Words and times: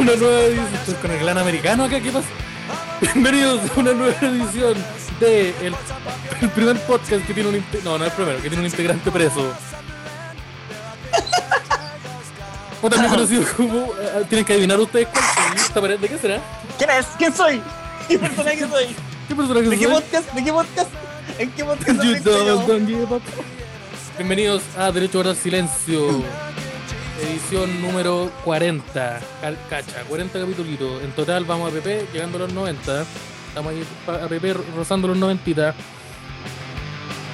Una 0.00 0.16
nueva 0.16 0.40
edición. 0.40 0.96
Con 1.02 1.10
el 1.10 1.18
gran 1.20 1.36
americano 1.36 1.84
acá, 1.84 2.00
¿qué 2.00 2.10
pasa? 2.10 2.26
Bienvenidos 3.02 3.60
a 3.76 3.80
una 3.80 3.92
nueva 3.92 4.14
edición 4.22 4.74
de 5.20 5.50
el, 5.66 5.74
el 6.40 6.48
primer 6.50 6.76
podcast 6.86 7.26
que 7.26 7.34
tiene 7.34 7.50
un 7.50 7.64
no, 7.84 7.98
no 7.98 8.04
el 8.06 8.10
primero, 8.12 8.36
que 8.40 8.48
tiene 8.48 8.60
un 8.60 8.64
integrante 8.64 9.10
preso. 9.10 9.52
O 12.82 12.88
también 12.88 13.12
conocido 13.12 13.44
como 13.58 13.76
eh, 14.00 14.24
tienen 14.30 14.44
que 14.46 14.54
adivinar 14.54 14.80
ustedes 14.80 15.06
cuál 15.08 15.22
es 15.54 15.62
esta 15.64 15.80
pared. 15.82 15.98
¿De 15.98 16.08
qué 16.08 16.16
será? 16.16 16.40
¿Quién 16.78 16.90
es? 16.90 17.06
¿Quién 17.18 17.34
soy? 17.34 17.60
¿Qué 18.08 18.18
personaje 18.18 18.60
soy? 18.60 18.96
¿Qué 19.28 19.34
personaje 19.36 19.68
¿De 19.68 19.76
qué 19.78 19.84
soy? 19.84 19.92
podcast? 19.94 20.32
¿De 20.32 20.44
qué 20.44 20.52
podcast? 20.52 20.90
¿En 21.38 21.50
qué 21.50 21.64
podcast? 21.64 22.02
You 22.02 22.14
estoy 22.14 22.32
yo? 22.46 22.56
don't- 22.56 22.66
don't 22.66 22.86
give 22.88 23.14
up. 23.14 23.22
Bienvenidos 24.16 24.62
a 24.78 24.90
Derecho 24.92 25.18
a 25.20 25.22
Guardar 25.24 25.42
Silencio, 25.42 26.22
edición 27.22 27.80
número 27.82 28.30
40. 28.44 29.20
Cal- 29.40 29.58
Cacha, 29.68 30.02
40 30.08 30.40
capítulos. 30.40 31.02
En 31.02 31.12
total 31.12 31.44
vamos 31.44 31.70
a 31.70 31.74
PP, 31.74 32.06
llegando 32.12 32.38
a 32.38 32.40
los 32.42 32.52
90. 32.52 33.04
Estamos 33.48 33.72
ahí 33.72 33.84
a 34.06 34.28
PP 34.28 34.54
rozando 34.76 35.08
los 35.08 35.16
90. 35.16 35.74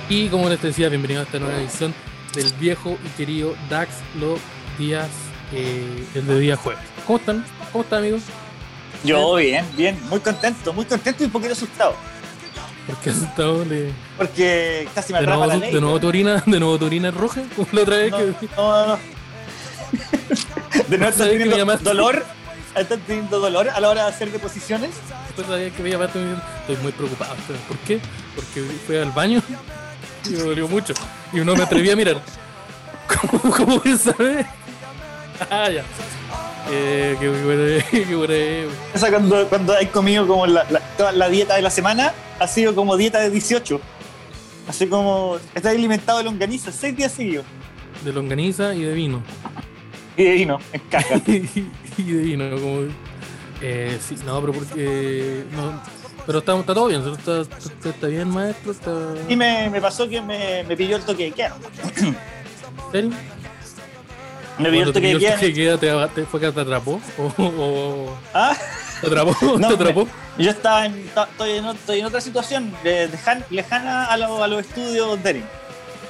Y 0.08 0.28
como 0.28 0.48
les 0.48 0.60
decía, 0.62 0.88
bienvenidos 0.88 1.22
a 1.22 1.26
esta 1.26 1.38
nueva 1.38 1.58
edición 1.60 1.94
del 2.34 2.52
viejo 2.54 2.96
y 3.04 3.08
querido 3.16 3.54
Dax 3.68 3.90
los 4.20 4.38
días, 4.78 5.08
eh, 5.52 6.04
el 6.14 6.26
de 6.26 6.38
día 6.40 6.56
jueves. 6.56 6.82
¿Cómo 7.06 7.18
están? 7.18 7.44
¿Cómo 7.72 7.84
están, 7.84 7.98
amigos? 8.00 8.22
Yo 9.04 9.34
bien, 9.36 9.64
bien, 9.76 9.98
muy 10.08 10.20
contento, 10.20 10.72
muy 10.72 10.84
contento 10.84 11.22
y 11.22 11.26
un 11.26 11.32
poquito 11.32 11.52
asustado. 11.52 11.94
Porque 12.86 13.10
has 13.10 13.16
estado 13.20 13.64
de, 13.64 13.90
Porque 14.16 14.88
casi 14.94 15.12
me 15.12 15.20
de, 15.20 15.26
nuevo, 15.26 15.44
la 15.46 15.56
ley. 15.56 15.72
de 15.74 15.80
nuevo 15.80 15.98
tu 15.98 16.06
orina, 16.06 16.42
de 16.46 16.60
nuevo 16.60 16.78
tu 16.78 16.86
orina 16.86 17.10
roja, 17.10 17.42
como 17.56 17.66
la 17.72 17.82
otra 17.82 17.96
vez 17.96 18.10
no, 18.12 18.18
que 18.18 18.24
no, 18.56 18.86
no. 18.86 18.98
De 20.88 20.98
nuevo 20.98 21.12
¿Sabes 21.12 21.12
estás 21.12 21.28
teniendo 21.30 21.56
llamaste? 21.56 21.84
dolor. 21.84 22.24
Estás 22.76 22.98
teniendo 23.06 23.40
dolor 23.40 23.70
a 23.70 23.80
la 23.80 23.88
hora 23.88 24.02
de 24.04 24.10
hacer 24.10 24.30
deposiciones. 24.30 24.90
Después 25.28 25.46
sabía 25.46 25.70
que 25.70 25.82
me 25.82 25.90
llamaste 25.90 26.18
estoy 26.60 26.76
muy 26.82 26.92
preocupado. 26.92 27.34
¿Por 27.68 27.78
qué? 27.78 28.00
Porque 28.34 28.62
fui 28.86 28.96
al 28.96 29.10
baño 29.12 29.42
y 30.26 30.30
me 30.30 30.38
dolió 30.38 30.68
mucho. 30.68 30.92
Y 31.32 31.36
no 31.38 31.56
me 31.56 31.62
atreví 31.62 31.90
a 31.90 31.96
mirar. 31.96 32.20
¿Cómo, 33.30 33.54
cómo 33.54 33.80
que 33.82 33.96
sabes? 33.96 34.46
Ah, 35.50 35.68
ya. 35.68 35.84
Eh, 36.70 37.14
qué 37.20 37.28
buena, 37.28 37.84
qué 37.90 38.14
buena. 38.16 38.72
O 38.94 38.98
sea, 38.98 39.10
cuando, 39.10 39.46
cuando 39.48 39.74
hay 39.74 39.84
comido 39.88 40.26
como 40.26 40.46
la, 40.46 40.64
la- 40.70 40.80
toda 40.96 41.12
la 41.12 41.28
dieta 41.28 41.56
de 41.56 41.62
la 41.62 41.68
semana, 41.68 42.14
ha 42.40 42.48
sido 42.48 42.74
como 42.74 42.96
dieta 42.96 43.20
de 43.20 43.28
18. 43.28 43.78
Así 44.66 44.86
como 44.86 45.36
estás 45.54 45.74
alimentado 45.74 46.18
de 46.18 46.24
longaniza 46.24 46.72
seis 46.72 46.96
días 46.96 47.12
seguidos. 47.12 47.44
De 48.02 48.14
longaniza 48.14 48.74
y 48.74 48.80
de 48.82 48.94
vino. 48.94 49.22
Y 50.16 50.24
de 50.24 50.30
vino, 50.32 50.58
en 50.72 50.80
caja. 50.90 51.16
y 51.26 52.02
de 52.02 52.22
vino, 52.22 52.50
como. 52.50 52.80
Eh, 53.62 53.98
sí, 54.06 54.16
no, 54.24 54.40
pero 54.40 54.52
porque. 54.52 55.44
No, 55.52 55.80
pero 56.26 56.38
está, 56.40 56.58
está 56.58 56.74
todo 56.74 56.86
bien, 56.88 57.02
está, 57.12 57.40
está, 57.42 57.88
está 57.88 58.06
bien, 58.08 58.28
maestro. 58.28 58.74
Y 59.28 59.36
me, 59.36 59.70
me 59.70 59.80
pasó 59.80 60.08
que 60.08 60.20
me, 60.20 60.64
me 60.64 60.76
pilló 60.76 60.96
el 60.96 61.02
toque 61.04 61.24
de 61.24 61.30
queda. 61.32 61.56
¿En 61.96 62.16
serio? 62.92 63.10
Me 64.58 64.70
pilló 64.70 64.84
el 64.84 64.92
toque 64.92 65.06
de 65.06 65.12
el 65.12 65.18
queda. 65.20 65.38
queda, 65.38 66.08
te, 66.08 66.14
te- 66.14 66.26
¿Fue 66.26 66.40
que 66.40 66.50
te 66.50 66.60
atrapó? 66.60 67.00
¿O, 67.18 67.42
o- 67.42 68.16
Ah, 68.34 68.56
te 69.00 69.06
atrapó? 69.06 69.36
No, 69.58 69.68
¿Te 69.68 69.74
atrapó? 69.74 70.08
Yo 70.38 70.50
estaba 70.50 70.86
en, 70.86 70.94
estoy, 71.14 71.50
en, 71.52 71.64
estoy 71.66 72.00
en 72.00 72.06
otra 72.06 72.20
situación 72.20 72.72
dejan- 72.84 73.44
lejana 73.50 74.06
a, 74.06 74.16
lo- 74.16 74.42
a 74.42 74.48
los 74.48 74.60
estudios 74.60 75.22
Dering. 75.22 75.44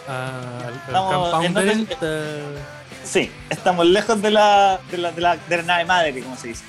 Ah, 0.09 0.71
Estamos 0.87 1.31
compound 1.31 1.45
en 1.47 1.55
Dering, 1.55 1.83
otra- 1.83 1.95
está- 1.95 2.76
Sí, 3.07 3.31
estamos 3.51 3.87
lejos 3.87 4.21
de 4.21 4.31
la, 4.31 4.81
de 4.91 4.99
la, 4.99 5.13
de 5.13 5.21
la, 5.21 5.37
de 5.37 5.57
la 5.59 5.63
nave 5.63 5.85
madre, 5.85 6.21
como 6.23 6.37
se 6.37 6.49
dice. 6.49 6.65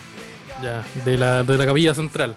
Ya, 0.61 0.83
de 1.03 1.17
la, 1.17 1.43
de 1.43 1.57
la 1.57 1.65
capilla 1.65 1.93
central. 1.93 2.35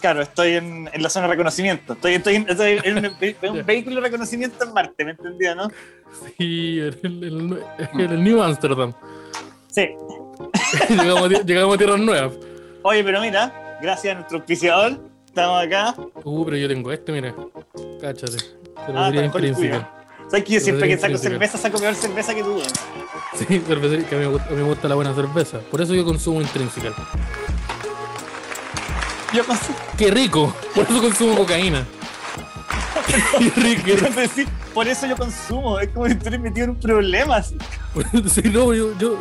Claro, 0.00 0.22
estoy 0.22 0.54
en, 0.54 0.88
en 0.92 1.02
la 1.02 1.10
zona 1.10 1.26
de 1.26 1.32
reconocimiento. 1.32 1.92
Estoy, 1.94 2.14
estoy, 2.14 2.36
en, 2.36 2.48
estoy 2.48 2.80
en 2.84 2.96
un, 3.06 3.16
ve- 3.20 3.36
en 3.42 3.50
un 3.52 3.66
vehículo 3.66 3.96
de 3.96 4.02
reconocimiento 4.02 4.64
en 4.64 4.72
Marte, 4.72 5.04
¿me 5.04 5.10
entendió, 5.12 5.54
no? 5.54 5.68
Sí, 6.38 6.78
el, 6.80 6.98
el, 7.02 7.62
el- 7.98 8.00
el 8.12 8.24
New 8.24 8.42
Amsterdam. 8.42 8.92
Sí. 9.70 9.88
llegamos, 10.88 11.28
llegamos 11.44 11.74
a 11.74 11.78
tierras 11.78 11.98
nuevas. 12.00 12.32
Oye, 12.82 13.04
pero 13.04 13.20
mira, 13.20 13.78
gracias 13.82 14.12
a 14.12 14.14
nuestro 14.16 14.38
auspiciador, 14.38 14.98
estamos 15.26 15.62
acá. 15.64 15.94
Uh, 16.24 16.44
pero 16.44 16.56
yo 16.56 16.68
tengo 16.68 16.92
este, 16.92 17.12
mira. 17.12 17.34
Cáchate. 18.00 18.38
Cervecería 18.86 18.96
Ah, 18.96 19.08
está 19.08 19.20
mejor 19.20 19.40
el 19.42 19.48
intrínseca. 19.48 19.90
Sabes 20.30 20.44
que 20.44 20.52
yo 20.52 20.60
siempre 20.60 20.88
que 20.88 20.96
saco 20.96 21.18
cerveza, 21.18 21.58
saco 21.58 21.78
peor 21.78 21.94
cerveza 21.96 22.32
que 22.34 22.44
tú. 22.44 22.54
weón. 22.54 22.68
Sí, 23.36 23.60
cervecería, 23.66 24.08
que 24.08 24.14
a 24.14 24.18
mí, 24.18 24.24
me 24.24 24.30
gusta, 24.30 24.48
a 24.48 24.50
mí 24.52 24.56
me 24.58 24.62
gusta 24.62 24.88
la 24.88 24.94
buena 24.94 25.12
cerveza. 25.12 25.58
Por 25.58 25.80
eso 25.80 25.92
yo 25.92 26.04
consumo 26.04 26.40
intrínseca. 26.40 26.92
Yo. 29.34 29.42
¡Qué 29.98 30.10
rico! 30.10 30.54
Por 30.72 30.84
eso 30.84 31.00
consumo 31.00 31.36
cocaína. 31.36 31.84
¡Qué 33.38 33.50
rico! 33.60 33.82
qué 33.84 33.96
rico. 33.96 34.06
Es 34.06 34.16
decir, 34.16 34.48
por 34.72 34.86
eso 34.86 35.06
yo 35.08 35.16
consumo. 35.16 35.80
Es 35.80 35.88
como 35.88 36.06
si 36.06 36.12
estuviera 36.12 36.38
metido 36.38 36.64
en 36.64 36.70
un 36.70 36.80
problema. 36.80 37.36
así. 37.36 37.56
Sí, 38.28 38.42
no, 38.44 38.72
yo, 38.72 38.96
yo. 38.98 39.18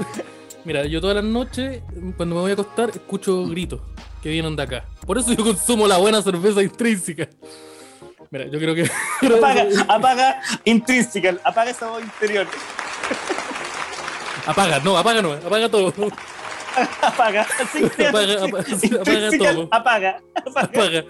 Mira, 0.64 0.86
yo 0.86 1.02
todas 1.02 1.16
las 1.16 1.26
noches, 1.26 1.82
cuando 2.18 2.36
me 2.36 2.42
voy 2.42 2.52
a 2.52 2.54
acostar, 2.54 2.92
escucho 2.92 3.48
gritos 3.48 3.82
que 4.22 4.30
vienen 4.30 4.56
de 4.56 4.62
acá. 4.62 4.86
Por 5.08 5.18
eso 5.18 5.34
yo 5.34 5.44
consumo 5.44 5.88
la 5.88 5.98
buena 5.98 6.22
cerveza 6.22 6.62
intrínseca. 6.62 7.28
Mira, 8.32 8.46
yo 8.46 8.60
creo 8.60 8.76
que. 8.76 8.84
Apaga, 9.38 9.66
apaga 9.88 10.42
intrínseca, 10.66 11.36
apaga 11.44 11.72
esa 11.72 11.88
voz 11.88 12.04
interior. 12.04 12.48
Apaga, 14.46 14.80
no, 14.80 14.98
apaga 14.98 15.22
no, 15.22 15.34
apaga 15.34 15.70
todo. 15.70 15.94
Apaga, 17.02 17.46
Apaga, 17.46 17.46
apaga, 18.46 18.64
sí, 18.78 18.88
apaga 18.88 19.20
intrínseca, 19.20 19.54
todo. 19.54 19.68
apaga, 19.72 20.22
apaga. 20.34 20.62
Apaga. 20.62 21.04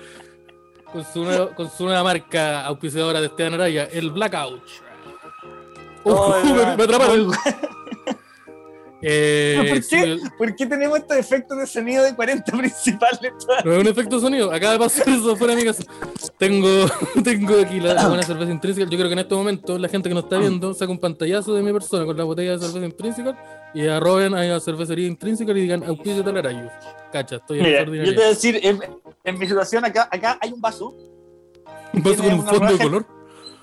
Con 0.91 1.05
su, 1.05 1.23
nueva, 1.23 1.53
con 1.55 1.69
su 1.69 1.85
nueva 1.85 2.03
marca 2.03 2.65
auspiciadora 2.65 3.21
de 3.21 3.27
Esteban 3.27 3.53
Araya, 3.53 3.83
el 3.91 4.09
Blackout. 4.11 4.63
Uh, 6.03 6.11
Oh, 6.11 6.41
me, 6.43 6.75
me 6.77 6.83
atraparon. 6.83 7.31
Eh, 9.01 9.55
¿Por 9.69 9.87
qué? 9.87 10.17
¿Por 10.37 10.55
qué 10.55 10.65
tenemos 10.65 10.99
estos 10.99 11.17
efectos 11.17 11.57
de 11.57 11.65
sonido 11.67 12.03
de 12.03 12.15
40 12.15 12.51
principales? 12.57 13.31
No 13.63 13.73
es 13.73 13.79
un 13.79 13.87
efecto 13.87 14.17
de 14.17 14.21
sonido, 14.21 14.51
acaba 14.51 14.73
de 14.73 14.79
pasar 14.79 15.07
eso 15.07 15.35
fuera 15.35 15.55
de 15.55 15.61
mi 15.61 15.67
casa. 15.67 15.83
Tengo, 16.37 16.85
tengo 17.23 17.59
aquí 17.59 17.79
la, 17.79 17.93
la 17.93 18.07
buena 18.07 18.23
cerveza 18.23 18.51
intrínseca. 18.51 18.89
Yo 18.89 18.97
creo 18.97 19.07
que 19.07 19.13
en 19.13 19.19
este 19.19 19.35
momento 19.35 19.77
la 19.77 19.87
gente 19.87 20.09
que 20.09 20.15
nos 20.15 20.25
está 20.25 20.37
viendo 20.37 20.73
saca 20.73 20.91
un 20.91 20.99
pantallazo 20.99 21.53
de 21.53 21.61
mi 21.61 21.71
persona 21.71 22.05
con 22.05 22.17
la 22.17 22.23
botella 22.25 22.57
de 22.57 22.59
cerveza 22.59 22.85
intrínseca 22.85 23.37
y 23.73 23.87
arroben 23.87 24.33
a 24.33 24.43
la 24.43 24.59
cervecería 24.59 25.07
intrínseca 25.07 25.51
y 25.51 25.55
digan 25.55 25.83
auspicio 25.83 26.23
talarayos. 26.23 26.71
Cacha, 27.11 27.37
estoy 27.37 27.59
en 27.59 27.65
Mira, 27.65 27.85
yo 27.85 28.11
te 28.11 28.15
voy 28.15 28.23
a 28.23 28.29
decir, 28.29 28.59
en, 28.61 28.79
en 29.23 29.39
mi 29.39 29.47
situación 29.47 29.85
acá, 29.85 30.09
acá 30.11 30.37
hay 30.41 30.51
un 30.51 30.59
vaso. 30.59 30.95
Un 31.93 32.03
vaso 32.03 32.23
con 32.23 32.33
un 32.33 32.45
fondo 32.45 32.73
de 32.73 32.77
color. 32.77 33.18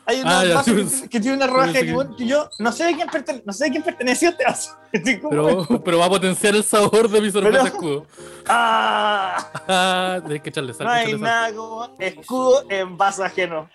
Hay 0.09 0.21
un 0.21 0.29
Ah, 0.29 0.45
vaso 0.55 0.73
que, 0.75 0.85
tiene- 0.85 1.09
que 1.09 1.21
tiene 1.21 1.37
una 1.37 1.47
rodaja 1.49 1.73
de 1.73 1.83
limón 1.83 2.15
que 2.17 2.27
yo 2.27 2.49
no 2.61 2.71
sé 2.71 2.85
de 2.85 2.95
quién, 2.95 3.09
pertene- 3.09 3.43
no 3.45 3.53
sé 3.53 3.65
de 3.65 3.71
quién 3.73 3.83
perteneció 3.83 4.29
este 4.31 4.45
vaso. 4.45 4.77
Pero, 4.93 5.67
pero 5.85 5.99
va 5.99 6.07
a 6.07 6.09
potenciar 6.09 6.55
el 6.55 6.63
sabor 6.65 7.09
de 7.11 7.21
mi 7.21 7.31
cerveza 7.31 7.51
Pero- 7.65 7.67
escudo. 7.67 8.07
¡Ah! 8.47 9.51
Ah, 9.69 10.21
que 10.43 10.49
echarle 10.49 10.73
sal. 10.75 10.87
No 10.87 10.93
hay 10.93 11.15
nada 11.19 11.53
como 11.55 11.89
escudo 11.99 12.65
en 12.71 12.97
vaso 12.97 13.25
ajeno. 13.25 13.69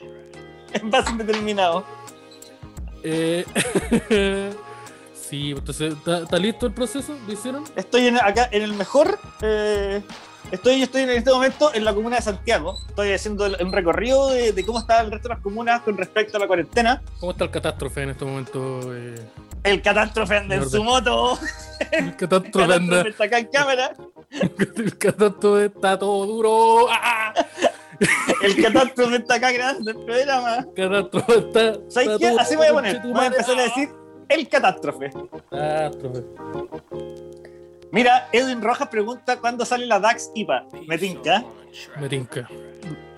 En 0.73 0.89
vaso 0.89 1.11
indeterminado. 1.11 1.83
Eh, 3.03 3.45
sí, 5.13 5.51
entonces, 5.51 5.93
¿está, 5.93 6.19
está 6.19 6.37
listo 6.37 6.65
el 6.65 6.73
proceso? 6.73 7.13
¿Lo 7.27 7.33
hicieron? 7.33 7.63
Estoy 7.75 8.07
en- 8.07 8.17
acá 8.17 8.47
en 8.51 8.61
el 8.63 8.73
mejor. 8.73 9.19
eh, 9.41 10.01
estoy, 10.51 10.81
estoy 10.83 11.01
en 11.03 11.09
este 11.11 11.31
momento 11.31 11.73
en 11.73 11.85
la 11.85 11.93
comuna 11.93 12.15
de 12.17 12.21
Santiago. 12.21 12.77
Estoy 12.89 13.11
haciendo 13.13 13.45
el- 13.45 13.57
un 13.63 13.71
recorrido 13.71 14.29
de, 14.29 14.51
de 14.53 14.65
cómo 14.65 14.79
está 14.79 15.01
el 15.01 15.11
resto 15.11 15.27
de 15.29 15.35
las 15.35 15.43
comunas 15.43 15.81
con 15.81 15.97
respecto 15.97 16.37
a 16.37 16.39
la 16.39 16.47
cuarentena. 16.47 17.01
¿Cómo 17.19 17.31
está 17.33 17.43
el 17.45 17.51
catástrofe 17.51 18.03
en 18.03 18.09
este 18.11 18.25
momento? 18.25 18.95
Eh, 18.95 19.15
El 19.63 19.81
catástrofe 19.81 20.37
anda 20.37 20.55
en 20.55 20.69
su 20.69 20.83
moto. 20.83 21.37
el 21.91 22.05
El 22.07 22.15
catástrofe 22.15 22.67
catástrofe 22.67 23.09
está 23.09 23.23
acá 23.25 23.39
en 23.39 23.47
cámara. 23.47 23.91
El 24.31 24.97
catástrofe 24.97 25.65
está 25.65 25.99
todo 25.99 26.25
duro. 26.25 26.87
¡Ah! 26.89 27.33
El 28.41 28.63
catástrofe 28.63 29.15
está 29.17 29.35
acá 29.35 29.51
grabando 29.51 29.91
el 29.91 29.97
programa. 29.97 30.57
El 30.57 30.73
catástrofe 30.73 31.37
está. 31.39 31.73
¿Sabes 31.89 32.09
está 32.09 32.17
qué? 32.17 32.29
todo 32.29 32.39
Así 32.39 32.55
voy 32.55 32.67
a 32.67 32.73
poner. 32.73 32.99
Voy 33.01 33.23
a 33.23 33.27
empezar 33.27 33.59
a 33.59 33.61
decir 33.63 33.89
el 34.29 34.47
catástrofe. 34.49 35.11
Catástrofe. 35.51 36.21
Mira, 37.91 38.27
Edwin 38.31 38.61
Rojas 38.61 38.87
pregunta 38.87 39.37
cuándo 39.39 39.65
sale 39.65 39.85
la 39.85 39.99
DAX 39.99 40.31
IPA. 40.35 40.65
Me 40.87 40.97
tinca. 40.97 41.43
Me 41.99 42.07
tinca. 42.07 42.47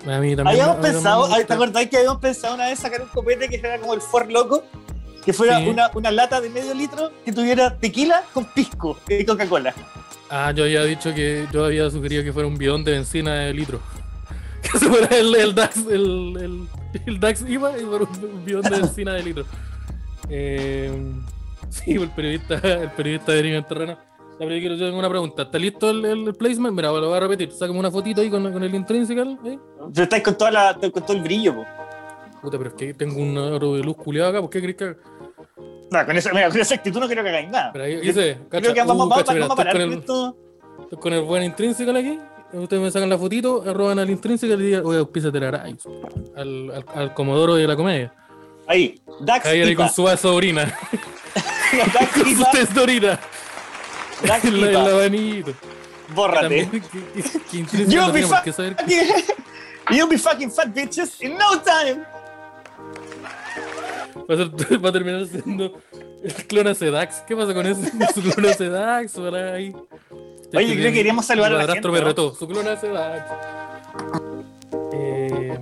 A 0.06 0.18
mí 0.18 0.34
también. 0.36 0.46
Habíamos 0.48 0.76
pensado, 0.76 1.28
me 1.28 1.44
¿te 1.44 1.52
acordás 1.54 1.86
que 1.86 1.96
habíamos 1.96 2.20
pensado 2.20 2.54
una 2.54 2.66
vez 2.66 2.78
sacar 2.78 3.02
un 3.02 3.08
copete 3.08 3.48
que 3.48 3.58
fuera 3.58 3.78
como 3.78 3.94
el 3.94 4.00
Ford 4.00 4.30
Loco? 4.30 4.64
Que 5.24 5.32
fuera 5.32 5.58
Sí. 5.58 5.68
una, 5.68 5.90
una 5.94 6.10
lata 6.10 6.40
de 6.40 6.50
medio 6.50 6.74
litro 6.74 7.10
que 7.24 7.32
tuviera 7.32 7.74
tequila 7.78 8.22
con 8.34 8.44
pisco 8.44 8.98
y 9.08 9.24
Coca-Cola. 9.24 9.72
Ah, 10.28 10.52
yo 10.54 10.64
había 10.64 10.82
dicho 10.84 11.14
que 11.14 11.46
yo 11.52 11.64
había 11.64 11.88
sugerido 11.90 12.22
que 12.24 12.32
fuera 12.32 12.46
un 12.48 12.58
bidón 12.58 12.84
de 12.84 12.92
benzina 12.92 13.34
de 13.34 13.54
litro. 13.54 13.80
Que 14.62 14.78
se 14.78 14.86
fuera 14.88 15.14
el, 15.14 15.34
el 15.34 15.54
DAX, 15.54 15.76
el, 15.76 16.36
el, 16.40 16.68
el 17.06 17.20
DAX 17.20 17.42
IVA 17.42 17.78
y 17.78 17.84
fuera 17.84 18.04
un, 18.06 18.24
un 18.34 18.44
bidón 18.46 18.62
de 18.62 18.70
benzina 18.70 19.12
de 19.12 19.22
litro. 19.22 19.44
Eh, 20.30 20.90
sí, 21.68 21.92
el 21.92 22.08
periodista, 22.10 22.54
el 22.56 22.90
periodista 22.92 23.32
de 23.32 23.42
Nivel 23.42 23.64
Terreno. 23.66 23.98
Ya, 24.38 24.46
pero 24.46 24.56
yo 24.56 24.76
tengo 24.76 24.98
una 24.98 25.08
pregunta. 25.08 25.42
¿Está 25.42 25.58
listo 25.58 25.90
el, 25.90 26.04
el 26.04 26.34
placement? 26.34 26.74
Mira, 26.74 26.88
lo 26.88 27.08
voy 27.08 27.16
a 27.16 27.20
repetir. 27.20 27.52
Sácame 27.52 27.78
una 27.78 27.90
fotito 27.90 28.20
ahí 28.20 28.30
con, 28.30 28.52
con 28.52 28.62
el 28.62 28.74
intrinsical. 28.74 29.38
¿eh? 29.44 29.58
Pero 29.92 30.02
estáis 30.02 30.22
con, 30.22 30.36
toda 30.36 30.50
la, 30.50 30.74
con 30.74 30.90
todo 30.90 31.12
el 31.12 31.22
brillo, 31.22 31.54
po. 31.54 31.64
Puta, 32.42 32.58
pero 32.58 32.70
es 32.70 32.76
que 32.76 32.94
tengo 32.94 33.20
un 33.20 33.38
aro 33.38 33.74
de 33.74 33.82
luz 33.82 33.96
culiado 33.96 34.30
acá. 34.30 34.40
¿Por 34.40 34.50
qué 34.50 34.60
crees 34.60 34.76
que.? 34.76 34.96
No, 35.90 36.06
con 36.06 36.16
esa, 36.16 36.32
mira, 36.32 36.50
con 36.50 36.60
esa 36.60 36.74
actitud 36.74 37.00
no 37.00 37.08
creo 37.08 37.22
que 37.22 37.30
hagáis 37.30 37.48
nada. 37.48 37.70
Pero 37.72 37.84
ahí 37.84 38.00
dice, 38.00 38.38
cacha, 38.48 38.62
creo 38.62 38.74
que 38.74 38.80
vamos, 38.80 38.96
uh, 39.06 39.08
vamos, 39.08 39.18
cacha, 39.18 39.32
mira, 39.34 39.46
vamos 39.46 39.60
a 39.60 39.64
parar 39.64 39.72
con 39.74 39.82
el, 39.82 39.98
esto. 39.98 40.36
con 41.00 41.12
el 41.12 41.22
buen 41.22 41.42
intrinsical 41.44 41.96
aquí. 41.96 42.18
Ustedes 42.52 42.82
me 42.82 42.90
sacan 42.90 43.08
la 43.08 43.18
fotito, 43.18 43.62
arroban 43.66 43.98
al 43.98 44.10
intrinsical 44.10 44.60
y 44.60 44.66
digan, 44.66 44.82
oye, 44.84 44.98
auspíciate 44.98 45.40
la. 45.40 45.48
Al, 45.48 45.78
al, 46.36 46.84
al 46.94 47.14
Comodoro 47.14 47.54
de 47.54 47.66
la 47.66 47.76
comedia. 47.76 48.12
Ahí, 48.66 49.00
Dax 49.20 49.46
Ahí, 49.46 49.60
ahí 49.60 49.74
con 49.74 49.88
su 49.88 50.04
orina. 50.04 50.64
Dax 51.94 52.12
con 52.14 52.24
su 52.24 52.28
Ipa, 52.30 52.50
test 52.50 52.72
de 52.72 52.80
orina. 52.80 53.20
El 54.44 54.76
abanito. 54.76 55.52
Bórrate. 56.14 56.42
También, 56.42 56.70
que, 56.70 56.80
que, 56.80 57.22
que 57.50 57.56
intrinsical 57.58 57.88
You'll 57.88 58.12
be 58.12 58.22
fucking, 58.22 58.76
you'll 59.90 60.08
be 60.08 60.18
fucking 60.18 60.50
fat 60.50 60.68
bitches 60.74 61.20
in 61.22 61.36
no 61.36 61.60
time. 61.62 62.04
Va 64.30 64.34
a, 64.34 64.36
ser- 64.36 64.78
va 64.84 64.88
a 64.88 64.92
terminar 64.92 65.26
siendo 65.26 65.72
el 66.22 66.34
clona 66.46 66.74
Sedax. 66.74 67.22
¿Qué 67.26 67.34
pasa 67.36 67.54
con 67.54 67.66
eso? 67.66 67.80
Su 68.14 68.22
clona 68.22 68.52
Sedax, 68.54 69.18
ahí. 69.18 69.74
Oye, 70.54 70.74
creo 70.74 70.84
que 70.84 70.92
queríamos 70.92 71.24
saludar 71.26 71.52
a 71.54 71.64
la 71.66 71.72
gente, 71.72 71.88
me 71.88 72.00
retó. 72.00 72.34
Su 72.34 72.46
clona 72.46 72.76
Sedax. 72.76 73.30
Eh, 74.92 75.58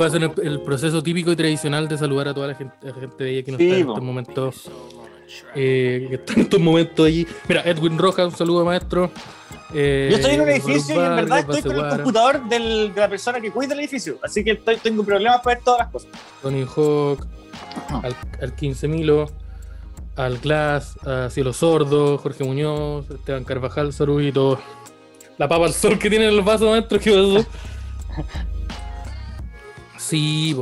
va 0.00 0.06
a 0.06 0.10
ser 0.10 0.22
el, 0.22 0.32
el 0.42 0.60
proceso 0.62 1.02
típico 1.02 1.30
y 1.32 1.36
tradicional 1.36 1.86
de 1.88 1.98
saludar 1.98 2.28
a 2.28 2.34
toda 2.34 2.46
la 2.48 2.54
gente, 2.54 2.74
a 2.82 2.86
la 2.86 2.94
gente 2.94 3.24
de 3.24 3.30
ella 3.30 3.42
que 3.44 3.52
no 3.52 3.58
Sí, 3.58 3.64
está 3.66 3.76
en 3.78 3.86
po. 3.86 3.92
estos 3.92 4.04
momentos. 4.04 4.70
Eh, 5.54 6.06
que 6.08 6.14
está 6.16 6.32
en 6.34 6.40
estos 6.42 6.60
momentos 6.60 7.06
allí. 7.06 7.26
Mira, 7.48 7.62
Edwin 7.64 7.98
Rojas, 7.98 8.26
un 8.32 8.36
saludo 8.36 8.64
maestro. 8.64 9.10
Eh, 9.74 10.08
Yo 10.10 10.16
estoy 10.16 10.34
en 10.34 10.40
un 10.42 10.48
edificio 10.50 10.94
y 10.94 10.98
en 11.06 11.16
verdad 11.16 11.38
estoy 11.40 11.62
con 11.62 11.84
el 11.84 11.88
computador 11.96 12.48
del- 12.48 12.92
de 12.94 13.00
la 13.00 13.08
persona 13.08 13.40
que 13.40 13.50
cuida 13.50 13.72
el 13.74 13.80
edificio. 13.80 14.18
Así 14.22 14.44
que 14.44 14.52
estoy- 14.52 14.76
tengo 14.76 15.02
problemas 15.04 15.40
para 15.42 15.56
ver 15.56 15.64
todas 15.64 15.80
las 15.80 15.88
cosas. 15.90 16.10
Tony 16.42 16.62
Hawk, 16.76 17.26
al, 18.02 18.16
al 18.42 18.54
15 18.54 18.88
Milo, 18.88 19.30
al 20.16 20.38
Glass, 20.38 20.98
a 21.06 21.30
Cielo 21.30 21.52
Sordo, 21.54 22.18
Jorge 22.18 22.44
Muñoz, 22.44 23.08
Esteban 23.10 23.44
Carvajal, 23.44 23.92
Sarubito, 23.94 24.60
la 25.38 25.48
papa 25.48 25.64
al 25.66 25.72
sol 25.72 25.98
que 25.98 26.10
tiene 26.10 26.26
en 26.28 26.34
el 26.34 26.42
vaso 26.42 26.68
maestro, 26.70 26.98
¿qué 27.00 27.10
pasó? 27.10 27.46
Sí. 29.98 30.56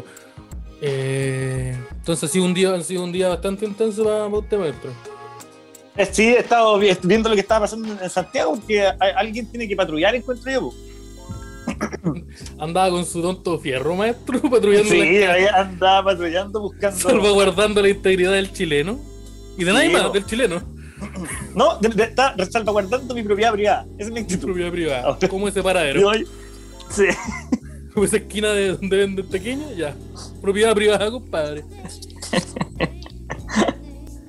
Eh, 0.82 1.76
entonces 1.92 2.28
ha 2.28 2.32
sido 2.32 2.44
un 2.44 2.54
día, 2.54 2.74
ha 2.74 2.82
sido 2.82 3.04
un 3.04 3.12
día 3.12 3.28
bastante 3.28 3.64
intenso 3.66 4.02
para, 4.04 4.24
para 4.24 4.38
usted, 4.38 4.58
maestro. 4.58 4.90
Eh, 5.96 6.08
Sí, 6.10 6.22
he 6.28 6.38
estado 6.38 6.78
vi- 6.78 6.96
viendo 7.02 7.28
lo 7.28 7.34
que 7.34 7.42
estaba 7.42 7.60
pasando 7.66 8.02
en 8.02 8.10
Santiago 8.10 8.54
porque 8.54 8.82
alguien 9.16 9.46
tiene 9.50 9.68
que 9.68 9.76
patrullar, 9.76 10.14
encuentro 10.14 10.50
yo. 10.50 10.72
Andaba 12.58 12.90
con 12.90 13.04
su 13.04 13.20
tonto 13.20 13.58
fierro, 13.58 13.94
maestro, 13.94 14.40
patrullando, 14.50 14.88
Sí, 14.90 15.22
andaba 15.54 16.04
patrullando, 16.04 16.60
buscando. 16.60 16.96
salvaguardando 16.98 17.82
la 17.82 17.88
integridad 17.90 18.32
del 18.32 18.52
chileno. 18.52 18.98
Y 19.58 19.64
de 19.64 19.72
nadie 19.72 19.88
Sí, 19.88 19.92
más, 19.92 20.12
del 20.12 20.24
chileno. 20.26 20.62
No, 21.54 21.78
de- 21.78 21.88
de- 21.90 22.04
está 22.04 22.34
salvaguardando 22.50 23.14
mi 23.14 23.22
propiedad 23.22 23.52
privada. 23.52 23.86
Esa 23.98 24.08
es 24.08 24.12
mi 24.14 24.20
actitud. 24.20 24.46
Propiedad 24.46 24.70
privada. 24.70 25.18
Como 25.28 25.48
ese 25.48 25.62
paradero. 25.62 26.10
Sí. 26.90 27.04
Como 27.94 28.04
esa 28.06 28.16
esquina 28.18 28.50
de 28.52 28.68
donde 28.76 28.96
venden 28.96 29.26
pequeño, 29.26 29.72
ya. 29.76 29.94
Propiedad 30.40 30.74
privada, 30.74 31.10
compadre. 31.10 31.64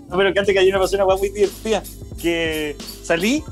No, 0.10 0.18
pero 0.18 0.34
que 0.34 0.40
antes 0.40 0.54
que 0.54 0.60
ayer 0.60 0.74
me 0.74 0.80
pasó 0.80 0.96
una 0.96 1.16
muy 1.16 1.30
divertida. 1.30 1.84
Que 2.22 2.76
salí 3.04 3.44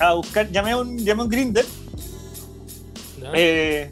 a 0.00 0.14
buscar, 0.14 0.50
llamé 0.50 0.72
a 0.72 0.78
un, 0.78 0.98
llamé 0.98 1.22
a 1.22 1.24
un 1.24 1.30
Grinder 1.30 1.64
eh, 3.34 3.90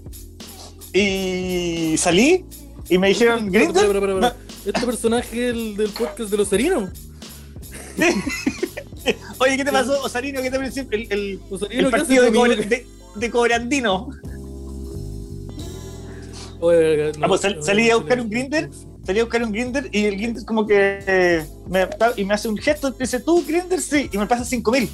y 0.93 1.97
salí 1.99 2.45
y 2.89 2.99
me 2.99 3.09
dijeron, 3.09 3.51
Grinder. 3.51 4.35
Este 4.65 4.85
personaje 4.87 5.41
del, 5.41 5.77
del 5.77 5.91
podcast 5.91 6.31
de 6.31 6.37
los 6.37 6.49
serinos. 6.49 6.91
Oye, 9.39 9.57
¿qué 9.57 9.65
te 9.65 9.71
pasó, 9.73 10.03
Osarino? 10.03 10.43
¿Qué 10.43 10.51
te 10.51 10.57
pareció 10.59 10.85
el, 10.91 11.07
el, 11.13 11.41
Osarino, 11.51 11.81
el 11.89 11.93
¿qué 11.93 11.99
partido 11.99 12.25
de, 12.25 12.33
cobre- 12.33 12.67
de, 12.69 12.87
de 13.15 13.31
Cobrandino? 13.31 14.11
Oye, 16.61 17.13
no, 17.19 17.27
Ah, 17.27 17.29
pues 17.29 17.41
sal- 17.43 17.63
salí 17.63 17.91
a 17.91 17.97
buscar 17.97 18.21
un 18.21 18.29
no. 18.29 18.71
Salí 19.05 19.21
a 19.21 19.25
buscar 19.25 19.43
un 19.45 19.53
Grinder 19.53 19.89
y 19.93 20.05
el 20.07 20.17
Grinder 20.17 20.45
como 20.45 20.67
que 20.67 20.99
eh, 21.07 21.47
me, 21.69 21.89
y 22.17 22.25
me 22.25 22.35
hace 22.35 22.49
un 22.49 22.57
gesto 22.57 22.89
y 22.89 23.03
dice, 23.03 23.21
¿tú 23.21 23.45
Grinder? 23.47 23.81
Sí, 23.81 24.09
y 24.13 24.19
me 24.19 24.27
pasa 24.27 24.45
5 24.45 24.71
mil. 24.73 24.91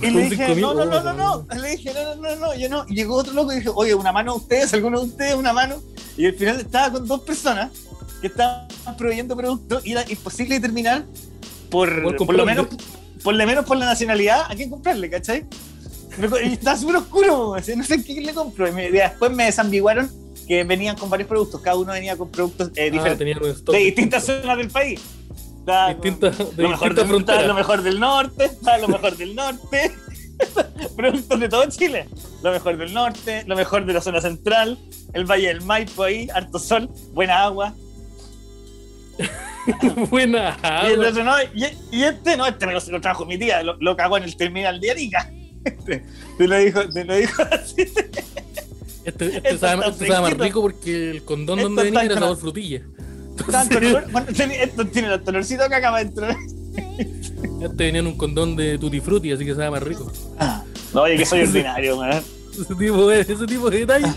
Y 0.00 0.10
le 0.10 0.22
dije, 0.30 0.54
no, 0.56 0.74
no, 0.74 0.84
no, 0.86 1.02
no, 1.02 1.12
no. 1.12 1.46
Le 1.54 1.70
dije, 1.70 1.92
no, 1.94 2.14
no, 2.16 2.22
no, 2.22 2.36
no, 2.36 2.54
yo 2.54 2.68
no. 2.68 2.84
Y 2.88 2.94
llegó 2.94 3.16
otro 3.16 3.32
loco 3.34 3.52
y 3.52 3.56
dije, 3.56 3.70
oye, 3.74 3.94
una 3.94 4.12
mano 4.12 4.32
a 4.32 4.34
ustedes, 4.36 4.72
alguno 4.74 5.00
de 5.00 5.06
ustedes, 5.06 5.34
una 5.34 5.52
mano. 5.52 5.76
Y 6.16 6.26
al 6.26 6.34
final 6.34 6.60
estaba 6.60 6.92
con 6.92 7.06
dos 7.06 7.20
personas 7.22 7.70
que 8.20 8.26
estaban 8.28 8.68
proveyendo 8.96 9.36
productos 9.36 9.84
y 9.86 9.92
era 9.92 10.04
imposible 10.08 10.54
determinar 10.56 11.04
por, 11.70 12.02
Por 12.02 12.16
por 12.26 12.34
lo 12.36 12.44
menos 12.46 12.66
por 13.22 13.34
lo 13.34 13.46
menos 13.46 13.64
por 13.64 13.76
la 13.76 13.86
nacionalidad 13.86 14.50
a 14.50 14.54
quién 14.54 14.68
comprarle, 14.68 15.08
¿cachai? 15.08 15.44
Y 16.44 16.52
estaba 16.52 16.76
súper 16.76 16.96
oscuro, 16.96 17.56
no 17.76 17.84
sé 17.84 17.94
a 17.94 18.02
quién 18.02 18.24
le 18.26 18.34
compro. 18.34 18.68
Y 18.68 18.72
me- 18.72 18.90
después 18.90 19.30
me 19.32 19.44
desambiguaron 19.44 20.10
que 20.46 20.64
venían 20.64 20.96
con 20.96 21.08
varios 21.08 21.28
productos, 21.28 21.60
cada 21.60 21.76
uno 21.76 21.92
venía 21.92 22.16
con 22.16 22.28
productos 22.30 22.70
eh, 22.76 22.88
Ah, 22.88 22.90
diferentes, 22.90 23.56
stock 23.58 23.74
de 23.74 23.80
distintas 23.80 24.24
zonas 24.24 24.56
del 24.58 24.68
país. 24.68 25.00
De 25.64 26.62
lo 26.62 26.68
mejor, 26.70 26.94
del, 26.94 27.04
estaba 27.20 27.42
lo 27.42 27.54
fronteras. 27.54 27.54
mejor 27.56 27.82
del 27.82 28.00
norte, 28.00 28.50
lo 28.80 28.88
mejor 28.88 29.16
del 29.16 29.34
norte, 29.36 29.92
productos 30.96 31.38
de 31.40 31.48
todo 31.48 31.64
Chile, 31.70 32.08
lo 32.42 32.50
mejor 32.50 32.76
del 32.76 32.92
norte, 32.92 33.44
lo 33.46 33.54
mejor 33.54 33.86
de 33.86 33.92
la 33.92 34.00
zona 34.00 34.20
central, 34.20 34.76
el 35.14 35.24
Valle 35.24 35.46
del 35.48 35.60
Maipo 35.60 36.02
ahí, 36.02 36.28
harto 36.34 36.58
sol, 36.58 36.88
buena 37.12 37.44
agua. 37.44 37.74
Buena. 40.10 40.58
y, 40.88 40.92
el 40.92 41.04
otro 41.04 41.22
no, 41.22 41.34
y, 41.54 41.66
y 41.92 42.02
este 42.02 42.36
no, 42.36 42.46
este 42.46 42.66
me 42.66 42.72
lo, 42.72 42.80
lo 42.88 43.00
trajo 43.00 43.24
mi 43.24 43.38
tía, 43.38 43.62
lo, 43.62 43.76
lo 43.78 43.96
cagó 43.96 44.16
en 44.16 44.24
el 44.24 44.36
terminal 44.36 44.80
de 44.80 44.90
Arica. 44.90 45.30
Te, 45.84 46.02
te 46.38 46.48
lo 46.48 46.58
dijo, 46.58 46.88
te 46.88 47.04
lo 47.04 47.16
dijo 47.16 47.42
así. 47.50 47.82
Este, 49.04 49.36
este 49.36 49.58
sabe, 49.58 49.88
este 49.88 50.06
sabe 50.06 50.20
más 50.30 50.38
rico 50.38 50.60
porque 50.60 51.10
el 51.10 51.22
condón 51.24 51.58
Esto 51.58 51.68
donde 51.68 51.82
venía 51.84 52.02
era 52.04 52.14
sabor 52.18 52.36
frutilla. 52.36 52.82
Entonces, 53.30 53.92
bueno, 54.12 54.28
esto 54.30 54.86
tiene 54.86 55.08
el 55.14 55.20
olorcito 55.26 55.64
acá 55.64 55.78
acá 55.78 55.88
adentro. 55.94 56.28
este 56.28 57.84
venía 57.84 58.00
en 58.00 58.06
un 58.06 58.16
condón 58.16 58.54
de 58.56 58.78
tutti 58.78 59.00
frutti, 59.00 59.32
así 59.32 59.44
que 59.44 59.54
sabe 59.54 59.70
más 59.70 59.82
rico. 59.82 60.10
No, 60.94 61.02
oye, 61.02 61.16
que 61.16 61.26
soy 61.26 61.42
ordinario, 61.42 61.96
man. 61.96 62.22
Ese 62.52 62.74
tipo 62.74 63.08
de, 63.08 63.20
ese 63.20 63.46
tipo 63.46 63.70
de 63.70 63.78
detalles. 63.78 64.14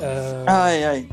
Ah, 0.00 0.66
Ay, 0.66 0.82
ay. 0.82 1.08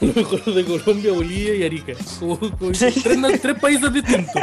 lo 0.00 0.12
mejor 0.14 0.44
de 0.54 0.64
Colombia, 0.64 1.12
Bolivia 1.12 1.54
y 1.54 1.62
Arica. 1.64 1.92
Como- 2.18 2.38
como 2.38 2.74
Sí. 2.74 2.86
tres, 3.02 3.40
tres 3.40 3.58
países 3.60 3.92
distintos. 3.92 4.42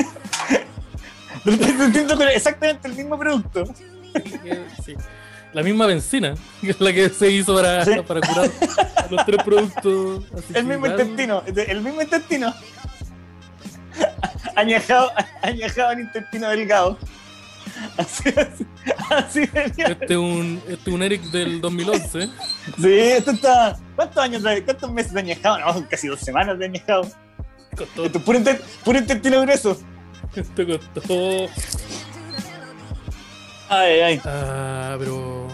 Exactamente 2.33 2.87
el 2.87 2.95
mismo 2.95 3.17
producto. 3.17 3.63
Sí. 4.85 4.95
La 5.53 5.63
misma 5.63 5.85
benzina, 5.85 6.35
que 6.61 6.69
es 6.71 6.79
la 6.79 6.93
que 6.93 7.09
se 7.09 7.29
hizo 7.29 7.55
para, 7.55 7.83
Sí. 7.83 7.91
para 8.07 8.21
curar 8.21 8.49
los 9.09 9.25
tres 9.25 9.43
productos. 9.43 10.23
así 10.37 10.53
El 10.53 10.65
mismo 10.65 10.87
intestino, 10.87 11.43
el 11.45 11.81
mismo 11.81 12.01
intestino. 12.01 12.53
Añejado, 14.55 15.11
añejado 15.41 15.91
en 15.91 15.99
intestino 16.01 16.49
delgado. 16.49 16.97
Así, 17.97 18.29
así, 19.09 19.49
así. 19.53 19.81
Este 19.83 20.05
es 20.13 20.17
un, 20.17 20.61
este 20.67 20.89
es 20.89 20.93
un 20.95 21.03
Eric 21.03 21.21
del 21.31 21.59
2011. 21.61 22.29
Sí, 22.79 22.93
esto 22.93 23.31
está. 23.31 23.77
¿Cuántos 23.95 24.17
años, 24.23 24.43
cuántos 24.65 24.91
meses 24.91 25.13
de 25.13 25.19
añejado? 25.19 25.59
No, 25.59 25.89
casi 25.89 26.07
dos 26.07 26.19
semanas 26.19 26.59
de 26.59 26.65
añejado. 26.65 27.07
Esto 27.71 28.05
es 28.05 28.11
puro, 28.23 28.39
puro 28.83 28.99
intestino 28.99 29.41
grueso. 29.41 29.77
esto 30.35 30.65
costó. 30.65 31.45
Ay, 33.69 33.99
ay. 33.99 34.21
Ah, 34.25 34.95
pero. 34.99 35.47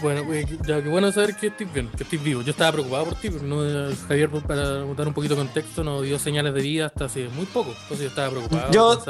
Bueno, 0.00 0.32
eh, 0.32 0.44
ya 0.66 0.82
que 0.82 0.88
bueno 0.88 1.12
saber 1.12 1.36
que 1.36 1.46
estoy 1.46 1.66
bien, 1.66 1.88
que 1.96 2.02
estoy 2.02 2.18
vivo. 2.18 2.42
Yo 2.42 2.50
estaba 2.50 2.72
preocupado 2.72 3.04
por 3.04 3.14
ti, 3.14 3.30
pero 3.30 3.44
no, 3.44 3.94
Javier, 4.08 4.28
para 4.30 4.84
dar 4.84 5.06
un 5.06 5.14
poquito 5.14 5.36
de 5.36 5.42
contexto, 5.42 5.84
no 5.84 6.02
dio 6.02 6.18
señales 6.18 6.52
de 6.54 6.60
vida 6.60 6.86
hasta 6.86 7.04
hace 7.04 7.28
muy 7.28 7.46
poco. 7.46 7.70
Entonces 7.82 8.00
yo 8.00 8.08
estaba 8.08 8.30
preocupado. 8.30 8.72
Yo, 8.72 9.00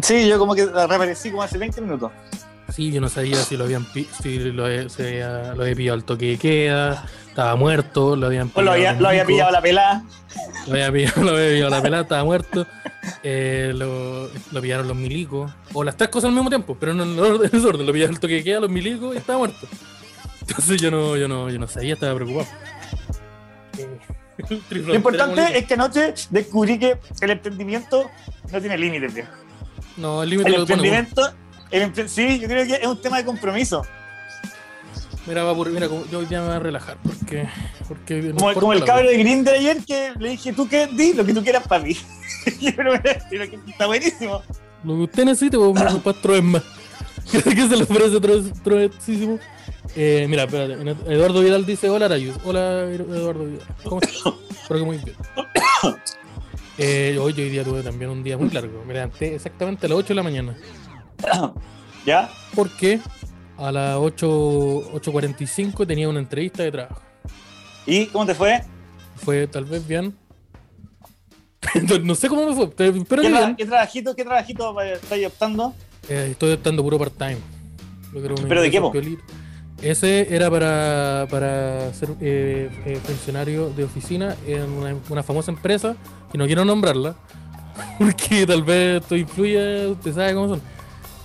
sí, 0.00 0.26
yo 0.26 0.38
como 0.38 0.54
que 0.54 0.64
reaparecí 0.64 1.30
como 1.30 1.42
hace 1.42 1.58
20 1.58 1.82
minutos. 1.82 2.10
Sí, 2.70 2.92
yo 2.92 3.00
no 3.00 3.08
sabía 3.08 3.36
si 3.36 3.56
lo 3.56 3.64
habían 3.64 3.86
si 4.22 4.38
lo, 4.38 4.66
se 4.88 5.08
había- 5.08 5.54
lo 5.54 5.62
había 5.62 5.74
pillado 5.74 5.94
al 5.96 6.04
toque 6.04 6.26
de 6.30 6.38
queda, 6.38 7.04
estaba 7.28 7.56
muerto, 7.56 8.16
lo 8.16 8.26
habían 8.26 8.50
O 8.54 8.62
lo 8.62 8.72
había, 8.72 8.92
lo 8.92 9.08
pillado 9.26 9.50
la 9.50 9.60
pelada. 9.60 10.04
Lo 10.66 10.72
había 10.74 10.92
pillado, 10.92 11.22
lo 11.24 11.30
había 11.36 11.50
pillado 11.50 11.70
la 11.70 11.82
pelada, 11.82 12.02
estaba 12.02 12.24
muerto. 12.24 12.66
eh, 13.22 13.72
lo, 13.74 14.28
lo 14.52 14.60
pillaron 14.62 14.86
los 14.88 14.96
milicos. 14.96 15.50
O 15.72 15.82
las 15.84 15.96
tres 15.96 16.10
cosas 16.10 16.28
al 16.28 16.34
mismo 16.34 16.48
tiempo, 16.50 16.76
pero 16.78 16.94
no 16.94 17.02
en 17.02 17.12
el 17.12 17.18
orden, 17.18 17.50
en 17.52 17.64
orden. 17.64 17.86
Lo 17.86 17.92
pillaron 17.92 18.14
el 18.14 18.20
toque 18.20 18.34
de 18.34 18.44
queda, 18.44 18.60
los 18.60 18.70
milicos 18.70 19.14
y 19.14 19.18
estaba 19.18 19.38
muerto. 19.38 19.66
Entonces 20.40 20.80
yo 20.80 20.90
no, 20.90 21.16
yo 21.16 21.28
no, 21.28 21.48
yo 21.50 21.58
no 21.58 21.66
sabía, 21.68 21.94
estaba 21.94 22.14
preocupado. 22.14 22.48
Lo 24.70 24.94
importante 24.94 25.58
es 25.58 25.66
que 25.66 25.74
anoche 25.74 26.14
descubrí 26.30 26.78
que 26.78 26.98
el 27.20 27.30
emprendimiento 27.30 28.10
no 28.50 28.60
tiene 28.60 28.78
límites, 28.78 29.12
viejo. 29.14 29.30
No, 29.96 30.22
el 30.22 30.30
límite 30.30 30.48
El 30.50 30.56
lo 30.60 30.66
pone 30.66 30.82
uno. 30.82 30.90
El 31.70 32.08
sí, 32.08 32.38
yo 32.40 32.48
creo 32.48 32.66
que 32.66 32.74
es 32.74 32.86
un 32.86 33.00
tema 33.00 33.18
de 33.18 33.24
compromiso. 33.24 33.86
Mira, 35.26 35.44
va 35.44 35.54
por, 35.54 35.68
mira, 35.70 35.86
yo 36.10 36.18
hoy 36.18 36.26
día 36.26 36.40
me 36.40 36.46
voy 36.46 36.56
a 36.56 36.58
relajar 36.58 36.96
porque. 37.02 37.46
porque 37.86 38.14
no 38.22 38.52
Como, 38.54 38.72
el 38.72 38.84
cabro 38.84 39.08
de 39.08 39.18
Grindr 39.18 39.50
ayer 39.52 39.78
que 39.86 40.12
le 40.18 40.30
dije, 40.30 40.52
tú 40.52 40.66
qué, 40.68 40.86
di 40.86 41.12
lo 41.12 41.24
que 41.24 41.34
tú 41.34 41.42
quieras 41.42 41.66
para 41.68 41.84
mí. 41.84 41.96
Creo 42.44 42.94
que- 43.02 43.48
que 43.50 43.70
está 43.70 43.86
buenísimo. 43.86 44.42
Lo 44.82 44.94
que 44.96 45.02
usted 45.02 45.24
necesite, 45.26 45.58
pues 45.58 45.74
me 45.74 45.80
papá 45.84 46.14
Troes 46.14 46.42
más. 46.42 46.62
¿Qué 47.30 47.40
se 47.42 47.76
le 47.76 47.82
ofrece 47.84 48.18
Troes- 48.20 48.62
Troesísimo? 48.62 49.38
Eh, 49.94 50.26
mira, 50.28 50.44
espérate. 50.44 50.74
Eduardo 51.12 51.40
Vidal 51.42 51.66
dice: 51.66 51.90
Hola, 51.90 52.06
Arayus. 52.06 52.36
Hola, 52.44 52.84
Eduardo 52.90 53.44
Vidal. 53.44 53.66
¿Cómo 53.84 54.00
estás? 54.00 54.34
Espero 54.62 54.80
que 54.80 54.86
muy 54.86 54.96
bien. 54.98 55.16
Eh, 56.82 57.18
hoy, 57.20 57.34
hoy 57.34 57.50
día 57.50 57.62
tuve 57.62 57.82
también 57.82 58.10
un 58.10 58.22
día 58.22 58.38
muy 58.38 58.48
largo. 58.48 58.82
Me 58.86 58.94
levanté 58.94 59.34
exactamente 59.34 59.84
a 59.84 59.90
las 59.90 59.98
8 59.98 60.08
de 60.08 60.14
la 60.14 60.22
mañana. 60.22 60.56
¿Ya? 62.06 62.30
Porque 62.54 63.00
a 63.58 63.70
las 63.70 63.96
8 63.96 64.92
8.45 64.94 65.86
tenía 65.86 66.08
una 66.08 66.20
entrevista 66.20 66.62
de 66.62 66.72
trabajo. 66.72 67.02
¿Y 67.86 68.06
cómo 68.06 68.26
te 68.26 68.34
fue? 68.34 68.62
Fue 69.16 69.46
tal 69.46 69.64
vez 69.64 69.86
bien. 69.86 70.16
no 72.02 72.14
sé 72.14 72.28
cómo 72.28 72.46
me 72.46 72.54
fue, 72.54 72.70
pero 72.70 72.92
¿Qué, 72.92 73.28
bien. 73.28 73.56
trabajito, 73.56 74.16
qué 74.16 74.24
trabajito 74.24 74.80
estás 74.80 75.18
optando? 75.26 75.74
Eh, 76.08 76.28
estoy 76.30 76.52
optando 76.52 76.82
puro 76.82 76.98
part-time. 76.98 77.38
¿Pero 78.12 78.62
de 78.62 78.70
qué. 78.70 79.18
Ese 79.82 80.34
era 80.34 80.50
para, 80.50 81.26
para 81.30 81.92
ser 81.94 82.10
eh, 82.20 82.70
eh, 82.84 82.98
funcionario 83.02 83.70
de 83.70 83.84
oficina 83.84 84.36
en 84.46 84.70
una, 84.70 84.94
una 85.08 85.22
famosa 85.22 85.50
empresa, 85.50 85.96
que 86.30 86.36
no 86.36 86.46
quiero 86.46 86.66
nombrarla, 86.66 87.16
porque 87.98 88.46
tal 88.46 88.62
vez 88.62 89.00
esto 89.00 89.16
influye, 89.16 89.86
usted 89.86 90.14
sabe 90.14 90.34
cómo 90.34 90.48
son. 90.48 90.60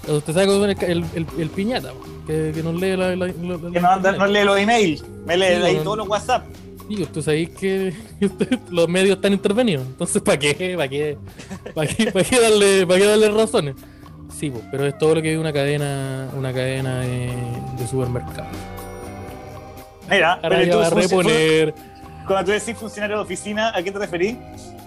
Usted 0.08 0.34
sabe 0.34 0.46
cómo 0.48 0.60
son 0.60 0.70
el, 0.70 1.06
el, 1.38 1.50
piñata, 1.50 1.90
po, 1.90 2.04
que, 2.28 2.52
que 2.54 2.62
nos 2.64 2.76
lee 2.76 2.96
la, 2.96 3.16
la- 3.16 3.28
la- 3.28 3.58
la- 3.58 3.72
Que 3.72 3.80
no, 3.82 3.90
anda, 3.90 4.12
no 4.14 4.28
lee 4.28 4.44
los 4.44 4.58
emails, 4.60 5.04
me 5.26 5.36
lee 5.38 5.72
Sí, 5.72 5.78
todos 5.84 5.98
los 5.98 6.08
WhatsApp. 6.08 6.46
Sí, 6.88 7.02
usted 7.02 7.22
sabéis 7.22 7.50
que 7.50 7.92
los 8.70 8.88
medios 8.88 9.16
están 9.16 9.34
intervenidos. 9.34 9.86
Entonces, 9.88 10.22
¿para 10.22 10.38
qué? 10.38 10.76
¿Para 10.78 10.88
qué? 10.88 11.18
¿Para 11.74 11.88
qué, 11.88 12.12
para 12.12 12.24
qué 12.26 12.40
darle, 12.40 12.86
para 12.86 13.00
qué 13.00 13.06
darle 13.08 13.30
razones? 13.30 13.76
Sí, 14.38 14.52
pues, 14.52 14.64
pero 14.70 14.86
es 14.86 14.98
todo 14.98 15.16
lo 15.16 15.22
que 15.24 15.34
es 15.34 15.40
una 15.40 15.52
cadena, 15.52 16.30
una 16.38 16.54
cadena 16.54 17.00
de, 17.00 17.32
de 17.80 17.88
supermercados. 17.88 18.52
Mira, 20.10 20.34
Ahora 20.34 20.50
pero 20.60 20.72
tú, 20.72 20.78
va 20.78 20.88
a 20.88 20.90
reponer 20.92 21.74
cuando 22.28 22.46
tú 22.46 22.52
decís 22.52 22.78
funcionario 22.78 23.18
de 23.18 23.24
oficina, 23.24 23.72
¿a 23.76 23.82
qué 23.82 23.92
te 23.92 23.98
referís? 24.00 24.36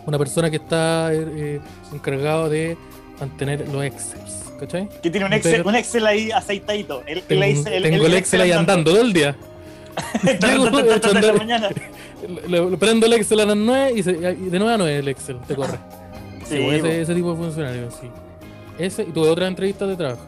una 0.07 0.17
persona 0.19 0.49
que 0.51 0.57
está 0.57 1.13
eh, 1.13 1.27
eh, 1.37 1.61
encargado 1.93 2.49
de 2.49 2.77
mantener 3.21 3.69
los 3.69 3.85
Excels. 3.85 4.48
¿Cachai? 4.59 4.89
Que 5.03 5.11
tiene 5.11 5.27
un 5.27 5.33
Excel, 5.33 5.63
un 5.65 5.75
Excel 5.75 6.07
ahí 6.07 6.31
aceitadito. 6.33 7.03
El, 7.07 7.23
Tengo, 7.23 7.43
el 7.45 7.57
Excel- 7.57 7.83
tengo 7.83 8.07
el 8.07 8.15
Excel 8.15 8.41
ahí 8.41 8.51
andando 8.53 8.91
todo 8.93 9.01
el 9.03 9.13
día. 9.13 9.37
Prendo 12.79 13.07
el 13.07 13.13
Excel 13.15 13.41
a 13.41 13.47
las 13.47 13.57
9 13.57 13.93
y, 13.97 14.03
se- 14.03 14.11
y 14.13 14.49
de 14.51 14.59
9 14.59 14.75
a 14.75 14.79
9 14.79 14.99
el 14.99 15.09
Excel 15.09 15.39
te 15.47 15.55
corre. 15.55 15.79
Sí, 16.49 16.57
Sí, 16.57 16.63
pues, 16.65 16.79
ese, 16.85 17.03
ese 17.03 17.15
tipo 17.15 17.31
de 17.33 17.37
funcionario, 17.37 17.91
sí. 17.91 18.09
Ese, 18.79 19.03
y 19.03 19.07
tuve 19.13 19.29
otras 19.29 19.49
entrevistas 19.49 19.89
de 19.89 19.97
trabajo. 19.97 20.23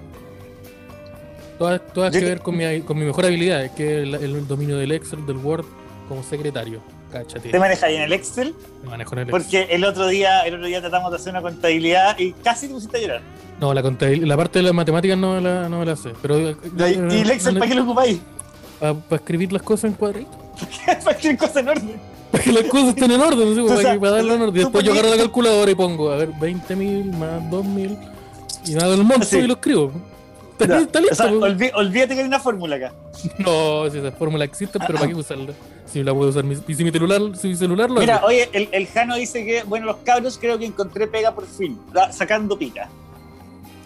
Todas, 1.59 1.81
todas 1.93 2.13
que- 2.13 2.21
ver 2.21 2.41
con 2.41 2.57
mi, 2.57 2.81
con 2.83 2.99
mi 2.99 3.05
mejor 3.05 3.27
habilidad, 3.27 3.73
que 3.75 3.99
es 3.99 4.03
el, 4.03 4.15
el 4.15 4.47
dominio 4.47 4.77
del 4.77 4.93
Excel, 4.93 5.25
del 5.27 5.37
Word, 5.39 5.65
como 6.09 6.23
secretario. 6.23 6.81
¿Te 7.11 7.59
manejas 7.59 7.83
ahí 7.85 7.97
en 7.97 8.03
el 8.03 8.13
Excel? 8.13 8.55
Me 8.85 8.91
manejo 8.91 9.13
en 9.15 9.19
el 9.21 9.29
Excel. 9.29 9.43
Porque 9.43 9.75
el 9.75 9.85
otro 9.85 10.07
día, 10.09 10.41
el 10.43 10.55
otro 10.55 10.67
día 10.67 10.81
tratamos 10.81 11.11
de 11.11 11.17
hacer 11.17 11.33
una 11.33 11.43
contabilidad 11.43 12.19
y 12.19 12.33
casi 12.33 12.69
te 12.69 12.75
pusiste 12.75 12.99
a 12.99 13.01
llorar. 13.01 13.21
No, 13.61 13.75
la, 13.75 13.83
contabil- 13.83 14.25
la 14.25 14.37
parte 14.37 14.59
de 14.61 14.63
las 14.65 14.73
matemáticas 14.75 15.19
no 15.19 15.35
me 15.35 15.41
la, 15.41 15.69
no 15.69 15.81
me 15.81 15.87
la 15.87 15.97
sé. 15.97 16.11
Pero, 16.23 16.39
eh, 16.51 16.57
¿Y 16.79 17.21
el 17.21 17.31
Excel 17.31 17.55
para 17.59 17.69
qué 17.69 17.75
lo 17.75 17.83
ocupáis? 17.83 18.19
Para 18.79 18.97
escribir 19.11 19.53
las 19.53 19.63
cosas 19.63 19.91
en 19.91 19.93
cuadritos. 19.95 20.35
para 21.05 21.17
que 21.17 21.37
cosas 21.37 21.57
en 21.57 21.69
orden. 21.69 22.01
Para 22.31 22.45
que 22.45 22.53
las 22.53 22.65
cosas 22.65 22.89
estén 22.91 23.11
en 23.11 23.21
orden, 23.21 23.67
para, 23.67 23.93
que- 23.93 23.99
para 24.01 24.13
darle 24.13 24.35
en 24.35 24.43
orden. 24.43 24.55
Después 24.55 24.85
yo 24.85 24.93
agarro 24.93 25.11
la 25.11 25.17
calculadora 25.17 25.71
y 25.71 25.75
pongo, 25.75 26.11
a 26.11 26.17
ver, 26.17 26.31
20.000 26.31 27.13
más 27.13 27.43
2.000 27.51 27.99
y 28.67 28.75
hago 28.79 28.95
el 28.95 29.05
monto 29.05 29.27
Sí. 29.27 29.39
y 29.39 29.47
lo 29.47 29.55
escribo. 29.55 29.93
Está, 30.61 30.79
listo. 31.01 31.01
O 31.13 31.15
sea, 31.15 31.29
pues. 31.31 31.41
olví- 31.55 31.73
olvídate 31.75 32.15
que 32.15 32.21
hay 32.21 32.27
una 32.27 32.39
fórmula 32.41 32.77
acá. 32.77 32.93
No, 33.39 33.91
si 33.91 33.99
esa 33.99 34.13
fórmula 34.13 34.45
existe, 34.45 34.79
pero 34.79 34.95
¿para 34.99 35.09
qué 35.09 35.15
usarla? 35.15 35.53
Si 35.93 36.03
la 36.05 36.15
puedo 36.15 36.31
usar, 36.31 36.45
mi, 36.45 36.55
si 36.57 36.85
mi 36.85 36.91
celular, 36.91 37.21
si 37.37 37.49
mi 37.49 37.57
celular 37.57 37.91
lo 37.91 38.01
Mira, 38.01 38.17
hace. 38.17 38.27
oye, 38.27 38.49
el, 38.53 38.69
el 38.73 38.87
Jano 38.87 39.17
dice 39.17 39.45
que, 39.45 39.65
bueno, 39.65 39.87
los 39.87 39.97
cabros 39.99 40.39
creo 40.39 40.59
que 40.59 40.65
encontré 40.67 41.07
pega 41.09 41.35
por 41.35 41.47
fin, 41.47 41.79
sacando 42.13 42.57
pica. 42.59 42.89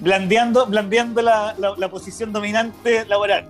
Blandeando, 0.01 0.67
blandeando 0.67 1.23
la, 1.23 1.55
la- 1.59 1.75
la 1.77 1.89
posición 1.89 2.33
dominante 2.33 3.05
laboral. 3.07 3.47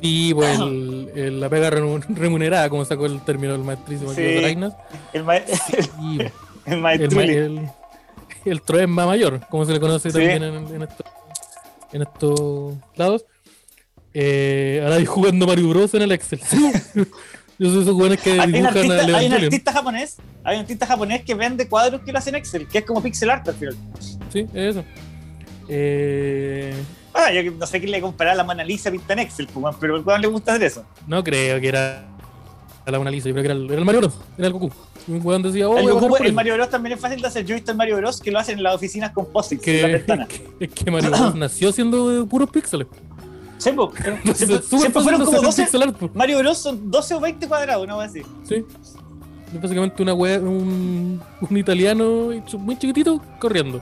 Sí, 0.00 0.32
pues 0.34 0.58
el, 0.58 1.10
el- 1.14 1.40
la 1.40 1.48
pega 1.48 1.70
remu- 1.70 2.04
remunerada, 2.08 2.68
como 2.70 2.84
sacó 2.84 3.06
el 3.06 3.20
término 3.24 3.52
del 3.52 3.62
maestrísimo 3.62 4.10
aquí 4.10 4.20
Sí. 4.20 4.66
El, 5.12 5.24
ma- 5.24 5.36
Y 5.38 6.20
el 6.20 6.32
el, 6.66 6.76
ma- 6.76 6.80
maestruli. 6.80 7.34
el, 7.34 7.68
el 8.46 8.62
Troesma 8.62 9.06
mayor, 9.06 9.40
como 9.50 9.64
se 9.66 9.72
le 9.72 9.80
conoce 9.80 10.10
Sí. 10.10 10.18
también 10.18 10.42
en, 10.42 10.54
en 10.74 10.82
estos, 10.82 11.06
en 11.92 12.02
estos 12.02 12.74
lados. 12.96 13.24
Eh, 14.14 14.80
ahora 14.82 14.96
hay 14.96 15.06
jugando 15.06 15.46
Mario 15.46 15.68
Bros 15.68 15.94
en 15.94 16.02
el 16.02 16.12
Excel. 16.12 16.40
Yo 17.58 17.70
soy 17.70 17.82
esos 17.82 17.94
jóvenes 17.94 18.20
que 18.20 18.32
Hay 18.32 18.48
un, 18.48 18.52
dibujan 18.52 18.76
artista, 18.76 18.94
a 18.94 19.18
hay 19.18 19.26
un 19.26 19.32
artista 19.34 19.72
japonés, 19.72 20.16
hay 20.44 20.56
un 20.56 20.60
artista 20.62 20.86
japonés 20.86 21.22
que 21.22 21.34
vende 21.34 21.68
cuadros 21.68 22.00
que 22.02 22.12
lo 22.12 22.18
hacen 22.18 22.34
Excel, 22.34 22.66
que 22.66 22.78
es 22.78 22.84
como 22.84 23.02
pixel 23.02 23.30
art 23.30 23.48
al 23.48 23.54
final. 23.54 23.76
Sí, 24.30 24.46
es 24.52 24.76
eso. 24.76 24.84
Eh, 25.68 26.74
Ah, 27.14 27.30
yo 27.32 27.50
no 27.52 27.66
sé 27.66 27.78
quién 27.78 27.90
le 27.90 28.00
comparar 28.00 28.36
la 28.36 28.44
Mona 28.44 28.64
Lisa 28.64 28.90
pinta 28.90 29.12
en 29.12 29.20
Excel, 29.20 29.46
pues, 29.52 29.76
pero 29.78 30.00
weón 30.00 30.20
le 30.20 30.28
gusta 30.28 30.52
hacer 30.52 30.66
eso. 30.66 30.84
no 31.06 31.22
creo 31.22 31.60
que 31.60 31.68
era 31.68 32.04
a 32.84 32.90
la 32.90 32.98
Mona 32.98 33.10
Lisa, 33.10 33.28
yo 33.28 33.34
creo 33.34 33.42
que 33.44 33.50
era 33.50 33.54
el, 33.54 33.66
era 33.66 33.78
el 33.78 33.84
Mario 33.84 34.00
Bros, 34.00 34.14
era 34.38 34.46
el 34.46 34.52
Goku. 34.52 34.70
Y 35.06 35.12
un 35.12 35.20
weón 35.24 35.42
decía, 35.42 35.68
oh, 35.68 35.76
el, 35.76 35.88
a 35.88 35.92
Goku-. 35.92 36.32
Mario 36.32 36.54
Bros 36.54 36.70
también 36.70 36.94
es 36.94 37.00
fácil 37.00 37.20
de 37.20 37.28
hacer. 37.28 37.44
Yo 37.44 37.54
he 37.54 37.56
visto 37.56 37.70
el 37.70 37.76
Mario 37.76 37.96
Bros 37.96 38.20
que 38.20 38.30
lo 38.30 38.38
hacen 38.38 38.56
en 38.58 38.64
las 38.64 38.74
oficinas 38.74 39.12
con 39.12 39.26
post-its 39.30 39.66
en 39.68 39.82
la 39.82 39.88
que, 39.88 39.92
ventana. 39.92 40.26
que, 40.58 40.68
que 40.68 40.90
Mario 40.90 41.10
Bros 41.10 41.34
nació 41.34 41.70
siendo 41.70 42.08
de 42.08 42.26
puros 42.26 42.50
píxeles. 42.50 42.86
Sí, 43.62 43.70
po, 43.72 43.90
pero 44.02 44.16
Entonces, 44.16 44.36
siempre, 44.38 44.56
es 44.58 44.64
súper 44.64 44.78
siempre 44.80 44.92
fácil 44.92 45.02
fueron 45.02 45.20
de 45.20 45.26
como 45.26 45.38
hacer 45.38 45.46
12. 45.46 45.62
pixel 45.62 45.82
art, 45.82 45.96
po. 45.96 46.10
Mario 46.14 46.38
Bros 46.38 46.58
son 46.58 46.90
12 46.90 47.14
o 47.14 47.20
20 47.20 47.48
cuadrados, 47.48 47.84
una 47.84 47.96
vez 47.96 48.10
así. 48.10 48.22
Sí. 48.48 48.64
Es 49.54 49.60
básicamente 49.60 50.02
una 50.02 50.14
wea, 50.14 50.38
un, 50.40 51.20
un 51.40 51.56
italiano 51.56 52.30
muy 52.58 52.76
chiquitito 52.76 53.20
corriendo. 53.38 53.80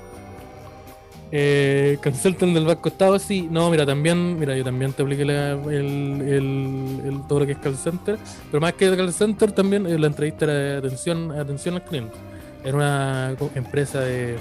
Eh, 1.33 1.97
Cancelten 2.01 2.53
del 2.55 2.65
Vasco 2.67 2.89
Estado, 2.89 3.17
sí. 3.21 3.47
No, 3.51 3.71
mira, 3.71 3.87
también, 3.87 4.37
mira, 4.39 4.57
yo 4.57 4.65
también 4.65 4.93
te 4.93 5.03
apliqué 5.03 5.25
la- 5.25 5.53
el, 5.53 5.71
el- 5.71 7.01
el- 7.07 7.21
todo 7.29 7.41
lo 7.41 7.47
que 7.47 7.53
es 7.53 7.59
call 7.59 7.77
center. 7.77 8.19
Pero 8.51 8.61
más 8.61 8.73
que 8.73 8.97
call 8.97 9.13
center, 9.13 9.53
también 9.53 9.87
eh, 9.87 9.97
la 9.97 10.09
entrevista 10.09 10.47
era 10.47 10.55
de 10.55 10.77
atención, 10.79 11.31
atención 11.31 11.77
al 11.77 11.85
cliente. 11.85 12.17
Era 12.65 12.75
una 12.77 13.37
empresa 13.55 14.01
de, 14.01 14.37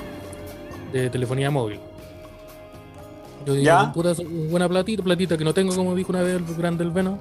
de 0.91 1.09
telefonía 1.11 1.51
móvil. 1.51 1.79
Yo 3.49 3.55
digo, 3.55 3.65
¿Ya? 3.65 3.91
buena 4.49 4.69
platita, 4.69 5.01
platita 5.03 5.37
que 5.37 5.43
no 5.43 5.53
tengo, 5.53 5.75
como 5.75 5.95
dijo 5.95 6.11
una 6.11 6.21
vez 6.21 6.35
el 6.35 6.55
grande 6.55 6.83
el 6.83 6.91
Veno. 6.91 7.17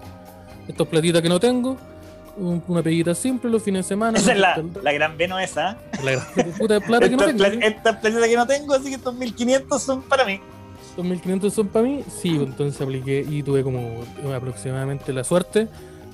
Estos 0.66 0.86
platitas 0.86 1.22
que 1.22 1.28
no 1.30 1.40
tengo, 1.40 1.78
un- 2.36 2.62
una 2.68 2.82
peguita 2.82 3.14
simple 3.14 3.50
los 3.50 3.62
fines 3.62 3.86
de 3.86 3.88
semana. 3.88 4.18
Esa 4.18 4.32
es 4.32 4.38
la, 4.38 4.54
el- 4.56 4.70
la 4.82 4.92
gran 4.92 5.16
veno 5.16 5.38
esa. 5.38 5.78
la 6.04 6.12
gran 6.12 6.26
puta 6.58 6.80
plata 6.80 7.08
que 7.08 7.16
no 7.16 7.24
tengo. 7.24 7.38
pla- 7.38 7.66
esta 7.66 7.98
platita 7.98 8.28
que 8.28 8.36
no 8.36 8.46
tengo, 8.46 8.74
así 8.74 8.90
que 8.90 8.96
estos 8.96 9.14
1500 9.14 9.82
son 9.82 10.02
para 10.02 10.24
mí. 10.26 10.38
2.500 10.98 11.50
son 11.50 11.68
para 11.68 11.84
mí, 11.86 12.04
sí, 12.20 12.36
entonces 12.36 12.78
apliqué 12.80 13.24
y 13.26 13.42
tuve 13.42 13.62
como 13.62 14.02
aproximadamente 14.36 15.12
la 15.12 15.24
suerte 15.24 15.68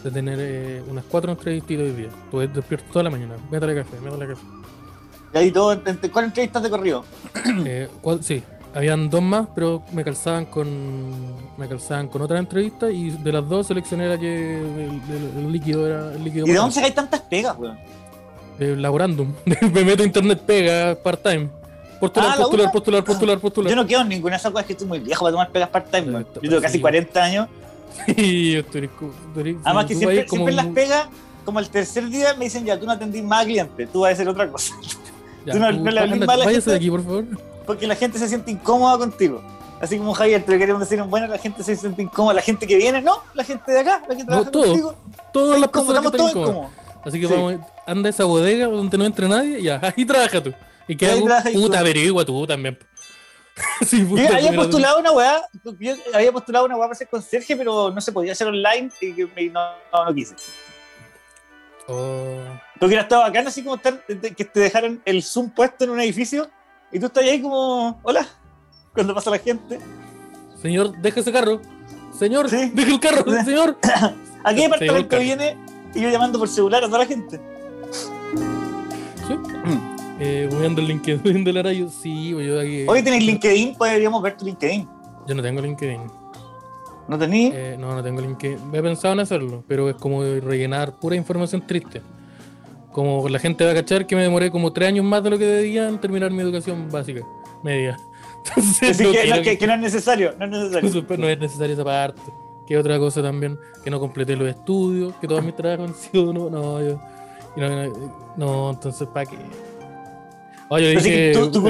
de 0.04 0.11
tener 0.11 0.38
eh, 0.40 0.83
unas 0.88 1.04
cuatro 1.11 1.33
entrevistitas 1.33 1.85
hoy 1.87 1.92
día. 1.92 2.09
Estuve 2.26 2.47
despierto 2.49 2.87
toda 2.92 3.02
la 3.02 3.11
mañana, 3.11 3.35
métale 3.50 3.75
café, 3.75 3.99
métale 4.00 4.26
café. 4.28 4.42
Y 5.33 5.38
ahí 5.38 5.50
todo, 5.50 5.73
entre- 5.73 6.11
¿cuál 6.11 6.26
entrevistas 6.26 6.62
de 6.62 6.71
corrido? 6.71 7.04
Eh, 7.66 7.88
sí, 8.21 8.42
habían 8.75 9.09
dos 9.09 9.23
más, 9.23 9.47
pero 9.54 9.83
me 9.93 10.02
calzaban 10.04 10.47
con 10.47 10.66
me 11.57 11.69
calzaban 11.69 12.09
con 12.09 12.23
otra 12.23 12.38
entrevista 12.38 12.90
y 12.90 13.11
de 13.11 13.33
las 13.33 13.49
dos 13.49 13.66
seleccioné 13.69 14.09
la 14.09 14.19
que 14.19 14.59
el, 14.61 15.00
el- 15.11 15.33
el 15.38 15.52
líquido 15.52 15.87
era 15.87 16.12
el 16.12 16.25
líquido 16.25 16.47
¿Y 16.47 16.50
de 16.50 16.57
dónde 16.57 16.75
sacáis 16.75 16.95
tantas 16.95 17.21
pegas, 17.23 17.57
weón? 17.59 17.78
Eh, 18.59 18.75
laborandum. 18.76 19.33
me 19.73 19.85
meto 19.85 20.02
a 20.02 20.07
internet 20.07 20.40
pega 20.47 20.95
part-time. 20.97 21.49
Postular, 22.00 22.31
Ah, 22.33 22.37
¿la 22.37 22.43
postular, 22.43 22.73
postular, 22.73 23.04
postular, 23.04 23.38
postular, 23.40 23.71
Yo 23.71 23.76
no 23.76 23.87
quedo 23.87 24.00
en 24.02 24.09
ninguna 24.09 24.33
de 24.33 24.38
esas 24.38 24.50
cosas 24.52 24.66
que 24.66 24.73
estoy 24.75 24.87
muy 24.88 24.99
viejo 24.99 25.25
para 25.25 25.33
tomar 25.33 25.50
pegas 25.50 25.69
part-time, 25.71 26.11
weón. 26.12 26.26
Yo 26.35 26.40
tengo 26.50 26.61
casi 26.61 26.76
sí. 26.76 26.81
40 26.81 27.23
años. 27.25 27.49
Y 28.16 28.52
yo 28.54 28.61
estoy 28.61 28.90
estoy- 29.28 29.59
Además 29.64 29.87
que 29.87 29.95
siempre, 29.95 30.26
como 30.26 30.47
siempre 30.49 30.54
las 30.57 30.66
pegas, 30.75 31.07
como 31.45 31.61
el 31.61 31.69
tercer 31.71 32.09
día, 32.09 32.35
me 32.35 32.47
dicen 32.47 32.64
ya, 32.64 32.78
tú 32.78 32.87
no 32.87 32.93
atendís 32.93 33.23
más 33.23 33.45
clientes, 33.45 33.88
tú 33.93 34.00
vas 34.00 34.11
a 34.11 34.12
hacer 34.14 34.28
otra 34.28 34.49
cosa. 34.50 34.75
Ya, 35.47 35.52
tú 35.52 35.59
no- 35.61 35.71
no 35.71 35.90
le 35.90 36.07
mal 36.26 36.40
a 36.43 36.45
la 36.45 36.50
de 36.61 36.75
aquí, 36.75 36.90
por 36.90 37.04
favor. 37.04 37.25
Porque 37.66 37.87
la 37.87 37.94
gente 37.97 38.18
se 38.18 38.28
siente 38.28 38.50
incómoda 38.50 38.99
contigo. 38.99 39.42
Así 39.80 39.99
como 39.99 40.14
Javier, 40.14 40.44
te 40.44 40.52
lo 40.52 40.59
queremos 40.59 40.80
decir 40.80 40.99
en 40.99 41.11
buena, 41.11 41.26
la 41.26 41.38
gente 41.38 41.62
se 41.62 41.76
siente 41.76 42.00
incómoda. 42.02 42.35
La 42.35 42.42
gente 42.42 42.66
que 42.66 42.76
viene, 42.76 43.02
no, 43.02 43.23
la 43.35 43.44
gente 43.44 43.71
de 43.73 43.80
acá, 43.80 44.02
la 44.09 44.16
que 44.16 44.25
trabaja 44.25 44.50
todo. 44.50 44.64
contigo. 44.64 44.94
Todas 45.33 45.61
las 45.61 45.68
personas 45.68 46.00
que 46.00 46.06
están 46.06 46.18
todos 46.18 46.30
incómodas. 46.30 46.56
incómodos. 46.56 46.85
Así 47.06 47.21
que 47.21 47.26
Sí. 47.28 47.33
vamos, 47.35 47.54
anda 47.87 48.09
a 48.09 48.11
esa 48.11 48.25
bodega 48.25 48.66
donde 48.66 48.97
no 48.99 49.04
entre 49.04 49.28
nadie, 49.28 49.59
y 49.61 49.64
ya, 49.64 49.80
ahí 49.97 50.04
trabaja 50.04 50.42
tú. 50.42 50.54
¿Y 50.88 50.92
y 50.92 51.54
Puta, 51.54 51.78
averigua 51.80 52.25
tú 52.25 52.47
también. 52.47 52.78
sí, 53.87 54.00
Yo 54.00 54.09
puta, 54.09 54.37
había 54.37 54.52
postulado 54.52 54.99
una 54.99 55.12
weá, 55.12 55.42
yo 55.78 55.94
había 56.12 56.33
postulado 56.33 56.64
una 56.66 56.76
weá 56.76 56.87
para 56.88 56.94
ser 56.99 57.09
conserje, 57.09 57.56
pero 57.56 57.90
no 57.90 58.00
se 58.00 58.11
podía 58.12 58.33
hacer 58.33 58.49
online 58.49 58.90
y 59.00 59.12
que 59.12 59.50
no, 59.50 59.61
no, 59.92 60.04
no 60.06 60.14
quise. 60.14 60.35
Oh. 61.87 62.38
Porque 62.75 62.87
hubiera 62.87 63.02
estado 63.02 63.23
bacán 63.23 63.47
así 63.47 63.62
como 63.62 63.76
estar, 63.76 64.04
que 64.06 64.44
te 64.44 64.61
dejaran 64.61 65.02
el 65.04 65.23
Zoom 65.23 65.50
puesto 65.50 65.85
en 65.85 65.90
un 65.90 66.00
edificio 66.00 66.50
y 66.95 66.99
tú 67.01 67.07
estás 67.07 67.25
ahí 67.25 67.43
como, 67.43 67.99
hola, 68.03 68.27
cuando 68.95 69.15
pasa 69.15 69.31
la 69.31 69.39
gente. 69.39 69.79
Señor, 70.63 70.97
deja 71.03 71.21
ese 71.21 71.33
carro. 71.33 71.61
Señor, 72.19 72.49
Sí. 72.49 72.71
deja 72.73 72.91
el 72.93 73.01
carro, 73.01 73.25
señor. 73.45 73.77
¿A 74.45 74.55
qué 74.55 74.63
departamento 74.63 75.19
viene? 75.19 75.57
Y 75.95 76.01
yo 76.01 76.09
llamando 76.11 76.39
por 76.39 76.49
celular 76.49 76.83
a 76.85 76.87
toda 76.87 77.01
la 77.01 77.07
gente. 77.07 77.41
Sí. 79.29 79.35
Eh, 80.21 80.49
viendo 80.61 80.81
el 80.81 80.87
LinkedIn 80.87 81.23
viendo 81.25 81.51
el 81.51 81.57
arayo. 81.57 81.89
Sí, 81.91 82.31
pues 82.33 82.47
yo 82.47 82.61
aquí. 82.61 82.87
Hoy 82.87 83.03
tenéis 83.03 83.25
LinkedIn, 83.25 83.75
podríamos 83.75 84.23
ver 84.23 84.37
tu 84.37 84.45
LinkedIn. 84.45 84.89
Yo 85.27 85.35
no 85.35 85.43
tengo 85.43 85.61
LinkedIn. 85.61 86.03
¿No 87.09 87.19
tenéis? 87.19 87.53
Eh, 87.53 87.77
no, 87.81 87.93
no 87.97 88.01
tengo 88.01 88.21
LinkedIn. 88.21 88.71
Me 88.71 88.79
he 88.79 88.83
pensado 88.83 89.13
en 89.15 89.19
hacerlo, 89.21 89.65
pero 89.67 89.91
es 89.91 89.97
como 89.97 90.23
rellenar 90.23 90.93
pura 91.01 91.17
información 91.17 91.67
triste. 91.67 92.01
Como 92.95 93.29
la 93.29 93.41
gente 93.41 93.65
va 93.65 93.73
a 93.73 93.75
cachar 93.75 94.07
que 94.07 94.15
me 94.15 94.23
demoré 94.23 94.53
como 94.53 94.73
tres 94.73 94.87
años 94.89 95.05
más 95.05 95.21
de 95.25 95.31
lo 95.31 95.37
que 95.37 95.45
debía 95.45 95.89
en 95.89 95.99
terminar 96.01 96.31
mi 96.31 96.41
educación 96.43 96.89
básica, 96.91 97.23
media. 97.63 97.99
Entonces, 98.47 99.01
no 99.01 99.11
que, 99.11 99.29
no, 99.29 99.43
que, 99.43 99.59
que 99.59 99.67
no 99.67 99.73
es 99.75 99.81
necesario, 99.81 100.35
no 100.39 100.45
es 100.45 100.51
necesario. 100.53 101.19
No 101.19 101.29
es 101.29 101.39
necesaria 101.41 101.75
esa 101.75 101.83
parte. 101.85 102.21
Que 102.67 102.79
otra 102.79 102.99
cosa 103.01 103.21
también, 103.21 103.59
que 103.83 103.91
no 103.91 103.99
completé 103.99 104.37
los 104.37 104.49
estudios, 104.49 105.13
que 105.21 105.27
todos 105.27 105.43
mis 105.45 105.57
trabajos 105.57 105.89
han 105.91 105.95
sido 105.97 106.33
no, 106.33 106.49
no, 106.49 106.81
yo, 106.81 107.01
no, 108.37 108.71
entonces 108.71 109.07
¿para 109.09 109.27
qué? 109.27 109.37
Oye, 110.71 110.95
yo 110.95 111.01
dije, 111.01 111.33
que 111.33 111.33
tu, 111.35 111.41
tu, 111.47 111.53
tu- 111.53 111.61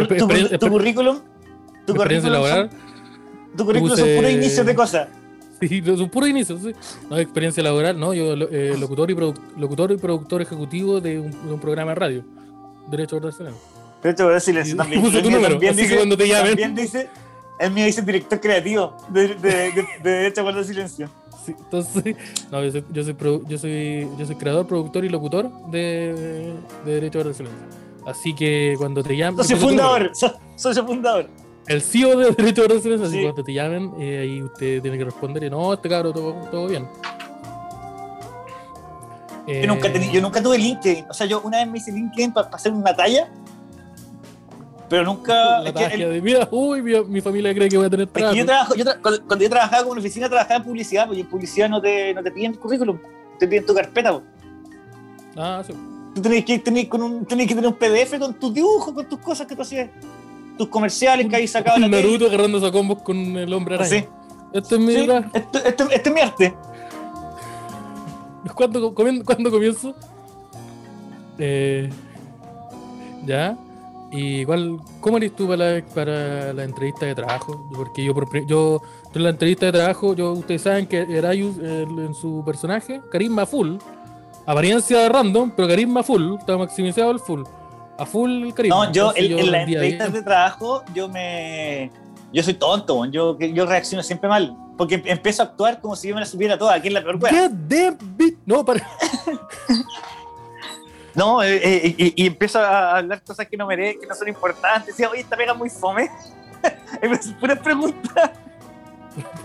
currículum, 0.71 1.21
tu 1.87 1.95
currículum, 1.97 2.33
laboral, 2.33 2.71
son, 2.71 3.57
tu 3.57 3.65
currículum 3.65 3.97
son 3.97 4.07
puse- 4.07 4.17
puros 4.17 4.31
inicios 4.31 4.67
de 4.67 4.75
cosas. 4.75 5.09
sí, 5.69 5.83
son 5.85 6.09
puros 6.09 6.29
inicios, 6.29 6.61
sí. 6.63 6.73
No, 7.11 7.19
experiencia 7.19 7.63
laboral, 7.63 7.99
no, 7.99 8.15
yo 8.15 8.35
eh, 8.35 8.77
locutor, 8.79 9.11
y 9.11 9.15
locutor 9.59 9.93
y 9.93 9.97
productor 9.97 10.43
ejecutivo 10.43 11.01
de 11.01 11.21
un, 11.21 11.31
de 11.31 11.53
un 11.53 11.61
programa 11.61 11.93
de 11.93 11.95
radio, 11.97 12.25
Derecho 12.91 13.17
a 13.17 13.21
Barcelona. 13.21 13.57
De 14.03 14.11
hecho, 14.11 14.27
voy 14.27 14.35
a 14.35 14.41
silencio 14.41 14.77
también. 14.77 15.01
puse 15.01 15.23
tu 15.23 15.31
número, 15.31 15.53
también 15.53 15.73
así 15.73 15.81
que 15.81 15.87
dice, 15.87 15.97
cuando 15.97 16.17
te 16.17 16.29
llamen. 16.29 16.49
También 16.51 16.75
dice, 16.75 17.09
el 17.59 17.71
mío 17.71 17.87
dice 17.87 18.03
director 18.03 18.39
creativo 18.41 18.97
de, 19.09 19.29
de, 19.29 19.51
de, 19.51 19.87
de 20.03 20.11
Derecho 20.11 20.41
a 20.41 20.45
guardar 20.45 20.65
silencio. 20.65 21.09
Sí, 21.45 21.55
entonces, 21.59 22.17
no, 22.51 22.63
yo 22.65 22.71
soy, 22.71 22.85
yo 22.93 23.05
soy, 23.05 23.17
yo 23.49 23.59
soy, 23.59 24.09
yo 24.19 24.27
soy 24.27 24.37
creador, 24.37 24.67
productor 24.67 25.05
y 25.05 25.09
locutor 25.09 25.51
de, 25.71 26.53
de 26.85 26.95
Derecho 26.95 27.21
a 27.21 27.25
Barcelona. 27.25 27.57
Así 28.07 28.35
que 28.35 28.75
cuando 28.77 29.03
te 29.03 29.17
llamen. 29.17 29.39
Socio 29.39 29.57
fundador, 29.57 30.11
so- 30.15 30.35
socio 30.57 30.87
fundador. 30.87 31.29
El 31.67 31.83
CEO 31.83 32.17
de 32.19 32.31
Derecho 32.33 32.65
a 32.65 32.69
Barcelona, 32.69 33.05
así 33.07 33.17
Sí. 33.17 33.23
cuando 33.23 33.43
te 33.45 33.53
llamen, 33.53 33.93
eh, 33.99 34.19
ahí 34.19 34.43
usted 34.43 34.83
tiene 34.83 34.99
que 34.99 35.05
responder 35.05 35.45
y 35.45 35.51
no, 35.51 35.73
este 35.73 35.89
cabro, 35.89 36.13
todo, 36.13 36.33
todo 36.51 36.67
bien. 36.69 36.89
Yo, 39.47 39.67
nunca 39.67 39.89
Eh, 39.89 40.11
yo 40.13 40.21
nunca 40.23 40.43
tuve 40.43 40.57
LinkedIn. 40.59 41.05
O 41.11 41.13
sea, 41.15 41.27
yo 41.27 41.41
una 41.43 41.59
vez 41.59 41.69
me 41.69 41.79
hice 41.79 41.93
LinkedIn 41.93 42.33
para 42.33 42.49
hacer 42.49 42.73
una 42.73 42.95
talla, 42.97 43.29
pero 44.89 45.05
nunca. 45.05 45.61
La 45.61 45.69
es 45.69 45.73
que 45.75 45.83
magia 45.83 46.07
el- 46.07 46.13
de 46.15 46.23
mira, 46.23 46.49
uy, 46.51 46.81
mi, 46.81 46.99
mi 47.05 47.21
familia 47.21 47.55
cree 47.55 47.69
que 47.69 47.77
voy 47.77 47.87
a 47.87 47.91
tener 47.91 48.07
trabajo. 48.07 48.35
yo 48.35 48.47
trabajo, 48.47 48.75
yo 48.75 48.85
tra- 48.85 49.01
cuando, 49.03 49.27
cuando 49.27 49.43
yo 49.45 49.51
trabajaba 49.51 49.83
como 49.83 49.95
en 49.95 49.99
oficina, 50.01 50.29
trabajaba 50.29 50.57
en 50.57 50.65
publicidad, 50.65 51.07
porque 51.07 51.21
en 51.21 51.29
publicidad 51.29 51.69
no 51.69 51.81
te, 51.81 52.15
no 52.15 52.23
te 52.23 52.31
piden 52.31 52.55
currículum, 52.55 52.99
te 53.39 53.47
piden 53.47 53.67
tu 53.67 53.75
carpeta. 53.75 54.13
po. 54.13 54.23
Ah, 55.37 55.63
sí. 55.67 55.75
Tú 56.15 56.23
tenés 56.23 56.45
que, 56.45 56.59
tenés 56.61 56.87
con 56.89 57.03
un, 57.03 57.27
tenés 57.27 57.47
que 57.47 57.55
tener 57.55 57.69
un 57.69 57.77
PDF 57.77 58.19
con 58.19 58.33
tus 58.35 58.55
dibujos, 58.55 58.95
con 58.95 59.07
tus 59.07 59.19
cosas 59.19 59.47
que 59.47 59.55
tú 59.57 59.61
hacías, 59.63 59.91
tus 60.59 60.69
comerciales 60.69 61.27
que 61.29 61.35
habéis 61.37 61.51
sacado 61.53 61.83
en. 61.83 61.91
Naruto 61.91 62.27
agarrándose 62.27 62.67
a 62.67 62.73
combos 62.73 63.03
con 63.03 63.17
el 63.37 63.53
hombre 63.53 63.75
araña. 63.77 63.91
Sí, 63.91 64.05
Este 64.53 64.75
es 64.77 64.81
mi 64.81 64.95
sí, 64.95 65.09
esto, 65.35 65.59
esto- 65.65 65.91
este 65.91 66.09
es 66.09 66.15
mi 66.15 66.21
arte. 66.21 66.55
¿Cuándo, 68.55 68.95
comien- 68.95 69.25
¿Cuándo 69.25 69.51
comienzo? 69.51 69.95
Eh, 71.39 71.91
ya. 73.25 73.57
¿Y 74.13 74.45
cuál, 74.45 74.79
cómo 75.01 75.17
eres 75.17 75.35
tú 75.35 75.49
para 75.49 75.75
la, 75.79 75.85
para 75.93 76.53
la 76.53 76.63
entrevista 76.65 77.05
de 77.07 77.15
trabajo? 77.17 77.67
Porque 77.75 78.05
yo, 78.05 78.15
por 78.15 78.47
yo, 78.47 78.81
en 79.13 79.23
la 79.25 79.31
entrevista 79.31 79.67
de 79.67 79.73
trabajo, 79.73 80.15
yo, 80.15 80.33
ustedes 80.33 80.63
saben 80.63 80.87
que 80.87 80.99
Erayus 81.03 81.57
en 81.59 82.15
su 82.15 82.43
personaje, 82.47 83.01
carisma 83.11 83.45
full, 83.45 83.77
apariencia 84.47 85.09
random, 85.09 85.51
pero 85.57 85.67
carisma 85.67 86.05
full, 86.05 86.37
está 86.39 86.57
maximizado 86.57 87.11
el 87.11 87.19
full. 87.19 87.43
A 87.99 88.07
full 88.07 88.53
el. 88.57 88.69
No, 88.69 88.91
yo 88.93 89.13
en, 89.17 89.39
en 89.39 89.53
las 89.53 89.69
entrevistas 89.69 90.13
de 90.13 90.23
trabajo, 90.23 90.83
yo 90.95 91.09
me. 91.09 91.91
Yo 92.33 92.43
soy 92.43 92.55
tonto, 92.55 93.05
yo, 93.07 93.39
yo 93.39 93.67
reacciono 93.67 94.03
siempre 94.03 94.29
mal. 94.29 94.57
Porque 94.77 94.97
em- 94.97 95.03
empiezo 95.07 95.43
a 95.43 95.47
actuar 95.47 95.81
como 95.81 95.95
si 95.95 96.09
yo 96.09 96.15
me 96.17 96.21
la 96.21 96.27
supiera 96.27 96.59
toda, 96.59 96.81
que 96.83 96.89
es 96.89 96.95
la 96.95 97.01
peor 97.03 97.17
wea. 97.23 97.31
No, 98.47 98.65
para. 98.65 98.85
No, 101.15 101.43
eh, 101.45 101.61
eh, 101.63 101.95
y, 101.97 102.25
y 102.25 102.27
empiezo 102.27 102.59
a 102.59 102.97
hablar 102.99 103.23
cosas 103.23 103.47
que 103.47 103.57
no 103.57 103.69
merezco, 103.69 104.01
que 104.01 104.07
no 104.09 104.15
son 104.17 104.27
importantes. 104.27 104.89
Decía, 104.89 105.09
oye, 105.09 105.21
esta 105.21 105.37
pega 105.37 105.55
muy 105.55 105.71
fome. 105.71 106.11
Puras 107.41 107.59
preguntas. 107.61 108.31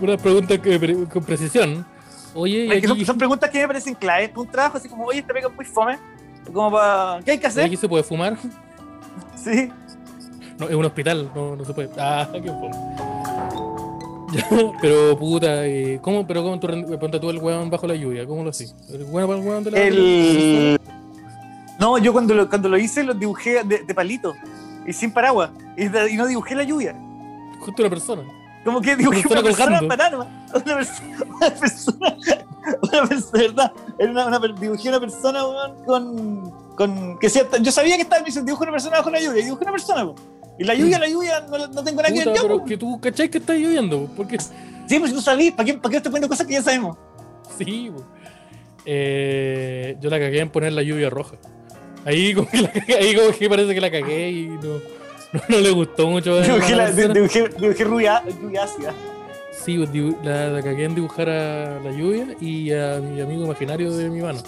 Una 0.00 0.16
pregunta 0.16 0.60
que, 0.60 0.80
pre- 0.80 1.04
con 1.04 1.22
precisión. 1.22 1.86
Oye, 2.34 2.64
y 2.76 2.82
son, 2.82 2.92
aquí, 2.96 3.04
son 3.04 3.16
preguntas 3.18 3.50
que 3.50 3.60
me 3.60 3.68
parecen 3.68 3.94
claves 3.94 4.30
para 4.30 4.40
un 4.40 4.48
trabajo, 4.48 4.78
así 4.78 4.88
como, 4.88 5.04
oye, 5.04 5.20
esta 5.20 5.32
pega 5.32 5.48
muy 5.48 5.64
fome. 5.64 5.96
Como 6.52 6.72
para. 6.72 7.20
¿Qué 7.24 7.32
hay 7.32 7.38
que 7.38 7.46
¿y 7.46 7.48
hacer? 7.48 7.64
aquí 7.64 7.76
se 7.76 7.88
puede 7.88 8.02
fumar? 8.02 8.36
Sí. 9.36 9.70
No, 10.58 10.68
es 10.68 10.74
un 10.74 10.84
hospital, 10.84 11.30
no, 11.34 11.56
no 11.56 11.64
se 11.64 11.72
puede. 11.72 11.90
Ah, 11.98 12.28
qué 12.32 12.52
pero 14.80 15.18
puta, 15.18 15.66
eh, 15.66 15.98
¿cómo? 16.02 16.26
Pero 16.26 16.42
cómo 16.42 16.60
tú 16.60 16.68
ponte 17.00 17.18
tú 17.18 17.30
el 17.30 17.38
weón 17.38 17.68
bajo 17.70 17.86
la 17.86 17.94
lluvia, 17.94 18.26
¿cómo 18.26 18.44
lo 18.44 18.50
haces? 18.50 18.74
¿El 18.88 19.04
weón 19.04 19.28
para 19.28 19.40
el 19.40 19.46
weón 19.46 19.64
de 19.64 19.70
la 19.70 19.78
El. 19.80 20.80
No, 21.80 21.98
yo 21.98 22.12
cuando 22.12 22.34
lo, 22.34 22.48
cuando 22.48 22.68
lo 22.68 22.76
hice 22.78 23.02
lo 23.02 23.14
dibujé 23.14 23.64
de, 23.64 23.78
de 23.84 23.94
palito 23.94 24.34
y 24.86 24.92
sin 24.92 25.10
paraguas. 25.12 25.50
Y, 25.76 25.88
de- 25.88 26.10
y 26.12 26.16
no 26.16 26.26
dibujé 26.26 26.54
la 26.54 26.62
lluvia. 26.62 26.94
Justo 27.60 27.82
una 27.82 27.90
persona. 27.90 28.22
Como 28.64 28.80
que 28.80 28.94
dibujé 28.96 29.22
Persona 29.22 29.40
una 29.40 29.48
persona 29.48 29.80
banana. 29.82 30.46
Una 30.54 30.74
persona. 30.76 31.16
Una 31.30 31.50
persona. 31.50 32.16
Una 32.82 33.08
persona, 33.08 33.42
¿verdad? 33.42 33.72
Una, 33.98 34.26
una 34.26 34.40
dibujé 34.60 34.88
una 34.88 35.00
persona, 35.00 35.42
con. 35.86 36.50
con 36.76 37.18
que 37.18 37.30
sea- 37.30 37.46
yo 37.60 37.72
sabía 37.72 37.96
que 37.96 38.02
estaba 38.02 38.22
diciendo 38.22 38.46
dibujé 38.48 38.64
una 38.64 38.72
persona 38.72 38.98
bajo 38.98 39.10
la 39.10 39.20
lluvia. 39.20 39.40
Y 39.40 39.44
dibujé 39.44 39.62
una 39.64 39.72
persona, 39.72 40.04
po. 40.04 40.14
Y 40.58 40.64
la 40.64 40.74
lluvia, 40.74 40.98
la 40.98 41.08
lluvia, 41.08 41.40
no, 41.48 41.56
no 41.68 41.82
tengo 41.84 42.02
nada 42.02 42.12
que 42.12 42.20
Puta, 42.20 42.30
ver 42.32 42.36
yo. 42.36 42.42
pero 42.42 42.58
po. 42.58 42.64
que 42.66 42.76
tú 42.76 43.00
cachai 43.00 43.30
que 43.30 43.38
está 43.38 43.54
lloviendo, 43.54 44.08
porque 44.16 44.38
Sí, 44.86 44.98
pues 44.98 45.12
tú 45.14 45.22
sabías, 45.22 45.54
¿para 45.54 45.64
qué, 45.64 45.74
¿para 45.74 45.90
qué 45.90 45.96
estoy 45.98 46.10
poniendo 46.10 46.28
cosas 46.28 46.46
que 46.46 46.52
ya 46.54 46.62
sabemos? 46.62 46.96
sí, 47.56 47.90
po. 47.94 48.04
Eh, 48.84 49.96
yo 50.00 50.10
la 50.10 50.18
cagué 50.18 50.40
en 50.40 50.50
poner 50.50 50.72
la 50.72 50.82
lluvia 50.82 51.08
roja. 51.10 51.36
Ahí 52.04 52.34
como 52.34 52.48
que, 52.48 52.62
la 52.62 52.70
ahí 52.98 53.14
como 53.14 53.30
que 53.36 53.48
parece 53.48 53.74
que 53.74 53.80
la 53.80 53.90
cagué 53.90 54.30
y 54.30 54.48
no, 54.48 54.80
no, 55.32 55.40
no 55.48 55.58
le 55.58 55.70
gustó 55.70 56.06
mucho. 56.08 56.34
a 56.38 56.42
Dibujé, 56.42 56.76
la, 56.76 56.86
persona. 56.86 57.14
dibujé, 57.14 57.48
dibujé 57.60 57.84
lluvia, 57.84 58.22
lluvia 58.42 58.64
ácida. 58.64 58.94
Sí, 59.64 59.76
pues, 59.78 59.90
la, 60.24 60.48
la 60.48 60.62
cagué 60.62 60.84
en 60.84 60.94
dibujar 60.94 61.28
a 61.28 61.80
la 61.80 61.90
lluvia 61.92 62.28
y 62.40 62.72
a 62.72 62.98
mi 63.00 63.20
amigo 63.20 63.44
imaginario 63.44 63.92
de 63.92 64.08
mi 64.08 64.20
mano. 64.22 64.40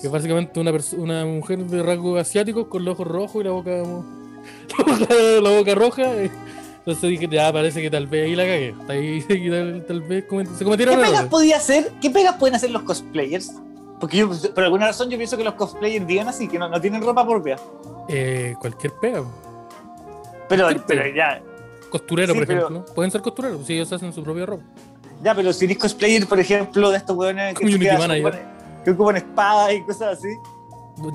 Que 0.00 0.06
es 0.06 0.12
básicamente 0.12 0.60
una, 0.60 0.72
una 0.96 1.24
mujer 1.24 1.58
de 1.64 1.82
rasgos 1.82 2.20
asiáticos 2.20 2.66
con 2.68 2.84
los 2.84 2.92
ojos 2.94 3.06
rojos 3.08 3.40
y 3.42 3.44
la 3.44 3.50
boca, 3.50 3.70
la 3.70 3.82
boca, 4.84 5.14
la 5.42 5.50
boca 5.58 5.74
roja. 5.74 6.02
eh. 6.14 6.30
Entonces 6.78 7.10
dije, 7.10 7.26
ya 7.28 7.52
parece 7.52 7.82
que 7.82 7.90
tal 7.90 8.06
vez 8.06 8.26
ahí 8.26 8.36
la 8.36 8.44
cagué. 8.44 8.74
Ahí 8.88 9.22
tal, 9.50 9.84
tal 9.88 10.00
vez 10.02 10.24
comet- 10.28 10.46
se 10.52 10.58
¿Qué 10.58 10.64
cometieron 10.64 10.94
pegas 10.96 11.10
errores. 11.10 11.30
podía 11.30 11.56
hacer? 11.56 11.90
¿Qué 12.00 12.10
pegas 12.10 12.36
pueden 12.36 12.54
hacer 12.54 12.70
los 12.70 12.82
cosplayers? 12.82 13.52
Porque 13.98 14.18
yo, 14.18 14.30
por 14.54 14.62
alguna 14.62 14.86
razón, 14.86 15.08
yo 15.10 15.16
pienso 15.16 15.36
que 15.38 15.42
los 15.42 15.54
cosplayers 15.54 16.06
viven 16.06 16.28
así, 16.28 16.46
que 16.46 16.58
no, 16.58 16.68
no 16.68 16.80
tienen 16.80 17.02
ropa 17.02 17.26
propia. 17.26 17.56
Eh, 18.08 18.54
cualquier 18.60 18.92
pega. 19.00 19.24
Pero, 20.48 20.68
¿Qué 20.68 20.80
pero 20.86 21.06
ya, 21.14 21.40
Costurero, 21.90 22.32
Sí, 22.32 22.38
por 22.38 22.46
pero- 22.46 22.66
ejemplo. 22.68 22.94
Pueden 22.94 23.10
ser 23.10 23.22
costureros 23.22 23.66
si 23.66 23.74
ellos 23.74 23.92
hacen 23.92 24.12
su 24.12 24.22
propia 24.22 24.46
ropa. 24.46 24.64
ya, 25.22 25.34
pero 25.34 25.52
si 25.52 25.64
eres 25.64 25.78
cosplayer, 25.78 26.26
por 26.26 26.38
ejemplo, 26.40 26.90
de 26.90 26.98
estos 26.98 27.16
hueones 27.16 27.54
que, 27.58 27.70
se 27.70 27.78
quedan- 27.78 28.10
ocupan- 28.10 28.82
que 28.84 28.90
ocupan 28.90 29.16
espadas 29.16 29.72
y 29.74 29.82
cosas 29.82 30.18
así. 30.18 30.28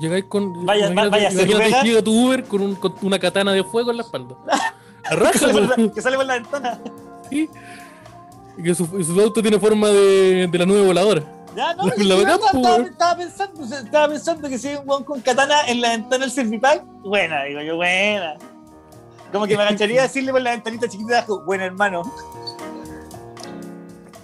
Llegáis 0.00 0.24
con. 0.26 0.64
Vaya- 0.64 0.90
imagínate, 0.90 1.10
vaya 1.10 1.30
imagínate 1.42 1.88
llega 1.88 2.02
tu 2.02 2.12
Uber 2.26 2.44
con, 2.44 2.60
un- 2.62 2.74
con 2.76 2.94
una 3.02 3.18
katana 3.18 3.52
de 3.52 3.64
fuego 3.64 3.90
en 3.90 3.96
la 3.98 4.02
espalda. 4.04 4.34
Que 5.02 5.14
Arraja, 5.14 5.36
sale, 5.40 5.52
por 5.52 5.66
pues. 5.66 5.78
la, 5.88 5.92
que 5.94 6.00
sale 6.00 6.16
por 6.16 6.26
la 6.26 6.34
ventana. 6.34 6.78
Sí. 7.28 7.50
Y 8.56 8.62
que 8.62 8.72
su, 8.74 8.88
y 9.00 9.02
su 9.02 9.20
auto 9.20 9.42
tiene 9.42 9.58
forma 9.58 9.88
de, 9.88 10.46
de 10.46 10.58
la 10.58 10.64
nube 10.64 10.82
voladora. 10.84 11.22
Ya, 11.56 11.74
no, 11.74 11.84
La 11.96 12.14
yo 12.14 12.22
bacán, 12.38 12.84
estaba, 12.86 13.16
pensando, 13.16 13.64
estaba 13.76 14.08
pensando 14.08 14.48
que 14.48 14.58
si 14.58 14.68
hay 14.68 14.76
un 14.76 14.88
hueón 14.88 15.02
con 15.02 15.20
katana 15.20 15.66
en 15.66 15.80
la 15.80 15.90
ventana 15.90 16.18
del 16.24 16.30
Servipack, 16.30 16.84
buena, 17.02 17.42
digo 17.44 17.60
yo, 17.62 17.74
buena. 17.76 18.36
Como 19.32 19.46
que 19.46 19.56
me 19.56 19.62
agacharía 19.62 20.00
a 20.00 20.02
decirle 20.04 20.30
por 20.30 20.42
la 20.42 20.50
ventanita 20.50 20.88
chiquita 20.88 21.18
abajo, 21.18 21.42
buen 21.44 21.62
hermano. 21.62 22.02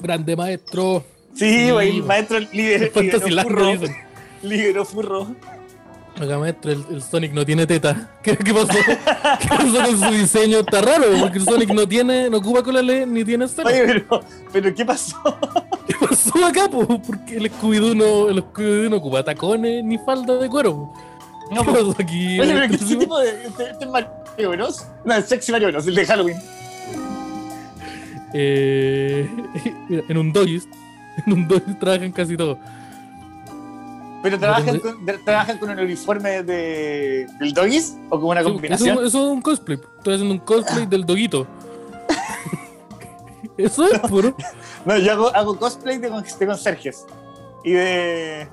Grande 0.01 0.37
maestro. 0.37 1.03
Sí, 1.35 1.71
güey, 1.71 2.03
maestro 2.03 2.39
líder. 2.41 2.93
Dicen. 2.93 3.97
Libro 4.43 4.85
furro. 4.85 5.29
Acá 6.21 6.37
maestro, 6.37 6.73
el, 6.73 6.85
el 6.91 7.03
Sonic 7.03 7.33
no 7.33 7.47
tiene 7.47 7.67
teta. 7.67 8.11
¿Qué, 8.23 8.37
qué 8.37 8.53
pasó? 8.53 8.73
¿Qué 9.41 9.49
pasó 9.49 9.85
con 9.85 9.99
su 9.99 10.11
diseño? 10.11 10.59
Está 10.59 10.81
raro, 10.81 11.05
porque 11.21 11.39
el 11.39 11.45
Sonic 11.45 11.71
no 11.71 11.87
tiene, 11.87 12.29
no 12.29 12.39
ocupa 12.39 12.63
cola 12.63 12.83
LED 12.83 13.07
ni 13.07 13.25
tiene 13.25 13.47
cera. 13.47 13.69
Oye, 13.69 13.85
pero, 13.87 14.21
pero 14.53 14.75
¿qué 14.75 14.85
pasó? 14.85 15.17
¿Qué 15.87 15.95
pasó 15.95 16.45
acá, 16.45 16.69
po? 16.69 16.87
Porque 17.01 17.37
el 17.37 17.51
Scooby-Doo 17.53 17.95
no, 17.95 18.29
el 18.29 18.43
Scooby-Doo 18.43 18.91
no 18.91 18.97
ocupa 18.97 19.23
tacones 19.23 19.85
ni 19.85 19.97
falda 19.99 20.37
de 20.37 20.49
cuero. 20.49 20.75
po. 20.75 20.95
No, 21.53 21.63
¿Qué 21.63 21.71
pues, 21.71 21.85
pasó 21.85 21.97
aquí? 21.99 22.41
Oye, 22.41 22.53
pero 22.53 22.69
¿qué 22.69 22.75
ese 22.75 22.97
tipo 22.97 23.19
de. 23.21 23.47
Este, 23.47 23.71
este 23.71 23.85
es 23.85 23.91
Mario 24.39 24.51
Bros? 24.51 24.87
No, 25.05 25.15
el 25.17 25.25
sexy 25.25 25.51
Mario 25.51 25.69
Bros, 25.69 25.87
el 25.89 25.95
de 25.97 26.07
Halloween. 26.07 26.37
Eh, 28.35 29.29
mira, 29.89 30.03
en 30.09 30.17
un 30.17 30.33
Doggies, 30.33 30.69
en 31.27 31.33
un 31.33 31.49
Doggies 31.49 31.79
trabajan 31.79 32.13
casi 32.13 32.37
todos. 32.37 32.57
¿Pero 34.23 34.39
trabajan 34.39 34.79
con, 34.81 35.07
trabajan 35.25 35.59
con 35.59 35.71
un 35.71 35.79
uniforme 35.81 36.43
de, 36.43 37.27
del 37.41 37.53
Doggies 37.53 37.97
o 38.11 38.21
con 38.21 38.31
una 38.31 38.43
Sí, 38.43 38.47
combinación? 38.49 38.99
eso 38.99 39.07
es 39.07 39.15
un 39.15 39.43
cosplay. 39.43 39.79
Estoy 39.99 40.15
haciendo 40.15 40.35
un 40.35 40.41
cosplay 40.41 40.87
del 40.87 41.05
doguito. 41.05 41.47
Eso 43.57 43.91
es 43.93 43.99
puro. 44.01 44.37
No, 44.85 44.97
yo 44.99 45.11
hago, 45.13 45.35
hago 45.35 45.59
cosplay 45.59 45.99
de, 45.99 46.09
con- 46.11 46.23
de 46.23 46.47
conserjes. 46.47 47.05
Y 47.65 47.73
de. 47.73 48.49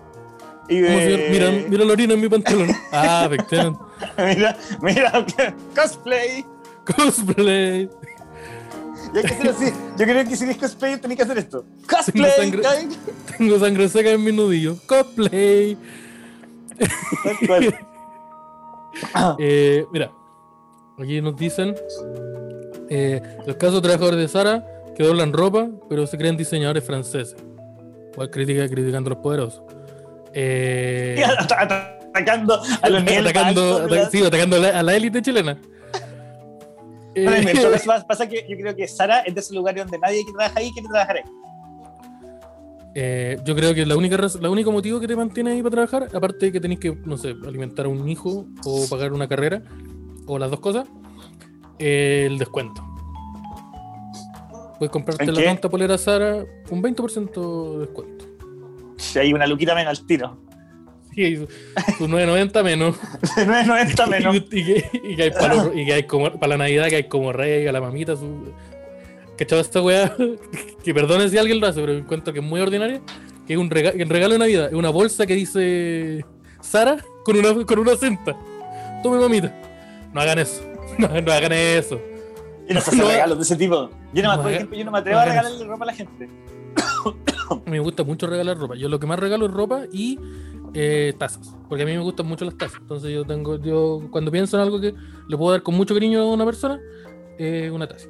Y 0.67 0.77
de. 0.79 1.27
mira, 1.31 1.51
mira 1.69 1.85
la 1.85 1.93
orina 1.93 2.13
en 2.15 2.21
mi 2.21 2.27
pantalón. 2.27 2.69
Ah, 2.91 3.23
efectivamente. 3.27 3.79
mira, 4.17 4.57
mira, 4.81 5.25
cosplay. 5.75 6.45
Cosplay. 6.85 7.89
Que 9.13 9.49
así. 9.49 9.71
Yo 9.97 10.05
creo 10.05 10.25
que 10.27 10.35
si 10.35 10.43
eres 10.43 10.57
cosplay 10.57 10.97
tenés 10.99 11.17
que 11.17 11.23
hacer 11.23 11.37
esto. 11.37 11.65
Cosplay. 11.89 12.51
Tengo 13.37 13.59
sangre 13.59 13.87
seca 13.87 14.11
en 14.11 14.23
mi 14.23 14.31
nudillo. 14.31 14.77
Cosplay. 14.87 15.77
Cual. 17.47 17.75
Eh, 19.39 19.85
mira, 19.91 20.09
aquí 20.97 21.19
nos 21.19 21.35
dicen: 21.35 21.75
eh, 22.89 23.21
el 23.45 23.57
caso 23.57 23.75
de 23.75 23.81
trabajadores 23.81 24.19
de 24.21 24.27
Sara 24.29 24.65
que 24.95 25.03
doblan 25.03 25.33
ropa, 25.33 25.67
pero 25.89 26.07
se 26.07 26.17
creen 26.17 26.37
diseñadores 26.37 26.81
franceses. 26.81 27.35
Igual 28.13 28.29
crítica 28.29 28.69
criticando 28.69 29.09
a 29.09 29.13
los 29.15 29.21
poderosos. 29.21 29.63
Eh, 30.33 31.21
Atacando 32.15 32.53
a 32.81 32.89
los 32.89 33.01
atacando, 33.03 33.75
altos 33.77 33.91
la- 33.91 34.09
sí, 34.09 34.23
atacando 34.23 34.55
a 34.55 34.59
la, 34.59 34.79
a 34.79 34.83
la 34.83 34.95
élite 34.95 35.21
chilena. 35.21 35.57
Bueno, 37.17 37.49
Eh, 37.49 37.79
pasa- 38.07 38.27
que 38.27 38.45
yo 38.49 38.57
creo 38.57 38.75
que 38.75 38.87
Sara 38.89 39.19
es 39.21 39.33
de 39.33 39.39
esos 39.39 39.55
lugares 39.55 39.83
donde 39.83 39.97
nadie 39.99 40.25
que 40.25 40.33
trabaja 40.33 40.59
ahí 40.59 40.69
quiere 40.73 40.87
trabajar 40.89 41.15
ahí. 41.17 41.23
eh, 42.93 43.37
yo 43.45 43.55
creo 43.55 43.73
que 43.73 43.85
la 43.85 43.95
única 43.95 44.17
la 44.41 44.49
único 44.49 44.69
motivo 44.71 44.99
que 44.99 45.07
te 45.07 45.15
mantiene 45.15 45.51
ahí 45.51 45.61
para 45.63 45.71
trabajar, 45.85 46.09
aparte 46.13 46.47
de 46.47 46.51
que 46.51 46.59
tenés 46.59 46.77
que, 46.79 46.93
no 47.05 47.15
sé, 47.17 47.35
alimentar 47.47 47.85
a 47.85 47.89
un 47.89 48.07
hijo 48.09 48.47
o 48.65 48.85
pagar 48.89 49.13
una 49.13 49.29
carrera, 49.29 49.61
o 50.27 50.37
las 50.37 50.51
dos 50.51 50.59
cosas, 50.59 50.87
eh, 51.79 52.23
el 52.27 52.37
descuento. 52.37 52.83
Puedes 54.77 54.91
comprarte 54.91 55.23
¿En 55.23 55.33
la 55.33 55.39
qué? 55.41 55.47
tonta 55.47 55.69
polera 55.69 55.97
Sara 55.97 56.43
un 56.69 56.81
20% 56.83 57.73
de 57.73 57.79
descuento. 57.79 58.25
Si 58.97 59.19
hay 59.19 59.31
una 59.33 59.47
luquita 59.47 59.73
menos 59.73 59.97
al 59.97 60.05
tiro. 60.05 60.37
Sí, 61.15 61.37
su, 61.37 61.47
su 61.97 62.07
9.90 62.07 62.63
menos. 62.63 62.97
De 63.37 63.47
9.90 63.47 64.09
menos. 64.09 64.35
y, 64.35 64.41
que, 64.41 64.89
y 65.03 65.15
que 65.15 65.23
hay 65.23 65.31
para, 65.31 65.55
y 65.73 65.85
que 65.85 65.93
hay 65.93 66.03
como 66.03 66.31
para 66.33 66.47
la 66.49 66.57
Navidad 66.57 66.89
que 66.89 66.97
hay 66.97 67.03
como 67.07 67.31
rey 67.31 67.65
a 67.67 67.71
la 67.71 67.79
mamita 67.81 68.15
su 68.15 68.51
¿Cachado 69.37 69.61
esta 69.61 69.81
weá? 69.81 70.15
que 70.83 70.93
perdone 70.93 71.29
si 71.29 71.37
alguien 71.37 71.59
lo 71.59 71.67
hace, 71.67 71.79
pero 71.81 71.93
encuentro 71.93 72.33
que 72.33 72.39
es 72.39 72.45
muy 72.45 72.59
ordinaria. 72.61 73.01
Que 73.47 73.53
es 73.53 73.59
un 73.59 73.69
regalo, 73.69 73.97
el 73.97 74.09
regalo 74.09 74.33
de 74.33 74.39
Navidad, 74.39 74.67
es 74.67 74.73
una 74.73 74.89
bolsa 74.89 75.25
que 75.25 75.35
dice 75.35 76.25
Sara 76.61 76.97
con 77.23 77.37
una, 77.37 77.65
con 77.65 77.79
una 77.79 77.95
cinta. 77.95 78.35
Tome 79.03 79.19
mamita. 79.19 79.53
No 80.13 80.21
hagan 80.21 80.39
eso. 80.39 80.61
No, 80.97 81.09
no 81.09 81.31
hagan 81.33 81.51
eso. 81.51 81.99
Yo 82.69 82.73
no 82.73 82.79
sé 82.81 82.89
hacer 82.91 83.03
No. 83.03 83.09
regalos 83.09 83.37
de 83.37 83.43
ese 83.43 83.55
tipo. 83.57 83.89
Yo 84.13 84.23
no, 84.23 84.29
me- 84.29 84.37
No 84.37 84.43
por 84.43 84.51
ejemplo, 84.53 84.77
yo 84.77 84.85
no 84.85 84.91
me 84.91 84.99
atrevo 84.99 85.19
a 85.19 85.25
regalarle 85.25 85.65
ropa 85.65 85.83
a 85.83 85.87
la 85.87 85.93
gente. 85.93 86.29
Me 87.65 87.79
gusta 87.79 88.03
mucho 88.03 88.25
regalar 88.27 88.57
ropa. 88.57 88.75
Yo 88.75 88.87
lo 88.89 88.99
que 88.99 89.05
más 89.05 89.19
regalo 89.19 89.45
es 89.45 89.51
ropa 89.51 89.81
y 89.91 90.17
eh, 90.75 91.13
tazas. 91.17 91.55
Porque 91.67 91.83
a 91.83 91.85
mí 91.87 91.93
me 91.93 91.99
gustan 91.99 92.27
mucho 92.27 92.45
las 92.45 92.55
tazas. 92.57 92.77
Entonces 92.81 93.11
yo 93.11 93.25
tengo, 93.25 93.59
yo 93.59 94.01
cuando 94.11 94.29
pienso 94.31 94.57
en 94.57 94.63
algo 94.63 94.79
que 94.79 94.93
le 95.27 95.37
puedo 95.37 95.51
dar 95.51 95.63
con 95.63 95.73
mucho 95.75 95.93
cariño 95.93 96.21
a 96.21 96.31
una 96.33 96.45
persona, 96.45 96.79
eh, 97.39 97.71
una 97.73 97.87
taza. 97.87 98.07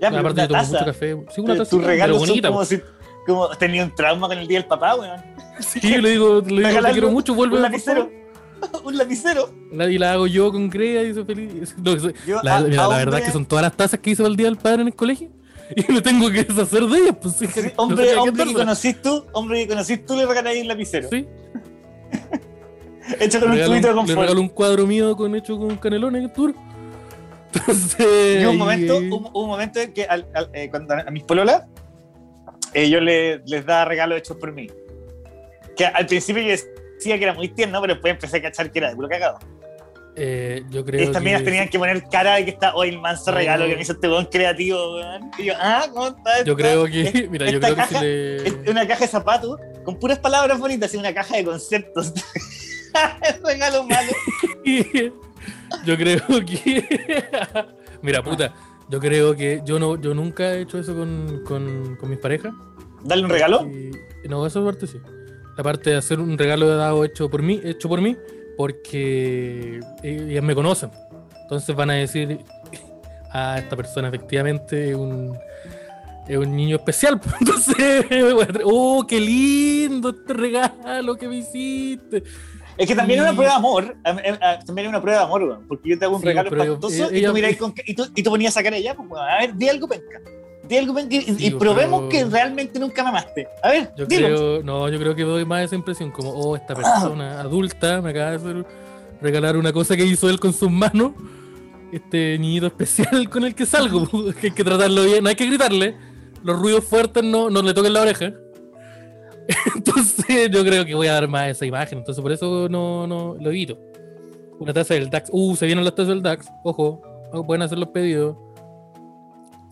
Ya, 0.00 0.08
pero 0.10 0.20
Aparte 0.20 0.40
una 0.40 0.42
yo 0.44 0.48
tomo 0.48 0.60
taza. 0.62 0.72
mucho 0.72 0.84
café. 0.86 1.06
Sí, 1.32 1.40
una 1.40 1.52
Pero 1.52 1.58
taza. 1.64 1.70
tus 1.70 1.84
regalos 1.84 2.18
bonita. 2.18 2.48
son 2.48 2.54
como 2.54 2.64
si 2.64 2.80
como 3.24 3.48
tenía 3.50 3.84
un 3.84 3.94
trauma 3.94 4.26
con 4.26 4.36
el 4.38 4.48
día 4.48 4.58
del 4.58 4.66
papá, 4.68 4.96
weón. 4.96 5.20
Sí, 5.60 5.80
le 6.00 6.10
digo, 6.10 6.40
le 6.40 6.68
digo 6.68 6.82
te 6.82 6.92
quiero 6.92 7.10
mucho, 7.10 7.34
vuelve 7.34 7.56
un 7.56 7.62
lapicero. 7.62 8.10
un 8.84 8.96
lapicero. 8.96 9.50
La, 9.70 9.88
y 9.88 9.98
la 9.98 10.12
hago 10.14 10.26
yo 10.26 10.50
con 10.50 10.68
Crea 10.70 11.02
y 11.04 11.14
soy 11.14 11.24
feliz. 11.24 11.74
No, 11.82 11.98
soy- 12.00 12.14
Yo 12.26 12.40
la, 12.42 12.56
a- 12.56 12.60
mira, 12.62 12.84
a 12.84 12.88
la 12.88 12.96
verdad 12.96 13.20
es 13.20 13.26
que 13.26 13.32
son 13.32 13.46
todas 13.46 13.62
las 13.62 13.76
tazas 13.76 14.00
que 14.00 14.16
para 14.16 14.28
el 14.28 14.34
día 14.36 14.46
del 14.46 14.56
padre 14.56 14.82
en 14.82 14.88
el 14.88 14.94
colegio. 14.96 15.30
Y 15.76 15.90
me 15.92 16.02
tengo 16.02 16.28
que 16.30 16.42
deshacer 16.44 16.82
de 16.84 16.98
ellas. 16.98 17.16
Pues, 17.22 17.36
sí, 17.36 17.46
Sí, 17.46 17.60
no 17.76 17.84
hombre, 17.84 18.14
hombre 18.16 18.34
que 18.34 18.42
hacer. 18.50 18.54
conocís 18.56 19.02
tú, 19.02 19.24
hombre 19.32 19.62
que 19.62 19.68
conocís 19.68 20.04
tú 20.04 20.16
le 20.16 20.26
regaláis 20.26 20.60
un 20.62 20.68
lapicero. 20.68 21.08
Sí, 21.08 21.26
Hecho 23.20 23.40
con 23.40 23.54
le 23.54 23.60
un 23.62 23.66
tubito 23.82 24.00
un, 24.00 24.06
le 24.06 24.14
regalo 24.14 24.40
un 24.40 24.48
cuadro 24.48 24.86
mío 24.86 25.16
con 25.16 25.34
hecho 25.34 25.58
con 25.58 25.76
canelones 25.76 26.32
duro. 26.34 26.54
Entonces. 27.54 28.42
Y 28.42 28.44
un 28.46 28.56
momento, 28.56 28.96
un, 28.98 29.28
un 29.32 29.46
momento 29.48 29.80
en 29.80 29.92
que 29.92 30.04
al- 30.04 30.26
al- 30.34 30.50
eh, 30.54 30.70
cuando 30.70 30.94
a 30.94 31.10
mis 31.10 31.22
pololas, 31.24 31.64
eh, 32.74 32.88
yo 32.88 33.00
le- 33.00 33.40
les 33.44 33.66
daba 33.66 33.84
regalos 33.84 34.18
hechos 34.18 34.36
por 34.38 34.52
mí. 34.52 34.68
Que 35.76 35.84
al 35.86 36.06
principio 36.06 36.42
yo 36.42 36.50
decía 36.50 37.18
que 37.18 37.24
era 37.24 37.34
muy 37.34 37.48
tierno, 37.48 37.80
pero 37.80 37.94
después 37.94 38.12
empecé 38.14 38.38
a 38.38 38.42
cachar 38.42 38.70
que 38.70 38.78
era 38.78 38.90
de 38.90 38.94
puro 38.96 39.08
cagado. 39.08 39.38
eh, 40.16 40.62
yo 40.70 40.84
creo 40.84 41.00
Estas 41.00 41.22
que. 41.22 41.26
minas 41.28 41.42
tenían 41.44 41.68
que 41.68 41.78
poner 41.78 42.02
cara 42.04 42.36
de 42.36 42.44
que 42.44 42.50
está 42.52 42.74
hoy 42.74 42.90
el 42.90 43.00
manso 43.00 43.32
regalo 43.32 43.66
que 43.66 43.74
me 43.76 43.82
hizo 43.82 43.92
este 43.94 44.08
weón 44.08 44.26
creativo, 44.26 44.94
weón. 44.96 45.30
Y 45.38 45.44
yo, 45.44 45.54
ah, 45.58 45.86
¿cómo 45.92 46.08
está 46.08 46.44
Yo 46.44 46.54
creo 46.56 46.84
que. 46.86 47.28
Mira, 47.30 47.50
yo 47.50 47.58
creo 47.60 47.74
que 47.74 47.82
si 47.82 47.88
caja 47.94 48.02
le. 48.02 48.36
Es 48.48 48.54
una 48.68 48.86
caja 48.86 49.00
de 49.00 49.08
zapatos 49.08 49.58
con 49.84 49.98
puras 49.98 50.18
palabras 50.18 50.58
bonitas 50.58 50.92
y 50.94 50.96
una 50.96 51.12
caja 51.14 51.36
de 51.36 51.44
conceptos. 51.44 52.12
regalo 53.44 53.84
malo. 53.84 54.12
yo 55.84 55.96
creo 55.96 56.26
que. 56.44 57.24
Mira, 58.02 58.22
puta. 58.22 58.54
Yo 58.88 59.00
creo 59.00 59.34
que 59.34 59.62
yo 59.64 59.78
no, 59.78 59.98
yo 59.98 60.12
nunca 60.12 60.52
he 60.52 60.62
hecho 60.62 60.78
eso 60.78 60.94
con, 60.94 61.42
con, 61.46 61.96
con 61.96 62.10
mis 62.10 62.18
parejas. 62.18 62.52
Darle 63.02 63.24
un 63.24 63.30
regalo. 63.30 63.66
Y- 63.66 63.90
no, 64.28 64.46
esa 64.46 64.62
parte 64.62 64.86
sí. 64.86 65.00
La 65.56 65.64
parte 65.64 65.90
de 65.90 65.96
hacer 65.96 66.20
un 66.20 66.36
regalo 66.36 66.68
de 66.68 66.76
dado 66.76 67.04
hecho 67.04 67.30
por 67.30 67.42
mí, 67.42 67.60
hecho 67.64 67.88
por 67.88 68.00
mí, 68.00 68.16
porque 68.56 69.80
ellas 70.02 70.44
me 70.44 70.54
conocen. 70.54 70.90
Entonces 71.42 71.74
van 71.74 71.90
a 71.90 71.94
decir, 71.94 72.38
ah, 73.32 73.56
esta 73.58 73.76
persona 73.76 74.08
efectivamente 74.08 74.90
es 74.90 74.96
un, 74.96 75.38
es 76.34 76.38
un 76.38 76.56
niño 76.56 76.76
especial. 76.76 77.20
Entonces, 77.40 77.74
a 78.04 78.08
traer, 78.08 78.62
oh, 78.64 79.04
qué 79.06 79.20
lindo 79.20 80.10
este 80.10 80.32
regalo 80.32 81.16
que 81.16 81.28
me 81.28 81.38
hiciste. 81.38 82.22
Es 82.78 82.86
que 82.88 82.94
también 82.94 83.20
es 83.20 83.24
una 83.26 83.34
prueba 83.34 83.52
de 83.52 83.58
amor. 83.58 83.96
También 84.02 84.86
es 84.86 84.88
una 84.88 85.02
prueba 85.02 85.18
de 85.20 85.24
amor, 85.26 85.42
weón. 85.42 85.66
Porque 85.68 85.90
yo 85.90 85.98
te 85.98 86.04
hago 86.06 86.16
un 86.16 86.22
Sí, 86.22 86.26
regalo 86.28 86.48
espantoso 86.48 86.94
ella- 87.10 87.18
y, 87.18 87.22
tú 87.24 87.32
miráis 87.34 87.56
con, 87.58 87.74
y, 87.86 87.94
tú, 87.94 88.06
y 88.14 88.22
tú 88.22 88.30
ponías 88.30 88.56
a 88.56 88.62
cara 88.62 88.78
ya, 88.78 88.94
pues, 88.94 89.08
weón, 89.10 89.28
a 89.28 89.38
ver, 89.38 89.54
di 89.54 89.68
algo 89.68 89.86
penca. 89.88 90.20
Di 90.68 90.76
algo 90.78 90.94
penca 90.94 91.14
y, 91.14 91.18
y 91.18 91.34
Sí, 91.34 91.50
probemos 91.50 92.08
que 92.08 92.24
realmente 92.24 92.78
nunca 92.78 93.02
me 93.02 93.10
amaste. 93.10 93.46
A 93.62 93.68
ver, 93.70 93.92
Yo 93.96 94.06
dilo. 94.06 94.26
creo, 94.26 94.62
no, 94.62 94.88
yo 94.88 94.98
creo 94.98 95.14
que 95.14 95.22
doy 95.22 95.44
más 95.44 95.64
esa 95.64 95.74
impresión, 95.74 96.10
como, 96.10 96.30
oh, 96.30 96.56
esta 96.56 96.74
persona 96.74 97.40
adulta 97.40 98.00
me 98.00 98.10
acaba 98.10 98.30
de 98.30 98.36
hacer 98.36 98.66
regalar 99.20 99.56
una 99.58 99.72
cosa 99.72 99.94
que 99.96 100.04
hizo 100.06 100.30
él 100.30 100.40
con 100.40 100.52
sus 100.54 100.70
manos. 100.70 101.12
Este 101.92 102.38
niñito 102.38 102.66
especial 102.68 103.28
con 103.28 103.44
el 103.44 103.54
que 103.54 103.66
salgo, 103.66 104.08
que 104.40 104.46
hay 104.46 104.52
que 104.52 104.64
tratarlo 104.64 105.04
bien, 105.04 105.22
no 105.22 105.28
hay 105.28 105.36
que 105.36 105.44
gritarle. 105.44 105.94
Los 106.44 106.58
ruidos 106.58 106.84
fuertes 106.84 107.22
no, 107.22 107.50
no 107.50 107.62
le 107.62 107.74
toquen 107.74 107.92
la 107.92 108.02
oreja. 108.02 108.32
Entonces 109.76 110.50
yo 110.50 110.64
creo 110.64 110.84
que 110.84 110.94
voy 110.94 111.06
a 111.06 111.14
dar 111.14 111.28
más 111.28 111.48
esa 111.48 111.66
imagen, 111.66 111.98
entonces 111.98 112.22
por 112.22 112.32
eso 112.32 112.68
no, 112.68 113.06
no 113.06 113.36
lo 113.38 113.50
evito. 113.50 113.78
Una 114.58 114.72
taza 114.72 114.94
del 114.94 115.10
DAX, 115.10 115.30
uh, 115.32 115.56
se 115.56 115.66
vienen 115.66 115.84
las 115.84 115.94
tazas 115.94 116.08
del 116.08 116.22
DAX, 116.22 116.46
ojo, 116.62 117.02
pueden 117.46 117.62
hacer 117.62 117.78
los 117.78 117.88
pedidos. 117.88 118.36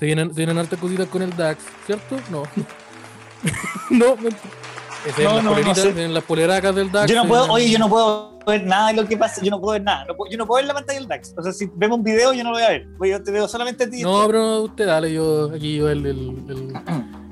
Se 0.00 0.06
vienen, 0.06 0.30
se 0.30 0.36
vienen 0.36 0.58
hartas 0.58 0.78
cositas 0.78 1.06
con 1.08 1.22
el 1.22 1.36
DAX, 1.36 1.62
¿cierto? 1.86 2.16
No. 2.30 2.42
no, 3.90 4.16
no. 4.16 4.28
No, 5.24 5.42
no, 5.42 5.58
no 5.58 5.74
sé. 5.74 5.92
vienen 5.92 6.14
las 6.14 6.24
poleracas 6.24 6.74
del 6.74 6.90
DAX. 6.92 7.10
Yo 7.10 7.22
no 7.22 7.28
puedo, 7.28 7.50
oye, 7.52 7.70
yo 7.70 7.78
no 7.78 7.88
puedo 7.88 8.38
ver 8.46 8.64
nada 8.64 8.88
de 8.88 8.94
lo 9.02 9.06
que 9.08 9.16
pasa, 9.16 9.40
yo 9.42 9.50
no 9.50 9.60
puedo 9.60 9.72
ver 9.72 9.82
nada. 9.82 10.04
No 10.06 10.16
puedo- 10.16 10.30
yo 10.30 10.38
no 10.38 10.46
puedo 10.46 10.56
ver 10.58 10.66
la 10.66 10.74
pantalla 10.74 10.98
del 10.98 11.08
DAX. 11.08 11.34
O 11.36 11.42
sea, 11.42 11.52
si 11.52 11.70
vemos 11.74 11.98
un 11.98 12.04
video, 12.04 12.32
yo 12.32 12.42
no 12.44 12.50
lo 12.50 12.56
voy 12.56 12.64
a 12.64 12.68
ver. 12.70 12.86
Yo 13.04 13.22
te 13.22 13.30
veo 13.30 13.48
solamente 13.48 13.84
a 13.84 13.90
ti. 13.90 14.02
No, 14.02 14.26
pero 14.26 14.62
usted 14.62 14.86
dale, 14.86 15.12
yo 15.12 15.50
aquí 15.54 15.76
yo 15.76 15.88
el, 15.90 16.04
el, 16.06 16.18
el, 16.48 16.72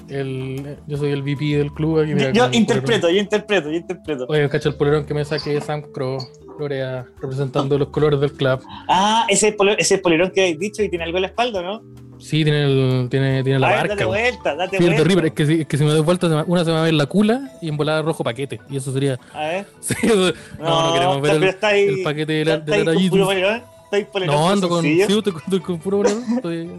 el- 0.09 0.79
yo 0.87 0.97
soy 0.97 1.11
el 1.11 1.23
VP 1.23 1.57
del 1.59 1.73
club 1.73 2.01
aquí. 2.01 2.15
mira, 2.15 2.31
yo, 2.33 2.47
el 2.47 2.55
interpreto, 2.55 3.11
yo 3.11 3.19
interpreto, 3.19 3.71
yo 3.71 3.77
interpreto. 3.77 4.27
Oye, 4.29 4.49
cacho 4.49 4.69
el 4.71 4.75
polerón 4.77 5.05
que 5.05 5.15
me 5.15 5.25
saqué 5.25 5.61
Sam 5.61 5.83
Crow, 5.93 6.19
Florea, 6.57 7.07
representando 7.21 7.77
los 7.79 7.89
colores 7.89 8.19
del 8.21 8.33
club. 8.33 8.61
Ah, 8.89 9.27
ese, 9.29 9.53
polo- 9.57 9.77
ese 9.79 9.99
polerón 9.99 10.31
que 10.35 10.41
habéis 10.41 10.59
dicho 10.59 10.83
y 10.83 10.89
tiene 10.89 11.05
algo 11.05 11.19
en 11.19 11.23
la 11.23 11.29
espalda, 11.29 11.63
¿no? 11.63 11.83
Sí, 12.21 12.43
tiene, 12.45 12.65
el, 12.65 13.09
tiene, 13.11 13.43
tiene 13.45 13.59
la 13.59 13.69
A 13.69 13.71
ver, 13.71 13.79
date 13.89 13.89
barca. 13.89 14.05
po. 14.05 14.11
vuelta, 14.11 14.55
date 14.55 14.79
Sí, 14.79 14.85
vuelta. 14.85 15.05
River. 15.05 15.27
Es 15.27 15.33
que, 15.33 15.47
si, 15.47 15.61
es 15.63 15.67
que 15.67 15.79
si 15.79 15.85
me 15.85 15.91
doy 15.91 16.01
vuelta, 16.01 16.27
una 16.47 16.65
se 16.65 16.71
me 16.71 16.75
va 16.77 16.81
a 16.81 16.85
ver 16.85 16.95
la 16.95 17.07
cula 17.07 17.51
y 17.61 17.69
en 17.69 17.77
volada 17.77 18.03
rojo 18.03 18.25
paquete. 18.25 18.61
Y 18.69 18.77
eso 18.77 18.93
sería. 18.93 19.19
A 19.33 19.41
ver. 19.41 19.67
Sí, 19.81 19.95
eso- 20.03 20.33
no, 20.59 20.87
no, 20.89 20.93
queremos 20.95 21.21
ver 21.23 21.35
el, 21.43 21.57
ahí- 21.63 21.85
el 21.89 22.03
paquete 22.03 22.33
de 22.33 22.45
la, 22.45 22.57
de 22.59 22.85
la 22.85 24.27
No, 24.27 24.49
ando 24.51 24.69
con. 24.69 24.83
Sí, 24.83 25.01
estoy, 25.01 25.23
con- 25.33 25.43
estoy 25.43 25.61
con 25.61 25.79
puro. 25.79 26.03
Estoy, 26.37 26.71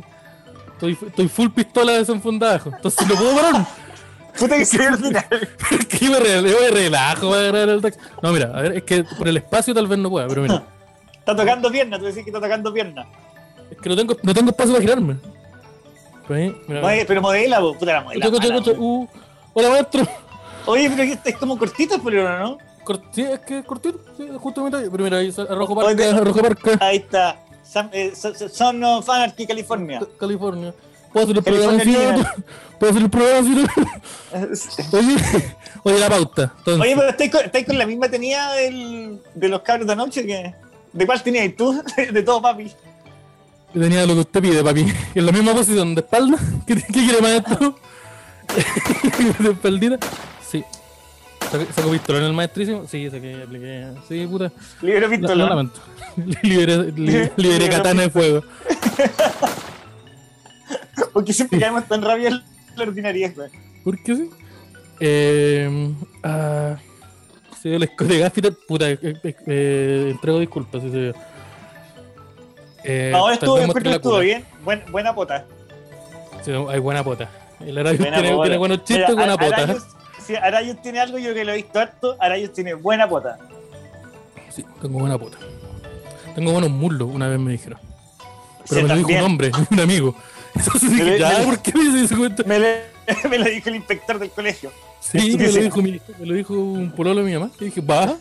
estoy, 0.73 0.97
estoy 1.08 1.28
full 1.28 1.49
pistola 1.49 1.93
desenfundada. 1.93 2.62
Entonces 2.65 3.08
no 3.08 3.15
puedo 3.15 3.36
parar. 3.36 3.65
Puta 4.38 4.58
que 4.58 4.65
se 4.65 4.78
que 5.89 6.10
me 6.10 6.19
relajo 6.71 7.30
para 7.30 7.41
agarrar 7.41 7.69
el 7.69 7.82
taxi. 7.82 7.99
No, 8.21 8.32
mira, 8.32 8.52
a 8.56 8.62
ver, 8.62 8.78
es 8.78 8.84
que 8.84 9.04
por 9.04 9.28
el 9.28 9.38
espacio 9.38 9.73
tal 9.73 9.88
vez 9.88 9.99
no 9.99 10.10
pueda, 10.10 10.28
pero 10.28 10.43
mira. 10.43 10.63
Está 11.13 11.36
tocando 11.36 11.69
pierna, 11.71 11.99
tú 11.99 12.06
decís 12.06 12.23
que 12.23 12.30
está 12.30 12.39
tocando 12.39 12.73
pierna. 12.73 13.06
Que 13.81 13.89
no 13.89 13.95
tengo, 13.95 14.15
no 14.21 14.33
tengo 14.33 14.49
espacio 14.51 14.73
para 14.73 14.81
girarme. 14.81 15.15
Mira. 16.29 16.85
Oye, 16.85 17.05
pero 17.05 17.21
modela, 17.21 17.59
puta 17.59 17.85
la 17.93 18.01
modela. 18.01 18.27
Uh, 18.77 19.07
hola 19.53 19.69
maestro. 19.69 20.07
Oye, 20.65 20.89
pero 20.95 21.03
es 21.25 21.35
como 21.37 21.57
cortito 21.57 21.95
el 21.95 22.01
polerón, 22.01 22.39
¿no? 22.39 22.57
Cort- 22.85 23.03
sí, 23.11 23.23
es 23.23 23.39
que 23.39 23.59
es 23.59 23.65
cortito, 23.65 23.99
sí, 24.17 24.27
justo 24.39 24.61
a 24.61 24.63
mi 24.65 24.71
talla. 24.71 24.87
Pero 24.91 25.03
mira, 25.03 25.17
ahí 25.17 25.31
Oye, 25.77 25.95
Parca, 25.97 26.17
Arrojo 26.17 26.41
Parca, 26.41 26.85
Ahí 26.85 26.97
está. 26.97 27.37
Sam- 27.63 27.89
eh, 27.91 28.11
so- 28.15 28.33
so- 28.35 28.49
Son 28.49 28.83
of 28.83 29.09
Anarchy, 29.09 29.45
California. 29.47 30.01
California. 30.19 30.73
¿Puedo 31.13 31.23
hacer 31.25 31.37
el 31.37 31.43
programa 31.43 31.77
así? 31.81 31.97
¿Puedo 32.77 32.91
hacer 32.91 33.01
el 33.03 33.09
programa 33.09 33.39
así? 33.39 33.65
Oye, 34.95 35.15
oye, 35.83 35.99
la 35.99 36.09
pauta. 36.09 36.53
Entonces, 36.59 36.81
Oye, 36.83 36.95
pero 36.95 37.09
estáis 37.09 37.31
con, 37.31 37.45
estáis 37.45 37.65
con 37.65 37.77
la 37.77 37.85
misma 37.87 38.09
tenía 38.09 38.49
del, 38.51 39.19
de 39.33 39.47
los 39.49 39.61
cabros 39.61 39.87
de 39.87 39.93
anoche 39.93 40.25
que. 40.25 40.53
¿De 40.93 41.05
cuál 41.05 41.21
tenías 41.23 41.55
tú? 41.55 41.81
De 42.13 42.23
todo, 42.23 42.41
papi. 42.41 42.71
Tenía 43.73 44.05
lo 44.05 44.13
que 44.15 44.19
usted 44.21 44.41
pide, 44.41 44.63
papi. 44.63 44.86
En 45.15 45.25
la 45.25 45.32
misma 45.32 45.53
posición, 45.53 45.95
de 45.95 46.01
espalda. 46.01 46.38
¿Qué, 46.67 46.75
qué 46.75 46.82
quiere, 46.93 47.21
maestro? 47.21 47.75
¿De 49.39 49.49
espaldita? 49.51 49.97
Sí. 50.49 50.63
¿Saco- 51.51 51.67
¿Sacó 51.73 51.91
pistola 51.91 52.19
en 52.19 52.25
el 52.25 52.34
maestrísimo? 52.34 52.86
Sí, 52.88 53.10
saqué, 53.10 53.43
apliqué. 53.43 53.88
Sí, 54.08 54.27
puta. 54.27 54.51
Libero 54.82 55.08
Lo, 55.08 55.12
pistola. 55.12 55.43
lo 55.43 55.49
lamento. 55.49 55.79
Liberé, 56.43 56.91
li- 56.91 57.29
liberé 57.38 57.69
katana 57.69 58.03
de 58.03 58.10
fuego. 58.10 58.43
Porque 61.13 61.34
siempre 61.34 61.60
caemos 61.60 61.88
tan 61.88 62.01
rabia 62.01 62.29
en 62.29 62.41
la 62.75 62.84
ordinariedad, 62.84 63.34
güey. 63.36 63.49
¿Por 63.84 64.01
qué 64.03 64.15
sí? 64.15 64.29
Eh, 64.99 65.93
ah, 66.23 66.75
se 67.62 67.69
dio 67.69 67.77
el 67.77 67.84
escote 67.84 68.17
gaffiter. 68.19 68.53
Puta, 68.67 68.89
eh, 68.89 68.99
eh, 69.01 69.36
eh, 69.47 70.08
entrego 70.12 70.39
disculpas 70.39 70.82
si 70.84 70.91
se 70.91 70.97
dio. 71.01 71.13
Eh, 72.83 73.11
Ahora 73.15 73.33
estuvo, 73.33 73.57
estuvo 73.57 74.19
bien. 74.19 74.45
Buen, 74.63 74.83
buena 74.91 75.13
pota. 75.13 75.45
Sí, 76.43 76.51
hay 76.51 76.79
buena 76.79 77.03
pota. 77.03 77.29
El 77.59 77.77
Arayus 77.77 77.99
Buena 77.99 78.21
tiene, 78.21 78.57
buenos 78.57 78.77
chistes, 78.85 79.09
Mira, 79.09 79.13
buena 79.15 79.37
pota. 79.37 79.63
Arayus, 79.63 79.83
si 80.25 80.35
Arayus 80.35 80.81
tiene 80.81 80.99
algo, 80.99 81.17
yo 81.17 81.33
que 81.33 81.43
lo 81.43 81.51
he 81.51 81.57
visto 81.57 81.79
harto, 81.79 82.15
Arayus 82.19 82.53
tiene 82.53 82.73
buena 82.73 83.09
pota. 83.09 83.37
Sí, 84.49 84.65
tengo 84.81 84.99
buena 84.99 85.17
pota. 85.17 85.37
Tengo 86.35 86.51
buenos 86.53 86.69
muslos, 86.69 87.09
una 87.11 87.27
vez 87.27 87.37
me 87.39 87.51
dijeron. 87.51 87.79
Pero 88.69 88.81
Sí, 88.81 88.83
me 88.83 88.89
lo 88.89 88.95
dijo 88.95 89.09
un 89.09 89.25
hombre, 89.25 89.51
un 89.71 89.79
amigo. 89.79 90.15
Entonces 90.55 90.89
dije, 90.91 91.19
ya, 91.19 91.43
¿por 91.43 91.59
qué 91.61 91.73
me 91.73 91.83
dice 91.83 92.05
ese 92.05 92.15
cuento? 92.15 92.43
Me, 92.45 92.59
le- 92.59 92.83
me 93.29 93.37
lo 93.39 93.45
dijo 93.45 93.69
el 93.69 93.75
inspector 93.75 94.19
del 94.19 94.29
colegio. 94.29 94.71
Sí, 95.01 95.35
me 95.37 95.47
lo 95.51 95.61
dijo, 95.61 95.81
mi, 95.81 95.99
me 96.19 96.25
lo 96.25 96.33
dijo 96.33 96.53
un 96.53 96.91
pololo 96.91 97.21
de 97.23 97.25
mi 97.25 97.33
mamá. 97.37 97.51
Y 97.59 97.65
dije, 97.65 97.81
va. 97.81 98.05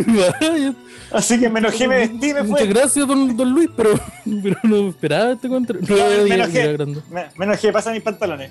Va. 0.00 0.74
Así 1.12 1.40
que 1.40 1.48
me 1.48 1.58
enojé, 1.60 1.88
me 1.88 1.96
vestí 1.98 2.32
me 2.32 2.42
Muchas 2.44 2.64
fui. 2.66 2.68
gracias, 2.74 3.06
don, 3.06 3.36
don 3.36 3.50
Luis, 3.52 3.68
pero, 3.76 3.90
pero 4.42 4.56
no 4.62 4.88
esperaba 4.90 5.32
este 5.32 5.48
contra. 5.48 5.76
No, 5.80 5.96
No, 5.96 6.24
me 6.28 6.34
enojé. 6.34 6.78
Me, 7.10 7.24
me 7.36 7.44
enojé, 7.46 7.72
pasa 7.72 7.90
mis 7.92 8.02
pantalones. 8.02 8.50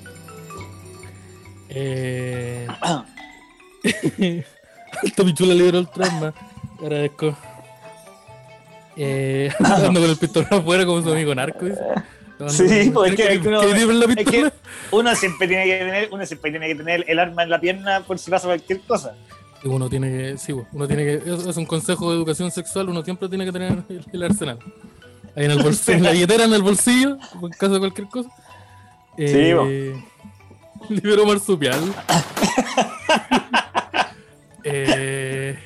Eh, 1.69 2.67
Alto 5.03 5.25
pichula 5.25 5.53
liberó 5.53 5.79
el 5.79 5.87
trauma. 5.89 6.33
Agradezco. 6.81 7.37
Eh, 8.97 9.51
ando 9.59 10.01
con 10.01 10.09
el 10.09 10.17
pistola 10.17 10.47
afuera 10.51 10.85
como 10.85 11.01
su 11.01 11.11
amigo 11.11 11.33
narco. 11.35 11.65
Dice. 11.65 11.79
Sí, 12.49 12.89
pues, 12.93 13.11
es 13.11 13.17
que- 13.17 13.23
¿Qué- 13.27 13.33
es 13.35 13.41
que 13.41 13.47
uno- 13.49 13.61
Es 13.61 14.25
que 14.25 14.51
uno 14.91 15.15
siempre 15.15 15.47
tiene 15.47 15.65
que 15.65 15.77
tener, 15.77 16.09
uno 16.11 16.25
siempre 16.25 16.51
tiene 16.51 16.67
que 16.67 16.75
tener 16.75 17.05
el 17.07 17.19
arma 17.19 17.43
en 17.43 17.49
la 17.49 17.59
pierna 17.59 18.01
por 18.01 18.17
si 18.17 18.31
pasa 18.31 18.47
cualquier 18.47 18.79
cosa. 18.81 19.13
Y 19.63 19.67
uno 19.67 19.89
tiene 19.89 20.09
que, 20.09 20.37
sí, 20.37 20.53
pues, 20.53 20.67
uno 20.71 20.87
tiene 20.87 21.03
que, 21.03 21.15
es, 21.15 21.45
es 21.47 21.57
un 21.57 21.65
consejo 21.65 22.11
de 22.11 22.17
educación 22.17 22.49
sexual, 22.51 22.89
uno 22.89 23.03
siempre 23.03 23.27
tiene 23.27 23.45
que 23.45 23.51
tener 23.51 23.83
el, 23.89 24.05
el 24.11 24.23
arsenal. 24.23 24.59
Ahí 25.35 25.45
en 25.45 25.51
el 25.51 25.61
bolsillo, 25.61 25.97
en 25.97 26.03
la 26.03 26.11
billetera, 26.11 26.43
en 26.45 26.53
el 26.53 26.63
bolsillo, 26.63 27.17
en 27.41 27.49
caso 27.49 27.73
de 27.73 27.79
cualquier 27.79 28.07
cosa. 28.07 28.29
Eh, 29.17 29.93
Libero 30.87 31.25
marsupial. 31.25 31.79
eh, 34.63 35.57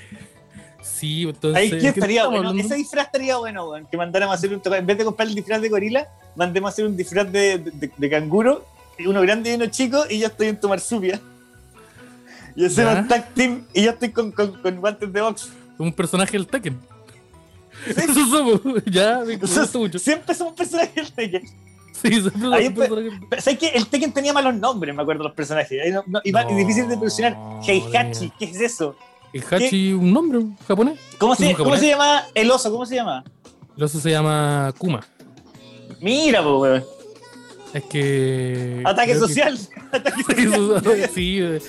sí, 0.81 1.23
entonces. 1.23 1.61
Ahí 1.61 1.69
¿qué 1.69 1.89
estaría 1.89 2.25
bueno. 2.25 2.49
hablando? 2.49 2.63
Ese 2.63 2.75
disfraz 2.75 3.05
estaría 3.05 3.37
bueno, 3.37 3.69
weón. 3.69 3.85
Que 3.85 3.95
mandáramos 3.95 4.33
a 4.33 4.37
hacer 4.37 4.53
un 4.53 4.61
En 4.73 4.85
vez 4.87 4.97
de 4.97 5.05
comprar 5.05 5.27
el 5.27 5.35
disfraz 5.35 5.61
de 5.61 5.69
gorila, 5.69 6.07
mandemos 6.35 6.69
a 6.69 6.71
hacer 6.71 6.85
un 6.85 6.97
disfraz 6.97 7.31
de, 7.31 7.59
de, 7.59 7.91
de 7.95 8.09
canguro, 8.09 8.65
y 8.97 9.05
uno 9.05 9.21
grande 9.21 9.51
y 9.51 9.55
uno 9.55 9.67
chico, 9.67 10.03
y 10.09 10.19
yo 10.19 10.27
estoy 10.27 10.47
en 10.47 10.59
tu 10.59 10.67
marsupia. 10.67 11.21
Y 12.55 12.65
hacemos 12.65 12.93
Ya. 12.93 13.07
tag 13.07 13.33
team, 13.33 13.65
y 13.73 13.83
yo 13.83 13.91
estoy 13.91 14.11
con, 14.11 14.31
con, 14.31 14.53
con 14.61 14.75
guantes 14.79 15.11
de 15.11 15.21
box. 15.21 15.49
Un 15.77 15.91
personaje 15.91 16.31
del 16.33 16.47
Tekken. 16.47 16.79
Eso 17.87 18.25
somos. 18.27 18.61
Ya, 18.85 19.19
me 19.25 19.37
gusta 19.37 19.67
mucho. 19.77 19.97
Siempre 19.99 20.33
somos 20.35 20.53
personajes 20.53 20.93
del 20.95 21.11
Tekken. 21.11 21.47
Sí, 21.93 22.09
siempre 22.11 22.31
somos 22.41 22.53
Ahí 22.53 22.67
un 22.67 22.73
empe- 22.73 22.77
personaje. 22.87 23.19
Pero, 23.29 23.41
¿Sabes 23.41 23.59
qué? 23.59 23.67
El 23.69 23.87
Tekken 23.87 24.11
tenía 24.13 24.33
malos 24.33 24.53
nombres, 24.55 24.93
me 24.95 25.01
acuerdo, 25.01 25.23
los 25.23 25.33
personajes. 25.33 25.81
Ahí 25.83 25.91
no- 25.91 26.03
no- 26.07 26.21
y, 26.23 26.31
No, 26.31 26.45
difícil 26.55 26.83
de 26.87 26.95
pronunciar. 26.95 27.37
Heihachi. 27.67 28.31
¿qué 28.37 28.45
es 28.45 28.59
eso? 28.61 28.95
El 29.33 29.43
Hachi, 29.49 29.93
un 29.93 30.13
nombre 30.13 30.37
un 30.37 30.55
japonés. 30.67 30.99
¿Cómo 31.17 31.33
¿Es 31.33 31.39
se, 31.39 31.47
un 31.47 31.53
¿Cómo 31.55 31.75
se 31.75 31.87
llama 31.87 32.23
el 32.35 32.51
oso? 32.51 32.71
¿Cómo 32.71 32.85
se 32.85 32.95
llama? 32.95 33.23
El 33.75 33.83
oso 33.83 33.99
se 33.99 34.11
llama 34.11 34.71
Kuma. 34.77 35.03
Mira, 35.99 36.43
po, 36.43 36.59
weón. 36.59 36.83
Es 37.73 37.83
que. 37.85 38.81
Ataque 38.85 39.11
creo 39.13 39.21
que- 39.27 39.27
social. 39.33 39.59
Ataque 39.91 40.47
social. 40.49 41.09
sí, 41.13 41.39
eh, 41.41 41.59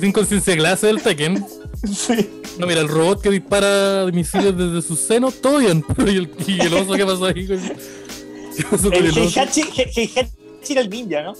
sin 0.00 0.12
conciencia 0.12 0.52
de 0.52 0.58
clase 0.58 0.86
del 0.88 1.00
Tekken. 1.02 1.44
Sí. 1.92 2.28
No, 2.58 2.66
mira, 2.66 2.80
el 2.80 2.88
robot 2.88 3.20
que 3.20 3.30
dispara 3.30 4.06
misiles 4.12 4.56
desde 4.56 4.82
sus 4.82 4.98
senos, 5.00 5.40
todo 5.40 5.58
bien. 5.58 5.84
Pero 5.96 6.10
¿y 6.10 6.16
el, 6.16 6.30
y 6.46 6.60
el 6.60 6.74
oso 6.74 6.94
qué 6.94 7.04
pasó 7.06 7.26
ahí? 7.26 7.46
¿Qué 7.46 8.62
pasó 8.70 8.84
con 8.90 8.94
El 8.94 9.04
el 9.06 9.10
oso? 9.10 9.20
Heihachi, 9.40 9.60
He- 9.76 9.90
Heihachi 9.94 10.72
era 10.72 10.80
el 10.80 10.90
ninja, 10.90 11.22
¿no? 11.22 11.34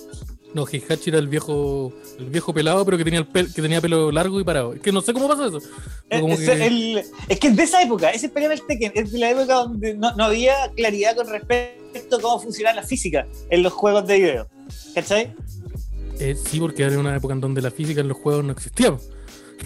No, 0.57 0.67
Heihachi 0.67 1.11
era 1.11 1.19
el 1.19 1.29
viejo, 1.29 1.93
el 2.19 2.31
viejo 2.31 2.55
pelado, 2.55 2.83
pero 2.87 2.97
que 2.97 3.05
tenía 3.05 3.21
el 3.21 3.29
pel- 3.31 3.53
que 3.55 3.61
tenía 3.61 3.83
pelo 3.83 4.11
largo 4.11 4.41
y 4.41 4.45
parado. 4.45 4.73
Es 4.73 4.81
que 4.81 4.91
no 4.91 5.03
sé 5.03 5.13
cómo 5.13 5.29
pasa 5.29 5.47
eso. 5.49 5.61
Como 6.19 6.33
Es, 6.33 6.41
que- 6.41 6.67
el- 6.67 7.03
es 7.29 7.39
que 7.39 7.49
es 7.49 7.57
de 7.57 7.63
esa 7.63 7.83
época, 7.83 8.09
ese 8.11 8.31
problema 8.31 8.55
del 8.55 8.67
Tekken, 8.67 8.93
es 8.95 9.13
de 9.13 9.19
la 9.19 9.31
época 9.33 9.53
donde 9.55 9.93
no, 9.95 10.15
no 10.17 10.25
había 10.25 10.55
claridad 10.75 11.15
con 11.15 11.29
respecto 11.29 12.17
a 12.17 12.21
cómo 12.23 12.41
funcionaba 12.41 12.77
la 12.77 12.83
física 12.87 13.27
en 13.51 13.63
los 13.63 13.73
juegos 13.75 14.07
de 14.07 14.19
video. 14.19 14.49
¿Cachai? 14.95 15.35
eh, 16.19 16.35
sí, 16.43 16.59
porque 16.59 16.85
era 16.85 16.99
una 16.99 17.15
época 17.15 17.35
en 17.35 17.43
donde 17.43 17.61
la 17.61 17.71
física 17.71 18.01
en 18.01 18.09
los 18.09 18.17
juegos 18.17 18.43
no 18.43 18.53
existía. 18.53 18.97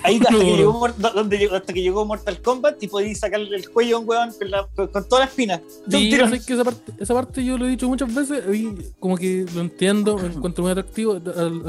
Ahí 0.03 0.17
hasta, 0.21 0.31
No. 0.31 0.39
que 0.39 0.45
llegó, 0.57 0.89
donde 1.15 1.39
llegó- 1.39 1.57
hasta 1.57 1.73
que 1.73 1.83
llegó 1.83 2.05
Mortal 2.05 2.41
Kombat 2.41 2.83
y 2.83 2.87
podías 2.89 3.19
sacarle 3.19 3.55
el 3.57 3.69
cuello 3.71 3.97
a 3.97 3.99
un 4.01 4.09
weón 4.09 4.31
con, 4.33 4.51
la- 4.51 4.67
con- 4.75 4.89
todas 4.91 5.21
las 5.21 5.29
espinas. 5.31 5.61
Sí, 5.91 6.11
no 6.17 6.29
sé, 6.31 6.41
que 6.45 6.53
esa 6.55 6.65
parte, 6.65 6.93
esa 6.99 7.15
parte 7.15 7.45
yo 7.45 7.59
lo 7.59 7.67
he 7.67 7.71
dicho 7.71 7.89
muchas 7.89 8.15
veces 8.15 8.43
y 8.55 8.75
como 8.99 9.17
que 9.17 9.45
lo 9.55 9.61
entiendo, 9.61 10.17
me 10.17 10.27
encuentro 10.29 10.63
muy 10.63 10.71
atractivo. 10.73 11.21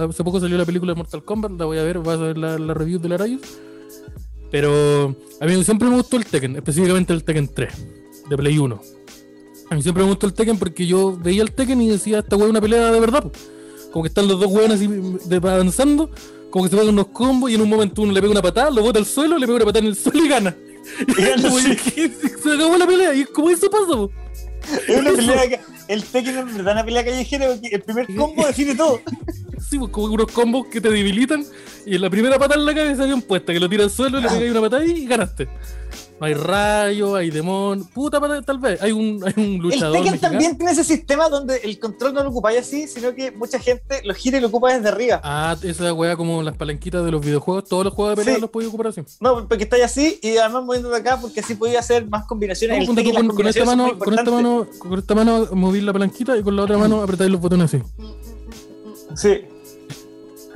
Hace 0.10 0.24
poco 0.24 0.40
salió 0.40 0.58
la 0.58 0.66
película 0.66 0.94
de 0.94 0.98
Mortal 0.98 1.24
Kombat, 1.24 1.52
la 1.54 1.66
voy 1.66 1.78
a 1.80 1.84
ver, 1.84 2.00
vas 2.00 2.20
a 2.20 2.24
ver 2.24 2.38
la, 2.38 2.58
la 2.58 2.74
review 2.74 3.00
de 3.00 3.10
la 3.10 3.18
Rayos. 3.18 3.42
Pero 4.50 5.16
a 5.40 5.46
mí 5.46 5.64
siempre 5.64 5.90
me 5.90 5.96
gustó 5.96 6.18
el 6.18 6.26
Tekken, 6.26 6.58
específicamente 6.58 7.14
el 7.14 7.24
Tekken 7.24 7.48
3, 7.54 7.88
de 8.30 8.38
Play 8.38 8.58
1. 8.58 8.82
A 9.70 9.76
mí 9.76 9.82
siempre 9.82 10.04
me 10.04 10.10
gustó 10.10 10.28
el 10.28 10.34
Tekken 10.34 10.58
porque 10.60 10.86
yo 10.86 11.18
veía 11.18 11.42
el 11.42 11.52
Tekken 11.54 11.82
y 11.82 11.90
decía, 11.90 12.20
esta 12.20 12.36
weá 12.36 12.46
es 12.46 12.52
una 12.52 12.60
pelea 12.62 12.92
de 12.92 13.00
verdad. 13.00 13.24
po". 13.24 13.32
Como 13.94 14.04
que 14.04 14.10
están 14.10 14.28
los 14.28 14.40
dos 14.40 14.52
weones 14.52 14.74
así 14.80 14.88
de- 14.88 15.38
avanzando, 15.38 16.10
como 16.52 16.66
que 16.66 16.70
se 16.72 16.76
pegan 16.78 16.94
unos 16.94 17.08
combos 17.08 17.50
y 17.50 17.56
en 17.56 17.62
un 17.62 17.70
momento 17.70 18.02
uno 18.04 18.12
le 18.12 18.22
pega 18.22 18.32
una 18.32 18.42
patada, 18.42 18.70
lo 18.70 18.82
bota 18.84 19.00
al 19.00 19.06
suelo, 19.06 19.38
le 19.38 19.46
pega 19.48 19.56
una 19.58 19.66
patada 19.66 19.80
en 19.86 19.88
el 19.92 19.96
suelo 19.96 20.24
y 20.26 20.28
gana. 20.30 20.56
Y 21.08 21.14
se 22.44 22.54
acabó 22.54 22.78
la 22.78 22.86
pelea 22.88 23.14
y 23.14 23.24
como 23.26 23.50
eso 23.50 23.70
pasa. 23.70 23.86
po. 23.88 24.12
Es 24.88 24.98
una 25.00 25.12
pelea 25.12 25.50
que- 25.50 25.60
el 25.88 26.04
Tekken 26.04 26.38
es 26.38 26.54
verdad 26.56 26.74
una 26.74 26.86
pelea 26.86 27.04
callejera 27.04 27.48
porque 27.48 27.68
el 27.76 27.82
primer 27.82 28.08
combo 28.16 28.46
define 28.46 28.76
todo. 28.76 29.02
Sí, 29.70 29.78
pues 29.80 29.92
como 29.92 30.08
unos 30.08 30.30
combos 30.32 30.68
que 30.68 30.82
te 30.82 30.90
debilitan 30.90 31.46
y 31.86 31.96
en 31.96 32.02
la 32.02 32.10
primera 32.10 32.38
patada 32.38 32.60
en 32.60 32.66
la 32.66 32.74
cabeza 32.76 33.06
bien 33.06 33.22
puesta, 33.22 33.54
que 33.54 33.60
lo 33.60 33.70
tira 33.70 33.86
al 33.86 33.90
suelo, 33.92 34.20
le 34.20 34.28
pegáis 34.28 34.52
una 34.52 34.60
patada 34.60 34.84
y 34.86 35.06
ganaste. 35.06 35.48
No 36.22 36.28
hay 36.28 36.36
rayo, 36.36 37.16
hay 37.16 37.32
demon. 37.32 37.84
Puta 37.84 38.22
tal 38.44 38.60
vez. 38.60 38.80
Hay 38.84 38.92
un, 38.92 39.24
hay 39.26 39.34
un 39.38 39.44
El 39.56 39.58
luchador. 39.58 39.94
Tekken 39.98 40.12
mexicano. 40.12 40.32
también 40.32 40.56
tiene 40.56 40.72
ese 40.72 40.84
sistema 40.84 41.28
donde 41.30 41.58
el 41.64 41.80
control 41.80 42.14
no 42.14 42.22
lo 42.22 42.30
ocupáis 42.30 42.60
así, 42.60 42.88
sino 42.88 43.16
que 43.16 43.32
mucha 43.32 43.58
gente 43.58 44.02
lo 44.04 44.14
gira 44.14 44.38
y 44.38 44.42
lo 44.42 44.50
ocupa 44.50 44.72
desde 44.72 44.88
arriba. 44.88 45.20
Ah, 45.24 45.58
esa 45.64 45.92
weá 45.94 46.16
como 46.16 46.44
las 46.44 46.56
palanquitas 46.56 47.04
de 47.04 47.10
los 47.10 47.26
videojuegos. 47.26 47.64
Todos 47.68 47.86
los 47.86 47.94
juegos 47.96 48.12
de 48.12 48.22
pelea 48.22 48.36
Sí. 48.36 48.42
los 48.42 48.52
podéis 48.52 48.70
ocupar 48.70 48.88
así. 48.90 49.02
No, 49.20 49.48
porque 49.48 49.64
estáis 49.64 49.84
así 49.84 50.20
y 50.22 50.38
además 50.38 50.64
moviéndote 50.64 50.96
acá 50.98 51.18
porque 51.20 51.40
así 51.40 51.56
podía 51.56 51.80
hacer 51.80 52.08
más 52.08 52.26
combinaciones. 52.28 52.78
No, 52.78 52.82
El 52.82 52.88
ponte 52.88 53.02
tú 53.02 53.10
Tekken, 53.10 53.26
las 53.28 53.36
con, 53.36 53.38
con 53.38 53.48
esta 53.48 53.66
mano, 53.66 53.98
con 53.98 54.14
esta 54.14 54.32
mano, 54.32 54.68
con 54.78 55.00
esta 55.00 55.16
mano 55.16 55.48
movís 55.54 55.82
la 55.82 55.92
palanquita 55.92 56.38
y 56.38 56.44
con 56.44 56.56
la 56.56 56.62
otra 56.66 56.78
mano 56.78 57.02
apretáis 57.02 57.32
los 57.32 57.42
botones 57.42 57.74
así. 57.74 57.84
Sí. 59.16 59.42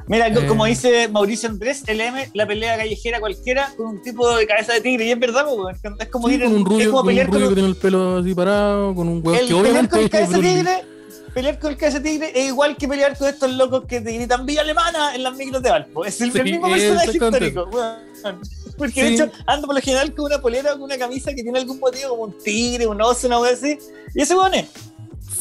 Mira, 0.08 0.32
co- 0.34 0.42
Eh. 0.42 0.48
como 0.48 0.66
dice 0.66 1.08
Mauricio 1.08 1.50
Andrés, 1.50 1.84
LM, 1.88 2.30
la 2.34 2.46
pelea 2.46 2.78
callejera 2.78 3.20
cualquiera 3.20 3.74
con 3.76 3.88
un 3.88 4.02
tipo 4.04 4.36
de 4.36 4.46
cabeza 4.46 4.74
de 4.74 4.82
tigre. 4.82 5.06
Y 5.06 5.12
es 5.12 5.20
verdad, 5.20 5.46
weón. 5.48 5.76
es 6.00 6.08
como 6.10 6.28
Sí, 6.28 6.36
ir 6.36 6.44
con 6.44 6.54
un 6.54 6.60
es 6.60 6.66
rubio, 6.66 6.90
como 6.92 7.02
un 7.02 7.08
pelear 7.08 7.28
rubio 7.28 7.40
con 7.40 7.42
que 7.42 7.48
un- 7.50 7.54
tiene 7.56 7.70
el 7.70 7.76
pelo 7.76 8.18
así 8.18 8.36
parado, 8.36 8.94
con 8.96 9.08
un 9.08 9.18
huevo 9.26 9.40
el 9.40 9.48
que 9.48 9.54
obviamente 9.54 9.90
con 9.90 10.00
el 10.00 10.06
es 10.06 10.12
cabeza 10.12 10.40
tigre. 10.40 10.84
Pelear 11.34 11.60
con 11.60 11.72
el 11.72 11.78
cabeza 11.78 12.00
de 12.00 12.10
tigre 12.10 12.32
es 12.34 12.48
igual 12.48 12.78
que 12.78 12.88
pelear 12.88 13.18
con 13.18 13.28
estos 13.28 13.52
locos 13.52 13.84
que 13.88 14.00
te 14.00 14.12
gritan 14.14 14.46
Villa 14.46 14.62
Alemana 14.62 15.16
en 15.16 15.24
las 15.24 15.36
micros 15.36 15.62
de 15.64 15.70
Valpo. 15.70 16.06
Es 16.06 16.22
el, 16.22 16.32
Sí, 16.32 16.38
el 16.38 16.44
mismo 16.46 16.68
es 16.68 16.82
personaje 16.84 17.12
histórico, 17.12 17.64
weón. 17.74 18.40
Porque 18.78 19.04
de 19.04 19.08
Sí. 19.10 19.14
hecho 19.16 19.32
ando 19.48 19.68
por 19.68 19.76
lo 19.76 19.82
general 19.82 20.14
con 20.14 20.26
una 20.26 20.40
polera 20.42 20.72
o 20.72 20.74
con 20.76 20.84
una 20.84 20.98
camisa 20.98 21.34
que 21.34 21.42
tiene 21.44 21.60
algún 21.60 21.80
motivo 21.80 22.10
como 22.10 22.24
un 22.24 22.38
tigre, 22.44 22.86
un 22.88 23.02
oso, 23.02 23.28
una 23.28 23.40
wea 23.40 23.52
así. 23.54 23.78
Y 24.14 24.22
ese 24.22 24.36
pone. 24.36 24.68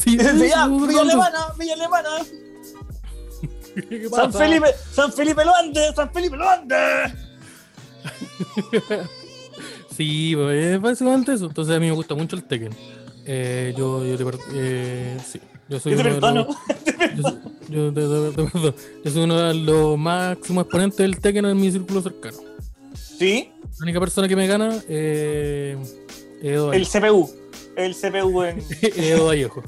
Sí, 0.03 0.11
Y 0.15 0.17
dice, 0.19 0.49
ya, 0.49 0.65
sí, 0.67 0.71
sí, 0.81 0.87
Villa 0.87 0.93
sí. 0.93 0.99
Alemana, 0.99 1.47
Villa 1.59 1.75
Alemana. 1.75 2.09
¿Qué 3.89 4.09
San? 4.11 4.33
Felipe, 4.33 4.67
San 4.93 5.13
Felipe 5.13 5.45
lo 5.45 5.55
ande, 5.55 5.81
San 5.95 6.13
Felipe 6.13 6.37
lo 6.37 6.49
ande. 6.49 6.77
Sí, 9.97 10.33
pues, 10.35 10.65
es 10.75 10.81
básicamente 10.81 11.33
eso. 11.35 11.47
Entonces 11.47 11.77
a 11.77 11.81
mí 11.81 11.87
me 11.87 11.93
gusta 11.93 12.15
mucho 12.15 12.37
el 12.37 12.45
Tekken. 12.45 12.75
Eh, 13.27 13.73
yo, 13.77 14.05
yo 14.05 14.17
te 14.17 14.39
eh, 14.55 15.17
sí. 15.25 15.41
Yo 15.69 15.81
soy 15.81 15.93
Yo 15.95 16.01
uno 16.01 16.09
de 16.09 16.15
perdono. 16.15 16.47
los- 16.47 16.57
yo, 17.17 17.23
soy- 17.23 17.39
yo. 17.71 19.11
Yo 19.11 19.23
uno 19.25 19.41
de 19.41 19.55
los 19.55 19.99
máximos 19.99 20.65
exponentes 20.65 20.99
del 20.99 21.19
Tekken 21.21 21.45
en 21.47 21.57
mi 21.61 21.71
círculo 21.71 22.03
cercano. 22.03 22.39
Sí, 22.95 23.51
La 23.79 23.83
única 23.85 24.01
persona 24.01 24.29
que 24.29 24.37
me 24.37 24.47
gana 24.47 24.77
eh, 24.89 25.77
es 26.43 26.43
Edo 26.43 26.73
el. 26.73 26.87
CPU. 26.87 27.31
El 27.77 27.95
CPU 27.95 28.43
en. 28.43 28.63
Edo 28.83 29.27
Vallejo. 29.27 29.63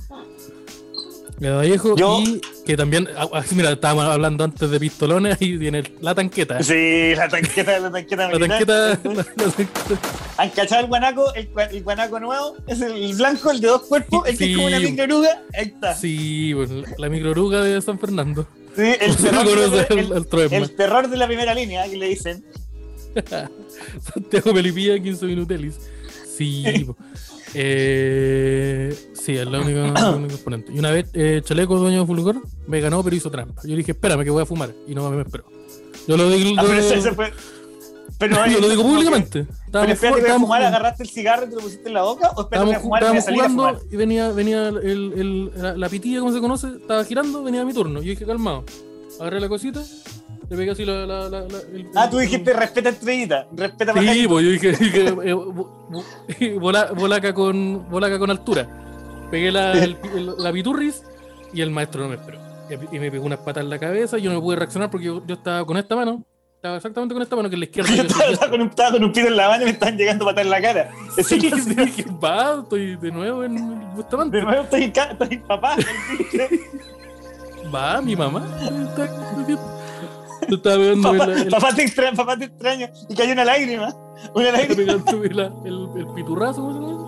Vallejo 1.38 1.96
Yo- 1.96 2.20
y 2.20 2.40
que 2.64 2.76
también, 2.76 3.08
ah, 3.16 3.28
ah, 3.32 3.44
mira, 3.52 3.70
estábamos 3.72 4.04
hablando 4.04 4.44
antes 4.44 4.70
de 4.70 4.80
pistolones 4.80 5.36
y 5.40 5.58
tiene 5.58 5.82
la 6.00 6.14
tanqueta. 6.14 6.62
Sí, 6.62 7.14
la 7.14 7.28
tanqueta, 7.28 7.78
la 7.78 7.90
tanqueta 7.92 8.30
La 8.30 8.38
tanqueta, 8.38 8.88
la, 9.04 9.14
la 9.14 9.24
tanqueta. 9.24 10.00
¿Han 10.38 10.50
cachado 10.50 10.80
el 10.82 10.86
guanaco? 10.88 11.34
El, 11.34 11.52
gua- 11.52 11.68
el 11.70 11.82
guanaco 11.82 12.18
nuevo. 12.20 12.56
Es 12.66 12.80
el 12.80 13.14
blanco, 13.14 13.50
el 13.50 13.60
de 13.60 13.68
dos 13.68 13.82
cuerpos, 13.82 14.26
el 14.26 14.38
que 14.38 14.44
Sí. 14.46 14.50
es 14.52 14.56
como 14.56 14.68
una 14.68 14.80
microruga. 14.80 15.42
Ahí 15.54 15.66
está. 15.66 15.94
Sí, 15.94 16.16
Sí, 16.18 16.54
pues, 16.54 16.70
la 16.98 17.08
microruga 17.10 17.62
de 17.62 17.80
San 17.82 17.98
Fernando. 17.98 18.46
el, 18.76 19.12
Se 19.16 19.28
terror 19.28 19.46
el, 19.46 19.98
el- 19.98 20.12
el 20.12 20.52
el 20.62 20.76
terror 20.76 21.08
de 21.10 21.16
la 21.18 21.26
primera 21.26 21.54
línea, 21.54 21.86
que 21.88 21.96
le 21.96 22.08
dicen. 22.08 22.44
Santiago 24.14 24.52
Melipilla, 24.52 24.98
15 24.98 25.26
minutelis. 25.26 25.74
Sí. 26.36 26.86
Eh, 27.54 28.96
sí, 29.14 29.36
es 29.36 29.46
la 29.46 29.60
única, 29.60 29.86
la 30.00 30.10
única 30.10 30.34
exponente. 30.34 30.72
Y 30.72 30.78
una 30.78 30.90
vez, 30.90 31.06
eh, 31.14 31.40
Chaleco, 31.44 31.76
dueño 31.78 32.00
de 32.00 32.06
Fulgor, 32.06 32.36
me 32.66 32.80
ganó, 32.80 33.02
pero 33.02 33.16
hizo 33.16 33.30
trampa. 33.30 33.62
Yo 33.64 33.76
dije, 33.76 33.92
espérame, 33.92 34.24
que 34.24 34.30
voy 34.30 34.42
a 34.42 34.46
fumar. 34.46 34.72
Y 34.86 34.94
no 34.94 35.08
me 35.10 35.20
esperó. 35.22 35.44
Yo 36.06 36.16
lo 36.16 36.28
digo, 36.30 36.60
Ah, 36.60 36.64
pero 36.66 36.78
ese- 36.78 36.98
ese 36.98 37.12
fue- 37.12 37.32
pero, 38.18 38.36
yo 38.46 38.60
lo 38.60 38.68
digo 38.68 38.82
públicamente. 38.82 39.44
Pero 39.44 39.56
Estábamos, 39.66 39.92
espérate, 39.94 40.22
que 40.24 40.30
a 40.30 40.38
fumar, 40.38 40.62
agarraste 40.62 41.02
el 41.02 41.08
cigarro 41.10 41.46
y 41.46 41.48
te 41.50 41.54
lo 41.56 41.60
pusiste 41.62 41.88
en 41.88 41.94
la 41.94 42.02
boca, 42.02 42.30
o 42.36 42.42
espérate 42.42 42.70
estábamos 42.70 42.76
a 42.76 42.80
fumar 42.80 43.02
y 43.02 43.18
a 43.18 43.22
salir 43.22 43.42
a 43.42 43.48
fumar. 43.48 43.78
y 43.90 43.96
venía, 43.96 44.30
venía 44.30 44.68
el, 44.68 45.12
el- 45.16 45.50
la, 45.56 45.76
la 45.76 45.88
pitilla, 45.88 46.20
como 46.20 46.32
se 46.32 46.40
conoce, 46.40 46.68
estaba 46.80 47.04
girando, 47.04 47.42
venía 47.42 47.64
mi 47.64 47.74
turno. 47.74 48.00
Yo 48.00 48.10
dije, 48.10 48.24
calmado. 48.24 48.64
Agarré 49.20 49.40
la 49.40 49.48
cosita, 49.48 49.82
le 50.48 50.56
pegué 50.56 50.70
así 50.70 50.84
la. 50.84 51.06
la, 51.06 51.28
la- 51.28 51.40
la- 51.40 51.58
el- 51.74 51.88
Ah, 51.94 52.08
tú 52.10 52.18
dijiste 52.18 52.52
respeta 52.52 52.90
estrellita, 52.90 53.46
respeta 53.52 53.92
Sí, 53.94 54.26
pues 54.28 54.44
yo 54.44 54.50
dije, 54.52 54.72
dije 54.72 55.06
eh, 55.24 56.54
bola- 56.58 56.92
bolaca, 56.92 57.32
con, 57.34 57.88
bolaca 57.90 58.18
con 58.18 58.30
altura. 58.30 58.68
Pegué 59.30 59.50
la, 59.50 59.72
el- 59.72 59.96
la 60.38 60.52
piturris 60.52 61.02
y 61.52 61.60
el 61.62 61.70
maestro 61.70 62.02
no 62.02 62.08
me 62.10 62.14
esperó. 62.16 62.38
Y, 62.70 62.96
y 62.96 63.00
me 63.00 63.10
pegó 63.10 63.24
unas 63.26 63.38
patas 63.40 63.64
en 63.64 63.70
la 63.70 63.78
cabeza. 63.78 64.18
Yo 64.18 64.32
no 64.32 64.40
pude 64.40 64.56
reaccionar 64.56 64.90
porque 64.90 65.06
yo, 65.06 65.22
yo 65.26 65.34
estaba 65.34 65.64
con 65.64 65.76
esta 65.76 65.96
mano. 65.96 66.22
Estaba 66.56 66.76
exactamente 66.76 67.12
con 67.14 67.22
esta 67.22 67.36
mano, 67.36 67.48
que 67.50 67.54
es 67.56 67.58
la 67.60 67.64
izquierda. 67.66 67.94
Yo 67.94 68.02
estaba, 68.02 68.24
estaba 68.30 68.50
con 68.52 68.60
un, 68.62 68.68
estaba 68.68 68.90
con 68.92 69.04
un 69.04 69.12
pito 69.12 69.26
en 69.28 69.36
la 69.36 69.48
mano 69.48 69.62
y 69.62 69.66
me 69.66 69.70
estaban 69.72 69.96
llegando 69.96 70.24
patas 70.24 70.44
en 70.44 70.50
la 70.50 70.60
cara. 70.62 70.90
Sí, 71.22 71.34
Entonces, 71.42 71.76
dije, 71.76 72.04
va, 72.22 72.60
estoy 72.62 72.96
de 72.96 73.10
nuevo 73.12 73.44
en 73.44 73.94
Bustamante. 73.94 74.36
de 74.38 74.42
nuevo 74.44 74.62
estoy, 74.62 74.84
estoy 74.84 75.38
papá. 75.38 75.76
Va, 77.74 78.00
mi 78.00 78.14
mamá. 78.16 78.46
Está, 78.62 79.04
estaba 80.54 80.76
pegando 80.76 81.12
papá, 81.12 81.24
el, 81.24 81.30
el- 81.38 81.48
papá 81.48 81.74
te 81.74 81.82
extraño, 81.82 82.16
papá 82.16 82.36
te 82.38 82.44
extraño. 82.46 82.88
Y 83.08 83.14
cayó 83.14 83.32
una 83.32 83.44
lágrima. 83.44 83.94
Una 84.34 84.52
lágrima. 84.52 84.92
el, 84.92 85.40
el, 85.64 85.88
el 85.96 86.06
piturrazo. 86.14 86.62
¿cómo 86.62 86.72
se 86.74 86.80
llama? 86.80 87.06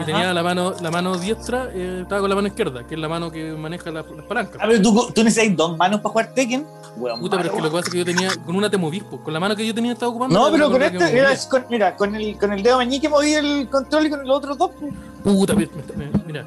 Y 0.00 0.04
tenía 0.04 0.32
la 0.32 0.44
mano, 0.44 0.74
la 0.80 0.92
mano 0.92 1.18
diestra, 1.18 1.70
eh, 1.74 2.00
estaba 2.02 2.20
con 2.20 2.30
la 2.30 2.36
mano 2.36 2.46
izquierda, 2.46 2.86
que 2.86 2.94
es 2.94 3.00
la 3.00 3.08
mano 3.08 3.32
que 3.32 3.52
maneja 3.54 3.90
la- 3.90 4.02
las 4.02 4.26
palancas. 4.26 4.62
A 4.62 4.66
ver, 4.68 4.80
¿tú, 4.80 5.10
tú 5.12 5.24
necesitas 5.24 5.56
dos 5.56 5.76
manos 5.76 6.00
para 6.00 6.10
jugar 6.12 6.34
Tekken. 6.34 6.64
Weón, 6.98 7.18
Puta, 7.18 7.36
pero 7.36 7.48
es 7.48 7.54
que 7.56 7.62
lo 7.62 7.68
que 7.68 7.72
pasa 7.76 7.86
es 7.88 7.92
que 7.92 7.98
yo 7.98 8.04
tenía, 8.04 8.30
con 8.46 8.54
una 8.54 8.70
te 8.70 8.76
movís, 8.76 9.02
po. 9.02 9.18
con 9.20 9.32
la 9.32 9.40
mano 9.40 9.56
que 9.56 9.66
yo 9.66 9.74
tenía 9.74 9.92
estaba 9.92 10.10
ocupando. 10.10 10.38
No, 10.38 10.52
pero 10.52 10.70
con 10.70 10.80
este, 10.82 10.96
era, 11.18 11.30
movía. 11.30 11.48
con, 11.50 11.64
mira, 11.68 11.96
con 11.96 12.14
el, 12.14 12.38
con 12.38 12.52
el 12.52 12.62
dedo 12.62 12.78
meñique 12.78 13.08
moví 13.08 13.32
el 13.34 13.68
control 13.68 14.06
y 14.06 14.10
con 14.10 14.24
los 14.24 14.36
otros 14.38 14.56
dos. 14.58 14.70
pues. 14.78 14.94
Puta, 15.24 15.54
mira, 15.54 15.70
mira, 15.96 16.10
mira. 16.26 16.46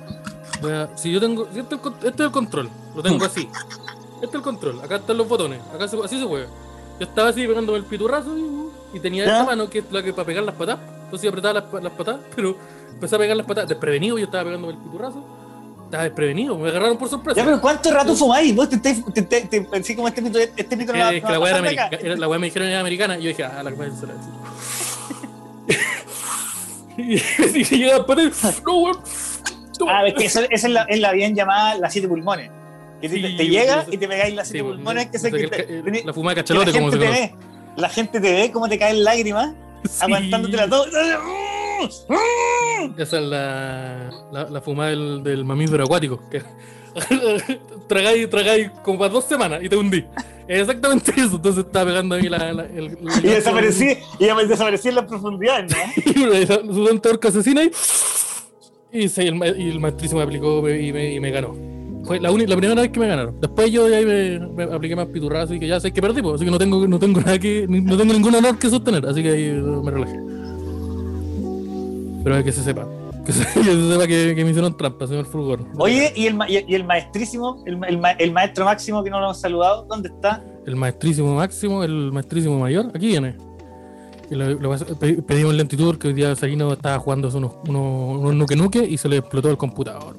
Voy 0.62 0.72
a- 0.72 0.90
si 0.96 1.12
yo 1.12 1.20
tengo, 1.20 1.48
si 1.52 1.60
este, 1.60 1.76
es 1.76 1.80
el, 1.80 1.80
con- 1.82 1.94
este 1.96 2.08
es 2.10 2.20
el 2.22 2.32
control, 2.32 2.70
lo 2.96 3.04
tengo 3.04 3.26
así. 3.26 3.50
Este 4.22 4.28
es 4.28 4.34
el 4.36 4.42
control, 4.42 4.80
acá 4.82 4.98
están 4.98 5.18
los 5.18 5.28
botones, 5.28 5.60
acá 5.74 5.88
se- 5.88 5.98
así 6.04 6.20
se 6.20 6.26
juega. 6.26 6.46
Yo 7.00 7.06
estaba 7.08 7.30
así 7.30 7.46
pegando 7.48 7.76
el 7.76 7.84
piturrazo 7.84 8.38
y, 8.38 8.98
y 8.98 9.00
tenía 9.00 9.26
¿Ya? 9.26 9.32
esta 9.32 9.46
mano 9.46 9.70
que 9.70 9.80
es 9.80 9.86
la 9.92 10.04
que 10.04 10.14
para 10.14 10.26
pegar 10.26 10.44
las 10.44 10.56
patas. 10.56 10.78
Entonces 11.06 11.24
yo 11.24 11.30
apretaba 11.30 11.62
las, 11.62 11.84
las 11.84 11.92
patas, 11.94 12.18
pero 12.36 12.56
empecé 12.92 13.16
a 13.16 13.20
pegar 13.20 13.36
las 13.36 13.46
patas 13.46 13.68
desprevenido. 13.68 14.18
Yo 14.20 14.26
estaba 14.26 14.44
pegando 14.44 14.70
el 14.70 14.78
piturrazo, 14.78 15.26
estaba 15.86 16.04
desprevenido, 16.04 16.56
me 16.58 16.70
agarraron 16.70 16.98
por 16.98 17.10
sorpresa. 17.10 17.40
Ya, 17.40 17.46
pero 17.46 17.60
¿cuánto 17.60 17.90
rato 17.92 18.16
fumáis? 18.16 18.56
Vos 18.56 18.70
te 18.70 18.76
estáis, 18.76 19.04
te, 19.14 19.22
te, 19.24 19.42
te- 19.42 19.96
como 19.96 20.08
este 20.08 20.22
mito, 20.22 20.38
este 20.38 20.76
mito 20.78 20.94
no 20.94 21.00
Eh, 21.10 21.18
es 21.18 21.24
que 21.24 21.32
la 21.32 21.40
weá 21.40 21.58
era 21.58 21.88
era- 21.88 22.16
la 22.16 22.28
weá 22.28 22.38
me 22.40 22.46
dijeron 22.48 22.68
era 22.70 22.80
americana 22.80 23.18
y 23.18 23.24
yo 23.24 23.28
dije, 23.30 23.44
ah, 23.44 23.64
la 23.64 23.72
weá 23.72 23.90
se 23.92 24.06
la 24.08 24.14
Y 26.98 27.16
y 27.16 27.64
llegaba 27.64 28.06
para 28.06 28.22
él, 28.24 28.34
no 28.66 28.78
weón. 28.78 28.98
Ah, 29.88 30.06
es 30.06 30.14
que 30.14 30.26
esa 30.26 30.42
es 30.50 30.64
la, 30.70 30.84
es 30.84 31.00
la 31.00 31.12
bien 31.14 31.36
llamada 31.36 31.76
las 31.78 31.92
siete 31.92 32.08
pulmones. 32.08 32.52
Que 33.02 33.10
te, 33.10 33.16
Sí, 33.16 33.36
te 33.38 33.48
llega 33.50 33.86
sí, 33.86 33.92
y 33.94 33.98
te 33.98 34.08
pegáis 34.08 34.36
las 34.36 34.48
Sí, 34.48 34.52
siete 34.54 34.64
pues, 34.66 34.76
pulmones 34.78 35.08
que 35.08 35.20
se 35.20 35.32
que 35.32 35.48
te- 35.48 36.04
la 36.06 36.14
fumada 36.14 36.36
de 36.36 36.42
la 36.42 36.44
cachalote, 36.44 36.72
como 36.72 36.92
se 36.92 36.98
te 37.00 37.08
ve. 37.10 37.36
La 37.78 37.90
gente 37.90 38.20
te 38.22 38.32
ve 38.34 38.52
cómo 38.52 38.70
te 38.70 38.78
caen 38.78 39.04
lágrimas, 39.04 39.54
Sí. 39.90 39.98
aguantándote 40.02 40.56
la 40.58 40.70
todo. 40.70 40.86
Esa 42.98 43.18
es 43.20 43.24
la, 43.26 44.10
la, 44.32 44.50
la 44.50 44.62
fumada 44.62 44.90
del, 44.92 45.24
del 45.24 45.44
mamífero 45.46 45.84
acuático. 45.84 46.20
Que 46.30 46.42
tragáis, 47.88 48.30
tragáis 48.30 48.70
como 48.84 49.00
para 49.00 49.12
dos 49.14 49.26
semanas 49.26 49.62
y 49.64 49.70
te 49.70 49.76
hundí. 49.76 50.06
Exactamente 50.48 51.12
eso. 51.18 51.36
Entonces 51.38 51.66
estaba 51.66 51.86
pegando 51.86 52.16
ahí 52.16 52.30
la, 52.30 52.54
la- 52.54 52.66
el, 52.66 52.98
Y 53.24 53.28
desaparecí, 53.28 53.98
y 54.20 54.26
desaparecí 54.48 54.90
en 54.90 54.96
las 54.96 55.06
profundidades, 55.06 55.72
¿no? 55.72 56.12
Y 56.40 56.46
su 56.74 56.86
dente 56.86 57.10
orca 57.10 57.30
asesina 57.30 57.64
y. 57.64 57.72
Y, 58.94 59.08
sí, 59.08 59.22
el, 59.22 59.36
y 59.58 59.70
el 59.70 59.80
maestrísimo 59.80 60.20
me 60.20 60.26
aplicó 60.26 60.68
y 60.70 60.92
me, 60.92 61.14
y 61.14 61.20
me 61.22 61.32
ganó. 61.32 61.56
Fue 62.12 62.20
la, 62.20 62.58
primera 62.58 62.82
vez 62.82 62.90
que 62.92 63.00
me 63.00 63.08
ganaron. 63.08 63.40
Después 63.40 63.72
yo 63.72 63.88
de 63.88 63.96
ahí 63.96 64.06
me, 64.06 64.66
me 64.68 64.74
apliqué 64.76 64.96
más 64.98 65.06
piturrazo 65.08 65.54
y 65.54 65.60
que 65.62 65.68
ya 65.68 65.80
sé 65.80 65.94
que 65.94 66.02
perdí, 66.02 66.22
pues, 66.22 66.36
así 66.36 66.44
que 66.46 66.52
no 66.52 66.58
tengo, 66.58 66.86
no 66.86 67.00
tengo 67.00 67.22
nada 67.22 67.40
que. 67.40 67.66
No 67.70 67.96
tengo 67.96 68.14
ningún 68.14 68.36
honor 68.36 68.60
que 68.60 68.70
sostener, 68.70 69.06
así 69.06 69.24
que 69.24 69.30
ahí 69.30 69.44
eh, 69.46 69.62
me 69.62 69.92
relajé. 69.92 70.20
Pero 72.24 72.36
hay 72.36 72.44
que 72.44 72.52
se 72.52 72.64
sepa. 72.64 72.86
Que 73.26 73.32
se, 73.32 73.46
que 73.54 73.64
se 73.64 73.92
sepa 73.94 74.08
que, 74.08 74.34
que 74.36 74.44
me 74.44 74.50
hicieron 74.50 74.76
trampa, 74.76 75.08
señor 75.08 75.26
Fulgor. 75.26 75.66
Oye, 75.78 76.12
y 76.16 76.28
el, 76.28 76.38
y 76.50 76.76
el- 76.76 76.84
maestrísimo, 76.84 77.64
el, 77.66 77.80
el 77.88 77.98
ma- 77.98 78.12
el 78.12 78.32
maestro 78.34 78.66
máximo 78.66 79.04
que 79.06 79.10
no 79.10 79.20
lo 79.20 79.28
hemos 79.28 79.40
saludado, 79.40 79.86
¿dónde 79.88 80.10
está? 80.10 80.44
El 80.66 80.76
maestrísimo 80.76 81.34
máximo, 81.36 81.82
el 81.84 82.12
maestrísimo 82.12 82.60
mayor, 82.60 82.88
aquí 82.94 83.08
viene. 83.08 83.36
Lo- 84.30 84.50
lo 84.60 84.78
pedimos 85.26 85.54
lentitud 85.56 85.86
porque 85.88 86.10
hoy 86.10 86.14
día 86.14 86.36
Sarino 86.36 86.74
estaba 86.74 87.00
jugando 87.00 87.30
unos, 87.30 87.54
unos, 87.68 88.20
unos 88.20 88.36
nuque 88.36 88.56
nuque 88.58 88.84
y 88.86 88.98
se 88.98 89.08
le 89.08 89.18
explotó 89.18 89.50
el 89.50 89.58
computador. 89.58 90.18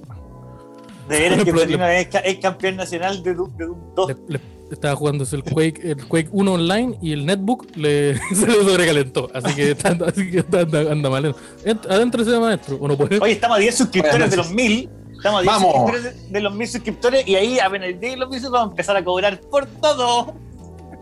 De 1.09 1.18
veras 1.18 1.38
que 1.38 1.44
Pero- 1.46 1.59
Torino 1.61 1.86
es, 1.88 2.09
es 2.24 2.38
campeón 2.38 2.76
nacional 2.76 3.22
de 3.22 3.34
Doom, 3.34 3.57
de 3.57 3.66
Doom 3.66 3.94
2. 3.94 4.09
Le- 4.09 4.16
le- 4.28 4.40
estaba 4.70 4.96
jugándose 4.96 5.36
el 5.36 5.44
Quake, 5.44 5.80
el 5.90 6.07
Quake 6.07 6.28
1 6.32 6.53
online 6.53 6.98
y 7.03 7.12
el 7.12 7.26
netbook 7.26 7.76
le, 7.76 8.14
se 8.34 8.46
le 8.46 8.55
sobrecalentó. 8.55 9.28
Así 9.34 9.55
que, 9.55 9.72
está, 9.72 9.90
así 10.07 10.30
que 10.30 10.38
está- 10.38 10.61
anda, 10.61 10.92
anda 10.92 11.11
mal. 11.11 11.34
Ent- 11.64 11.86
Adentro 11.90 12.22
ese 12.22 12.38
maestro, 12.38 12.76
o 12.80 12.88
no 12.88 12.96
puede. 12.96 13.18
Oye, 13.20 13.32
estamos 13.32 13.59
a 13.59 13.61
10 13.61 13.74
suscriptores 13.76 14.30
de 14.30 14.36
los 14.36 14.50
1000. 14.50 14.88
Estamos 15.12 15.38
a 15.40 15.42
10 15.42 15.53
Vamos. 15.55 15.72
suscriptores 15.74 16.32
de, 16.32 16.40
los 16.40 16.55
mil 16.55 16.66
suscriptores 16.68 17.28
y 17.28 17.36
ahí 17.36 17.59
apenas 17.61 17.88
llegue 17.90 18.16
los 18.16 18.28
mil 18.28 18.40
suscriptores 18.40 18.50
vamos 18.53 18.68
a 18.68 18.72
empezar 18.72 18.96
a 18.96 19.05
cobrar 19.05 19.40
por 19.40 19.66
todo. 19.66 20.34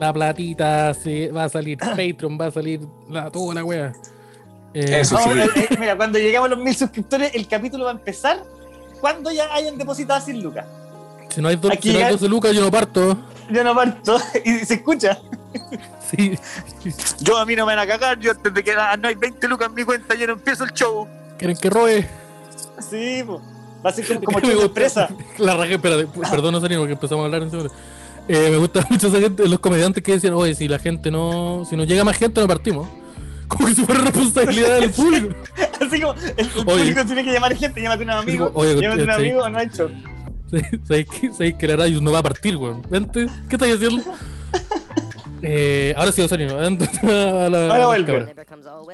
La 0.01 0.13
platita, 0.13 0.93
sí, 0.95 1.29
va 1.29 1.45
a 1.45 1.49
salir 1.49 1.79
Patreon, 1.79 2.39
va 2.41 2.47
a 2.47 2.51
salir 2.51 2.81
la, 3.09 3.31
toda 3.31 3.55
la 3.55 3.65
wea. 3.65 3.93
Eh, 4.75 5.01
Eso 5.01 5.15
Vamos, 5.15 5.35
sí. 5.55 5.61
eh, 5.61 5.67
eh, 5.71 5.77
mira, 5.79 5.97
cuando 5.97 6.19
lleguemos 6.19 6.47
a 6.47 6.55
los 6.55 6.59
mil 6.63 6.75
suscriptores, 6.75 7.35
el 7.35 7.47
capítulo 7.49 7.85
va 7.85 7.91
a 7.91 7.95
empezar 7.95 8.43
cuando 9.01 9.31
ya 9.33 9.53
hayan 9.55 9.77
depositado 9.79 10.21
100 10.21 10.43
lucas. 10.43 10.67
Si 11.29 11.41
no 11.41 11.49
hay, 11.49 11.57
do- 11.57 11.73
Aquí 11.73 11.89
si 11.89 11.93
no 11.93 11.99
hay 11.99 12.05
ya- 12.07 12.11
12 12.13 12.29
lucas, 12.29 12.53
yo 12.53 12.61
no 12.61 12.71
parto. 12.71 13.17
Yo 13.51 13.65
no 13.65 13.75
parto 13.75 14.19
y 14.45 14.59
se 14.65 14.75
escucha. 14.75 15.19
Sí. 16.11 16.39
Yo 17.21 17.37
a 17.39 17.47
mí 17.47 17.55
no 17.57 17.67
me 17.67 17.75
van 17.75 17.85
a 17.85 17.87
cagar, 17.87 18.19
yo 18.19 18.31
antes 18.33 18.53
de 18.55 18.63
que 18.65 18.75
no 18.75 19.09
hay 19.09 19.15
20 19.15 19.49
lucas 19.49 19.69
en 19.69 19.75
mi 19.75 19.85
cuenta, 19.85 20.15
yo 20.15 20.27
no 20.27 20.33
empiezo 20.35 20.65
el 20.65 20.73
show. 20.73 21.07
¿Quieren 21.39 21.57
que 21.57 21.71
robe? 21.71 22.09
Sí, 22.89 23.23
po. 23.27 23.41
va 23.85 23.91
a 23.91 23.93
ser 23.93 24.07
como, 24.07 24.21
como 24.25 24.41
show 24.41 24.63
empresa. 24.63 25.09
La 25.39 25.57
rajé, 25.57 25.75
espérate, 25.75 26.07
perdón, 26.07 26.61
Sarino, 26.61 26.81
porque 26.81 26.93
empezamos 26.95 27.23
a 27.23 27.27
hablar 27.27 27.43
en 27.43 27.51
segundo. 27.51 27.73
Eh, 28.29 28.49
me 28.51 28.59
gusta 28.59 28.87
mucho 28.89 29.09
esa 29.09 29.19
gente, 29.19 29.49
los 29.49 29.59
comediantes 29.59 30.03
que 30.05 30.13
decían, 30.13 30.35
oye, 30.35 30.55
si 30.55 30.69
la 30.69 30.79
gente 30.79 31.11
no, 31.11 31.65
si 31.69 31.77
no 31.77 31.85
llega 31.85 32.05
más 32.05 32.17
gente, 32.17 32.41
no 32.41 32.47
partimos. 32.47 32.89
Como 33.51 33.67
que 33.67 33.75
si 33.75 33.85
fuera 33.85 34.01
responsabilidad 34.03 34.81
del 34.81 34.91
público. 34.91 35.35
Así 35.81 36.01
como 36.01 36.15
el, 36.37 36.49
público 36.49 37.05
tiene 37.05 37.25
que 37.25 37.33
llamar 37.33 37.57
gente, 37.57 37.83
llámate 37.83 38.03
a 38.03 38.07
un 38.07 38.11
amigo, 38.11 38.51
Oye, 38.55 38.81
llámate 38.81 39.03
a 39.03 39.05
un 39.05 39.11
amigo, 39.11 39.43
show. 39.75 39.91
¿Sabéis 40.85 41.07
que, 41.37 41.57
que 41.57 41.67
la 41.67 41.77
radio 41.77 42.01
no 42.01 42.13
va 42.13 42.21
a 42.21 42.23
partir, 42.23 42.57
weón? 42.57 42.83
Vente, 42.89 43.27
¿qué 43.49 43.57
estáis 43.57 43.75
haciendo? 43.75 44.05
Eh, 45.43 45.95
ahora 45.97 46.13
sí, 46.13 46.27
vente 46.27 46.89
a 47.03 47.49
la, 47.49 47.63
Ahora 47.63 47.75
a 47.75 47.79
la 47.79 47.87
vuelve. 47.87 48.35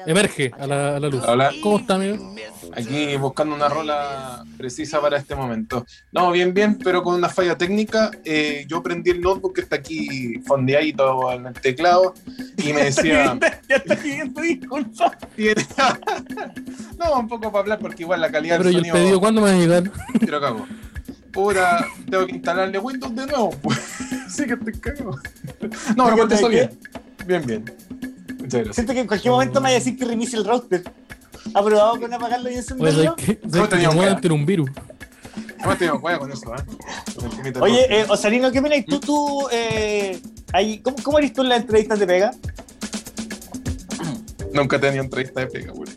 Emerge 0.05 0.51
a 0.57 0.67
la, 0.67 0.95
a 0.95 0.99
la 0.99 1.07
luz. 1.09 1.23
Hola. 1.27 1.51
¿Cómo 1.61 1.77
está, 1.79 1.95
amigo? 1.95 2.35
Aquí 2.73 3.15
buscando 3.17 3.55
una 3.55 3.69
rola 3.69 4.43
precisa 4.57 5.01
para 5.01 5.17
este 5.17 5.35
momento. 5.35 5.85
No, 6.11 6.31
bien, 6.31 6.53
bien, 6.53 6.77
pero 6.77 7.03
con 7.03 7.15
una 7.15 7.29
falla 7.29 7.57
técnica. 7.57 8.11
Eh, 8.23 8.65
yo 8.67 8.81
prendí 8.83 9.11
el 9.11 9.21
notebook 9.21 9.55
que 9.55 9.61
está 9.61 9.77
aquí 9.77 10.39
fondeadito 10.45 11.31
en 11.31 11.47
el 11.47 11.53
teclado 11.53 12.13
y 12.57 12.73
me 12.73 12.83
decía. 12.85 13.37
ya 13.69 13.75
está 13.75 13.95
pidiendo 13.95 14.41
disculpas. 14.41 15.11
No, 16.97 17.19
un 17.19 17.27
poco 17.27 17.51
para 17.51 17.59
hablar 17.59 17.79
porque 17.79 18.01
igual 18.03 18.19
la 18.21 18.31
calidad 18.31 18.57
Pero 18.57 18.69
¿y 18.71 18.75
del 18.75 18.85
el 18.85 18.89
sonido. 18.89 19.03
pedido 19.05 19.19
cuándo 19.19 19.41
me 19.41 19.51
va 19.51 19.55
a 19.55 19.59
llegar? 19.59 19.83
Te 20.19 20.25
lo 20.31 20.41
cago. 20.41 20.67
Puta, 21.31 21.85
tengo 22.09 22.25
que 22.25 22.31
instalarle 22.35 22.79
Windows 22.79 23.15
de 23.15 23.25
nuevo. 23.27 23.51
pues. 23.61 23.77
Sí 24.29 24.45
que 24.45 24.53
estoy 24.53 24.73
cagado. 24.73 25.19
No, 25.95 26.05
pero 26.05 26.27
eso 26.27 26.49
bien. 26.49 26.77
Bien, 27.25 27.45
bien. 27.45 27.65
Muchas 28.39 28.53
gracias. 28.53 28.75
Siento 28.75 28.93
que 28.93 28.99
en 29.01 29.07
cualquier 29.07 29.31
momento 29.31 29.59
me 29.59 29.65
va 29.65 29.69
a 29.69 29.73
decir 29.73 29.97
que 29.97 30.05
reinicie 30.05 30.37
el 30.37 30.45
router. 30.45 30.83
¿Ha 31.53 31.63
probado 31.63 31.99
con 31.99 32.13
apagarlo 32.13 32.49
y 32.49 32.55
encenderlo? 32.55 33.15
¿sabes 33.15 33.25
qué? 33.25 33.39
No 33.43 33.49
¿Sabes 33.51 33.69
que 33.69 33.75
tenía 33.75 34.11
ante 34.11 34.31
un 34.31 34.45
virus? 34.45 34.69
No 35.65 35.75
te 35.75 35.85
digo, 35.85 35.99
juega 35.99 36.19
con 36.19 36.31
eso, 36.31 36.53
¿eh? 36.55 37.53
Oye, 37.59 37.85
eh, 37.89 38.05
Osarino, 38.07 38.51
¿qué 38.51 38.59
opinas 38.59 38.85
tú? 38.85 38.99
tú 38.99 39.47
eh, 39.51 40.21
ahí, 40.53 40.79
¿cómo, 40.79 40.97
¿Cómo 41.03 41.17
eres 41.17 41.33
tú 41.33 41.41
en 41.41 41.49
las 41.49 41.61
entrevistas 41.61 41.99
de 41.99 42.07
pega? 42.07 42.31
Nunca 44.53 44.77
he 44.77 44.79
tenido 44.79 45.03
entrevista 45.03 45.41
de 45.41 45.47
pega, 45.47 45.71
güey. 45.73 45.89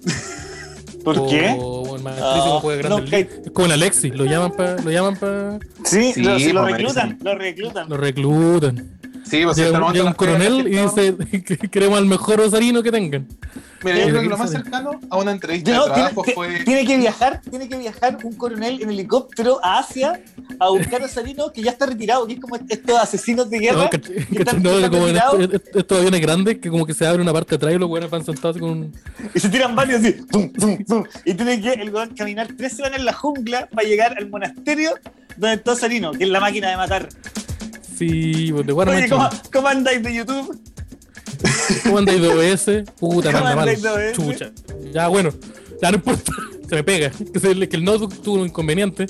¿Por 1.04 1.28
qué? 1.28 1.56
Maestrísimo 2.02 2.56
Ah, 2.56 2.60
juega 2.60 2.82
grande. 2.82 3.02
nunca- 3.02 3.16
Es 3.18 3.50
como 3.52 3.66
el 3.66 3.72
Alexis, 3.72 4.14
lo 4.14 4.24
llaman 4.24 4.52
para. 4.52 4.80
Lo 4.82 4.90
llaman 4.90 5.16
para. 5.16 5.58
Sí, 5.84 6.12
Sí, 6.14 6.22
lo, 6.22 6.38
si 6.38 6.52
lo 6.52 6.62
pues, 6.62 6.72
reclutan, 6.76 7.08
merece. 7.08 7.24
lo 7.24 7.34
reclutan. 7.38 7.88
Lo 7.88 7.96
reclutan. 7.96 8.90
Sí, 9.24 9.42
pues 9.44 9.56
Llega, 9.58 9.92
llega 9.92 10.04
un 10.06 10.12
coronel 10.14 10.64
que 10.64 10.70
y 10.70 10.76
dice 10.76 11.16
que 11.44 11.56
queremos 11.70 11.98
al 11.98 12.06
mejor 12.06 12.40
osarino 12.40 12.82
que 12.82 12.90
tengan. 12.90 13.26
Mira, 13.82 13.96
yo 13.98 14.02
Eh, 14.04 14.08
creo 14.10 14.22
que 14.22 14.28
lo 14.28 14.36
más 14.38 14.50
cercano 14.50 15.00
a 15.08 15.16
una 15.16 15.30
entrevista 15.32 15.70
No, 15.72 15.86
de 15.86 15.92
tiene, 15.94 16.08
trabajo 16.08 16.22
ti- 16.22 16.32
fue. 16.32 16.64
tiene 16.64 16.86
que 16.86 16.96
viajar, 16.98 17.40
tiene 17.48 17.68
que 17.68 17.78
viajar 17.78 18.18
un 18.22 18.34
coronel 18.34 18.82
en 18.82 18.90
helicóptero 18.90 19.58
a 19.64 19.78
Asia 19.78 20.20
a 20.58 20.68
buscar 20.68 21.00
a 21.02 21.06
Osarino 21.06 21.50
que 21.52 21.62
ya 21.62 21.70
está 21.70 21.86
retirado, 21.86 22.26
que 22.26 22.34
es 22.34 22.40
como 22.40 22.56
estos 22.56 22.98
asesinos 23.00 23.48
de 23.48 23.58
guerra. 23.58 23.84
No, 23.84 23.90
que 23.90 24.00
caché- 24.00 24.26
están- 24.38 24.62
no, 24.62 24.70
que 24.70 24.76
están 24.84 24.90
como 24.90 25.06
estos, 25.78 25.98
aviones 25.98 26.20
grandes 26.20 26.58
que 26.58 26.68
como 26.70 26.84
que 26.84 26.92
se 26.94 27.06
abre 27.06 27.22
una 27.22 27.32
parte 27.32 27.50
de 27.50 27.56
atrás 27.56 27.74
y 27.74 27.78
los 27.78 27.88
buenos 27.88 28.10
van 28.10 28.24
sentados 28.24 28.58
con 28.58 28.70
un. 28.70 28.92
Y 29.34 29.40
se 29.40 29.48
tiran 29.48 29.74
varios 29.74 30.00
así, 30.02 30.12
tum, 30.30 30.52
tum, 30.52 30.84
tum. 30.84 31.04
Y 31.24 31.34
tiene 31.34 31.60
que 31.60 31.72
el 31.72 31.90
weón 31.90 32.10
caminar 32.14 32.48
tres 32.56 32.74
semanas 32.76 32.98
en 32.98 33.04
la 33.06 33.12
jungla 33.14 33.66
para 33.74 33.88
llegar 33.88 34.14
al 34.18 34.28
monasterio 34.28 34.90
donde 35.36 35.54
está 35.56 35.72
Osarino, 35.72 36.12
que 36.12 36.24
es 36.24 36.30
la 36.30 36.40
máquina 36.40 36.68
de 36.70 36.76
matar. 36.76 37.08
Sí, 37.96 38.50
pues 38.52 38.66
de 38.66 38.72
Oye. 38.72 39.08
¿cómo, 39.08 39.28
¿cómo 39.52 39.68
andáis 39.68 40.02
de 40.02 40.14
YouTube? 40.14 40.58
¿Cómo 41.84 41.98
andáis 41.98 42.20
de 42.20 42.28
OBS? 42.28 42.90
Puta, 42.98 43.32
¿Cómo 43.32 43.44
manda 43.44 43.56
mal. 43.66 44.12
Chucha. 44.12 44.50
Ya, 44.92 45.08
bueno. 45.08 45.30
Ya 45.82 45.90
no 45.90 45.96
importa. 45.96 46.32
Se 46.68 46.74
me 46.76 46.84
pega. 46.84 47.10
Que, 47.32 47.40
se- 47.40 47.68
que 47.68 47.76
el 47.76 47.84
notebook 47.84 48.22
tuvo 48.22 48.36
un 48.40 48.46
inconveniente. 48.46 49.06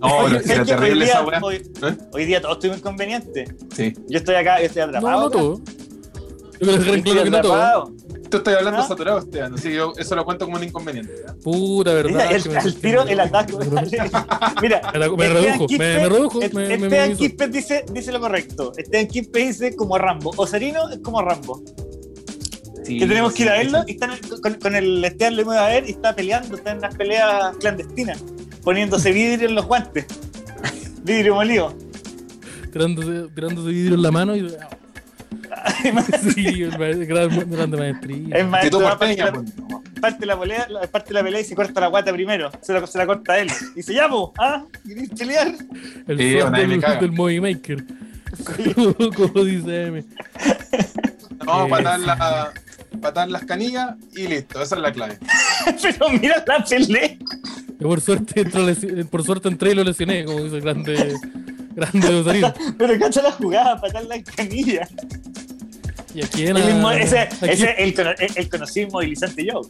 No, 0.00 0.18
Oye, 0.18 0.34
pero 0.34 0.42
si 0.44 0.50
era 0.52 0.56
¿sabes 0.56 0.58
qué? 0.66 0.74
terrible 0.74 0.92
hoy, 0.92 1.06
día, 1.06 1.14
esa 1.14 1.24
weá. 1.24 1.40
hoy, 1.42 1.54
¿Eh? 1.56 1.96
hoy 2.12 2.24
día 2.26 2.42
todos 2.42 2.58
tuvimos 2.58 2.78
inconvenientes. 2.80 3.48
Sí. 3.74 3.94
Yo 4.08 4.18
estoy 4.18 4.34
acá, 4.34 4.58
yo 4.60 4.66
estoy 4.66 4.82
No, 4.82 4.88
atrapado. 4.88 5.20
no 5.20 5.26
acá. 5.26 5.38
todo. 5.38 5.60
Yo 6.60 6.66
creo 6.82 6.94
que 6.94 7.02
claro 7.02 7.24
que 7.24 7.30
no 7.30 7.40
todo. 7.40 7.92
Tú 8.30 8.38
estás 8.38 8.56
hablando 8.56 8.80
¿Ah? 8.80 8.88
saturado, 8.88 9.18
Esteban. 9.20 9.54
Así 9.54 9.68
que 9.68 9.74
yo 9.76 9.92
eso 9.96 10.16
lo 10.16 10.24
cuento 10.24 10.44
como 10.46 10.56
un 10.56 10.64
inconveniente. 10.64 11.12
¿ya? 11.26 11.34
Puta, 11.34 11.92
verdad. 11.94 12.10
Mira, 12.46 12.60
el, 12.62 12.74
tiro 12.76 13.02
el 13.06 13.20
ataque. 13.20 13.54
Mira, 14.62 14.80
Me 14.92 15.28
redujo, 15.28 15.66
me- 15.70 15.78
me 15.78 16.08
redujo, 16.08 16.42
Est- 16.42 16.54
me- 16.54 16.66
me 16.78 16.86
Esteban. 16.86 17.16
Quispe 17.16 17.48
dice, 17.48 17.84
dice 17.92 18.12
lo 18.12 18.20
correcto. 18.20 18.72
Esteban 18.76 19.06
Quispe 19.06 19.38
dice 19.46 19.76
como 19.76 19.98
Rambo. 19.98 20.32
Osarino 20.36 20.88
es 20.88 20.98
como 20.98 21.22
Rambo. 21.22 21.62
Sí, 22.84 22.98
que 22.98 23.06
tenemos 23.06 23.32
que 23.32 23.44
ir 23.44 23.48
a 23.48 23.52
verlo 23.58 23.78
sí. 23.84 23.84
y 23.88 23.92
están 23.92 24.10
con, 24.42 24.54
con 24.54 24.74
el 24.74 25.02
Esteban 25.04 25.36
lo 25.36 25.42
hemos 25.42 25.56
a 25.56 25.66
ver 25.68 25.88
y 25.88 25.92
está 25.92 26.14
peleando, 26.14 26.56
está 26.56 26.72
en 26.72 26.78
unas 26.78 26.94
peleas 26.96 27.56
clandestinas, 27.58 28.22
poniéndose 28.62 29.10
vidrio 29.12 29.48
en 29.48 29.54
los 29.54 29.64
guantes. 29.66 30.04
Vidrio 31.02 31.34
molido. 31.34 31.72
Tirándose, 32.72 33.28
tirándose 33.34 33.68
vidrio 33.68 33.94
en 33.94 34.02
la 34.02 34.10
mano 34.10 34.34
y. 34.36 34.54
Sí, 36.34 36.62
gran, 37.06 37.50
grande 37.50 37.76
maestría. 37.76 38.18
Es 38.18 38.32
Que 38.32 38.44
maestro, 38.44 38.80
va, 38.80 38.98
parte, 38.98 39.16
porteña, 39.16 39.24
la, 39.26 39.32
pues, 39.32 39.56
no. 39.56 39.82
parte 40.00 40.26
la 40.26 40.40
pelea, 40.40 40.68
parte 40.90 41.14
la 41.14 41.22
pelea 41.22 41.40
y 41.40 41.44
se 41.44 41.54
corta 41.54 41.80
la 41.80 41.86
guata 41.88 42.12
primero. 42.12 42.50
Se 42.60 42.72
la, 42.72 42.86
se 42.86 42.98
la 42.98 43.06
corta 43.06 43.38
él. 43.38 43.50
Y 43.76 43.82
se 43.82 43.94
llama, 43.94 44.16
¿ah? 44.38 44.64
¿Querés 44.86 45.10
pelear? 45.10 45.54
El 46.06 46.18
Sí, 46.18 46.24
del, 46.34 46.80
del 47.00 47.12
Movie 47.12 47.40
Maker. 47.40 47.84
Como 49.16 49.44
dice 49.44 49.86
M. 49.86 50.04
No, 51.44 51.66
Eh, 51.66 51.70
patar, 51.70 52.00
la, 52.00 52.52
patar 53.00 53.28
las 53.28 53.44
canillas 53.44 53.94
y 54.14 54.26
listo. 54.26 54.62
Esa 54.62 54.76
es 54.76 54.80
la 54.80 54.92
clave. 54.92 55.18
Pero 55.82 56.08
mira 56.10 56.44
la 56.46 56.64
pelea. 56.64 57.16
Yo 57.78 57.88
por 57.88 58.00
suerte, 58.00 58.40
entro 58.40 58.66
por 59.10 59.24
suerte 59.24 59.48
entré 59.48 59.72
y 59.72 59.74
lo 59.74 59.84
lesioné, 59.84 60.24
como 60.24 60.44
dice 60.44 60.56
el 60.56 60.62
grande, 60.62 61.14
grande 61.74 62.08
Osarino. 62.14 62.54
Pero 62.78 62.98
cacha 62.98 63.22
la 63.22 63.32
jugada, 63.32 63.80
patar 63.80 64.04
la 64.06 64.22
canilla. 64.22 64.88
Y 66.14 66.22
aquí 66.22 66.46
en 66.46 66.56
El 66.56 66.64
mismo- 66.64 66.90
la- 66.90 66.98
ese 67.00 67.18
aquí- 67.18 67.36
ese 67.42 67.74
es 67.76 67.98
el, 67.98 68.06
el, 68.18 68.32
el 68.36 68.48
conocido 68.48 68.86
inmovilizante 68.88 69.46
Joe. 69.50 69.62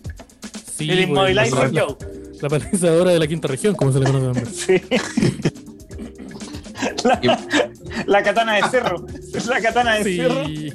sí, 0.76 0.90
el 0.90 0.96
pues, 0.96 1.08
inmovilizer 1.08 1.72
la, 1.72 1.80
Joe. 1.82 1.96
la 2.42 2.48
palizadora 2.48 3.10
de 3.12 3.18
la 3.18 3.26
quinta 3.26 3.48
región, 3.48 3.74
como 3.74 3.92
se 3.92 4.00
le 4.00 4.04
conoce 4.06 4.24
también. 4.26 4.54
Sí. 4.54 4.82
La, 7.04 7.38
la 8.06 8.22
katana 8.22 8.54
de 8.56 8.62
cerro. 8.70 9.06
La 9.48 9.60
katana 9.60 9.94
de 9.96 10.04
cerro. 10.16 10.46
Sí. 10.46 10.72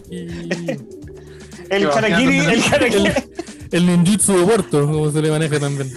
El 1.69 1.83
Yo, 1.83 1.91
karakiri, 1.91 2.39
el 2.39 2.63
karakiri. 2.63 3.05
El, 3.07 3.13
el 3.71 3.85
ninjutsu 3.85 4.37
de 4.39 4.45
Porto, 4.45 4.85
como 4.87 5.11
se 5.11 5.21
le 5.21 5.29
maneja 5.29 5.59
también. 5.59 5.91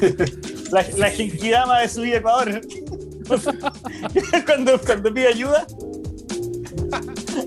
La, 0.71 0.85
la 0.99 1.11
genkidama 1.11 1.81
de 1.81 1.89
su 1.89 2.05
Ecuador. 2.05 2.61
cuando, 4.47 4.81
cuando 4.81 5.13
pide 5.15 5.29
ayuda, 5.29 5.67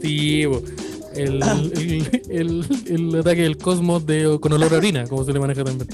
Sí, 0.01 0.43
el, 0.43 1.41
el, 1.43 2.21
el, 2.29 2.65
el 2.87 3.19
ataque 3.19 3.41
del 3.43 3.57
cosmos 3.57 4.05
de, 4.05 4.37
con 4.41 4.51
olor 4.53 4.73
a 4.73 4.77
orina, 4.77 5.05
como 5.07 5.23
se 5.23 5.33
le 5.33 5.39
maneja 5.39 5.63
también. 5.63 5.87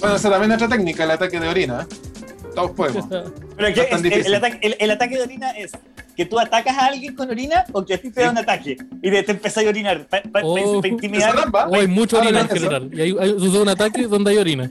Bueno, 0.00 0.16
esa 0.16 0.30
también 0.30 0.52
es 0.52 0.56
otra 0.56 0.68
técnica, 0.76 1.04
el 1.04 1.10
ataque 1.12 1.40
de 1.40 1.48
orina. 1.48 1.82
¿eh? 1.82 1.94
Todos 2.54 2.70
podemos. 2.72 3.06
pero 3.56 3.68
que 3.74 3.80
No 3.80 3.82
es 3.82 3.90
tan 3.90 4.06
es- 4.06 4.26
el, 4.26 4.34
ataque, 4.34 4.58
el- 4.62 4.76
el 4.78 4.90
ataque 4.90 5.16
de 5.16 5.22
orina 5.22 5.50
es 5.52 5.72
que 6.16 6.26
tú 6.26 6.38
atacas 6.38 6.76
a 6.76 6.86
alguien 6.86 7.14
con 7.14 7.30
orina 7.30 7.64
o 7.72 7.84
que 7.84 7.94
a 7.94 7.98
ti 7.98 8.10
te 8.10 8.20
da 8.22 8.30
un 8.30 8.38
ataque 8.38 8.76
y 9.02 9.10
te, 9.10 9.22
te 9.22 9.32
empezás 9.32 9.64
a 9.64 9.68
orinar 9.68 10.06
para 10.08 10.24
Oh. 10.44 10.84
intimidar. 10.84 11.30
Esa 11.30 11.40
trampa. 11.40 11.68
O 11.68 11.74
hay 11.76 11.86
mucha 11.86 12.16
Ahora 12.16 12.28
orina 12.28 12.40
en 12.42 12.48
general. 12.48 12.90
Y 12.92 13.00
hay, 13.00 13.16
hay, 13.18 13.30
sucede 13.38 13.62
un 13.62 13.68
ataque 13.68 14.06
donde 14.08 14.30
hay 14.32 14.36
orina. 14.38 14.70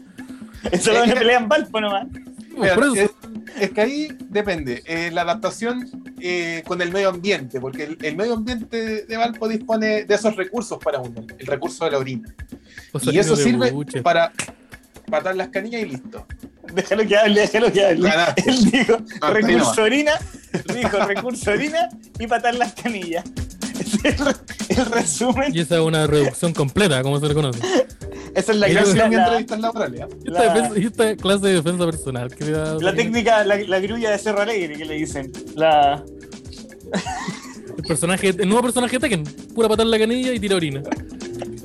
Eso 0.72 0.92
es 0.92 1.04
una 1.06 1.16
pelea 1.16 1.38
en 1.40 1.48
Valpo 1.48 1.80
nomás. 1.82 2.08
Mira, 2.58 2.76
es, 2.96 3.12
es 3.60 3.70
que 3.72 3.82
ahí 3.82 4.08
depende. 4.30 4.84
eh, 4.86 5.12
la 5.12 5.22
adaptación 5.22 5.90
eh, 6.20 6.64
con 6.66 6.82
el 6.82 6.92
medio 6.92 7.10
ambiente, 7.10 7.60
porque 7.60 7.84
el, 7.84 7.98
el 8.02 8.16
medio 8.16 8.34
ambiente 8.34 9.06
de 9.06 9.18
Valpo 9.18 9.48
dispone 9.48 10.06
de 10.06 10.16
esos 10.16 10.36
recursos 10.36 10.78
para 10.84 11.00
uno, 11.00 11.26
el 11.38 11.48
recurso 11.48 11.86
de 11.86 11.92
la 11.92 11.98
orina. 12.00 12.34
O 12.92 13.00
sea, 13.00 13.14
y 13.14 13.20
eso 13.20 13.36
sirve 13.36 13.72
buche. 13.72 14.02
para 14.02 14.32
patar 15.10 15.36
las 15.36 15.50
canillas 15.50 15.82
y 15.82 15.86
listo. 15.86 16.26
Déjalo 16.74 17.08
que 17.08 17.16
hable, 17.18 17.42
déjalo 17.42 17.72
que 17.72 17.86
hable. 17.86 18.10
Él 18.46 18.72
dijo 18.72 18.98
ahí 19.22 19.34
recurso 19.34 19.84
orina, 19.84 20.14
dijo 20.76 20.98
recurso 21.06 21.52
orina 21.52 21.90
y 22.20 22.28
patar 22.28 22.56
las 22.56 22.74
canillas. 22.74 23.24
El, 24.70 24.86
resumen. 24.86 25.56
Y 25.56 25.60
esa 25.62 25.76
es 25.76 25.82
una 25.82 26.08
reducción 26.08 26.54
completa, 26.54 27.02
como 27.04 27.20
se 27.20 27.28
le 27.28 27.34
conoce. 27.34 27.60
Esa 28.36 28.52
es 28.52 28.58
la, 28.58 28.70
Y 28.70 28.74
la, 28.74 28.82
así 28.82 28.98
la- 28.98 29.04
en 29.06 29.10
mi 29.10 29.16
la- 29.16 29.24
entrevista 29.24 29.58
laboral, 29.58 29.96
¿ya? 29.96 30.08
Esta, 30.26 30.32
La- 30.46 30.54
defensa- 30.54 30.88
esta 30.88 31.16
clase 31.16 31.48
de 31.48 31.54
defensa 31.54 31.86
personal. 31.86 32.36
Que 32.36 32.46
da- 32.52 32.76
la 32.76 32.94
técnica, 32.94 33.44
la, 33.44 33.56
la 33.58 33.80
grulla 33.80 34.12
de 34.12 34.18
Cerro 34.18 34.42
Alegre 34.42 34.78
que 34.78 34.86
le 34.86 34.94
dicen. 34.96 35.32
La, 35.56 36.04
El, 37.78 37.84
personaje, 37.88 38.30
el 38.30 38.48
nuevo 38.48 38.62
personaje 38.64 38.98
de 38.98 39.00
Tekken. 39.00 39.24
Pura 39.56 39.68
patar 39.70 39.86
la 39.88 39.98
canilla 40.00 40.34
y 40.34 40.40
tira 40.40 40.56
orina. 40.56 40.82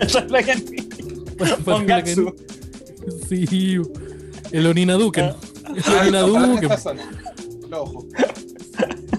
esa 0.01 0.18
es 0.20 0.30
la 0.30 0.43
Pongatsu. 1.64 2.24
canilla. 2.35 3.26
Sí. 3.28 3.78
El 4.53 4.66
orina 4.66 4.95
Duken. 4.95 5.24
Ah. 5.24 5.37
El 5.74 5.95
orina 5.95 6.20
Duken. 6.22 6.78
zona. 6.78 7.03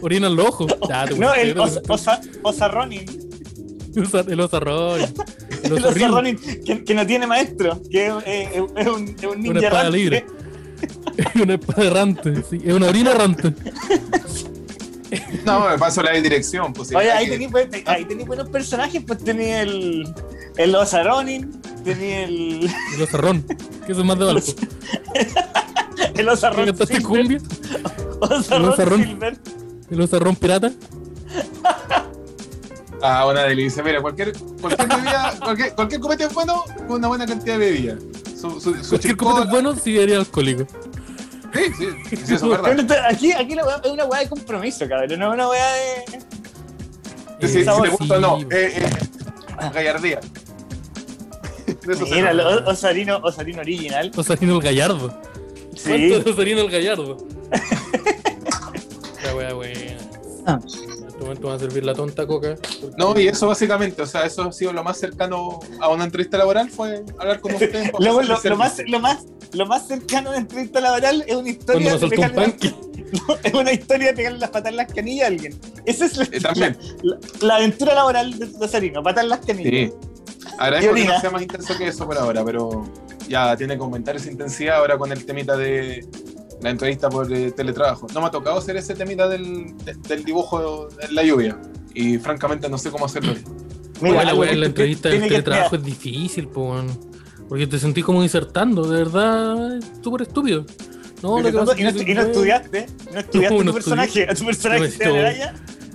Orina 0.04 0.28
en 0.28 0.36
los 0.36 0.48
ojos. 0.48 0.76
Ya, 0.90 1.06
te 1.06 1.18
No, 1.18 1.34
el 1.34 1.58
os, 1.60 1.80
osa, 1.88 2.22
Osarronin. 2.44 3.06
Osa- 3.96 4.26
El 4.28 4.40
osarroy. 4.40 5.02
El. 5.64 5.74
Osarronin 5.74 6.38
que, 6.66 6.84
que 6.84 6.94
no 6.94 7.06
tiene 7.08 7.26
maestro. 7.28 7.82
Que 7.90 8.08
es, 8.08 8.14
es- 8.26 8.64
es 8.76 8.88
un, 8.88 9.08
es 9.18 9.24
un 9.24 9.42
ninja 9.42 9.60
espada 9.60 9.82
errante. 9.82 9.98
libre. 9.98 10.26
Es 11.18 11.36
una 11.42 11.54
espada 11.54 11.84
errante. 11.88 12.44
Sí. 12.50 12.60
Es 12.66 12.74
una 12.74 12.88
orina 12.88 13.12
errante. 13.12 13.54
No, 15.46 15.70
me 15.70 15.78
paso 15.78 16.02
la 16.02 16.12
dirección. 16.14 16.74
Pues, 16.74 16.94
Oye, 16.96 17.12
ahí 17.12 17.30
tenéis 17.30 17.52
tenéis 18.08 18.28
buenos 18.28 18.50
personajes, 18.50 19.04
pues 19.06 19.24
tenía 19.24 19.62
el, 19.62 20.12
el 20.58 20.76
Osaronin, 20.76 21.62
tenía 21.84 22.24
el, 22.24 22.68
El 22.96 23.02
osarrón. 23.02 23.44
Que 23.86 23.92
eso 23.92 24.02
es 24.02 24.08
más 24.08 24.18
de 24.18 24.26
balco. 24.26 24.52
el 25.14 26.14
¿Qué 26.16 26.24
Osarron 26.28 26.66
cantaste 26.66 26.98
Silver. 26.98 27.04
cumbia? 27.08 27.42
Osarron. 28.22 29.04
Silver. 29.04 29.38
El 29.94 30.02
osarrón 30.02 30.36
pirata. 30.36 30.72
Ah, 33.06 33.26
una 33.28 33.44
delicia. 33.44 33.84
Mira, 33.84 34.02
cualquier, 34.02 34.32
cualquier 34.62 34.88
bebida, 34.88 35.34
cualquier, 35.44 35.76
cualquier 35.76 36.00
copete 36.00 36.24
es 36.24 36.34
bueno 36.34 36.64
con 36.88 37.00
una 37.00 37.10
buena 37.10 37.26
cantidad 37.26 37.60
de 37.60 37.72
bebida. 37.72 37.98
Su, 38.40 38.62
su, 38.62 38.74
su 38.82 38.90
Cualquier 38.92 39.18
copete 39.18 39.50
bueno 39.50 39.76
si 39.76 39.98
sería 39.98 40.20
alcohólico. 40.20 40.66
Sí, 41.54 41.64
sí, 41.78 41.86
sí, 42.26 42.34
eso 42.34 42.56
es 42.56 42.62
verdad. 42.62 43.06
Aquí, 43.10 43.34
aquí 43.34 43.56
la 43.56 43.66
weá 43.66 43.82
es 43.84 43.92
una 43.92 44.06
weá 44.06 44.22
de 44.22 44.30
compromiso, 44.30 44.88
cabrón, 44.88 45.20
no 45.20 45.28
es 45.28 45.34
una 45.34 45.50
weá 45.50 45.74
de. 45.74 46.22
Sí, 47.42 47.60
si 47.60 47.66
te 47.66 47.90
gusta 47.90 48.16
o 48.16 48.20
no. 48.22 48.40
Eh, 48.50 48.72
eh, 48.78 48.90
gallardía. 49.74 50.22
Mira, 52.10 52.32
el 52.32 52.40
Osarino, 52.40 53.18
Osarino 53.18 53.60
original. 53.60 54.12
Osarino 54.16 54.56
el 54.56 54.62
gallardo. 54.62 55.22
Sí. 55.76 55.90
¿Cuánto 55.90 56.30
es 56.30 56.36
Osarino 56.36 56.62
el 56.62 56.72
gallardo? 56.72 57.18
La 59.34 59.38
wea 59.38 59.54
buena. 59.54 59.98
Ah. 60.46 60.60
En 60.64 61.08
este 61.08 61.20
momento 61.22 61.48
va 61.48 61.54
a 61.56 61.60
servir 61.60 61.86
la 61.86 61.94
tonta 61.94 62.28
coca. 62.28 62.56
porque- 62.82 62.96
No, 62.98 63.18
y 63.20 63.28
eso 63.28 63.48
básicamente, 63.48 64.02
o 64.02 64.06
sea, 64.06 64.26
eso 64.26 64.44
ha 64.44 64.52
sido 64.52 64.74
lo 64.74 64.84
más 64.84 64.98
cercano 64.98 65.60
a 65.80 65.90
una 65.90 66.04
entrevista 66.04 66.38
laboral, 66.38 66.70
fue 66.70 67.04
hablar 67.18 67.40
con 67.40 67.54
ustedes. 67.54 67.92
Lo, 68.00 68.20
hacerle 68.20 68.34
lo- 68.44 68.50
lo 68.50 68.58
más, 68.58 68.82
lo, 68.88 69.00
más, 69.00 69.26
lo 69.54 69.66
más 69.66 69.88
cercano 69.88 70.32
de 70.32 70.38
entrevista 70.40 70.82
laboral 70.82 71.24
es 71.28 71.36
una 71.36 71.50
historia 71.50 71.96
de 71.98 72.08
pegarle, 72.10 72.56
no, 73.28 73.36
es 73.44 73.54
una 73.54 73.72
historia 73.72 74.08
de 74.08 74.14
pegarle 74.14 74.40
las 74.40 74.50
patas 74.50 74.72
en 74.72 74.78
las 74.78 74.92
canillas 74.92 75.26
a 75.26 75.28
alguien. 75.28 75.60
Esa 75.86 76.06
es 76.06 76.18
la, 76.18 76.24
Eh, 76.26 76.40
también. 76.42 76.78
la, 77.04 77.18
la 77.42 77.56
aventura 77.56 77.94
laboral 77.94 78.38
de 78.38 78.50
Osarino, 78.66 79.02
patar 79.02 79.26
las 79.26 79.40
canillas. 79.46 79.72
Sí. 79.92 79.94
Agradezco 80.60 80.94
que 80.94 81.06
no 81.06 81.20
sea 81.22 81.32
más 81.32 81.42
intenso 81.42 81.78
que 81.78 81.88
eso 81.88 82.06
por 82.06 82.18
ahora, 82.18 82.44
pero 82.44 82.84
ya 83.30 83.56
tiene 83.56 83.76
que 83.78 83.82
aumentar 83.82 84.16
esa 84.18 84.30
intensidad 84.30 84.78
ahora 84.78 84.98
con 84.98 85.12
el 85.12 85.26
temita 85.26 85.56
de 85.56 86.06
la 86.64 86.70
entrevista 86.72 87.10
por 87.10 87.32
eh, 87.32 87.52
teletrabajo. 87.52 88.08
No 88.14 88.22
me 88.22 88.28
ha 88.28 88.32
tocado 88.32 88.58
hacer 88.58 88.78
ese 88.78 88.96
temita 88.96 89.28
del, 89.28 89.76
de- 89.86 89.94
del 90.08 90.24
dibujo 90.24 90.88
en 91.02 91.14
la 91.16 91.24
lluvia 91.24 91.60
y 91.94 92.18
francamente 92.18 92.70
no 92.70 92.78
sé 92.78 92.90
cómo 92.90 93.06
hacerlo. 93.06 93.34
Mira, 94.02 94.24
la 94.24 94.34
wea 94.34 94.52
en 94.52 94.60
la 94.62 94.66
entrevista 94.68 95.10
del 95.10 95.22
que- 95.22 95.28
teletrabajo 95.30 95.76
es 95.76 95.84
difícil, 95.84 96.48
po. 96.48 96.76
Porque 97.48 97.68
te 97.68 97.78
sentís 97.78 98.04
como 98.04 98.24
insertando, 98.24 98.84
de 98.90 98.98
verdad, 99.00 99.78
es 99.78 99.86
súper 100.02 100.24
estúpido. 100.24 100.66
No, 101.22 101.40
lo 101.40 101.52
que 101.52 101.58
pasa 101.58 101.80
y, 101.80 101.84
no, 101.84 101.90
es 101.90 101.96
que 102.04 102.12
y 102.12 102.16
no 102.16 102.22
estudiaste, 102.22 102.86
no 103.14 103.20
estudiaste 103.20 103.56
No, 103.58 103.64
no 103.64 103.72
tu 103.72 103.74
personaje, 103.76 104.28
a 104.30 104.34
tu 104.36 104.46
personaje 104.46 104.90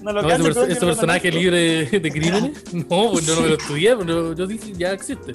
No, 0.02 0.12
no. 0.12 0.12
no 0.22 0.22
lo 0.22 0.38
No, 0.38 0.54
personaje 0.86 1.30
libre 1.30 1.86
de, 1.90 2.00
de 2.00 2.10
crímenes, 2.10 2.62
no, 2.72 3.10
pues 3.12 3.26
yo 3.26 3.34
no 3.34 3.40
me 3.42 3.48
lo 3.48 3.54
estudié, 3.56 3.94
pero 3.96 4.32
yo 4.34 4.46
dije, 4.46 4.72
ya 4.76 4.92
existe. 4.92 5.32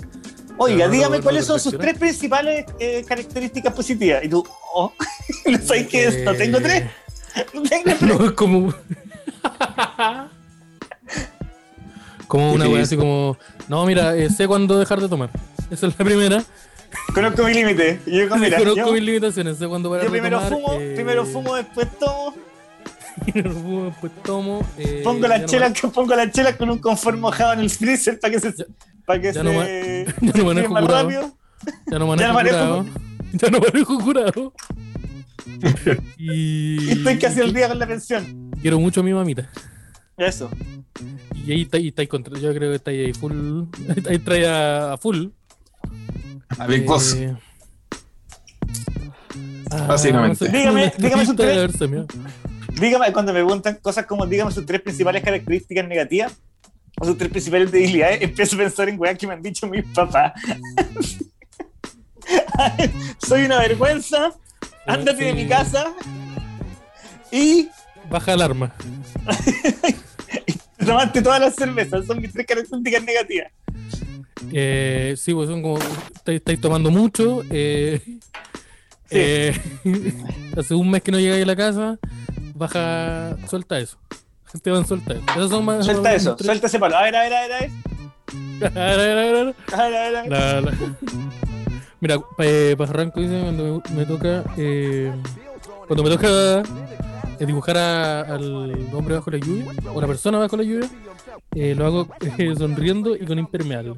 Oiga, 0.58 0.88
dígame 0.88 1.20
cuáles 1.22 1.46
son 1.46 1.60
sus 1.60 1.78
tres 1.78 1.98
principales 1.98 2.66
eh, 2.80 3.04
características 3.08 3.74
positivas. 3.74 4.24
Y 4.24 4.30
tú, 4.30 4.46
oh, 4.74 4.94
no 5.46 5.58
sabes 5.60 5.88
qué 5.88 6.06
es, 6.06 6.24
no 6.24 6.34
tengo 6.36 6.60
tres. 6.62 6.84
No 7.54 7.64
tengo 7.64 7.84
tres. 7.86 8.02
No, 8.02 8.26
es 8.26 8.32
como. 8.34 8.74
como 12.28 12.54
una 12.54 12.68
wea 12.68 12.84
así 12.84 12.96
como. 12.98 13.38
No, 13.68 13.86
mira, 13.86 14.16
eh, 14.16 14.30
sé 14.30 14.48
cuándo 14.48 14.78
dejar 14.80 15.00
de 15.02 15.10
tomar. 15.10 15.30
Esa 15.72 15.88
es 15.88 15.98
la 15.98 16.06
primera. 16.06 16.44
Conozco 17.16 17.44
mi 17.44 17.54
límite. 17.56 18.00
Yo, 18.06 18.36
mira, 18.38 18.58
Conozco 18.60 18.86
yo, 18.88 18.94
mis 18.94 19.02
limitaciones, 19.04 19.58
sé 19.58 19.68
cuándo 19.68 19.90
parar 19.90 20.06
yo 20.06 20.12
de 20.12 20.20
primero 20.20 20.38
tomar. 20.40 20.54
fumo, 20.54 20.74
eh, 20.80 20.92
primero 20.96 21.26
fumo, 21.26 21.56
después 21.56 21.88
tomo. 22.00 22.36
primero 23.24 23.52
fumo, 23.52 23.86
después 23.86 24.12
tomo. 24.24 24.68
eh, 24.78 25.02
Pongo 25.04 25.28
las 25.28 25.42
no 25.42 25.48
chelas, 25.48 25.74
pongo 25.94 26.16
las 26.16 26.32
chelas 26.32 26.56
con 26.56 26.70
un 26.70 26.78
confort 26.78 27.18
mojado 27.18 27.54
en 27.54 27.62
el 27.62 27.70
freezer 27.72 28.20
para 28.20 28.32
que 28.34 28.40
se, 28.40 28.52
Ya- 28.56 28.66
para 29.06 29.20
que 29.22 29.28
ya 29.28 29.34
se 29.34 29.44
no 29.44 29.54
ma- 29.54 29.66
ya 29.68 30.34
no 30.38 30.46
manejo 30.46 30.74
más 30.74 30.82
curado. 30.84 31.04
rápido. 31.04 31.38
Ya 31.92 32.00
no 32.00 32.08
manejo 32.08 32.22
Ya 32.22 32.28
no 32.28 32.34
manejo. 32.34 32.58
curado. 32.58 32.86
Ya 33.34 33.50
no 33.50 33.60
manejo 33.60 34.00
curado. 34.00 34.54
y. 36.18 36.84
Y 36.84 36.92
estoy 36.92 37.18
casi 37.20 37.42
al 37.42 37.54
día 37.54 37.68
con 37.68 37.80
la 37.80 37.88
pensión. 37.88 38.52
Quiero 38.62 38.80
mucho 38.80 39.02
a 39.02 39.04
mi 39.04 39.14
mamita. 39.14 39.50
Eso. 40.18 40.50
Y 41.46 41.52
ahí 41.52 41.62
está, 41.64 41.78
y 41.80 41.88
está 41.90 42.02
ahí 42.02 42.08
contra. 42.08 42.38
Yo 42.40 42.54
creo 42.54 42.70
que 42.70 42.76
está 42.76 42.92
ahí 42.92 43.14
full. 43.14 43.64
Ahí 44.10 44.20
trae 44.20 44.48
a, 44.48 44.94
a 44.94 44.98
full. 44.98 45.28
A 46.58 46.68
Big 46.68 46.86
Boss. 46.86 47.16
Eh, 47.16 47.36
ah, 49.72 49.86
Básicamente. 49.88 50.50
Dígame- 50.50 50.94
dígame 50.98 51.26
sus 51.26 51.36
tres. 51.36 51.72
Dígame, 52.80 53.12
cuando 53.14 53.34
me 53.34 53.40
preguntan 53.44 53.78
cosas 53.82 54.06
como 54.06 54.26
dígame 54.26 54.52
sus 54.52 54.66
tres 54.66 54.82
principales 54.82 55.24
características 55.24 55.88
negativas 55.88 56.34
o 57.04 57.06
sus 57.06 57.18
tres 57.18 57.30
principales 57.30 57.72
debilidades, 57.72 58.22
empiezo 58.22 58.56
a 58.56 58.60
pensar 58.60 58.88
en 58.90 59.00
weas 59.00 59.18
que 59.18 59.28
me 59.28 59.34
han 59.34 59.42
dicho 59.42 59.68
mis 59.68 59.84
papás. 59.88 60.34
Soy 63.28 63.44
una 63.46 63.60
vergüenza, 63.60 64.32
ándate 64.86 65.26
de 65.26 65.34
mi 65.34 65.48
casa 65.48 65.94
y 67.32 67.68
Baja 68.10 68.34
alarma. 68.34 68.74
tomaste 70.86 71.22
todas 71.22 71.40
las 71.40 71.56
cervezas. 71.56 72.06
Son 72.06 72.22
mis 72.22 72.32
tres 72.34 72.46
características 72.46 73.04
negativas. 73.04 73.52
Eh, 74.52 75.16
sí, 75.18 75.34
pues 75.34 75.50
son 75.50 75.62
como. 75.62 75.78
Estáis, 75.80 76.38
estáis 76.40 76.62
tomando 76.62 76.92
mucho. 76.92 77.44
Eh, 77.50 78.02
Sí. 79.10 79.20
eh, 79.20 79.54
hace 80.58 80.74
un 80.76 80.90
mes 80.90 81.02
que 81.04 81.12
no 81.12 81.20
llegáis 81.20 81.44
a 81.44 81.48
la 81.48 81.56
casa. 81.56 82.00
Baja. 82.56 83.38
Suelta 83.48 83.80
eso. 83.80 83.98
Esteban, 84.54 84.86
suelta 84.88 85.14
eso. 85.14 85.50
Son 85.50 85.66
más. 85.66 85.86
Suelta 85.86 86.14
eso, 86.14 86.36
tres- 86.36 86.46
suelta 86.46 86.68
ese 86.68 86.80
palo. 86.80 86.96
A 86.98 87.04
ver, 87.04 87.16
a 87.16 87.22
ver, 87.24 87.34
a 87.34 87.42
ver, 87.42 87.52
a 87.54 87.60
ver. 87.60 87.72
A 88.62 88.70
ver, 88.70 88.76
a 88.78 88.98
ver, 88.98 89.18
a 89.18 89.24
ver, 90.22 90.64
ver. 90.64 90.74
Ver, 90.74 90.74
Mira, 92.00 92.18
eh, 92.40 92.76
Pajarranco 92.78 93.20
dice 93.22 93.40
cuando 93.42 93.82
me, 93.90 93.96
me 93.96 94.06
toca. 94.06 94.44
eh, 94.58 95.12
cuando 95.88 96.04
me 96.04 96.10
toca 96.10 96.64
eh, 97.40 97.46
dibujar 97.46 97.78
a- 97.78 98.22
al 98.22 98.74
hombre 98.94 99.16
bajo 99.16 99.32
la 99.32 99.38
lluvia, 99.38 99.66
o 99.94 100.02
la 100.02 100.08
persona 100.08 100.38
bajo 100.38 100.58
la 100.58 100.64
lluvia, 100.64 100.90
eh, 101.56 101.74
lo 101.76 101.86
hago 101.86 102.08
eh, 102.38 102.54
sonriendo 102.58 103.16
y 103.16 103.26
con 103.26 103.40
impermeable. 103.40 103.96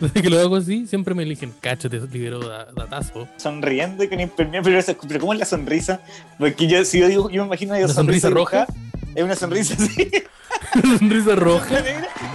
Desde 0.00 0.22
que 0.22 0.30
lo 0.30 0.38
hago 0.38 0.56
así, 0.56 0.86
siempre 0.86 1.12
me 1.14 1.24
eligen, 1.24 1.52
cáchate, 1.60 2.00
libero 2.12 2.38
da- 2.40 2.68
datazo. 2.74 3.28
Sonriendo 3.36 4.02
y 4.04 4.08
con 4.08 4.18
impermeable, 4.20 4.82
pero, 5.08 5.20
¿cómo 5.20 5.32
es 5.34 5.38
la 5.40 5.44
sonrisa? 5.44 6.00
Porque 6.38 6.66
yo, 6.68 6.84
si 6.84 7.00
yo, 7.00 7.08
digo, 7.08 7.30
yo 7.30 7.42
me 7.42 7.48
imagino 7.48 7.76
yo 7.76 7.84
¿Una 7.84 7.94
sonrisa 7.94 8.30
roja? 8.30 8.66
Es 9.14 9.24
una 9.24 9.34
sonrisa 9.34 9.74
así, 9.74 10.10
Sonrisa 10.98 11.34
roja, 11.34 11.80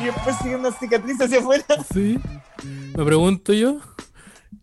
y 0.02 0.06
después 0.06 0.36
sigue 0.42 0.56
una 0.56 0.72
cicatriz 0.72 1.20
hacia 1.22 1.40
afuera. 1.40 1.64
sí. 1.94 2.20
Me 2.96 3.04
pregunto 3.04 3.54
yo. 3.54 3.80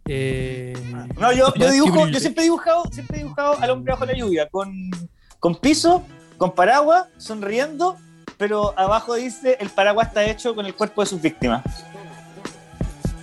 Eh, 0.07 0.73
No, 1.19 1.33
yo, 1.33 1.55
yo 1.55 1.71
dibujo, 1.71 2.09
yo 2.09 2.19
siempre 2.21 2.43
he 2.43 2.45
dibujado, 2.45 2.85
siempre 2.91 3.19
he 3.19 3.23
dibujado 3.23 3.57
al 3.61 3.71
hombre 3.71 3.93
bajo 3.93 4.07
la 4.07 4.15
lluvia, 4.15 4.49
con, 4.49 4.91
con 5.39 5.57
piso, 5.57 6.03
con 6.39 6.55
paraguas, 6.55 7.07
sonriendo, 7.19 7.97
pero 8.37 8.77
abajo 8.79 9.15
dice 9.15 9.57
el 9.61 9.71
paraguas 9.71 10.09
está 10.09 10.25
hecho 10.25 10.55
con 10.55 10.67
el 10.67 10.75
cuerpo 10.75 11.03
de 11.03 11.07
sus 11.07 11.21
víctimas. 11.21 11.63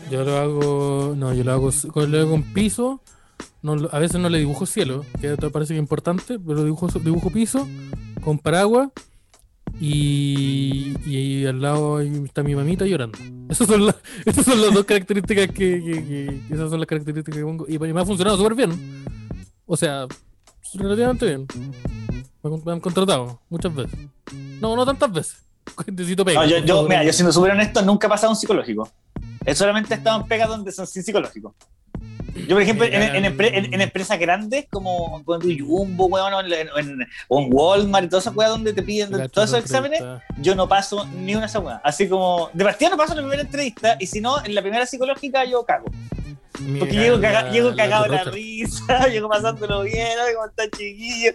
Yo 0.10 0.24
lo 0.24 0.38
hago. 0.38 1.14
No, 1.16 1.34
yo 1.34 1.44
lo 1.44 1.52
hago 1.52 1.70
con, 1.92 2.12
lo 2.12 2.20
hago 2.20 2.32
con 2.32 2.44
piso. 2.54 3.02
No, 3.62 3.76
a 3.92 4.00
veces 4.00 4.20
no 4.22 4.30
le 4.30 4.40
dibujo 4.40 4.66
cielo, 4.66 5.06
que 5.20 5.36
parece 5.36 5.74
que 5.74 5.80
es 5.80 5.84
importante, 5.84 6.40
pero 6.40 6.64
dibujo, 6.64 6.88
dibujo 6.88 7.30
piso 7.30 7.68
con 8.24 8.40
paraguas 8.40 8.90
y, 9.80 10.94
y 11.06 11.16
ahí 11.16 11.46
al 11.46 11.62
lado 11.62 11.98
ahí 11.98 12.12
está 12.26 12.44
mi 12.44 12.56
mamita 12.56 12.86
llorando. 12.86 13.18
Esas 13.50 13.68
son, 13.68 13.86
las, 13.86 13.96
esas 14.26 14.46
son 14.46 14.62
las 14.62 14.74
dos 14.74 14.86
características 14.86 15.48
que, 15.48 15.54
que- 15.54 16.42
esas 16.54 16.70
son 16.70 16.80
las 16.80 16.88
características 16.88 17.36
que 17.36 17.44
pongo. 17.44 17.66
Y, 17.68 17.76
y 17.76 17.94
me 17.94 18.02
ha 18.02 18.06
funcionado 18.06 18.38
súper 18.38 18.56
bien. 18.56 19.04
O 19.66 19.78
sea, 19.78 20.06
relativamente 20.74 21.26
bien. 21.26 21.46
Me, 22.44 22.54
han- 22.56 22.62
me 22.66 22.72
han 22.74 22.80
contratado 22.80 23.40
muchas 23.50 23.74
veces. 23.74 24.00
No, 24.60 24.76
no 24.76 24.86
tantas 24.86 25.12
veces. 25.12 25.44
Necesito 25.88 26.26
pega. 26.26 26.42
No, 26.42 26.48
yo, 26.50 26.58
yo, 26.60 26.84
mira, 26.84 27.04
yo 27.04 27.14
siendo 27.14 27.32
súper 27.32 27.52
honesto, 27.52 27.82
nunca 27.82 28.08
he 28.08 28.10
pasado 28.10 28.32
un 28.32 28.36
psicológico. 28.38 28.90
Él 29.46 29.56
solamente 29.56 29.94
estado 29.94 30.20
en 30.22 30.28
pegas 30.28 30.50
donde 30.50 30.72
son 30.72 30.86
sin 30.86 31.04
psicológicos. 31.04 31.54
Yo, 32.48 32.56
por 32.56 32.62
ejemplo, 32.62 32.86
en, 32.86 32.94
en, 32.94 33.26
en- 33.26 33.74
en 33.74 33.82
empresas 33.82 34.18
grandes 34.18 34.66
como 34.70 35.22
con 35.26 35.42
Jumbo, 35.42 36.06
weón, 36.06 36.34
o 36.34 36.40
en, 36.42 37.50
Walmart 37.54 38.06
y 38.06 38.10
todas 38.10 38.24
esas 38.24 38.36
weas 38.36 38.52
donde 38.52 38.72
te 38.72 38.82
piden 38.82 39.12
todos 39.30 39.50
esos 39.50 39.60
exámenes, 39.60 40.02
yo 40.38 40.56
no 40.56 40.68
paso 40.68 41.06
ni 41.08 41.36
una 41.36 41.48
weas. 41.48 41.82
Así 41.84 42.08
como, 42.08 42.50
de 42.54 42.64
partida 42.64 42.90
no 42.92 42.98
paso 42.98 43.12
en 43.14 43.18
la 43.18 43.24
primera 43.24 43.42
entrevista 43.42 43.98
y 44.00 44.08
si 44.08 44.22
no, 44.22 44.44
en 44.44 44.56
la 44.56 44.62
primera 44.62 44.86
psicológica 44.86 45.44
yo 45.46 45.66
cago. 45.66 45.86
Me 46.62 46.80
Porque 46.80 46.96
caga 46.96 47.04
llego, 47.04 47.18
la- 47.18 47.52
llego 47.52 47.76
cagado 47.76 48.04
de 48.04 48.10
la 48.12 48.24
risa, 48.26 49.08
llego 49.12 49.28
pasándolo 49.30 49.84
bien, 49.84 50.08
ay, 50.26 50.34
cómo 50.34 50.46
está 50.48 50.64
chiquillo. 50.78 51.32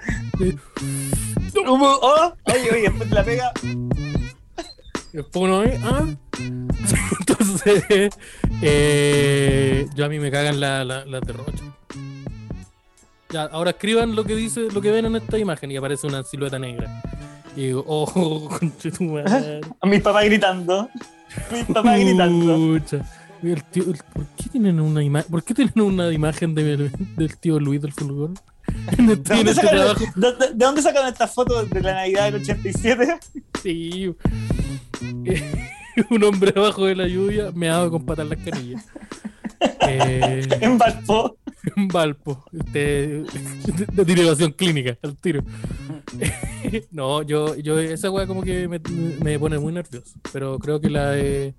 Como, 1.66 1.86
oh, 1.86 2.34
oye, 2.44 2.70
oye, 2.72 2.82
después 2.82 3.08
te 3.08 3.14
la 3.14 3.24
pega. 3.24 3.52
Después 5.12 5.44
uno 5.44 5.58
ve, 5.60 5.78
ah. 5.84 6.06
Entonces, 7.64 8.10
eh, 8.62 9.86
yo 9.94 10.04
a 10.04 10.08
mí 10.08 10.18
me 10.18 10.30
cagan 10.30 10.60
las 10.60 10.86
la, 10.86 11.04
las 11.04 11.20
derrochas. 11.22 11.62
Ya, 13.30 13.42
ahora 13.44 13.70
escriban 13.70 14.14
lo 14.14 14.24
que 14.24 14.36
dice, 14.36 14.68
lo 14.72 14.80
que 14.80 14.90
ven 14.90 15.06
en 15.06 15.16
esta 15.16 15.38
imagen 15.38 15.70
y 15.70 15.76
aparece 15.76 16.06
una 16.06 16.22
silueta 16.22 16.58
negra. 16.58 17.02
Y 17.56 17.66
digo, 17.66 17.84
oh, 17.88 18.48
conche 18.48 18.90
tu 18.90 19.04
madre. 19.04 19.60
A 19.80 19.86
mi 19.86 19.98
papá 20.00 20.22
gritando. 20.24 20.88
Mi 21.52 21.62
papá 21.64 21.96
gritando. 21.96 22.56
Pucha. 22.56 23.04
El 23.42 23.62
tío- 23.64 23.84
el- 23.90 23.98
¿por, 24.12 24.24
qué 24.36 24.48
tienen 24.50 24.80
una 24.80 25.02
ima- 25.02 25.24
¿Por 25.24 25.42
qué 25.44 25.52
tienen 25.52 25.80
una 25.80 26.10
imagen 26.12 26.54
de- 26.54 26.90
del 27.16 27.36
tío 27.38 27.60
Luis 27.60 27.82
del 27.82 27.92
Fulgor? 27.92 28.30
¿De 28.96 29.16
dónde, 29.16 29.50
este 29.50 29.54
sacaron, 29.54 29.96
de, 30.16 30.32
de- 30.32 30.46
de 30.54 30.64
dónde 30.64 30.80
sacaron 30.80 31.08
estas 31.08 31.34
fotos 31.34 31.68
de 31.68 31.80
la 31.82 31.92
Navidad 31.94 32.24
del 32.32 32.36
87? 32.36 33.18
Sí. 33.62 34.14
Un 36.10 36.24
hombre 36.24 36.52
abajo 36.56 36.86
de 36.86 36.94
la 36.96 37.06
lluvia 37.06 37.50
me 37.54 37.68
hago 37.68 37.90
con 37.90 38.04
patas 38.06 38.28
las 38.28 38.38
canillas. 38.38 38.84
Eh, 39.88 40.46
En 40.60 40.78
Valpo. 40.78 41.36
en 41.76 41.88
Valpo. 41.88 42.44
Este, 42.52 43.22
de 43.92 44.04
derivación 44.04 44.52
clínica, 44.52 44.98
al 45.02 45.16
tiro. 45.16 45.42
No, 46.90 47.22
yo, 47.22 47.54
yo 47.56 47.78
esa 47.78 48.10
weá 48.10 48.26
como 48.26 48.42
que 48.42 48.68
me, 48.68 48.80
me 49.22 49.38
pone 49.38 49.58
muy 49.58 49.72
nervioso. 49.72 50.14
Pero 50.32 50.58
creo 50.58 50.80
que 50.80 50.90
la 50.90 51.16
he, 51.18 51.54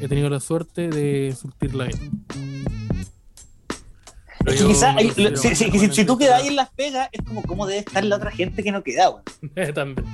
he 0.00 0.08
tenido 0.08 0.28
la 0.30 0.40
suerte 0.40 0.88
de 0.88 1.34
surtirla 1.38 1.84
bien. 1.86 2.24
Es 4.46 4.60
que 4.60 4.66
quizás, 4.66 4.96
si, 5.40 5.54
si- 5.54 5.70
si- 5.78 5.88
si 5.92 6.04
tú 6.04 6.18
quedas 6.18 6.40
ahí 6.42 6.48
en 6.48 6.56
las 6.56 6.70
pegas, 6.70 7.08
es 7.12 7.22
como 7.22 7.42
cómo 7.42 7.64
debe 7.66 7.80
estar 7.80 8.02
la 8.04 8.16
otra 8.16 8.30
gente 8.32 8.62
que 8.64 8.72
no 8.72 8.82
queda, 8.82 9.10
weón. 9.10 9.74
También. 9.74 10.04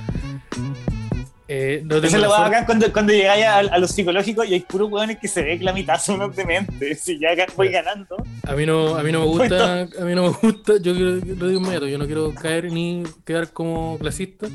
Eh, 1.50 1.80
no 1.82 1.96
Esa 1.96 2.06
es 2.08 2.22
la 2.22 2.28
bacán 2.28 2.66
cuando, 2.66 2.92
cuando 2.92 3.10
llegáis 3.12 3.44
a, 3.46 3.58
a 3.60 3.78
los 3.78 3.90
psicológicos 3.90 4.46
y 4.46 4.52
hay 4.54 4.60
puros 4.60 4.90
weones 4.90 5.16
que 5.18 5.28
se 5.28 5.42
ve 5.42 5.58
que 5.58 5.64
la 5.64 5.72
mitad 5.72 5.98
son 5.98 6.16
unos 6.16 6.36
dementes. 6.36 7.00
Si 7.02 7.18
ya 7.18 7.30
voy 7.56 7.70
ganando. 7.70 8.16
A 8.46 8.52
mí 8.54 8.66
no, 8.66 8.96
a 8.96 9.02
mí 9.02 9.10
no 9.10 9.20
me 9.20 9.26
gusta, 9.38 9.80
a 9.82 10.04
mí 10.04 10.14
no 10.14 10.24
me 10.24 10.28
gusta, 10.28 10.74
yo 10.80 10.92
lo 10.92 11.16
digo 11.48 11.60
inmediato, 11.60 11.88
yo 11.88 11.96
no 11.96 12.04
quiero 12.06 12.34
caer 12.34 12.70
ni 12.70 13.02
quedar 13.24 13.50
como 13.50 13.96
clasista, 13.98 14.46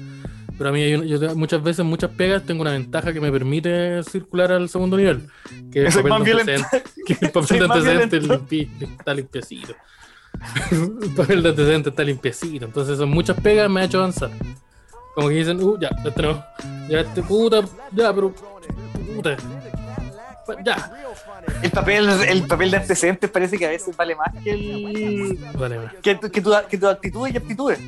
pero 0.56 0.70
a 0.70 0.74
mí 0.74 1.08
yo 1.08 1.20
te- 1.20 1.34
muchas 1.34 1.64
veces, 1.64 1.84
muchas 1.84 2.12
pegas, 2.12 2.44
tengo 2.44 2.62
una 2.62 2.74
ventaja 2.74 3.12
que 3.12 3.20
me 3.20 3.32
permite 3.32 4.04
circular 4.04 4.52
al 4.52 4.70
segundo 4.70 4.96
nivel, 4.96 5.28
que 5.72 5.88
el 5.88 5.94
papel 5.94 6.04
de 6.04 6.32
antecedente, 6.54 6.84
que 7.08 7.18
el 7.26 7.32
papel 7.32 7.58
de 7.60 7.66
antecedente 7.66 8.22
limpi- 8.22 8.70
está 9.00 9.14
limpiecito. 9.16 9.74
el 10.72 11.10
papel 11.16 11.42
de 11.42 11.50
antecedente 11.50 11.90
está 11.90 12.04
limpiecito, 12.04 12.66
entonces 12.66 12.98
son 13.00 13.10
muchas 13.10 13.40
pegas, 13.42 13.68
me 13.70 13.82
ha 13.82 13.86
hecho 13.86 13.98
avanzar. 13.98 14.30
Como 15.16 15.30
que 15.30 15.36
dicen, 15.36 15.62
uh, 15.62 15.78
ya, 15.80 15.90
este 16.06 16.22
no, 16.22 16.44
ya 16.90 17.00
este 17.02 17.22
puta, 17.22 17.62
ya, 17.92 18.14
pero, 18.14 18.34
puta, 19.16 19.38
ya, 20.66 20.92
El 21.62 21.72
papel, 21.72 22.10
el 22.28 22.44
papel 22.48 22.72
de 22.72 22.78
antecedentes 22.78 23.30
parece 23.30 23.58
que 23.58 23.66
a 23.66 23.70
veces 23.70 23.96
vale 23.96 24.16
más 24.16 24.28
que, 24.44 24.52
el, 24.52 25.40
vale, 25.58 25.78
vale. 25.78 25.90
que, 26.02 26.16
tu, 26.16 26.30
que, 26.32 26.42
tu, 26.42 26.52
que 26.70 26.78
tu 26.78 26.88
actitud 26.88 27.28
y 27.32 27.38
aptitudes. 27.38 27.80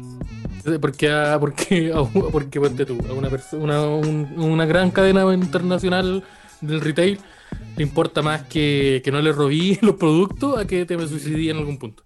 Porque, 0.80 1.12
a, 1.12 1.38
porque, 1.40 1.92
a, 1.94 2.04
porque 2.32 2.60
ponte 2.60 2.86
tú, 2.86 2.98
a 3.10 3.14
una, 3.14 3.30
una, 3.54 3.82
un- 3.88 4.34
una 4.38 4.66
gran 4.66 4.90
cadena 4.92 5.22
internacional 5.34 6.24
del 6.62 6.82
retail 6.82 7.20
le 7.78 7.84
importa 7.84 8.22
más 8.22 8.44
que, 8.44 9.02
que 9.04 9.12
no 9.12 9.22
le 9.22 9.32
robí 9.32 9.78
los 9.82 9.96
productos 9.96 10.58
a 10.58 10.66
que 10.66 10.86
te 10.86 10.96
me 10.98 11.08
suicidí 11.08 11.50
en 11.50 11.58
algún 11.58 11.78
punto. 11.78 12.04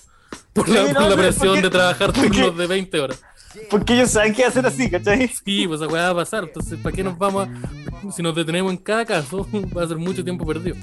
Por 0.53 0.67
la, 0.67 0.88
Sí, 0.88 0.93
por 0.93 1.03
la 1.09 1.15
presión 1.15 1.47
porque- 1.49 1.61
de 1.61 1.70
trabajar 1.70 2.11
turnos 2.13 2.57
de 2.57 2.67
20 2.67 2.99
horas. 2.99 3.22
Porque 3.70 3.93
ellos 3.93 4.12
saben 4.12 4.34
que 4.34 4.43
hacer 4.45 4.66
así, 4.66 4.89
¿cachai? 4.89 5.28
Sí, 5.28 5.68
pues 5.68 5.82
esa 5.82 5.91
va 5.91 6.10
a 6.10 6.16
pasar. 6.16 6.43
Entonces, 6.45 6.80
¿para 6.80 6.95
qué 6.95 7.04
nos 7.04 7.18
vamos 7.18 7.47
a.? 7.47 8.12
Si 8.12 8.22
nos 8.22 8.36
detenemos 8.36 8.72
en 8.72 8.78
cada 8.78 9.06
caso, 9.06 9.47
va 9.78 9.84
a 9.84 9.88
ser 9.88 9.97
mucho 9.97 10.24
tiempo 10.24 10.45
perdido. 10.45 10.76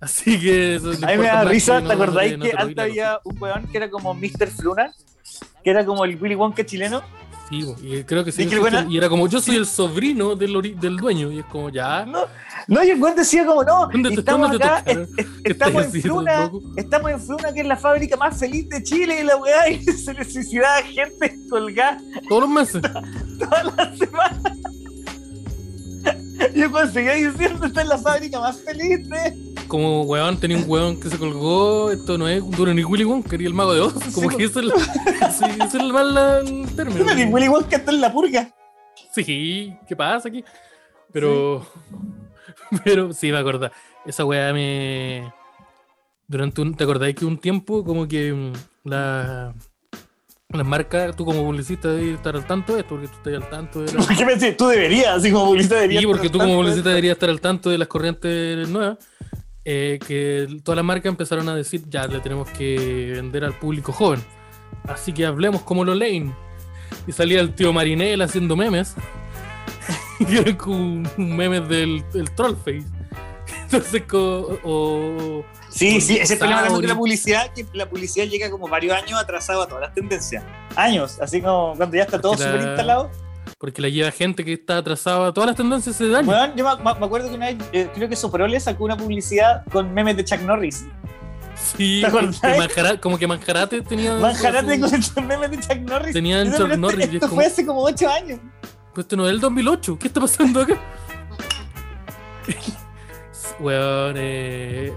Así 0.00 0.38
que 0.40 0.76
eso 0.76 0.90
A 0.90 0.92
mí 1.12 1.16
me 1.18 1.26
da 1.26 1.44
risa, 1.44 1.80
no- 1.80 1.88
¿te 1.88 1.94
acordáis 1.94 2.38
no 2.38 2.44
que 2.44 2.52
antes 2.56 2.78
había 2.78 3.20
un 3.24 3.40
weón 3.40 3.66
que 3.68 3.76
era 3.76 3.90
como 3.90 4.14
Mr. 4.14 4.48
Fluna? 4.48 4.92
Que 5.62 5.70
era 5.70 5.84
como 5.84 6.04
el 6.04 6.20
Willy 6.20 6.34
Wonka 6.34 6.64
chileno. 6.64 7.02
Sí, 7.48 7.64
y 7.82 8.02
creo 8.04 8.24
que 8.24 8.32
sí. 8.32 8.42
Y 8.42 8.46
que 8.46 8.56
existe, 8.56 8.60
buena- 8.60 8.86
Y 8.90 8.96
era 8.96 9.08
como, 9.08 9.28
yo 9.28 9.40
soy 9.40 9.56
el 9.56 9.66
sobrino 9.66 10.34
del, 10.34 10.54
ori- 10.56 10.74
del 10.78 10.96
dueño. 10.96 11.30
Y 11.30 11.40
es 11.40 11.44
como, 11.46 11.68
ya. 11.68 12.04
No, 12.06 12.20
no, 12.68 12.82
y 12.82 12.90
el 12.90 13.00
weón 13.02 13.16
decía 13.16 13.44
como, 13.44 13.62
no, 13.62 13.88
¿Dónde 13.92 14.10
te- 14.10 14.20
estamos 14.20 14.50
en 14.50 14.58
loco? 14.58 14.66
estamos 16.76 17.10
en 17.12 17.20
Fluna, 17.20 17.52
que 17.52 17.60
es 17.60 17.66
la 17.66 17.76
fábrica 17.76 18.16
más 18.16 18.38
feliz 18.38 18.68
de 18.68 18.82
Chile, 18.82 19.20
y 19.20 19.24
la 19.24 19.36
weá, 19.36 19.68
y 19.68 19.84
se 19.84 20.14
le 20.14 20.24
suicidaba 20.24 20.82
gente 20.82 21.36
colgada 21.50 22.00
Todos 22.28 22.42
los 22.42 22.50
meses. 22.50 22.82
todas 23.38 23.76
las 23.76 23.98
semanas. 23.98 24.40
Yo 26.54 26.70
conseguía 26.70 27.14
diciendo, 27.14 27.66
esta 27.66 27.82
es 27.82 27.88
la 27.88 27.98
fábrica 27.98 28.40
más 28.40 28.60
feliz 28.60 29.08
de... 29.08 29.54
Como 29.68 30.02
weón, 30.02 30.38
tenía 30.38 30.56
un 30.58 30.64
weón 30.66 31.00
que 31.00 31.08
se 31.08 31.18
colgó. 31.18 31.90
Esto 31.90 32.18
no 32.18 32.28
es 32.28 32.42
duro 32.50 32.72
ni 32.74 32.84
Willy 32.84 33.04
Wonka, 33.04 33.30
quería 33.30 33.48
el 33.48 33.54
mago 33.54 33.72
de 33.74 33.80
Oz. 33.80 33.94
Como 34.14 34.30
Sí, 34.30 34.36
que 34.36 34.44
eso 34.44 34.60
es, 34.60 34.66
la- 34.66 34.74
sí, 35.32 35.44
ese 35.44 35.64
es 35.64 35.74
el 35.74 35.92
mal 35.92 36.14
la- 36.14 36.38
el 36.40 36.66
término. 36.76 37.18
Y 37.18 37.24
Willy 37.24 37.48
Wonka 37.48 37.76
está 37.76 37.90
en 37.90 38.00
la 38.00 38.12
purga. 38.12 38.50
Sí, 39.12 39.74
¿qué 39.88 39.96
pasa 39.96 40.28
aquí? 40.28 40.44
Pero. 41.12 41.66
Pero 42.84 43.12
sí, 43.12 43.30
me 43.32 43.38
acordé. 43.38 43.70
Esa 44.04 44.24
weá 44.24 44.52
me. 44.52 45.32
Durante 46.28 46.60
un. 46.60 46.74
¿Te 46.74 46.84
acordáis 46.84 47.14
que 47.14 47.24
un 47.24 47.38
tiempo, 47.38 47.84
como 47.84 48.06
que 48.06 48.32
mm, 48.32 48.52
la. 48.88 49.54
Las 50.54 50.66
marcas, 50.66 51.16
tú 51.16 51.24
como 51.24 51.42
publicista 51.42 51.88
debes 51.88 52.14
estar 52.14 52.36
al 52.36 52.46
tanto 52.46 52.74
de 52.74 52.80
esto, 52.80 52.90
porque 52.94 53.08
tú 53.08 53.14
estás 53.16 53.34
al 53.42 53.50
tanto 53.50 53.80
de 53.82 53.92
la- 53.92 54.06
¿Qué 54.16 54.24
me 54.24 54.36
decís? 54.36 54.56
Tú 54.56 54.68
deberías, 54.68 55.08
así 55.16 55.32
como 55.32 55.46
publicista 55.46 55.74
deberías. 55.76 56.00
Sí, 56.02 56.06
porque 56.06 56.28
tú 56.30 56.38
como 56.38 56.54
publicista 56.56 56.88
deberías 56.90 57.14
estar 57.14 57.28
al 57.28 57.40
tanto 57.40 57.70
de 57.70 57.78
las 57.78 57.88
corrientes 57.88 58.68
nuevas. 58.68 58.98
eh, 59.66 59.98
que 60.06 60.46
todas 60.62 60.76
las 60.76 60.84
marcas 60.84 61.06
empezaron 61.10 61.48
a 61.48 61.54
decir, 61.56 61.82
ya 61.88 62.06
le 62.06 62.20
tenemos 62.20 62.50
que 62.50 63.12
vender 63.14 63.44
al 63.44 63.54
público 63.54 63.92
joven. 63.92 64.22
Así 64.86 65.12
que 65.14 65.24
hablemos 65.24 65.62
como 65.62 65.84
lo 65.86 65.94
leen. 65.94 66.34
Y 67.06 67.12
salía 67.12 67.40
el 67.40 67.54
tío 67.54 67.72
Marinel 67.72 68.20
haciendo 68.20 68.56
memes. 68.56 68.94
y 70.20 70.36
eran 70.36 70.56
como 70.56 71.08
memes 71.16 71.66
del, 71.68 72.04
del 72.12 72.30
Trollface. 72.32 72.84
Entonces, 73.64 74.02
co- 74.06 74.60
o, 74.64 75.44
Sí, 75.74 76.00
sí, 76.00 76.14
ese 76.14 76.22
es 76.22 76.30
el 76.32 76.38
problema 76.38 76.62
también 76.62 76.82
de 76.82 76.88
la 76.88 76.94
publicidad, 76.94 77.52
que 77.52 77.66
la 77.72 77.88
publicidad 77.88 78.26
llega 78.26 78.48
como 78.50 78.68
varios 78.68 78.96
años 78.96 79.20
atrasado 79.20 79.62
a 79.62 79.66
todas 79.66 79.82
las 79.82 79.94
tendencias. 79.94 80.44
Años, 80.76 81.18
así 81.20 81.40
como 81.40 81.74
cuando 81.76 81.96
ya 81.96 82.04
está 82.04 82.20
todo 82.20 82.34
súper 82.36 82.60
instalado. 82.62 83.10
porque 83.58 83.82
la 83.82 83.88
lleva 83.88 84.10
gente 84.12 84.44
que 84.44 84.52
está 84.52 84.78
atrasada 84.78 85.28
a 85.28 85.32
todas 85.34 85.48
las 85.48 85.56
tendencias 85.56 85.98
de 85.98 86.08
daño. 86.10 86.26
Bueno, 86.26 86.54
yo 86.54 86.64
me, 86.84 86.90
acuerdo 87.06 87.28
que 87.28 87.34
una 87.34 87.46
vez, 87.46 87.56
eh, 87.72 87.88
creo 87.94 88.08
que 88.08 88.14
Soprole 88.16 88.60
sacó 88.60 88.84
una 88.84 88.96
publicidad 88.96 89.64
con 89.72 89.92
memes 89.92 90.16
de 90.16 90.24
Chuck 90.24 90.40
Norris. 90.42 90.84
sí, 91.56 92.02
que 92.04 92.10
Manjara- 92.58 93.00
como 93.00 93.18
que 93.18 93.26
Manjarate 93.26 93.80
tenía. 93.82 94.14
Manjarate 94.20 94.76
su- 94.76 94.80
con 94.82 94.94
esos 94.94 95.24
memes 95.24 95.50
de 95.50 95.58
Chuck 95.60 95.78
Norris. 95.88 96.12
Tenían 96.12 96.52
Yo 96.52 96.58
Chuck 96.58 96.76
Norris, 96.76 97.00
Esto, 97.00 97.08
es 97.10 97.14
esto 97.14 97.28
como- 97.28 97.40
fue 97.40 97.46
hace 97.46 97.66
como 97.66 97.80
8 97.82 98.08
años. 98.08 98.38
Pues 98.94 99.04
esto 99.06 99.16
no 99.16 99.26
es 99.26 99.32
el 99.32 99.40
2008. 99.40 99.98
¿Qué 99.98 100.06
está 100.06 100.20
pasando 100.20 100.60
acá? 100.60 100.74
Weón, 103.60 104.14
eh, 104.18 104.92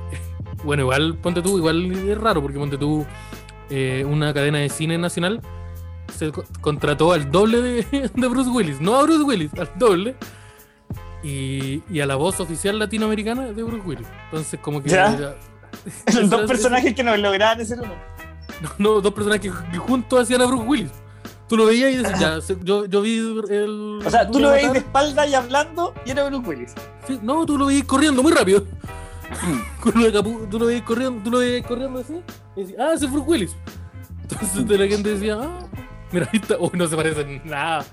bueno, 0.67 0.83
igual, 0.83 1.15
ponte 1.15 1.41
tú, 1.41 1.57
igual 1.57 1.91
es 1.91 2.17
raro, 2.17 2.41
porque 2.41 2.59
ponte 2.59 2.77
tú, 2.77 3.05
eh, 3.69 4.05
una 4.07 4.33
cadena 4.33 4.59
de 4.59 4.69
cine 4.69 4.97
nacional 4.97 5.41
se 6.15 6.31
co- 6.31 6.43
contrató 6.61 7.11
al 7.13 7.31
doble 7.31 7.61
de, 7.61 8.09
de 8.13 8.27
Bruce 8.27 8.49
Willis, 8.49 8.79
no 8.79 8.95
a 8.97 9.03
Bruce 9.03 9.23
Willis, 9.23 9.51
al 9.55 9.69
doble, 9.77 10.15
y, 11.23 11.81
y 11.89 11.99
a 12.01 12.05
la 12.05 12.15
voz 12.15 12.39
oficial 12.39 12.77
latinoamericana 12.79 13.47
de 13.51 13.63
Bruce 13.63 13.83
Willis. 13.85 14.07
Entonces, 14.25 14.59
como 14.61 14.81
que. 14.83 14.89
Ya. 14.89 15.11
dos 16.29 16.41
personajes 16.47 16.93
que 16.93 17.03
nos 17.03 17.17
lograban 17.19 17.65
ser 17.65 17.79
uno. 17.79 17.93
No, 18.61 18.69
no, 18.77 19.01
dos 19.01 19.13
personajes 19.13 19.51
que, 19.51 19.71
que 19.71 19.77
juntos 19.77 20.21
hacían 20.21 20.41
a 20.41 20.45
Bruce 20.45 20.65
Willis. 20.65 20.91
Tú 21.47 21.55
lo 21.55 21.65
veías 21.65 21.91
y 21.93 21.97
decías, 21.97 22.19
ya, 22.47 22.55
yo, 22.63 22.85
yo 22.85 23.01
vi 23.01 23.17
el. 23.19 24.01
O 24.05 24.09
sea, 24.09 24.29
tú 24.29 24.39
lo 24.39 24.51
veis 24.51 24.71
de 24.71 24.79
espalda 24.79 25.25
y 25.25 25.33
hablando 25.33 25.93
y 26.05 26.11
era 26.11 26.25
Bruce 26.27 26.47
Willis. 26.47 26.73
Sí, 27.07 27.19
no, 27.21 27.45
tú 27.45 27.57
lo 27.57 27.67
veías 27.67 27.85
corriendo 27.85 28.21
muy 28.21 28.31
rápido. 28.33 28.65
Con 29.81 29.97
una 29.97 30.07
capu- 30.07 30.49
tú 30.49 30.59
lo 30.59 30.65
veías 30.67 30.83
corriendo, 30.83 31.23
tú 31.23 31.31
lo 31.31 31.39
veías 31.39 31.65
corriendo 31.65 31.99
así. 31.99 32.21
Y 32.55 32.61
decías, 32.61 32.79
ah, 32.79 32.93
ese 32.93 33.05
es 33.05 33.11
Bruce 33.11 33.27
Willis. 33.29 33.55
Entonces 34.23 34.67
de 34.67 34.77
la 34.77 34.87
gente 34.87 35.09
decía, 35.13 35.37
ah, 35.39 35.59
mira, 36.11 36.27
ahí 36.31 36.39
está. 36.39 36.57
Uy, 36.59 36.71
no 36.73 36.87
se 36.87 36.95
parecen 36.95 37.41
nada. 37.45 37.85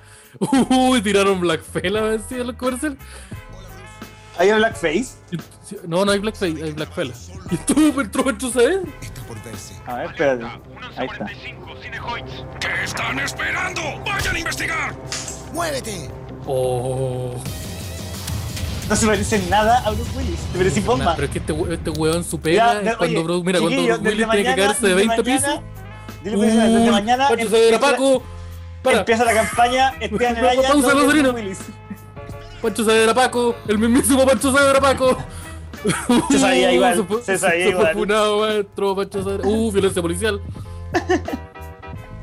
Uy, 0.71 1.01
tiraron 1.01 1.41
Black 1.41 1.63
Fella 1.63 2.13
así 2.15 2.35
en 2.35 2.47
los 2.49 2.57
comerciales. 2.57 2.99
¿Hay 4.37 4.51
un 4.51 4.57
blackface? 4.57 5.15
No, 5.87 6.05
no 6.05 6.11
hay 6.11 6.19
blackface, 6.19 6.61
hay 6.63 6.73
blackfella. 6.73 7.15
¿Y 7.53 7.57
tú, 7.59 8.01
entró 8.01 8.25
Pancho 8.25 8.51
Saavedra? 8.51 8.83
Está 9.01 9.23
por 9.23 9.41
verse. 9.45 9.75
A 9.87 9.95
ver, 9.97 10.07
espérate. 10.07 10.45
Ahí 10.97 11.07
está. 11.07 11.27
¿Qué 12.59 12.85
están 12.85 13.19
esperando? 13.21 13.81
¡Vayan 14.05 14.35
a 14.35 14.39
investigar! 14.41 14.95
¡Muévete! 15.53 16.11
Oh. 16.47 17.41
No 18.89 18.97
se 18.97 19.07
parece 19.07 19.37
en 19.37 19.51
nada 19.51 19.79
a 19.79 19.91
Bruce 19.91 20.11
Willis. 20.17 20.41
Te 20.53 20.59
parece 20.59 20.81
Nah, 20.81 20.87
bomba. 20.87 21.15
pero 21.15 21.27
es 21.27 21.33
que 21.33 21.39
este, 21.39 21.55
este 21.75 21.91
weón 21.91 22.23
su 22.25 22.39
pega 22.41 22.83
Ya, 22.83 22.97
cuando 22.97 23.21
oye, 23.21 23.25
Bruce, 23.25 23.45
mira, 23.47 23.59
cuando 23.61 23.77
Bruce 23.77 23.93
Willis 23.93 24.03
desde 24.03 24.17
tiene 24.17 24.21
que 24.21 24.27
mañana- 24.27 24.57
caerse 24.57 24.87
de 24.87 24.95
desde 24.95 25.07
20 25.09 25.23
mañana- 25.23 25.47
pisos. 25.47 25.61
Dile, 26.23 26.37
pues, 26.37 26.55
desde 26.55 26.91
mañana 26.91 27.29
Pancho 27.29 27.45
Saavedra, 27.51 27.75
empieza, 27.77 27.91
Paco. 27.97 28.23
Para, 28.83 28.99
empieza 28.99 29.25
la 29.25 29.35
campaña 29.35 29.95
Esteban 30.01 30.37
Araya 30.37 30.63
Pausa, 30.69 30.89
no, 30.89 30.95
Lozarino. 31.01 31.33
Bruce 31.33 31.45
Willis. 31.45 31.59
Pancho 32.63 32.85
Saavedra 32.85 33.15
Paco, 33.15 33.57
el 33.69 33.79
mismísimo 33.79 34.25
Pancho 34.27 34.53
Saavedra 34.53 34.81
Paco. 34.81 35.17
Se 36.31 36.39
sabía 36.39 36.69
Uh, 36.71 36.73
igual, 36.73 37.05
fue- 37.07 37.23
se 37.23 37.37
sabía 37.39 37.65
fue 37.65 37.73
igual. 37.73 37.93
funado, 37.95 38.41
maestro, 38.41 38.97
Pancho 38.97 39.23
Saavedra. 39.23 39.47
Uh, 39.49 39.71
violencia 39.73 40.01
policial. 40.03 40.41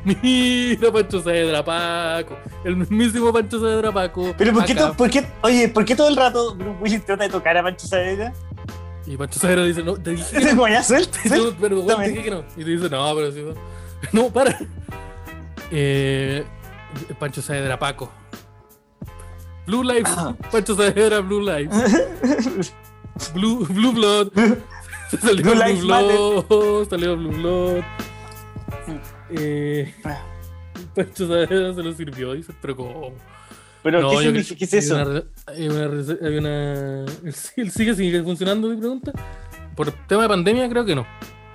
Mira, 0.24 0.91
Pancho 0.91 1.22
Saavedra 1.22 1.64
Paco, 1.64 2.38
el 2.64 2.76
mismísimo 2.76 3.32
Pancho 3.32 3.60
Saavedra 3.60 3.91
Paco. 3.91 4.34
Pero 4.38 4.54
¿por 4.54 4.66
qué, 4.66 4.76
to- 4.76 4.93
por 4.93 5.10
qué- 5.10 5.26
oye, 5.43 5.68
¿por 5.70 5.86
qué 5.86 5.95
todo 5.95 6.08
el 6.08 6.16
rato 6.16 6.56
Bruce 6.56 6.78
Willis 6.82 7.06
trata 7.06 7.24
de 7.26 7.30
tocar 7.30 7.56
a 7.58 7.64
Pancho 7.64 7.88
Saavedra? 7.88 8.34
Y 9.06 9.18
Pancho 9.18 9.39
Saavedra 9.39 9.64
dice, 9.66 9.84
no, 9.84 9.95
te 9.95 10.12
dije 10.12 10.39
que 10.39 10.54
no. 10.54 10.68
Ya 10.68 10.84
suelta, 10.84 11.18
suelta. 11.28 11.58
pero 11.62 11.82
te 11.82 11.88
Dame. 11.88 12.10
dije 12.10 12.24
que 12.24 12.32
no. 12.32 12.43
Y 12.56 12.64
te 12.64 12.70
dice, 12.72 12.89
no, 12.89 13.16
pero 13.16 13.32
sí. 13.32 13.43
No, 14.12 14.30
para. 14.30 14.58
Eh, 15.72 16.43
Pancho 17.20 17.41
Saavedra 17.41 17.78
Paco. 17.80 18.12
Blue 19.68 19.84
Lives. 19.84 20.12
Ah. 20.18 20.34
Pancho 20.52 20.76
Saavedra 20.76 21.20
Blue 21.20 21.41
Lives. 21.41 21.76
Blue, 23.34 23.66
Blue 23.68 23.91
Blood. 23.91 24.32
Se 25.12 25.18
salió 25.18 25.43
Blue 25.43 25.54
Blue, 25.64 26.45
Blood. 26.45 26.89
Salió 26.89 27.16
Blue 27.18 27.32
Blood. 27.32 27.84
Eh, 29.32 29.94
Pancho 30.96 31.28
Saavedra 31.28 31.74
se 31.74 31.84
lo 31.84 31.94
sirvió. 31.94 32.34
Dice, 32.34 32.54
pero 32.62 32.76
¿cómo? 32.76 33.12
Pero 33.84 34.02
No, 34.02 34.10
¿qué, 34.10 34.16
yo 34.16 34.22
significa- 34.22 34.48
creo- 34.48 34.58
¿qué 34.60 34.66
es 34.66 34.74
eso? 34.86 34.96
Hay 35.48 35.68
una, 35.70 35.84
hay 35.84 35.88
una, 35.88 36.28
hay 36.28 36.38
una- 36.38 37.06
¿El 37.24 37.34
sigue, 37.72 37.96
sigue 37.96 38.24
funcionando, 38.24 38.70
mi 38.70 38.78
pregunta? 38.78 39.12
Por 39.76 39.92
tema 40.08 40.24
de 40.24 40.30
pandemia, 40.30 40.70
creo 40.70 40.86
que 40.86 40.96
no. 40.96 41.06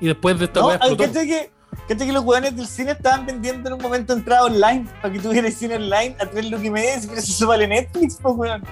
Y 0.01 0.07
después 0.09 0.39
de 0.39 0.47
esta 0.47 0.61
No. 0.61 0.68
¿cachai 0.97 1.27
que, 1.29 1.51
que 1.97 2.12
los 2.12 2.24
weones 2.24 2.57
del 2.57 2.66
cine 2.66 2.93
estaban 2.93 3.27
vendiendo 3.27 3.68
en 3.68 3.74
un 3.74 3.83
momento 3.83 4.12
entrada 4.12 4.45
online 4.45 4.87
para 5.01 5.12
que 5.12 5.20
tuvieras 5.20 5.55
cine 5.55 5.77
online 5.77 6.16
a 6.18 6.27
tres 6.27 6.51
lucas 6.51 6.64
y 6.66 6.70
media 6.70 7.01
si 7.01 7.07
quieres 7.07 7.29
eso 7.29 7.47
vale 7.47 7.68
Netflix, 7.68 8.18
pues 8.20 8.35
weón. 8.37 8.62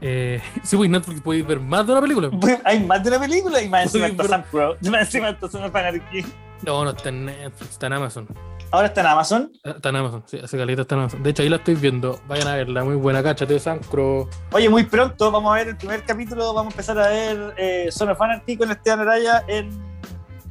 Eh, 0.00 0.40
sí, 0.62 0.76
pues 0.76 0.90
Netflix 0.90 1.20
puede 1.20 1.42
ver 1.42 1.60
más 1.60 1.86
de 1.86 1.92
una 1.92 2.00
película. 2.02 2.30
Pues, 2.30 2.58
Hay 2.64 2.80
más 2.84 3.02
de 3.02 3.08
una 3.10 3.20
película 3.20 3.62
y 3.62 3.68
más 3.68 3.84
encima 3.84 4.06
está 4.06 4.22
pero- 4.22 4.28
Sam 4.28 4.42
Crow. 4.50 4.74
Más 4.90 5.00
encima 5.02 5.30
está 5.30 5.48
Sam 5.48 5.62
Anarchy. 5.72 6.24
No, 6.62 6.84
no 6.84 6.90
está 6.90 7.08
en 7.10 7.26
Netflix, 7.26 7.70
está 7.72 7.86
en 7.86 7.92
Amazon. 7.94 8.28
Ahora 8.70 8.88
está 8.88 9.00
en 9.00 9.06
Amazon. 9.06 9.52
Ah, 9.64 9.70
Está 9.76 9.88
en 9.88 9.96
Amazon, 9.96 10.22
sí, 10.26 10.38
hace 10.44 10.58
caleta 10.58 10.82
está 10.82 10.94
en 10.96 11.00
Amazon. 11.02 11.22
De 11.22 11.30
hecho, 11.30 11.42
ahí 11.42 11.48
la 11.48 11.56
estoy 11.56 11.74
viendo. 11.76 12.20
Vayan 12.28 12.48
a 12.48 12.56
verla, 12.56 12.84
muy 12.84 12.96
buena 12.96 13.22
cacha 13.22 13.46
de 13.46 13.58
Sancro. 13.58 14.28
Oye, 14.52 14.68
muy 14.68 14.84
pronto 14.84 15.30
vamos 15.30 15.50
a 15.52 15.54
ver 15.54 15.68
el 15.68 15.76
primer 15.78 16.04
capítulo. 16.04 16.52
Vamos 16.52 16.72
a 16.72 16.74
empezar 16.74 16.98
a 16.98 17.08
ver 17.08 17.54
eh, 17.56 17.88
Son 17.90 18.10
of 18.10 18.20
Anarchy 18.20 18.58
con 18.58 18.70
Esteban 18.70 19.00
Araya 19.00 19.42
en, 19.48 19.70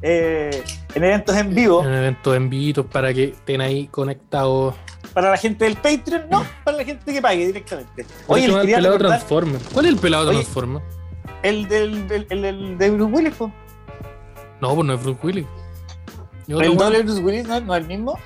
eh, 0.02 0.64
en 0.96 1.04
eventos 1.04 1.36
en 1.36 1.54
vivo. 1.54 1.84
En 1.84 1.94
eventos 1.94 2.36
en 2.36 2.50
vivo 2.50 2.84
para 2.86 3.14
que 3.14 3.26
estén 3.26 3.62
ahí 3.62 3.88
conectados. 3.88 4.74
Para 5.14 5.30
la 5.30 5.38
gente 5.38 5.66
del 5.66 5.76
Patreon, 5.76 6.28
no, 6.30 6.44
para 6.64 6.78
la 6.78 6.84
gente 6.86 7.14
que 7.14 7.22
pague 7.22 7.46
directamente. 7.48 8.06
Oye, 8.28 8.46
el 8.46 8.52
pelado 8.62 8.94
recordar 8.98 9.18
Transformer. 9.20 9.62
¿Cuál 9.74 9.86
es 9.86 9.92
el 9.94 10.00
pelado 10.00 10.30
Oye. 10.30 10.40
Transformer? 10.40 10.82
el 11.44 11.68
del, 11.68 12.26
el 12.32 12.42
del- 12.42 12.78
de 12.80 12.90
Bruce 12.90 13.12
Willis, 13.14 13.34
po. 13.36 13.52
No, 14.60 14.74
pues 14.74 14.88
no 14.88 14.94
es 14.96 15.04
Bruce 15.04 15.20
Willis. 15.24 15.46
El 16.48 16.78
doble 16.78 16.98
de 16.98 17.04
Bruce 17.04 17.22
Willis 17.22 17.48
no, 17.48 17.60
no 17.60 17.76
es 17.76 17.82
el 17.82 17.88
mismo. 17.88 18.18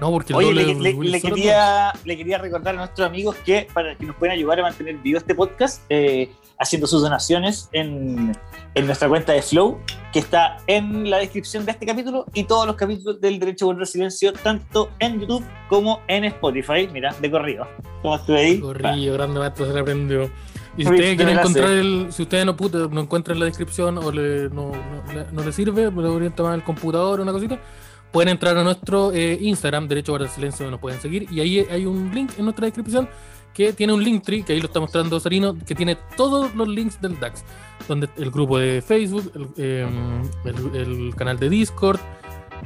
No, 0.00 0.10
porque 0.10 0.32
el 0.32 0.38
Oye, 0.38 0.46
doble 0.48 0.62
le, 0.62 0.66
de 0.66 0.74
Bruce 0.74 0.90
le- 0.90 0.94
Willis 0.96 1.12
le 1.12 1.20
solo 1.20 1.34
quería, 1.36 1.92
le 2.04 2.16
quería 2.16 2.38
recordar 2.38 2.74
a 2.74 2.78
nuestros 2.78 3.06
amigos 3.06 3.36
que 3.44 3.68
para 3.72 3.94
que 3.96 4.04
nos 4.04 4.16
puedan 4.16 4.34
ayudar 4.36 4.58
a 4.58 4.62
mantener 4.62 4.96
vivo 4.98 5.18
este 5.18 5.34
podcast, 5.34 5.82
eh, 5.88 6.32
haciendo 6.58 6.86
sus 6.88 7.02
donaciones 7.02 7.68
en, 7.72 8.36
en 8.74 8.86
nuestra 8.86 9.08
cuenta 9.08 9.32
de 9.32 9.42
Flow, 9.42 9.78
que 10.12 10.18
está 10.18 10.56
en 10.66 11.08
la 11.08 11.18
descripción 11.18 11.64
de 11.64 11.72
este 11.72 11.86
capítulo 11.86 12.24
y 12.34 12.44
todos 12.44 12.66
los 12.66 12.74
capítulos 12.76 13.20
del 13.20 13.38
Derecho 13.38 13.66
a 13.66 13.68
Volver 13.68 13.86
Silencio, 13.86 14.32
tanto 14.32 14.90
en 14.98 15.20
YouTube 15.20 15.44
como 15.68 16.00
en 16.08 16.24
Spotify. 16.24 16.88
Mira, 16.92 17.14
de 17.20 17.30
corrido. 17.30 17.68
Como 18.02 18.16
estuve 18.16 18.38
ahí. 18.40 18.60
Corrillo, 18.60 19.12
grande 19.14 19.38
maestro, 19.38 19.66
se 19.66 19.72
le 19.72 19.80
aprendió. 19.80 20.30
Y 20.76 20.84
si 20.84 20.90
ustedes 20.90 21.10
de 21.10 21.16
quieren 21.16 21.38
encontrar 21.38 21.70
el, 21.72 22.06
si 22.12 22.22
ustedes 22.22 22.46
no, 22.46 22.56
puta, 22.56 22.78
no 22.90 23.00
encuentran 23.02 23.38
la 23.38 23.44
descripción 23.44 23.98
o 23.98 24.10
le, 24.10 24.48
no, 24.48 24.72
no, 24.72 25.12
le- 25.12 25.26
no 25.32 25.44
le 25.44 25.52
sirve, 25.52 25.90
le 25.90 26.08
orienta 26.08 26.42
más 26.42 26.54
el 26.54 26.64
computador 26.64 27.20
o 27.20 27.22
una 27.22 27.32
cosita, 27.32 27.60
pueden 28.10 28.30
entrar 28.30 28.56
a 28.56 28.64
nuestro 28.64 29.12
eh, 29.12 29.38
Instagram, 29.40 29.86
Derecho 29.88 30.12
Guardar 30.12 30.30
Silencio, 30.30 30.64
donde 30.64 30.72
nos 30.72 30.80
pueden 30.80 31.00
seguir, 31.00 31.26
y 31.30 31.40
ahí 31.40 31.58
hay 31.70 31.84
un 31.86 32.10
link 32.14 32.30
en 32.38 32.44
nuestra 32.44 32.66
descripción 32.66 33.08
que 33.52 33.74
tiene 33.74 33.92
un 33.92 34.02
link 34.02 34.22
tree, 34.24 34.42
que 34.42 34.54
ahí 34.54 34.60
lo 34.60 34.66
está 34.66 34.80
mostrando 34.80 35.20
Sarino, 35.20 35.54
que 35.66 35.74
tiene 35.74 35.96
todos 36.16 36.54
los 36.54 36.66
links 36.68 36.98
del 37.02 37.20
DAX, 37.20 37.44
donde 37.86 38.08
el 38.16 38.30
grupo 38.30 38.56
de 38.58 38.80
Facebook, 38.80 39.30
el, 39.34 39.48
eh, 39.58 39.86
el- 40.46 40.76
el 40.76 41.14
canal 41.14 41.38
de 41.38 41.50
Discord, 41.50 42.00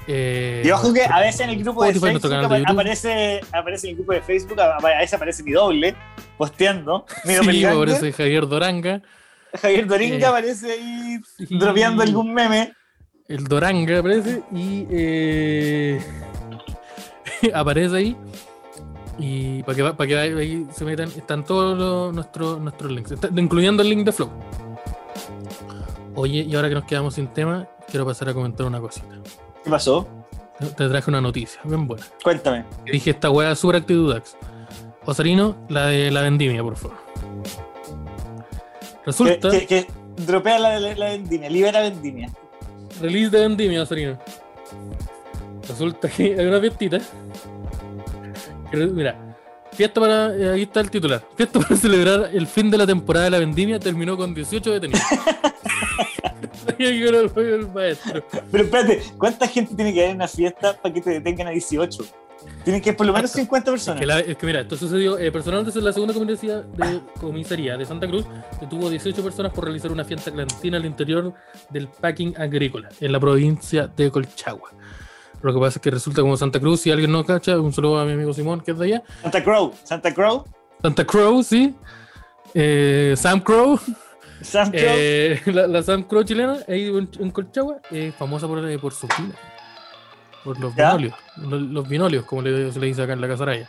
eh, 0.06 0.62
Y 0.64 0.70
ojo 0.70 0.92
que 0.92 1.02
a 1.02 1.20
veces 1.20 1.40
en 1.42 1.50
el 1.50 1.62
grupo 1.62 1.84
de 1.84 1.92
Facebook 1.94 2.20
de 2.30 2.64
aparece, 2.66 3.40
aparece 3.52 3.86
en 3.88 3.90
el 3.90 3.96
grupo 3.96 4.12
de 4.12 4.22
Facebook, 4.22 4.60
a 4.60 4.78
veces 4.78 5.14
aparece 5.14 5.42
mi 5.42 5.52
doble, 5.52 5.94
posteando. 6.38 7.04
Mi 7.24 7.34
sí, 7.34 7.64
aparece 7.64 8.12
Javier 8.12 8.46
Doranga, 8.46 9.02
Javier 9.60 9.86
Doringa 9.86 10.16
Eh, 10.18 10.24
aparece 10.26 10.72
ahí 10.72 11.18
y- 11.38 11.58
dropeando 11.58 12.02
algún 12.02 12.32
meme. 12.34 12.72
el 13.28 13.44
Doranga 13.44 13.98
aparece 13.98 14.42
y 14.52 14.86
eh, 14.90 16.00
aparece 17.54 17.96
ahí. 17.96 18.16
Y 19.18 19.62
para 19.62 19.76
que, 19.76 19.82
para 19.84 20.06
que 20.08 20.18
ahí- 20.18 20.32
ahí 20.38 20.66
se 20.74 20.84
metan 20.84 21.08
están 21.08 21.42
todos 21.44 21.76
los- 21.78 22.14
nuestros 22.14 22.60
nuestros 22.60 22.92
links 22.92 23.12
está- 23.12 23.30
incluyendo 23.34 23.82
el 23.82 23.88
link 23.88 24.04
de 24.04 24.12
Flow. 24.12 24.30
Oye 26.14 26.40
y 26.42 26.54
ahora 26.54 26.68
que 26.68 26.74
nos 26.74 26.84
quedamos 26.84 27.14
sin 27.14 27.28
tema 27.28 27.66
quiero 27.90 28.04
pasar 28.06 28.28
a 28.28 28.34
comentar 28.34 28.66
una 28.66 28.80
cosita 28.80 29.06
¿Qué 29.66 29.70
pasó? 29.70 30.06
te 30.76 30.88
traje 30.88 31.10
una 31.10 31.20
noticia 31.20 31.60
bien 31.64 31.86
buena 31.86 32.02
Cuéntame. 32.22 32.64
que 32.86 32.92
dije 32.92 33.10
esta 33.10 33.28
weá 33.30 33.54
super 33.54 33.76
actitud 33.76 34.14
Dax 34.14 34.34
Osarino 35.04 35.54
la 35.68 35.86
de 35.88 36.10
la 36.10 36.22
vendimia 36.22 36.62
por 36.62 36.76
favor 36.76 36.96
resulta 39.04 39.50
que, 39.50 39.66
que 39.66 39.86
dropea 40.24 40.58
la, 40.58 40.80
la, 40.80 40.94
la 40.94 41.06
vendimia, 41.10 41.50
libera 41.50 41.80
vendimia. 41.82 42.30
Release 43.02 43.28
de 43.30 43.40
vendimia, 43.40 43.84
Sarino. 43.84 44.18
Resulta 45.68 46.08
que 46.08 46.34
hay 46.40 46.46
una 46.46 46.58
fiestita. 46.60 46.98
mira, 48.72 49.36
fiesta 49.72 50.00
para. 50.00 50.34
eh, 50.34 50.50
Ahí 50.54 50.62
está 50.62 50.80
el 50.80 50.90
titular. 50.90 51.22
Fiesta 51.36 51.60
para 51.60 51.76
celebrar 51.84 52.30
el 52.32 52.46
fin 52.46 52.70
de 52.70 52.78
la 52.78 52.86
temporada 52.86 53.26
de 53.26 53.30
la 53.32 53.38
vendimia 53.38 53.78
terminó 53.78 54.16
con 54.16 54.32
18 54.34 54.70
detenidos. 54.72 55.02
El 56.78 57.68
maestro. 57.74 58.24
Pero 58.50 58.64
espérate, 58.64 59.02
¿cuánta 59.18 59.48
gente 59.48 59.74
tiene 59.74 59.92
que 59.92 60.00
haber 60.00 60.10
en 60.10 60.16
una 60.16 60.28
fiesta 60.28 60.74
para 60.80 60.92
que 60.94 61.00
te 61.00 61.10
detengan 61.10 61.48
a 61.48 61.50
18? 61.50 62.04
Tienen 62.64 62.82
que 62.82 62.92
por 62.92 63.06
lo 63.06 63.12
menos 63.12 63.30
50 63.32 63.70
Es 63.70 63.72
personas. 63.72 64.00
que, 64.00 64.06
la- 64.06 64.20
es 64.20 64.36
que 64.36 64.46
mira, 64.46 64.60
esto 64.60 64.76
sucedió. 64.76 65.18
Eh, 65.18 65.32
personal 65.32 65.64
de 65.64 65.80
la 65.80 65.92
segunda 65.92 66.14
comisaría 66.14 66.60
de, 66.60 67.00
comisaría 67.20 67.76
de 67.76 67.86
Santa 67.86 68.06
Cruz 68.06 68.24
detuvo 68.60 68.88
18 68.90 69.22
personas 69.22 69.52
por 69.52 69.64
realizar 69.64 69.90
una 69.90 70.04
fiesta 70.04 70.30
clandestina 70.30 70.76
al 70.76 70.84
interior 70.84 71.32
del 71.70 71.88
packing 71.88 72.34
agrícola 72.38 72.88
en 73.00 73.10
la 73.12 73.18
provincia 73.18 73.88
de 73.88 74.10
Colchagua. 74.10 74.70
Lo 75.42 75.52
que 75.52 75.60
pasa 75.60 75.78
es 75.78 75.82
que 75.82 75.90
resulta 75.90 76.20
como 76.22 76.36
Santa 76.36 76.60
Cruz, 76.60 76.80
si 76.82 76.90
alguien 76.90 77.10
no 77.12 77.24
cacha, 77.24 77.58
un 77.58 77.72
saludo 77.72 77.98
a 78.00 78.04
mi 78.04 78.12
amigo 78.12 78.32
Simón, 78.32 78.60
que 78.60 78.72
es 78.72 78.78
de 78.78 78.84
allá. 78.86 79.02
Santa 79.22 79.42
Crow, 79.42 79.72
Santa 79.82 80.14
Crow, 80.14 80.44
Santa 80.82 81.04
Crow, 81.06 81.42
sí. 81.42 81.74
Eh, 82.54 83.14
Sam 83.16 83.40
Crow, 83.40 83.78
Sam 84.42 84.70
eh, 84.74 85.40
la, 85.46 85.66
la 85.66 85.82
Sam 85.82 86.02
Crow 86.04 86.22
chilena, 86.22 86.58
ahí 86.68 86.86
en, 86.88 87.08
en 87.18 87.30
Colchagua, 87.30 87.78
es 87.90 88.14
famosa 88.14 88.46
por, 88.46 88.68
eh, 88.68 88.78
por 88.78 88.92
sus 88.92 89.08
vinos. 89.18 89.34
Por 90.44 90.60
los 90.60 90.74
¿Ya? 90.76 90.88
binolios. 90.94 91.14
Los, 91.38 91.60
los 91.62 91.88
binolios, 91.88 92.24
como 92.24 92.42
le- 92.42 92.70
se 92.72 92.78
le 92.78 92.86
dice 92.86 93.02
acá 93.02 93.14
en 93.14 93.20
la 93.20 93.28
casaraya. 93.28 93.68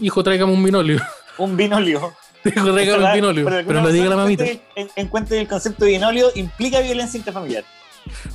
Hijo, 0.00 0.22
tráigame 0.22 0.52
un 0.52 0.62
binolio. 0.62 1.00
un 1.38 1.56
binolio. 1.56 2.12
Hijo, 2.44 2.72
tráigame 2.72 3.04
un 3.06 3.12
binolio. 3.14 3.44
Pero 3.44 3.56
alguna 3.58 3.80
no 3.82 3.88
diga 3.88 4.06
la 4.10 4.16
mamita. 4.16 4.44
encuentre 4.96 5.40
el- 5.40 5.48
concepto 5.48 5.84
de 5.84 5.92
binolio 5.92 6.30
implica 6.34 6.80
violencia 6.80 7.18
intrafamiliar. 7.18 7.64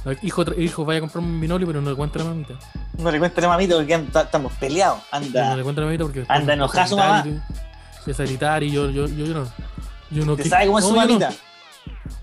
No, 0.04 0.14
Hijo, 0.24 0.44
hijo, 0.58 0.84
vaya 0.84 0.98
a 0.98 1.02
comprarme 1.02 1.30
un 1.30 1.40
binolio, 1.42 1.68
pero 1.68 1.80
no 1.80 1.92
le 1.92 1.96
cuenta 1.96 2.18
la 2.20 2.26
mamita. 2.26 2.56
No 2.98 3.12
le 3.12 3.20
cuente 3.20 3.40
a 3.40 3.44
la 3.44 3.50
mamita 3.50 3.76
porque 3.76 3.94
estamos 4.16 4.52
peleados. 4.54 4.98
No 5.12 5.18
Anda, 5.18 5.56
le 5.56 5.62
cuenta 5.64 5.82
la 5.82 5.86
mamita 5.88 6.04
porque. 6.06 6.26
anda 6.28 6.54
enojada 6.54 6.88
su 6.88 6.98
mamá. 6.98 7.24
Empieza 8.00 8.24
a 8.24 8.26
gritar 8.26 8.64
y 8.64 8.72
yo, 8.72 8.90
yo, 8.90 9.08
yo, 9.08 9.26
yo 9.26 9.34
no. 9.36 9.48
Yo 10.12 10.26
no 10.26 10.36
¿Te 10.36 10.45
sabe 10.45 10.68
cómo 10.68 10.80
es 10.80 10.86
no, 10.86 10.89
su 10.89 10.95
no. 10.95 11.01
mamita? 11.01 11.34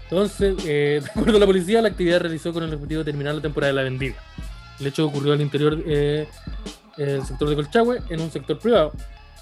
Entonces, 0.04 0.56
eh, 0.66 1.00
de 1.04 1.10
acuerdo 1.10 1.36
a 1.36 1.40
la 1.40 1.46
policía, 1.46 1.82
la 1.82 1.88
actividad 1.88 2.20
realizó 2.20 2.52
con 2.52 2.62
el 2.62 2.72
objetivo 2.74 3.00
de 3.00 3.04
terminar 3.04 3.34
la 3.34 3.42
temporada 3.42 3.72
de 3.72 3.76
la 3.76 3.82
vendimia. 3.82 4.16
El 4.78 4.86
hecho 4.86 5.06
ocurrió 5.06 5.32
al 5.32 5.40
interior 5.40 5.82
eh, 5.86 6.28
del 6.96 7.24
sector 7.24 7.48
de 7.48 7.54
Colchagüe, 7.54 8.02
en 8.08 8.20
un 8.20 8.30
sector 8.30 8.58
privado. 8.58 8.92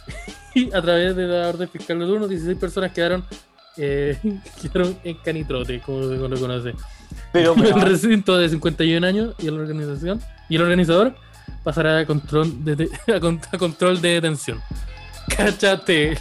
Y 0.57 0.73
a 0.73 0.81
través 0.81 1.17
de 1.17 1.27
la 1.27 1.49
orden 1.49 1.69
fiscal 1.69 1.99
de 1.99 2.07
turno, 2.07 2.29
16 2.29 2.57
personas 2.59 2.93
quedaron, 2.93 3.25
eh, 3.77 4.17
quedaron 4.63 4.97
en 5.03 5.17
canitrote, 5.17 5.81
como 5.81 6.09
se 6.09 6.17
lo 6.17 6.39
conoce. 6.39 6.75
Pero, 7.33 7.55
el 7.55 7.61
weón, 7.61 7.81
recinto 7.81 8.39
de 8.39 8.49
51 8.49 9.05
años 9.05 9.35
y 9.41 9.47
la 9.47 9.61
organización 9.61 10.21
y 10.49 10.55
el 10.55 10.63
organizador 10.63 11.17
pasará 11.65 11.99
a 11.99 12.07
control 12.07 12.65
de, 12.65 12.89
a 13.13 13.59
control 13.59 14.01
de 14.01 14.09
detención. 14.11 14.61
Cáchate. 15.37 16.17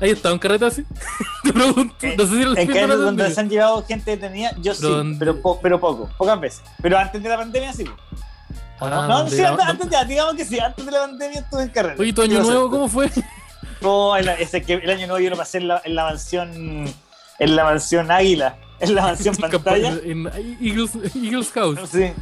Ahí 0.00 0.10
está 0.10 0.32
un 0.32 0.38
carrete 0.38 0.64
así. 0.66 0.84
Te 1.44 1.52
pregunto. 1.52 1.94
No 2.16 2.24
sé 2.26 2.30
si 2.30 2.44
lo 2.44 2.56
en 2.56 2.76
en 2.76 2.88
donde 2.88 3.30
se 3.30 3.40
han 3.40 3.48
llevado 3.50 3.84
gente 3.86 4.12
detenida, 4.12 4.52
yo 4.60 4.74
sí, 4.74 4.86
pero, 5.18 5.40
po- 5.40 5.60
pero 5.60 5.78
poco, 5.80 6.08
pocas 6.16 6.40
veces. 6.40 6.62
Pero 6.82 6.98
antes 6.98 7.22
de 7.22 7.28
la 7.28 7.36
pandemia 7.36 7.72
sí. 7.72 7.84
¿O 8.78 8.86
Ah, 8.86 9.06
no, 9.06 9.28
sí, 9.28 9.42
antes, 9.42 9.66
antes 9.66 9.90
ya, 9.90 10.04
digamos 10.04 10.34
que 10.36 10.44
sí, 10.44 10.58
antes 10.58 10.84
de 10.86 10.90
la 10.92 11.00
pandemia 11.00 11.40
estuve 11.40 11.62
en 11.64 11.68
carrera. 11.68 11.96
Oye, 11.98 12.12
tu 12.14 12.22
año 12.22 12.40
nuevo, 12.42 12.70
¿cómo 12.70 12.88
fue? 12.88 13.10
No, 13.82 14.14
el, 14.14 14.28
ese 14.28 14.60
que 14.62 14.74
el 14.74 14.90
año 14.90 15.06
nuevo 15.06 15.20
yo 15.20 15.30
lo 15.30 15.36
pasé 15.36 15.56
en 15.56 15.68
la, 15.68 15.80
en 15.84 15.94
la 15.94 16.04
mansión, 16.04 16.86
en 17.38 17.56
la 17.56 17.64
mansión 17.64 18.10
Águila, 18.10 18.56
en 18.78 18.94
la 18.94 19.02
mansión 19.02 19.34
pantalla. 19.40 19.88
En 20.04 20.26
Eagles, 20.60 20.90
Eagles 21.14 21.50
House. 21.52 21.78
Sí. 21.90 22.12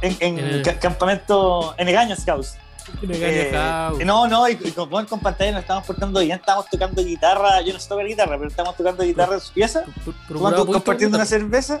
En, 0.00 0.16
en 0.20 0.38
En 0.38 0.46
el- 0.46 0.62
ca- 0.62 0.78
campamento, 0.78 1.74
en 1.76 1.88
Egaños 1.88 2.24
House. 2.24 2.54
Eh, 3.02 4.04
no, 4.04 4.26
no, 4.28 4.48
y, 4.48 4.52
y 4.62 4.70
con, 4.72 5.06
con 5.06 5.20
pantalla 5.20 5.52
nos 5.52 5.60
estábamos 5.62 5.86
portando 5.86 6.20
bien, 6.20 6.38
estábamos 6.38 6.66
tocando 6.70 7.02
guitarra, 7.02 7.60
yo 7.62 7.72
no 7.72 7.78
sé 7.80 7.88
tocar 7.88 8.06
guitarra, 8.06 8.36
pero 8.36 8.48
estábamos 8.48 8.76
tocando 8.76 9.02
guitarra 9.02 9.34
en 9.34 9.40
su 9.40 9.52
pieza, 9.52 9.84
tomando- 10.28 10.64
compartiendo 10.74 11.16
una 11.18 11.26
cerveza, 11.26 11.80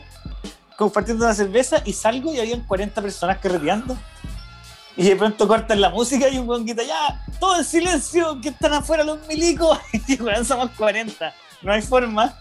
compartiendo 0.76 1.24
una 1.24 1.34
cerveza 1.34 1.82
y 1.84 1.92
salgo 1.92 2.32
y 2.34 2.40
habían 2.40 2.60
40 2.62 3.00
personas 3.02 3.38
carreteando. 3.38 3.96
Y 4.98 5.02
de 5.04 5.14
pronto 5.16 5.46
cortan 5.46 5.80
la 5.80 5.90
música 5.90 6.26
y 6.28 6.38
un 6.38 6.46
buen 6.46 6.64
grita, 6.64 6.82
ya, 6.82 7.22
todo 7.38 7.56
en 7.58 7.64
silencio, 7.64 8.40
que 8.40 8.48
están 8.48 8.72
afuera 8.72 9.04
los 9.04 9.18
milicos. 9.28 9.78
Y 10.08 10.20
weón, 10.22 10.44
somos 10.44 10.70
40. 10.76 11.34
No 11.62 11.72
hay 11.72 11.82
forma 11.82 12.34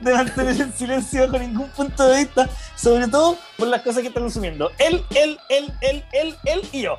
de 0.00 0.12
mantener 0.12 0.60
el 0.60 0.72
silencio 0.74 1.22
bajo 1.26 1.38
ningún 1.38 1.68
punto 1.70 2.06
de 2.08 2.18
vista, 2.24 2.48
sobre 2.76 3.06
todo 3.08 3.38
por 3.56 3.68
las 3.68 3.80
cosas 3.82 4.02
que 4.02 4.08
están 4.08 4.22
consumiendo. 4.24 4.70
Él, 4.78 5.02
él, 5.14 5.38
él, 5.48 5.72
él, 5.80 6.04
él, 6.12 6.36
él 6.44 6.62
y 6.72 6.82
yo. 6.82 6.98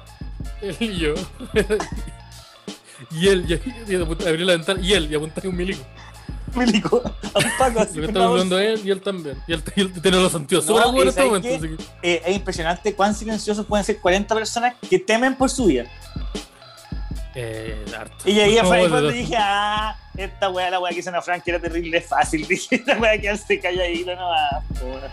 Él 0.61 0.75
y 0.79 0.97
yo. 0.97 1.13
y 3.11 3.27
él, 3.27 3.45
y, 3.87 3.91
y 3.91 3.95
abrió 3.95 4.45
la 4.45 4.53
ventana, 4.53 4.79
y 4.81 4.93
él, 4.93 5.11
y 5.11 5.15
apuntaba 5.15 5.49
un 5.49 5.55
milico. 5.55 5.83
Milico, 6.53 7.01
Paco, 7.57 7.79
así 7.79 7.97
Lo 7.99 8.07
que 8.07 8.11
vamos- 8.13 8.31
hablando 8.31 8.59
él 8.59 8.81
y 8.83 8.91
él 8.91 9.01
también. 9.01 9.37
Y 9.47 9.53
él, 9.53 9.63
y 9.75 9.81
él 9.81 10.01
tiene 10.01 10.17
los 10.17 10.31
sentidos 10.33 10.65
No, 10.65 10.89
en 11.01 11.07
este 11.07 11.11
¿sabes 11.21 11.27
momento. 11.31 11.47
qué? 11.47 11.55
así 11.55 11.67
que- 11.77 11.83
Eh, 12.15 12.21
es 12.25 12.35
impresionante 12.35 12.93
cuán 12.93 13.15
silenciosos 13.15 13.65
pueden 13.65 13.85
ser 13.85 13.99
40 13.99 14.35
personas 14.35 14.75
que 14.89 14.99
temen 14.99 15.35
por 15.35 15.49
su 15.49 15.65
vida. 15.67 15.85
Eh, 17.33 17.85
harto. 17.97 18.15
Y 18.29 18.33
llegué 18.33 18.59
a 18.61 18.63
No, 18.63 19.01
dije, 19.09 19.35
ah, 19.39 19.95
esta 20.17 20.49
weá, 20.49 20.69
la 20.69 20.79
weá 20.81 20.91
que 20.91 20.99
hizo 20.99 21.09
una 21.09 21.21
Frank 21.21 21.43
era 21.45 21.59
terrible 21.59 22.01
fácil. 22.01 22.45
Dije, 22.45 22.75
esta 22.75 22.97
weá 22.99 23.17
quedarse 23.17 23.57
calladito 23.59 24.13
nomás. 24.13 24.51
Oye, 24.83 25.09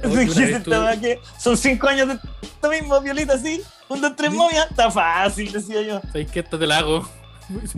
que 0.00 1.20
son 1.38 1.56
5 1.56 1.88
años 1.88 2.08
de 2.08 2.18
esto 2.42 2.70
mismo, 2.70 3.00
violita 3.00 3.34
así. 3.34 3.62
Un, 3.88 4.00
dos, 4.00 4.14
tres 4.16 4.30
Sí. 4.30 4.36
momias, 4.36 4.70
está 4.70 4.90
fácil, 4.90 5.50
decía 5.52 5.82
yo. 5.82 6.00
¿Sabes 6.12 6.30
qué? 6.30 6.40
Esta 6.40 6.58
te 6.58 6.66
la 6.66 6.78
hago. 6.78 7.08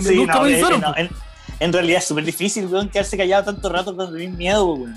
Sí, 0.01 0.15
Nunca 0.15 0.35
no, 0.35 0.43
me 0.43 0.59
eh, 0.59 0.63
no, 0.81 0.95
en, 0.97 1.09
en 1.61 1.73
realidad 1.73 1.99
es 1.99 2.07
súper 2.07 2.25
difícil, 2.25 2.67
weón, 2.67 2.89
quedarse 2.91 3.17
callado 3.17 3.45
tanto 3.45 3.69
rato 3.71 3.95
cuando 3.97 4.13
tenés 4.15 4.37
miedo, 4.37 4.67
weón. 4.75 4.95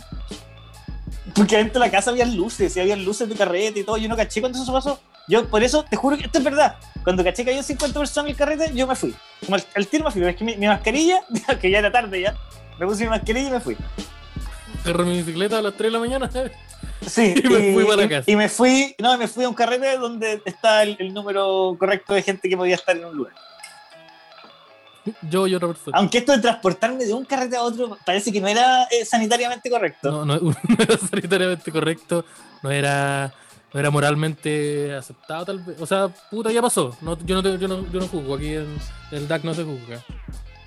Porque 1.33 1.55
adentro 1.55 1.81
de 1.81 1.87
la 1.87 1.91
casa 1.91 2.11
había 2.11 2.25
luces, 2.25 2.75
y 2.75 2.79
había 2.79 2.95
luces 2.95 3.27
de 3.27 3.35
carrete 3.35 3.79
y 3.79 3.83
todo. 3.83 3.97
Yo 3.97 4.07
no 4.09 4.15
caché 4.15 4.39
cuando 4.41 4.61
eso 4.61 4.71
pasó. 4.71 4.99
Yo, 5.27 5.47
por 5.49 5.63
eso, 5.63 5.83
te 5.83 5.95
juro 5.95 6.17
que 6.17 6.25
esto 6.25 6.37
es 6.37 6.43
verdad. 6.43 6.75
Cuando 7.03 7.23
caché 7.23 7.43
que 7.43 7.51
había 7.51 7.63
50 7.63 7.97
personas 7.99 8.25
en 8.25 8.31
el 8.31 8.37
carrete, 8.37 8.71
yo 8.73 8.85
me 8.87 8.95
fui. 8.95 9.13
Como 9.43 9.55
al, 9.55 9.63
al 9.75 9.87
tiro 9.87 10.05
me 10.05 10.11
fui. 10.11 10.23
Es 10.23 10.35
que 10.35 10.43
mi, 10.43 10.55
mi 10.55 10.67
mascarilla, 10.67 11.21
que 11.61 11.69
ya 11.71 11.79
era 11.79 11.91
tarde 11.91 12.21
ya, 12.21 12.35
me 12.79 12.85
puse 12.85 13.03
mi 13.03 13.09
mascarilla 13.09 13.47
y 13.49 13.51
me 13.51 13.59
fui. 13.59 13.75
Agarré 14.83 15.03
mi 15.05 15.17
bicicleta 15.17 15.57
a 15.57 15.61
las 15.61 15.73
3 15.73 15.87
de 15.87 15.91
la 15.91 15.99
mañana. 15.99 16.29
Sí, 17.07 17.33
Y 17.43 17.47
me 17.49 17.73
fui 17.73 17.83
para 17.85 18.01
la 18.03 18.09
casa. 18.09 18.31
Y 18.31 18.35
me 18.35 18.49
fui, 18.49 18.95
no, 18.99 19.17
me 19.17 19.27
fui 19.27 19.43
a 19.45 19.49
un 19.49 19.55
carrete 19.55 19.97
donde 19.97 20.41
está 20.45 20.83
el, 20.83 20.95
el 20.99 21.13
número 21.13 21.75
correcto 21.79 22.13
de 22.13 22.21
gente 22.23 22.47
que 22.49 22.57
podía 22.57 22.75
estar 22.75 22.95
en 22.97 23.05
un 23.05 23.15
lugar. 23.15 23.33
Yo 25.29 25.45
y 25.45 25.53
otra 25.53 25.67
persona. 25.67 25.97
Aunque 25.99 26.17
esto 26.17 26.31
de 26.31 26.39
transportarme 26.39 27.05
de 27.05 27.13
un 27.13 27.25
carrete 27.25 27.55
a 27.55 27.61
otro 27.61 27.95
parece 28.05 28.31
que 28.31 28.41
no 28.41 28.47
era 28.47 28.85
eh, 28.85 29.05
sanitariamente 29.05 29.69
correcto. 29.69 30.09
No, 30.11 30.25
no, 30.25 30.39
no 30.39 30.55
era 30.79 30.97
sanitariamente 30.97 31.71
correcto, 31.71 32.25
no 32.63 32.71
era, 32.71 33.31
no 33.71 33.79
era 33.79 33.91
moralmente 33.91 34.95
aceptado 34.95 35.45
tal 35.45 35.59
vez. 35.59 35.79
O 35.79 35.85
sea, 35.85 36.07
puta, 36.31 36.51
ya 36.51 36.59
pasó. 36.61 36.97
No, 37.01 37.15
yo, 37.23 37.35
no 37.35 37.43
te- 37.43 37.59
yo, 37.59 37.67
no, 37.67 37.85
yo 37.91 37.99
no 37.99 38.07
juzgo, 38.07 38.33
aquí 38.35 38.55
en 38.55 38.79
el 39.11 39.27
DAC 39.27 39.43
no 39.43 39.53
se 39.53 39.63
juzga. 39.63 40.03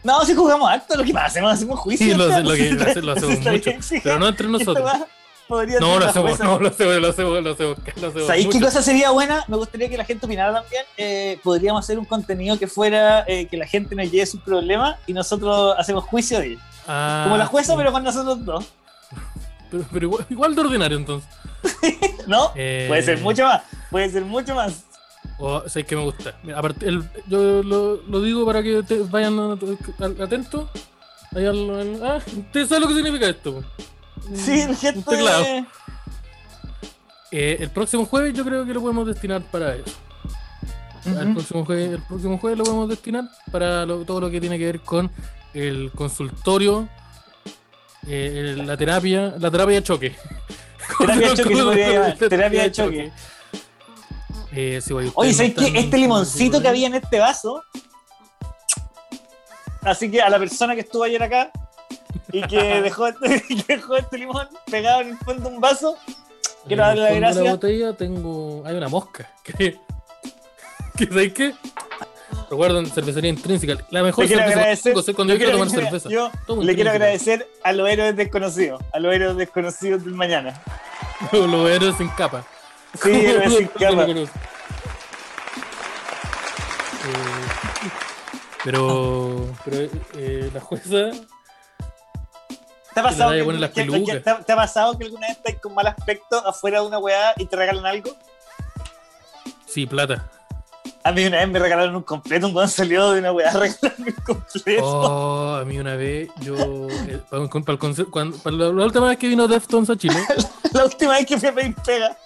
No, 0.05 0.25
si 0.25 0.33
jugamos 0.37 0.71
acto, 0.71 0.97
lo 0.97 1.03
que 1.03 1.13
pasa, 1.13 1.27
hacemos, 1.27 1.53
hacemos 1.53 1.81
juicio. 1.81 2.07
Sí, 2.07 2.15
lo, 2.15 2.29
¿no? 2.41 2.41
lo 2.51 2.55
que 2.55 2.71
lo 2.71 2.83
hace- 2.85 3.03
lo 3.03 3.13
hacemos 3.13 3.41
mucho, 3.41 3.71
pero 4.05 4.19
no 4.21 4.29
entre 4.29 4.47
nosotros. 4.47 4.89
Podría 5.49 5.81
No, 5.81 5.99
lo 5.99 6.13
jueza. 6.13 6.45
no, 6.45 6.59
lo 6.61 6.69
hacemos, 6.69 6.97
lo 7.01 7.09
hacemos, 7.09 7.43
lo 7.43 7.51
hacemos, 7.51 7.77
lo 7.97 8.07
hacemos 8.07 8.27
¿Sabéis 8.27 8.49
qué 8.49 8.61
cosa 8.61 8.83
sería 8.83 9.11
buena? 9.11 9.45
Me 9.49 9.57
gustaría 9.57 9.89
que 9.89 9.97
la 9.97 10.05
gente 10.05 10.27
opinara 10.27 10.53
también. 10.61 10.83
Eh, 10.97 11.41
podríamos 11.43 11.85
hacer 11.85 11.99
un 11.99 12.05
contenido 12.05 12.59
que 12.59 12.67
fuera 12.69 13.25
eh, 13.27 13.47
que 13.47 13.57
la 13.57 13.67
gente 13.67 13.95
nos 13.97 14.11
lleve 14.11 14.27
sus 14.27 14.41
problemas 14.43 14.97
y 15.07 15.13
nosotros 15.13 15.75
hacemos 15.79 16.05
juicio 16.05 16.39
de 16.39 16.47
ellos. 16.49 16.63
Ah, 16.87 17.23
Como 17.25 17.37
la 17.37 17.47
jueza, 17.47 17.73
sí. 17.73 17.79
pero 17.79 17.91
con 17.93 18.05
nosotros 18.05 18.45
dos. 18.45 18.65
Pero, 19.71 19.85
pero 19.93 20.07
igual, 20.07 20.27
igual 20.31 20.55
de 20.55 20.61
ordinario 20.61 20.97
entonces. 20.97 21.29
¿No? 22.27 22.53
Eh, 22.55 22.85
Puede 22.89 23.03
ser 23.03 23.19
mucho 23.21 23.45
más. 23.45 23.63
Puede 23.91 24.11
ser 24.11 24.25
mucho 24.25 24.55
más. 24.55 24.85
O 25.39 25.69
sé 25.69 25.85
que 25.85 25.95
me 25.95 26.03
gusta. 26.03 26.35
Mira, 26.43 26.59
aparte, 26.59 26.89
el- 26.89 27.05
yo 27.27 27.63
lo, 27.63 27.97
lo 28.09 28.21
digo 28.23 28.45
para 28.47 28.63
que 28.63 28.83
te 28.83 29.01
vayan 29.03 29.59
atentos. 30.21 30.69
Ah, 31.35 32.19
¿Ustedes 32.27 32.69
saben 32.69 32.83
lo 32.83 32.89
que 32.89 32.95
significa 32.95 33.29
esto? 33.29 33.63
Sí, 34.35 34.61
el 34.61 34.71
Un 34.71 34.77
gesto 34.77 35.11
teclado. 35.11 35.43
de... 35.45 35.65
Eh, 37.31 37.57
el 37.61 37.71
próximo 37.71 38.07
jueves 38.07 38.33
yo 38.35 38.45
creo 38.45 38.65
que 38.65 38.73
lo 38.73 38.81
podemos 38.81 39.07
destinar 39.07 39.43
para 39.43 39.75
eso. 39.77 39.93
el, 41.05 41.33
próximo 41.35 41.65
jueves, 41.65 41.93
el 41.93 42.03
próximo 42.03 42.39
jueves 42.39 42.59
lo 42.59 42.65
podemos 42.65 42.89
destinar 42.89 43.25
para 43.53 43.85
lo- 43.87 44.05
todo 44.05 44.21
lo 44.21 44.31
que 44.31 44.41
tiene 44.41 44.59
que 44.59 44.65
ver 44.67 44.81
con 44.81 45.11
el 45.55 45.91
consultorio, 45.95 46.89
eh, 48.07 48.55
el- 48.57 48.67
la 48.67 48.77
terapia, 48.77 49.35
la 49.39 49.51
terapia 49.51 49.77
de 49.77 49.83
choque. 49.83 50.17
Terapia 50.99 51.29
de 51.31 51.37
choque 51.37 51.55
se 51.57 51.63
podría 51.65 51.93
llamar, 51.93 52.17
terapia 52.29 52.63
de 52.63 52.73
choque. 52.73 53.13
Eh, 54.53 54.81
oye, 55.15 55.33
¿sabes 55.35 55.55
no 55.57 55.63
qué? 55.67 55.79
Este 55.79 55.99
limoncito 55.99 56.63
que 56.63 56.69
había 56.69 56.87
en 56.87 56.95
este 56.95 57.19
vaso. 57.19 57.63
Así 59.83 60.11
que 60.11 60.21
a 60.23 60.29
la 60.31 60.39
persona 60.39 60.75
que 60.75 60.81
estuvo 60.81 61.05
ayer 61.05 61.23
acá 61.23 61.51
y 62.33 62.43
que 62.43 62.57
dejó 62.83 63.07
este, 63.07 63.43
que 63.67 63.77
dejó 63.77 63.97
este 63.97 64.19
limón 64.19 64.49
pegado 64.71 65.03
en 65.03 65.09
el 65.11 65.19
fondo 65.19 65.49
de 65.49 65.55
un 65.55 65.61
vaso, 65.61 65.97
quiero 66.67 66.83
En 66.85 66.89
darle 66.89 67.21
las 67.21 67.35
fondo 67.35 67.41
de 67.41 67.45
la 67.45 67.51
botella 67.53 67.93
tengo. 67.95 68.63
Hay 68.67 68.77
una 68.77 68.89
mosca. 68.89 69.31
Que, 69.43 69.55
que 70.97 71.07
¿Sabes 71.07 71.33
qué? 71.33 71.55
Recuerden, 72.51 72.87
cervecería 72.87 73.31
intrínseca. 73.31 73.77
La 73.91 74.03
mejor 74.03 74.25
Le 74.25 74.29
cerveza 74.29 74.51
agradecer. 74.51 74.95
que 74.95 75.03
sé 75.03 75.15
cuando 75.15 75.35
yo 75.35 75.39
quiero 75.39 75.53
tomar 75.53 75.71
cerveza. 75.71 76.09
yo 76.09 76.31
le 76.63 76.75
quiero 76.75 76.91
agradecer 76.91 77.47
a 77.63 77.73
los 77.73 77.89
héroes 77.89 78.17
desconocidos, 78.17 78.83
a 78.93 78.99
los 78.99 79.15
héroes 79.15 79.37
desconocidos 79.37 80.05
del 80.05 80.15
mañana. 80.15 80.63
Los 81.33 81.71
héroes 81.71 81.97
sin 81.97 82.09
capa. 82.09 82.45
Sí, 83.03 83.11
héroes 83.11 83.55
sin 83.55 83.67
¿Cómo 83.67 84.03
lo 84.03 84.07
capa. 84.07 84.13
Eh, 87.09 87.91
pero, 88.65 89.47
pero 89.65 89.89
eh, 90.15 90.51
la 90.53 90.61
jueza 90.61 91.11
¿Te 93.03 93.09
ha 93.09 93.11
pasado, 93.11 93.31
que, 93.33 94.05
que- 94.05 94.21
te 94.21 94.45
te 94.45 94.53
ha 94.53 94.57
pasado 94.57 94.99
que 94.99 95.05
alguna 95.05 95.29
vez 95.29 95.37
estás 95.37 95.55
con 95.63 95.75
mal 95.75 95.87
aspecto 95.87 96.37
afuera 96.47 96.81
de 96.81 96.87
una 96.87 96.99
weá 96.99 97.33
y 97.37 97.47
te 97.47 97.57
regalan 97.57 97.87
algo? 97.87 98.17
sí 99.67 99.87
plata 99.87 100.29
A 101.05 101.13
mí 101.13 101.25
una 101.27 101.39
vez 101.39 101.49
me 101.49 101.59
regalaron 101.59 101.95
un 101.97 102.03
completo, 102.03 102.47
un 102.49 102.57
weón 102.57 102.69
salió 102.69 103.11
de 103.13 103.21
una 103.21 103.33
weá 103.33 103.51
a 103.51 103.53
regalarme 103.55 104.15
un 104.17 104.25
completo. 104.25 104.85
oh 104.85 105.55
a 105.57 105.65
mí 105.65 105.79
una 105.79 105.95
vez 105.97 106.29
yo 106.41 106.55
eh, 106.57 107.21
para, 107.31 107.43
el- 107.43 107.49
para 107.51 107.73
el 107.73 107.79
concer- 107.79 108.11
cuando- 108.11 108.37
para 108.39 108.57
la, 108.57 108.65
la 108.73 108.85
última 108.85 109.09
vez 109.09 109.19
que 109.19 109.29
vino 109.29 109.47
Deftones 109.49 109.91
a 109.91 109.97
Chile 109.97 110.17
La 110.73 110.85
última 110.85 111.13
vez 111.13 111.27
que 111.27 111.39
fui 111.39 111.49
a 111.49 111.55
pedir 111.55 111.75
pega. 111.77 112.17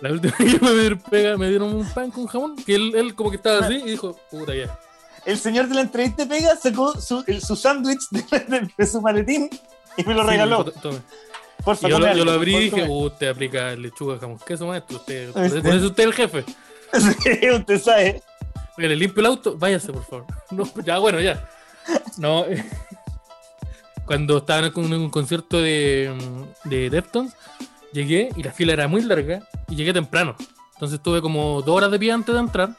la 0.00 0.10
última 0.12 0.34
vez 0.38 0.54
que 0.58 0.64
me 0.64 0.72
dieron, 0.72 0.98
pega, 1.00 1.36
me 1.36 1.48
dieron 1.48 1.74
un 1.74 1.88
pan 1.90 2.10
con 2.10 2.26
jamón 2.26 2.56
que 2.56 2.74
él, 2.74 2.92
él 2.94 3.14
como 3.14 3.30
que 3.30 3.36
estaba 3.36 3.58
así 3.66 3.74
y 3.74 3.90
dijo 3.90 4.16
puta 4.30 4.54
ya 4.54 4.78
El 5.26 5.38
señor 5.38 5.68
de 5.68 5.74
la 5.74 5.80
entrevista 5.82 6.26
pega 6.26 6.56
sacó 6.56 6.98
su, 7.00 7.22
su 7.46 7.56
sándwich 7.56 8.00
de, 8.10 8.22
de- 8.48 8.70
de 8.76 8.86
su 8.86 9.00
maletín 9.02 9.50
y 9.96 10.02
me 10.06 10.14
lo 10.14 10.22
regaló. 10.22 10.64
"Tome". 10.64 11.00
Yo, 11.82 11.98
lo, 11.98 12.14
yo 12.14 12.30
abrí 12.32 12.56
y 12.56 12.60
dije, 12.70 12.84
uh, 12.84 13.04
usted 13.04 13.28
aplica 13.28 13.74
lechuga, 13.76 14.18
jamón, 14.18 14.38
queso 14.46 14.66
maestro, 14.66 14.96
usted, 14.96 15.30
por 15.32 15.44
eso 15.44 15.58
es 15.58 15.82
usted 15.82 16.04
el 16.04 16.14
jefe. 16.14 16.44
Sí, 16.92 17.50
usted 17.54 17.78
sabe. 17.80 18.22
Le 18.76 18.96
limpio 18.96 19.20
el 19.20 19.26
auto, 19.26 19.58
váyase, 19.58 19.92
por 19.92 20.04
favor. 20.04 20.26
No, 20.50 20.64
ya, 20.82 20.98
bueno, 20.98 21.20
ya. 21.20 21.46
No, 22.16 22.46
eh, 22.46 22.64
cuando 24.06 24.38
estaba 24.38 24.66
en 24.66 24.92
un, 24.94 25.10
concierto 25.10 25.60
de, 25.60 26.10
de 26.64 26.88
Deftones, 26.88 27.34
llegué 27.92 28.30
y 28.36 28.42
la 28.42 28.52
fila 28.52 28.72
era 28.72 28.88
muy 28.88 29.02
larga 29.02 29.42
y 29.68 29.76
llegué 29.76 29.92
temprano. 29.92 30.34
Entonces 30.74 31.02
tuve 31.02 31.20
como 31.20 31.60
dos 31.60 31.76
horas 31.76 31.90
de 31.90 31.98
pie 31.98 32.12
antes 32.12 32.34
de 32.34 32.40
entrar. 32.40 32.70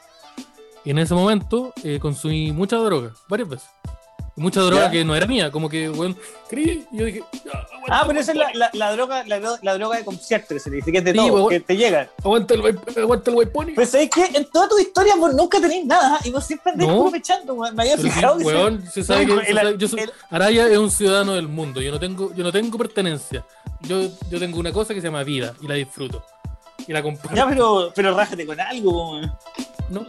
Y 0.83 0.89
en 0.89 0.97
ese 0.97 1.13
momento 1.13 1.71
eh, 1.83 1.99
consumí 1.99 2.51
mucha 2.51 2.77
droga, 2.77 3.13
varias 3.29 3.49
veces. 3.49 3.69
Mucha 4.41 4.61
droga 4.61 4.85
¿Ya? 4.85 4.91
que 4.91 5.05
no 5.05 5.15
era 5.15 5.27
mía, 5.27 5.51
como 5.51 5.69
que, 5.69 5.87
weón, 5.89 6.17
creí, 6.49 6.85
y 6.91 6.97
yo 6.97 7.05
dije, 7.05 7.23
"Ya, 7.45 7.51
aguanta, 7.51 7.87
Ah, 7.89 8.03
pero 8.07 8.19
esa 8.19 8.31
es 8.31 8.37
la, 8.39 8.51
la, 8.55 8.69
la 8.73 8.91
droga, 8.93 9.23
la, 9.27 9.39
dro- 9.39 9.59
la 9.61 9.73
droga 9.75 9.97
de 9.97 10.03
concierto 10.05 10.55
que 10.55 10.59
se 10.59 10.69
le 10.71 10.77
dice, 10.77 10.91
que 10.91 10.97
es 10.97 11.03
de 11.03 11.11
Sí, 11.11 11.17
todo, 11.17 11.33
weón. 11.33 11.49
que 11.49 11.59
te 11.59 11.77
llega. 11.77 12.09
aguanta 12.23 12.53
el, 12.55 12.79
aguanta 12.97 13.29
el 13.31 13.37
white 13.37 13.51
pony. 13.51 13.67
Pero 13.75 13.85
sabéis 13.87 14.09
que 14.09 14.25
en 14.37 14.45
toda 14.45 14.67
tu 14.67 14.79
historia 14.79 15.15
vos 15.15 15.33
nunca 15.35 15.61
tenéis 15.61 15.85
nada 15.85 16.19
y 16.23 16.31
vos 16.31 16.43
siempre 16.45 16.71
andás 16.71 16.87
No. 16.87 16.97
como 16.97 17.11
pechando, 17.11 17.53
weón. 17.53 17.75
Me 17.75 17.83
había 17.83 17.95
Pero 17.97 18.07
sí, 18.07 18.13
fijado 18.15 18.37
que 18.39 18.43
weón, 18.45 18.83
se 18.91 19.03
sabe 19.03 19.25
que, 19.27 19.33
el- 19.33 19.45
se 19.45 19.53
sabe- 19.53 19.77
yo 19.77 19.87
soy- 19.87 19.99
el- 20.01 20.11
Araya 20.31 20.67
es 20.67 20.77
un 20.77 20.89
ciudadano 20.89 21.33
del 21.33 21.47
mundo, 21.47 21.79
yo 21.81 21.91
no 21.91 21.99
tengo, 21.99 22.33
yo 22.33 22.43
no 22.43 22.51
tengo 22.51 22.77
pertenencia. 22.79 23.45
Yo, 23.81 24.01
yo 24.29 24.39
tengo 24.39 24.59
una 24.59 24.71
cosa 24.71 24.93
que 24.95 25.01
se 25.01 25.07
llama 25.07 25.23
vida 25.23 25.53
y 25.61 25.67
la 25.67 25.75
disfruto. 25.75 26.23
Y 26.87 26.93
la 26.93 27.03
comparto. 27.03 27.35
Ya, 27.35 27.47
pero, 27.47 27.91
pero 27.95 28.15
rájate 28.17 28.43
con 28.45 28.59
algo, 28.59 29.11
weón. 29.13 29.31
¿no? 29.89 30.05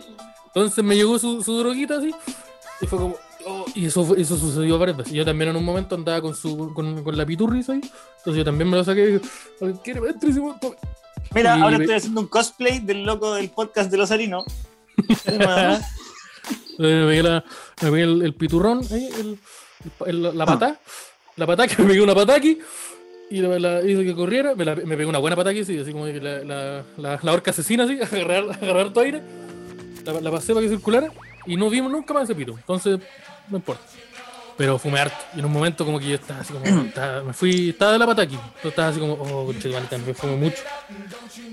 Entonces 0.47 0.83
me 0.85 0.95
llegó 0.97 1.19
su, 1.19 1.43
su 1.43 1.59
droguita 1.59 1.99
así 1.99 2.15
y 2.81 2.87
fue 2.87 2.99
como. 2.99 3.17
Oh, 3.47 3.65
y 3.75 3.87
eso, 3.87 4.17
eso 4.17 4.37
sucedió 4.37 4.79
varias 4.79 4.97
veces. 4.99 5.13
Yo 5.13 5.25
también 5.25 5.51
en 5.51 5.57
un 5.57 5.65
momento 5.65 5.95
andaba 5.95 6.21
con 6.21 6.35
su 6.35 6.73
con, 6.75 7.03
con 7.03 7.17
la 7.17 7.25
piturris 7.27 7.69
ahí. 7.71 7.81
Entonces 8.19 8.37
yo 8.39 8.45
también 8.45 8.69
me 8.71 8.77
lo 8.77 8.85
saqué 8.85 9.03
y 9.03 9.07
dije, 9.15 9.21
"Alguien 9.61 9.81
quiere 9.85 10.01
maestrísimo? 10.01 10.57
Tome". 10.61 10.77
Mira, 11.35 11.57
Y- 11.57 11.61
ahora 11.63 11.77
estoy 11.79 11.95
haciendo 11.97 12.21
un 12.21 12.27
cosplay 12.27 12.81
del 12.81 13.05
loco 13.05 13.35
del 13.35 13.49
podcast 13.51 13.91
de 13.91 13.97
los 13.97 14.11
harinos. 14.11 14.45
Eh, 15.27 15.39
me 16.79 17.07
pegué, 17.07 17.23
la- 17.23 17.45
me 17.83 17.91
pegué 17.91 18.03
el, 18.03 18.23
el 18.23 18.35
piturrón 18.35 18.81
ahí, 18.91 19.09
el, 19.19 19.39
el- 20.07 20.27
Ah. 20.27 20.33
la 20.35 20.47
patá. 20.47 20.81
La 21.37 21.47
patá 21.47 21.67
que 21.67 21.81
me 21.83 21.89
pegué 21.89 22.01
una 22.03 22.15
patá 22.15 22.35
aquí. 22.35 22.59
Y 23.31 23.41
la, 23.41 23.59
la- 23.59 23.83
hizo 23.83 24.01
que 24.03 24.15
corriera, 24.15 24.55
me, 24.55 24.65
la- 24.65 24.75
me 24.75 24.97
pegué 24.97 25.07
una 25.07 25.19
buena 25.19 25.37
patá 25.37 25.51
aquí, 25.51 25.61
así, 25.61 25.79
así 25.79 25.93
como 25.93 26.07
la, 26.07 26.45
la, 26.45 26.85
la, 26.99 27.19
la 27.23 27.33
orca 27.33 27.51
asesina, 27.51 27.85
así, 27.85 27.99
agarrar, 28.03 28.45
agarrar 28.61 28.93
todo 28.93 29.05
aire. 29.05 29.23
La, 30.05 30.21
la 30.21 30.31
pasé 30.31 30.53
para 30.53 30.67
que 30.67 30.71
circulara 30.73 31.11
y 31.47 31.57
no 31.57 31.71
vimos 31.71 31.91
nunca 31.91 32.13
más 32.13 32.25
ese 32.25 32.35
pito. 32.35 32.53
Entonces, 32.53 32.99
no 33.49 33.57
importa. 33.59 33.83
Pero 34.57 34.79
fumé 34.79 35.01
harto. 35.01 35.17
Y 35.35 35.39
en 35.41 35.47
un 35.47 35.53
momento 35.53 35.85
como 35.85 35.99
que 35.99 36.09
yo 36.09 36.15
estaba 36.15 36.41
así 36.41 36.53
como, 36.53 36.65
estaba- 36.87 37.23
me 37.23 37.33
fui, 37.33 37.71
estaba 37.71 37.93
de 37.93 37.99
la 37.99 38.07
pata 38.07 38.23
aquí. 38.23 38.39
Yo 38.63 38.69
estaba 38.69 38.89
así 38.89 39.01
como, 39.01 39.15
oh, 39.15 39.47
conche 39.47 39.69
madre, 39.71 39.87
también 39.89 40.15
fumé 40.15 40.37
mucho. 40.37 40.63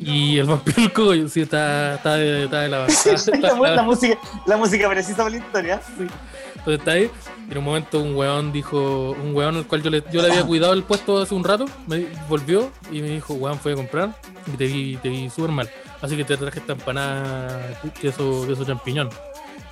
Y 0.01 0.37
el 0.37 0.45
vampiro 0.47 0.81
del 0.81 0.93
coco, 0.93 1.13
yo 1.13 1.27
sí, 1.27 1.41
estaba, 1.41 1.95
estaba 1.95 2.15
de, 2.17 2.69
la 2.69 2.89
Sí, 2.89 3.09
estaba- 3.09 3.59
la, 3.59 3.75
la 3.75 3.83
música, 3.83 4.17
la 4.45 4.57
música 4.57 4.89
precisa 4.89 5.17
para 5.17 5.29
la 5.29 5.37
historia. 5.37 5.81
entonces 5.97 6.79
está 6.79 6.91
ahí. 6.91 7.09
Y 7.47 7.51
en 7.53 7.57
un 7.57 7.63
momento 7.63 7.99
un 7.99 8.15
weón 8.15 8.51
dijo, 8.51 9.11
un 9.11 9.33
weón 9.33 9.55
al 9.55 9.65
cual 9.65 9.81
yo 9.81 9.89
le, 9.89 10.03
yo 10.11 10.21
le 10.21 10.29
había 10.31 10.43
cuidado 10.43 10.73
el 10.73 10.83
puesto 10.83 11.19
hace 11.19 11.33
un 11.33 11.43
rato, 11.43 11.65
me 11.87 12.05
volvió 12.27 12.69
y 12.91 13.01
me 13.01 13.07
dijo, 13.09 13.33
weón, 13.33 13.57
fue 13.57 13.71
a 13.73 13.75
comprar 13.75 14.09
y 14.45 14.51
te 14.57 14.65
vi, 14.67 14.97
te 14.97 15.09
vi 15.09 15.29
súper 15.31 15.49
mal. 15.51 15.69
Así 16.01 16.15
que 16.15 16.23
te 16.23 16.37
traje 16.37 16.59
esta 16.59 16.73
empanada 16.73 17.81
queso, 17.99 18.45
queso 18.47 18.65
champiñón. 18.65 19.09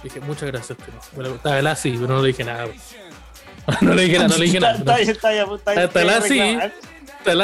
Dije, 0.03 0.19
muchas 0.21 0.51
gracias, 0.51 0.77
pero 0.77 0.99
bueno, 1.13 1.29
helada 1.57 1.75
sí, 1.75 1.97
pero 1.99 2.15
no 2.15 2.21
le 2.21 2.27
dije 2.27 2.43
nada. 2.43 2.67
No 3.81 3.93
le 3.93 4.03
dije 4.03 4.17
nada, 4.17 4.29
no 4.29 4.37
le 4.37 4.45
dije 4.45 4.59
nada. 4.61 4.77
Está 4.77 4.95
ahí, 4.95 5.09
está 5.09 5.27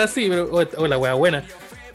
sí. 0.08 0.28
pero 0.30 0.50
oh, 0.78 0.88
la 0.88 0.98
wea 0.98 1.16
buena. 1.16 1.44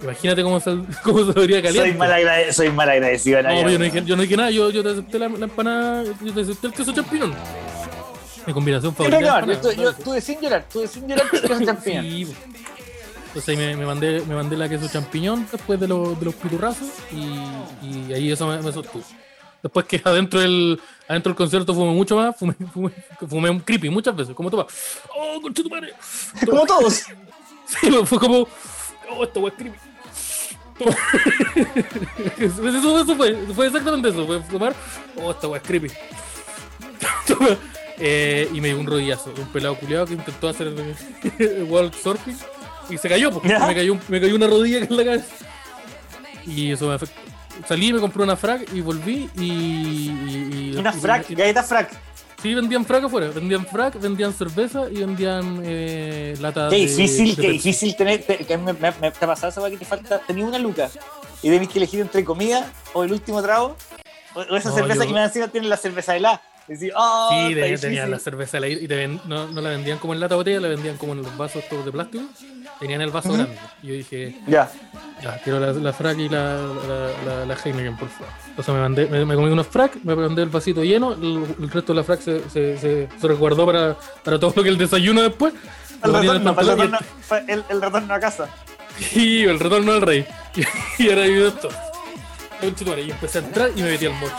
Imagínate 0.02 0.42
cómo 0.42 0.60
se, 0.60 0.70
cómo 1.02 1.32
se 1.32 1.40
vería 1.40 1.62
caliente. 1.62 1.90
Soy 1.90 1.98
mal, 1.98 2.12
agrade- 2.12 2.52
soy 2.52 2.70
mal 2.70 2.90
agradecido. 2.90 3.42
No, 3.42 3.70
yo 3.70 3.78
no, 3.78 3.84
dije, 3.84 4.02
yo 4.04 4.16
no 4.16 4.22
dije 4.22 4.36
nada, 4.36 4.50
yo, 4.50 4.70
yo 4.70 4.82
te 4.82 4.90
acepté 4.90 5.18
la, 5.18 5.28
la 5.28 5.44
empanada, 5.46 6.04
yo 6.04 6.34
te 6.34 6.40
acepté 6.42 6.66
el 6.66 6.72
queso 6.72 6.92
champiñón. 6.92 7.34
Mi 8.46 8.52
combinación 8.52 8.94
favorita. 8.94 9.18
de 9.18 9.24
reclamar, 9.24 9.76
yo, 9.76 9.90
estuve 9.90 10.20
sin 10.20 10.40
llorar, 10.40 10.60
estuve 10.60 10.88
sin 10.88 11.08
llorar 11.08 11.26
es 11.32 11.50
un 11.50 11.66
champiñón. 11.66 12.04
Sí. 12.04 12.34
Entonces 13.26 13.48
ahí 13.48 13.56
me, 13.56 13.76
me 13.76 13.86
mandé, 13.86 14.22
me 14.26 14.34
mandé 14.34 14.56
la 14.56 14.68
queso 14.68 14.88
champiñón 14.88 15.46
después 15.50 15.78
de, 15.78 15.88
los 15.88 16.18
de 16.18 16.24
los 16.24 16.34
piturrazos 16.34 16.88
y, 17.12 17.86
y 17.86 18.12
ahí 18.12 18.32
eso 18.32 18.46
me, 18.46 18.62
me 18.62 18.72
sostuvo. 18.72 19.04
Después 19.62 19.86
que 19.86 20.00
adentro 20.04 20.40
del, 20.40 20.80
adentro 21.08 21.30
del 21.30 21.36
concierto 21.36 21.74
fumé 21.74 21.92
mucho 21.92 22.16
más, 22.16 22.36
fumé, 22.36 22.54
fumé, 22.72 22.92
fumé 23.28 23.50
un 23.50 23.60
creepy 23.60 23.90
muchas 23.90 24.14
veces, 24.14 24.34
como 24.34 24.50
toma. 24.50 24.66
¡Oh, 25.16 25.40
concha 25.40 25.62
tu 25.62 25.68
madre! 25.68 25.92
Como 26.46 26.64
todos. 26.64 27.04
Sí, 27.66 27.90
fue 28.04 28.18
como. 28.18 28.48
¡Oh, 29.10 29.24
esta 29.24 29.40
wea 29.40 29.52
es 29.52 29.58
creepy! 29.58 29.78
Toma. 30.78 30.96
eso, 32.38 33.00
eso 33.00 33.16
fue, 33.16 33.36
fue 33.54 33.66
exactamente 33.66 34.08
eso, 34.08 34.26
fue 34.26 34.42
fumar. 34.42 34.74
¡Oh, 35.16 35.30
esta 35.30 35.48
wea 35.48 35.60
es 35.60 35.66
creepy! 35.66 35.88
Eh, 38.00 38.48
y 38.54 38.60
me 38.60 38.68
dio 38.68 38.78
un 38.78 38.86
rodillazo, 38.86 39.34
un 39.36 39.48
pelado 39.48 39.74
culiado 39.74 40.06
que 40.06 40.14
intentó 40.14 40.48
hacer 40.48 40.68
el 40.68 41.64
wall 41.64 41.92
surfing 41.92 42.38
y 42.90 42.96
se 42.96 43.08
cayó, 43.08 43.32
porque 43.32 43.48
¿Ya? 43.48 43.66
me 43.66 43.74
cayó, 43.74 43.98
me 44.08 44.20
cayó 44.20 44.34
una 44.34 44.46
rodilla 44.46 44.78
en 44.78 44.96
la 44.96 45.04
cabeza. 45.04 45.26
Y 46.46 46.72
eso 46.72 46.86
me 46.86 46.94
afectó. 46.94 47.27
Salí, 47.66 47.92
me 47.92 48.00
compré 48.00 48.22
una 48.22 48.36
frac 48.36 48.72
y 48.72 48.80
volví 48.80 49.28
y. 49.36 49.44
y- 49.44 50.70
y- 50.74 50.76
Una 50.76 50.94
y- 50.94 51.00
frac, 51.00 51.28
galleta 51.30 51.62
frac. 51.62 51.90
Sí, 52.40 52.54
vendían 52.54 52.84
frac 52.86 53.04
afuera. 53.04 53.28
Vendían 53.34 53.66
frac, 53.66 53.98
vendían 54.00 54.32
cerveza 54.32 54.88
y 54.90 54.98
vendían 55.00 55.60
eh, 55.64 56.36
lata 56.40 56.68
Qué 56.68 56.76
de. 56.76 56.80
difícil, 56.82 57.34
de 57.34 57.42
qué 57.42 57.50
difícil 57.52 57.96
tener. 57.96 58.22
te- 58.22 58.38
que 58.38 58.56
me, 58.56 58.72
me, 58.74 58.92
me 59.00 59.10
te 59.10 59.26
esa 59.26 59.70
que 59.70 59.76
te 59.76 59.84
falta. 59.84 60.20
Tenía 60.20 60.44
una 60.44 60.58
luca 60.58 60.88
y 61.42 61.50
tenés 61.50 61.68
que 61.68 61.78
elegir 61.78 62.00
entre 62.00 62.24
comida 62.24 62.70
o 62.92 63.02
el 63.02 63.12
último 63.12 63.42
trago 63.42 63.76
o, 64.34 64.40
o 64.40 64.56
esa 64.56 64.68
No, 64.68 64.74
cerveza 64.76 65.00
yo- 65.02 65.08
que 65.08 65.14
me 65.14 65.24
encima 65.24 65.48
tiene 65.48 65.66
la 65.66 65.76
cerveza 65.76 66.14
helada. 66.16 66.40
Y 66.68 66.72
decís, 66.74 66.92
oh, 66.94 67.28
Sí, 67.48 67.54
difícil. 67.54 67.80
tenían 67.80 68.10
la 68.10 68.18
cerveza 68.18 68.58
al 68.58 68.66
y 68.70 68.86
te 68.86 68.94
ven- 68.94 69.20
no, 69.26 69.46
no 69.48 69.60
la 69.60 69.70
vendían 69.70 69.98
como 69.98 70.12
en 70.12 70.20
lata 70.20 70.34
botella, 70.34 70.60
la 70.60 70.68
vendían 70.68 70.96
como 70.98 71.14
en 71.14 71.22
los 71.22 71.36
vasos 71.38 71.64
todos 71.68 71.84
de 71.84 71.92
plástico. 71.92 72.24
Tenían 72.78 73.00
el 73.00 73.10
vaso 73.10 73.32
grande. 73.32 73.56
Y 73.82 73.86
yo 73.88 73.94
dije, 73.94 74.36
Ya. 74.46 74.70
ya, 75.22 75.40
quiero 75.42 75.58
la, 75.60 75.72
la 75.72 75.92
frac 75.92 76.18
y 76.18 76.28
la, 76.28 76.56
la, 76.58 77.10
la, 77.26 77.46
la 77.46 77.54
Heineken, 77.64 77.96
por 77.96 78.08
favor. 78.10 78.28
Entonces 78.50 78.74
me, 78.74 78.80
mandé, 78.80 79.06
me, 79.06 79.24
me 79.24 79.34
comí 79.34 79.50
unos 79.50 79.66
frac, 79.66 79.96
me 80.04 80.14
mandé 80.14 80.42
el 80.42 80.48
vasito 80.50 80.84
lleno, 80.84 81.12
el, 81.14 81.44
el 81.58 81.70
resto 81.70 81.92
de 81.92 81.96
la 81.96 82.04
frac 82.04 82.20
se, 82.20 82.48
se, 82.50 82.78
se, 82.78 83.08
se 83.18 83.26
resguardó 83.28 83.64
para, 83.66 83.96
para 84.22 84.38
todo 84.38 84.52
lo 84.54 84.62
que 84.62 84.68
el 84.68 84.78
desayuno 84.78 85.22
después. 85.22 85.54
El 86.04 86.12
retorno, 86.12 86.50
el 86.50 86.56
retorno, 86.66 86.98
el, 87.48 87.64
el 87.68 87.82
retorno 87.82 88.14
a 88.14 88.20
casa. 88.20 88.48
y, 89.14 89.44
el 89.44 89.58
retorno 89.58 89.92
del 89.94 90.02
rey. 90.02 90.26
Y, 90.98 91.08
ahora 91.08 91.22
vivido 91.22 91.48
esto. 91.48 91.68
Y 92.62 93.10
empecé 93.10 93.38
a 93.38 93.42
entrar 93.42 93.70
y 93.74 93.82
me 93.82 93.90
metí 93.92 94.06
al 94.06 94.12
mocho. 94.14 94.34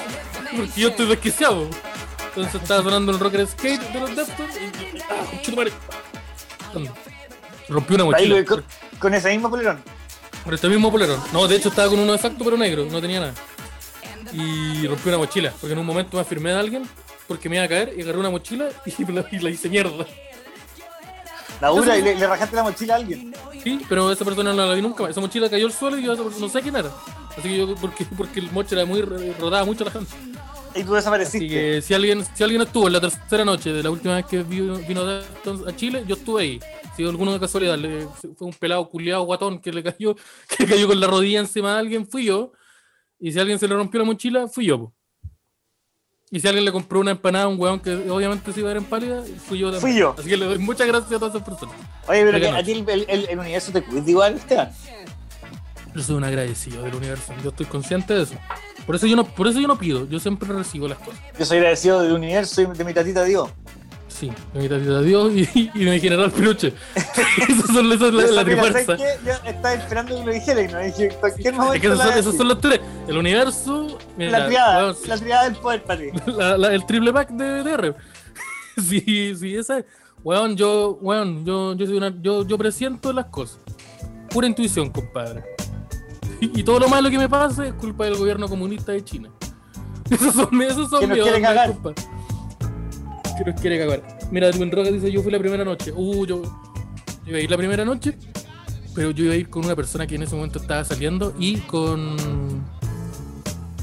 Porque 0.56 0.82
yo 0.82 0.90
estoy 0.90 1.08
desquiciado. 1.08 1.68
Entonces 2.40 2.62
estaba 2.62 2.84
sonando 2.84 3.12
el 3.12 3.20
rocker 3.20 3.46
skate 3.46 3.82
de 3.92 4.00
los 4.00 4.16
Deftones 4.16 4.56
y, 4.56 5.00
ah. 5.02 5.26
Rompí 7.68 7.96
una 7.96 8.06
mochila. 8.06 8.46
con, 8.46 8.64
con 8.98 9.14
ese 9.14 9.30
mismo 9.32 9.50
polerón. 9.50 9.84
Por 10.46 10.54
este 10.54 10.70
mismo 10.70 10.90
polerón. 10.90 11.22
No, 11.34 11.48
de 11.50 11.58
hecho 11.58 11.68
estaba 11.68 11.90
con 11.90 12.00
uno 12.00 12.14
exacto 12.14 12.46
pero 12.46 12.56
negro, 12.56 12.86
no 12.90 13.02
tenía 13.02 13.20
nada. 13.20 13.34
Y 14.32 14.88
rompí 14.88 15.10
una 15.10 15.18
mochila, 15.18 15.54
porque 15.60 15.74
en 15.74 15.80
un 15.80 15.86
momento 15.86 16.16
me 16.16 16.22
afirmé 16.22 16.54
a 16.54 16.60
alguien 16.60 16.88
porque 17.28 17.50
me 17.50 17.58
iba 17.58 17.66
a 17.66 17.68
caer 17.68 17.94
y 17.96 18.02
agarré 18.02 18.20
una 18.20 18.30
mochila 18.30 18.70
y 18.86 19.06
la, 19.12 19.26
y 19.32 19.40
la 19.40 19.50
hice 19.50 19.70
mierda. 19.70 20.06
La 21.60 21.68
dura 21.68 21.98
y 21.98 22.02
le, 22.02 22.16
le 22.16 22.26
rajaste 22.26 22.56
la 22.56 22.64
mochila 22.64 22.94
a 22.94 22.98
alguien. 22.98 23.36
Sí, 23.62 23.82
pero 23.90 24.10
esa 24.12 24.24
persona 24.24 24.54
no 24.54 24.66
la 24.66 24.74
vi 24.74 24.82
nunca. 24.82 25.10
Esa 25.10 25.20
mochila 25.20 25.50
cayó 25.50 25.66
al 25.66 25.74
suelo 25.74 25.98
y 25.98 26.04
yo 26.04 26.16
no 26.16 26.48
sé 26.48 26.62
quién 26.62 26.78
era. 26.78 26.90
Así 27.38 27.50
que 27.50 27.58
yo, 27.58 27.76
porque, 27.76 28.06
porque 28.18 28.40
el 28.40 28.50
mocho 28.52 28.76
era 28.76 28.86
muy, 28.86 29.02
rodaba 29.02 29.66
mucho 29.66 29.84
la 29.84 29.92
gente. 29.92 30.16
Y 30.76 30.84
tú 30.84 30.94
desapareciste. 30.94 31.38
Así 31.46 31.50
que 31.50 31.82
si 31.82 31.94
alguien, 31.94 32.24
si 32.36 32.44
alguien 32.44 32.62
estuvo 32.62 32.88
en 32.88 32.94
la 32.94 33.02
tercera 33.02 33.44
noche 33.46 33.72
de 33.74 33.84
la 33.84 33.90
última 33.90 34.16
vez 34.16 34.26
que 34.26 34.44
vino, 34.44 34.76
a 34.76 35.76
Chile, 35.76 36.04
yo 36.08 36.16
estuve 36.16 36.42
ahí. 36.44 36.60
Si 36.96 37.04
alguno 37.06 37.34
de 37.34 37.40
casualidad 37.40 37.78
le- 37.78 38.08
fue 38.38 38.48
un 38.48 38.54
pelado 38.54 38.88
culiado 38.90 39.24
guatón 39.24 39.60
que 39.60 39.72
le 39.72 39.82
cayó, 39.84 40.16
que 40.58 40.66
cayó 40.66 40.88
con 40.88 41.00
la 41.00 41.08
rodilla 41.08 41.40
encima 41.40 41.74
de 41.74 41.80
alguien, 41.80 42.08
fui 42.08 42.26
yo. 42.26 42.52
Y 43.20 43.32
si 43.32 43.40
alguien 43.40 43.58
se 43.60 43.68
le 43.68 43.76
rompió 43.76 44.00
la 44.00 44.06
mochila, 44.06 44.48
fui 44.48 44.66
yo. 44.66 44.80
po. 44.80 44.94
Y 46.32 46.40
si 46.40 46.48
alguien 46.48 46.64
le 46.64 46.72
compró 46.72 47.00
una 47.00 47.12
empanada 47.12 47.46
a 47.46 47.48
un 47.48 47.60
weón 47.60 47.80
que 47.80 47.92
obviamente 48.10 48.54
se 48.54 48.60
iba 48.60 48.70
a 48.70 48.74
ver 48.74 48.84
en 48.84 48.88
pálida, 48.88 49.24
fui 49.48 49.58
yo 49.58 49.72
también. 49.72 49.82
Fui 49.82 50.00
yo. 50.00 50.16
Así 50.18 50.30
que 50.30 50.38
le 50.38 50.46
doy 50.46 50.58
muchas 50.60 50.86
gracias 50.88 51.12
a 51.14 51.18
todas 51.20 51.34
esas 51.34 51.44
personas. 51.48 51.76
Oye, 52.08 52.24
pero 52.24 52.40
que 52.40 52.48
a 52.50 52.64
ti 52.64 52.72
el, 52.74 52.88
el, 52.90 53.06
el- 53.10 53.30
el 53.30 53.40
universo 53.40 53.72
te 53.72 53.82
cuida 53.82 54.08
igual, 54.10 54.36
Esteban. 54.36 54.72
Yo 55.96 56.04
soy 56.04 56.16
un 56.18 56.24
agradecido 56.24 56.84
del 56.84 56.94
universo. 56.94 57.34
Yo 57.44 57.50
estoy 57.50 57.66
consciente 57.66 58.14
de 58.14 58.24
eso. 58.24 58.36
Por 58.90 58.96
eso 58.96 59.06
yo 59.06 59.16
no, 59.16 59.24
por 59.24 59.48
eso 59.48 59.60
yo 59.60 59.68
no 59.68 59.78
pido, 59.78 60.08
yo 60.10 60.20
siempre 60.20 60.52
recibo 60.52 60.88
las 60.88 60.98
cosas. 60.98 61.20
Yo 61.38 61.46
soy 61.46 61.58
agradecido 61.58 62.02
del 62.02 62.14
universo 62.14 62.64
y 62.64 62.66
de 62.66 62.84
mi 62.84 62.92
tatita 62.92 63.24
Dios. 63.24 63.48
Sí, 64.08 64.32
de 64.52 64.62
mi 64.62 64.68
tatita 64.68 65.02
Dios 65.02 65.32
y, 65.32 65.70
y 65.76 65.86
de 65.86 65.92
mi 65.92 66.00
general 66.00 66.32
Peluche. 66.32 66.74
Esas 66.96 67.68
son, 67.68 67.92
esa 67.92 68.08
es 68.08 68.14
la, 68.16 68.24
la 68.24 68.28
sabía, 68.42 68.56
¿sabes 68.64 68.74
trifuerza. 68.88 68.98
qué? 68.98 69.26
Yo 69.28 69.32
estaba 69.48 69.74
esperando 69.76 70.16
que 70.18 70.26
lo 70.26 70.32
dijera 70.32 70.62
y 70.64 70.68
no 70.70 70.80
dije 70.80 71.10
cualquier 71.20 71.54
momento. 71.54 71.76
Es 71.76 71.82
que 71.82 71.88
esos 71.88 72.00
son, 72.04 72.18
esos 72.18 72.46
los 72.48 72.60
tres. 72.62 72.82
El 73.08 73.18
universo, 73.18 74.00
mira, 74.18 74.40
la 74.40 74.48
triada, 74.48 74.96
la 75.06 75.18
triada 75.18 75.44
del 75.44 75.56
poder, 75.58 75.84
la- 76.26 76.58
la- 76.58 76.74
el 76.74 76.84
triple 76.88 77.14
pack 77.14 77.30
de 77.30 77.64
DR. 77.64 77.96
Sí, 78.80 79.36
sí, 79.38 79.56
esa 79.56 79.78
es. 79.80 79.86
Weón, 80.24 80.56
yo, 80.58 80.98
weón, 81.02 81.46
yo, 81.46 81.76
yo 81.76 81.86
soy 81.86 81.98
una, 81.98 82.12
yo, 82.22 82.46
yo 82.48 82.58
presiento 82.58 83.14
las 83.14 83.26
cosas. 83.26 83.60
Pura 84.32 84.48
intuición, 84.48 84.90
compadre. 84.90 85.44
Y, 86.56 86.64
todo 86.64 86.80
lo 86.80 86.88
malo 86.90 87.10
que 87.10 87.18
me 87.18 87.28
pase 87.28 87.68
es 87.68 87.74
culpa 87.74 88.06
del 88.06 88.16
gobierno 88.16 88.48
comunista 88.48 88.92
de 88.92 89.04
China. 89.04 89.30
Esos 90.10 90.34
son, 90.34 90.62
esos 90.62 90.90
son 90.90 91.02
Que 91.02 91.08
nos 91.08 91.18
mis 91.18 91.24
quiere 91.24 91.42
cagar. 91.42 91.78
Que 93.38 93.52
nos 93.52 93.62
quiere 93.62 93.78
cagar. 93.80 94.20
Mira, 94.32 94.52
Twin 94.52 94.72
Rock 94.72 94.88
dice, 94.88 95.12
yo 95.12 95.22
fui 95.22 95.32
la 95.32 95.40
primera 95.40 95.64
noche. 95.64 95.92
Uh, 95.96 96.26
yo, 96.26 96.42
yo 96.44 96.50
iba 97.28 97.38
a 97.38 97.42
ir 97.42 97.52
la 97.52 97.58
primera 97.58 97.86
noche, 97.86 98.18
pero 98.96 99.12
yo 99.12 99.26
iba 99.26 99.34
a 99.34 99.38
ir 99.38 99.50
con 99.50 99.66
una 99.66 99.76
persona 99.76 100.08
que 100.08 100.16
en 100.16 100.24
ese 100.24 100.36
momento 100.36 100.60
estaba 100.60 100.84
saliendo 100.84 101.34
y 101.38 101.58
con 101.58 102.16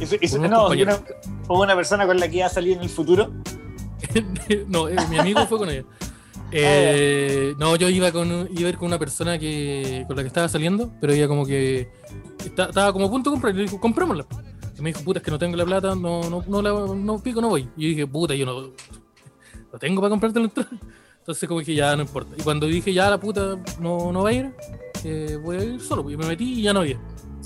Y 0.00 0.07
su- 0.07 0.18
y 0.20 0.28
su- 0.28 0.36
Con 0.36 0.46
unos 0.46 0.50
no, 0.50 0.57
y 0.74 0.84
compañeros. 0.84 1.00
una, 1.00 1.44
hubo 1.48 1.62
una 1.62 1.74
persona 1.76 2.07
con 2.07 2.18
la 2.18 2.28
que 2.28 2.38
iba 2.38 2.46
a 2.46 2.50
salir 2.50 2.76
en 2.76 2.82
el 2.82 2.88
futuro. 2.88 3.30
no, 4.68 4.88
eh, 4.88 4.96
mi 5.09 5.18
amigo 5.18 5.46
fue 5.46 5.59
con 5.59 5.70
ella. 5.70 5.84
Eh, 6.59 7.54
no, 7.59 7.76
yo 7.76 7.88
iba 7.88 8.11
con 8.12 8.48
iba 8.57 8.72
con 8.72 8.88
una 8.88 8.98
persona 8.98 9.38
que 9.38 10.04
con 10.07 10.16
la 10.16 10.22
que 10.22 10.28
estaba 10.28 10.48
saliendo, 10.48 10.92
pero 11.00 11.12
ella 11.12 11.28
como 11.28 11.44
que 11.44 11.88
estaba 12.44 12.92
como 12.92 13.07
a 13.07 13.11
punto 13.11 13.30
de 13.30 13.34
comprar 13.34 13.54
y 13.54 13.57
le 13.59 13.62
dijo, 13.64 13.80
comprémosla. 13.80 14.26
Y 14.78 14.82
me 14.82 14.90
dijo, 14.90 15.02
puta, 15.02 15.18
es 15.18 15.24
que 15.24 15.30
no 15.30 15.38
tengo 15.38 15.57
la 15.57 15.64
plata, 15.64 15.94
no, 15.94 16.28
no, 16.28 16.44
no, 16.46 16.62
la, 16.62 17.22
pico, 17.22 17.40
no 17.40 17.48
voy. 17.48 17.68
Y 17.76 17.82
yo 17.82 17.88
dije, 17.88 18.07
puta, 18.07 18.34
yo 18.34 18.44
no, 18.46 18.61
no 19.72 19.78
tengo 19.78 20.00
para 20.00 20.11
comprarte 20.11 20.38
la 20.38 20.46
entrada. 20.46 20.70
Entonces 21.18 21.48
como 21.48 21.61
que 21.61 21.74
ya 21.74 21.96
no 21.96 22.02
importa. 22.02 22.34
Y 22.38 22.42
cuando 22.42 22.66
dije, 22.66 22.92
ya 22.92 23.11
la 23.11 23.18
puta 23.18 23.59
no, 23.80 24.12
no 24.12 24.22
va 24.22 24.30
a 24.30 24.32
ir, 24.32 24.54
eh, 25.04 25.38
voy 25.42 25.57
a 25.57 25.64
ir 25.64 25.80
solo. 25.80 26.02
pues, 26.02 26.14
Y 26.14 26.16
me 26.16 26.26
metí 26.26 26.61
y 26.61 26.62
ya 26.62 26.72
no 26.72 26.80
había. 26.80 27.00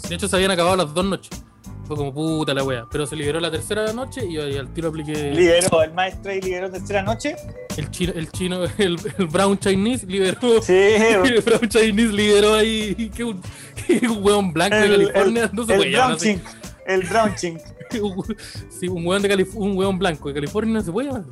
De 0.08 0.14
hecho 0.14 0.28
se 0.28 0.36
habían 0.36 0.50
acabado 0.50 0.76
las 0.76 0.92
dos 0.92 1.04
noches. 1.04 1.44
Fue 1.90 1.96
como 1.96 2.14
puta 2.14 2.54
la 2.54 2.62
wea. 2.62 2.86
Pero 2.88 3.04
se 3.04 3.16
liberó 3.16 3.40
la 3.40 3.50
tercera 3.50 3.92
noche 3.92 4.24
y 4.24 4.34
yo 4.34 4.44
ahí 4.44 4.56
al 4.56 4.72
tiro 4.72 4.90
apliqué. 4.90 5.32
Liberó, 5.32 5.82
el 5.82 5.92
maestro 5.92 6.30
ahí 6.30 6.40
liberó 6.40 6.70
tercera 6.70 7.02
noche. 7.02 7.34
El 7.76 7.90
chino, 7.90 8.12
el 8.14 8.30
chino, 8.30 8.62
el, 8.78 8.96
el 9.18 9.26
Brown 9.26 9.58
Chinese 9.58 10.06
liberó. 10.06 10.62
Sí, 10.62 10.72
El 10.74 11.40
Brown 11.44 11.68
Chinese 11.68 12.12
liberó 12.12 12.54
ahí 12.54 13.10
que 13.12 13.24
un, 13.24 13.42
que 13.88 14.06
un 14.06 14.24
hueón 14.24 14.52
blanco 14.52 14.76
de 14.76 14.84
el, 14.84 14.90
California. 15.12 15.42
el, 15.46 15.50
no 15.52 15.66
se 15.66 15.74
puede 15.74 15.90
llamar 15.90 16.16
brown. 16.16 16.42
El 16.86 17.02
brown 17.08 17.34
chink. 17.34 17.58
Un- 18.00 18.36
Sí, 18.78 18.86
un 18.86 19.04
hueón, 19.04 19.20
de 19.22 19.28
Calif- 19.36 19.54
un 19.56 19.76
hueón 19.76 19.98
blanco 19.98 20.28
de 20.28 20.34
California 20.34 20.74
no 20.74 20.82
se 20.82 20.92
puede 20.92 21.08
llamar. 21.08 21.24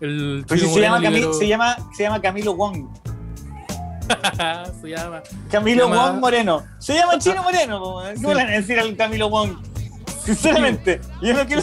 El 0.00 0.44
Pues 0.48 0.60
chino 0.62 0.74
se, 0.74 0.80
llama 0.80 1.00
se, 1.38 1.46
llama, 1.46 1.76
se 1.96 2.02
llama 2.02 2.20
Camilo 2.20 2.56
Wong. 2.56 2.88
se 4.80 4.88
llama. 4.88 5.22
Camilo 5.48 5.84
Se 5.86 5.90
llama- 5.94 6.10
Wong 6.10 6.20
Moreno. 6.20 6.64
Se 6.80 6.94
llama 6.94 7.18
Chino 7.18 7.40
Moreno. 7.44 7.96
weón. 7.98 8.14
¿Cómo 8.16 8.28
Sí. 8.30 8.34
le 8.34 8.42
van 8.44 8.52
a 8.52 8.56
decir 8.56 8.80
al 8.80 8.96
Camilo 8.96 9.28
Wong? 9.30 9.56
Sinceramente, 10.24 11.00
yo 11.20 11.34
no 11.34 11.46
quiero 11.46 11.62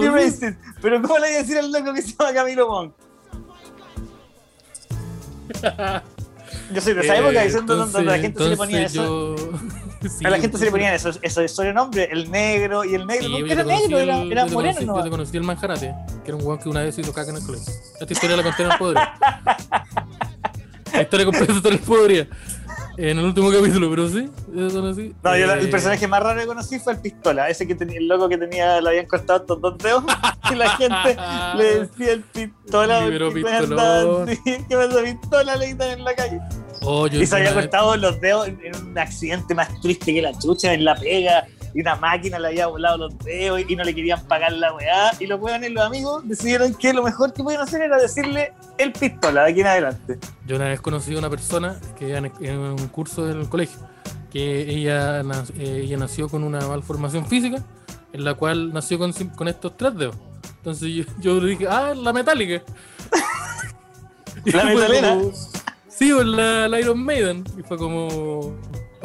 be 0.00 0.06
¿no? 0.06 0.14
racist, 0.14 0.42
Pero 0.82 1.00
¿cómo 1.02 1.14
le 1.18 1.26
voy 1.28 1.34
a 1.36 1.38
decir 1.38 1.56
al 1.58 1.72
loco 1.72 1.94
que 1.94 2.02
se 2.02 2.08
llama 2.12 2.32
Camilo 2.34 2.66
Wong? 2.68 2.90
Yo 6.72 6.80
soy 6.80 6.94
de 6.94 7.00
esa 7.02 7.16
Eh, 7.16 7.18
época 7.20 7.42
diciendo 7.42 7.76
donde 7.76 8.02
la 8.02 8.16
entonces- 8.16 8.22
gente 8.22 8.42
se 8.44 8.50
le 8.50 8.56
ponía 8.56 8.86
eso. 8.86 9.36
A 10.24 10.28
la 10.28 10.38
gente 10.38 10.58
se 10.58 10.66
le 10.66 10.70
ponían 10.70 10.92
esos, 10.92 11.18
esos 11.22 11.50
sobrenombres, 11.50 12.08
el 12.12 12.30
negro 12.30 12.84
y 12.84 12.94
el 12.94 13.06
negro 13.06 13.26
nunca 13.30 13.52
era 13.54 13.64
te 13.64 13.72
negro, 13.72 13.98
era, 13.98 14.20
el- 14.20 14.32
era 14.32 14.44
te 14.46 14.52
moreno. 14.52 14.96
Yo 14.98 15.02
te 15.02 15.08
conocí 15.10 15.36
el 15.38 15.44
manjarate, 15.44 15.94
que 16.22 16.30
era 16.30 16.36
un 16.36 16.44
hueón 16.44 16.58
que 16.58 16.68
una 16.68 16.82
vez 16.82 16.98
hizo 16.98 17.10
caca 17.14 17.30
en 17.30 17.38
el 17.38 17.42
colegio. 17.42 17.72
Esta 17.98 18.12
historia 18.12 18.36
la 18.36 18.42
conté 18.42 18.64
en 18.64 18.70
el 18.72 18.78
Podría. 18.78 19.14
La 20.92 21.02
historia 21.02 21.26
completa 21.26 21.52
en 21.68 21.72
el 21.74 21.78
Podría. 21.80 22.28
En 22.96 23.18
el 23.18 23.24
último 23.24 23.50
capítulo, 23.50 23.90
pero 23.90 24.08
sí. 24.08 24.30
No, 24.52 24.68
yo 24.68 25.52
el 25.52 25.66
Eh, 25.66 25.70
personaje 25.70 26.06
más 26.06 26.22
raro 26.22 26.40
que 26.40 26.46
conocí 26.46 26.78
fue 26.78 26.92
el 26.92 27.00
pistola, 27.00 27.48
ese 27.48 27.66
que 27.66 27.74
tenía, 27.74 27.98
el 27.98 28.06
loco 28.06 28.28
que 28.28 28.38
tenía, 28.38 28.80
le 28.80 28.88
habían 28.88 29.06
cortado 29.06 29.40
estos 29.40 29.60
dos 29.60 29.78
dedos 29.78 30.04
y 30.52 30.54
la 30.54 30.70
gente 30.76 31.16
le 31.56 31.80
decía 31.80 32.12
el 32.12 32.20
pistola. 32.22 33.06
Pistolón. 33.08 33.46
andaban 33.72 34.28
así, 34.28 34.40
¿Qué 34.68 34.76
pasa, 34.76 35.02
pistola? 35.02 35.56
Le 35.56 35.66
gritan 35.68 35.90
en 35.90 36.04
la 36.04 36.14
calle. 36.14 36.40
Oh, 36.82 37.06
Y 37.06 37.26
se 37.26 37.34
había 37.36 37.50
vez- 37.52 37.62
cortado 37.64 37.96
los 37.96 38.20
dedos 38.20 38.46
en, 38.48 38.60
en 38.64 38.76
un 38.86 38.98
accidente 38.98 39.54
más 39.54 39.68
triste 39.80 40.12
que 40.14 40.22
la 40.22 40.38
chucha 40.38 40.72
en 40.74 40.84
la 40.84 40.94
pega. 40.94 41.46
Y 41.74 41.80
una 41.80 41.96
máquina 41.96 42.38
le 42.38 42.48
había 42.48 42.68
volado 42.68 42.96
los 42.96 43.18
dedos 43.18 43.60
y 43.68 43.74
no 43.74 43.82
le 43.82 43.94
querían 43.94 44.24
pagar 44.26 44.52
la 44.52 44.72
weá. 44.74 45.10
Y 45.18 45.26
los 45.26 45.40
weones, 45.40 45.72
los 45.72 45.84
amigos, 45.84 46.26
decidieron 46.26 46.72
que 46.74 46.92
lo 46.92 47.02
mejor 47.02 47.32
que 47.32 47.42
podían 47.42 47.62
hacer 47.62 47.82
era 47.82 48.00
decirle 48.00 48.52
el 48.78 48.92
pistola 48.92 49.44
de 49.44 49.50
aquí 49.50 49.60
en 49.60 49.66
adelante. 49.66 50.18
Yo 50.46 50.56
una 50.56 50.68
vez 50.68 50.80
conocí 50.80 51.14
a 51.14 51.18
una 51.18 51.30
persona 51.30 51.78
que 51.98 52.14
en, 52.14 52.58
un 52.58 52.88
curso 52.88 53.26
del 53.26 53.48
colegio, 53.48 53.80
que 54.30 54.60
ella, 54.60 55.20
eh, 55.20 55.80
ella 55.84 55.96
nació 55.96 56.28
con 56.28 56.44
una 56.44 56.60
malformación 56.60 57.26
física, 57.26 57.62
en 58.12 58.24
la 58.24 58.34
cual 58.34 58.72
nació 58.72 58.98
con, 58.98 59.12
con 59.12 59.48
estos 59.48 59.76
tres 59.76 59.96
dedos. 59.96 60.16
Entonces 60.58 60.88
yo, 60.94 61.04
yo 61.18 61.40
le 61.40 61.50
dije, 61.50 61.66
ah, 61.68 61.92
la 61.94 62.12
metálica. 62.12 62.62
¿La 64.44 64.64
metalera? 64.64 65.14
como, 65.14 65.32
sí, 65.88 66.12
pues, 66.12 66.26
la, 66.26 66.68
la 66.68 66.80
Iron 66.80 67.04
Maiden. 67.04 67.44
Y 67.58 67.62
fue 67.62 67.76
como, 67.76 68.56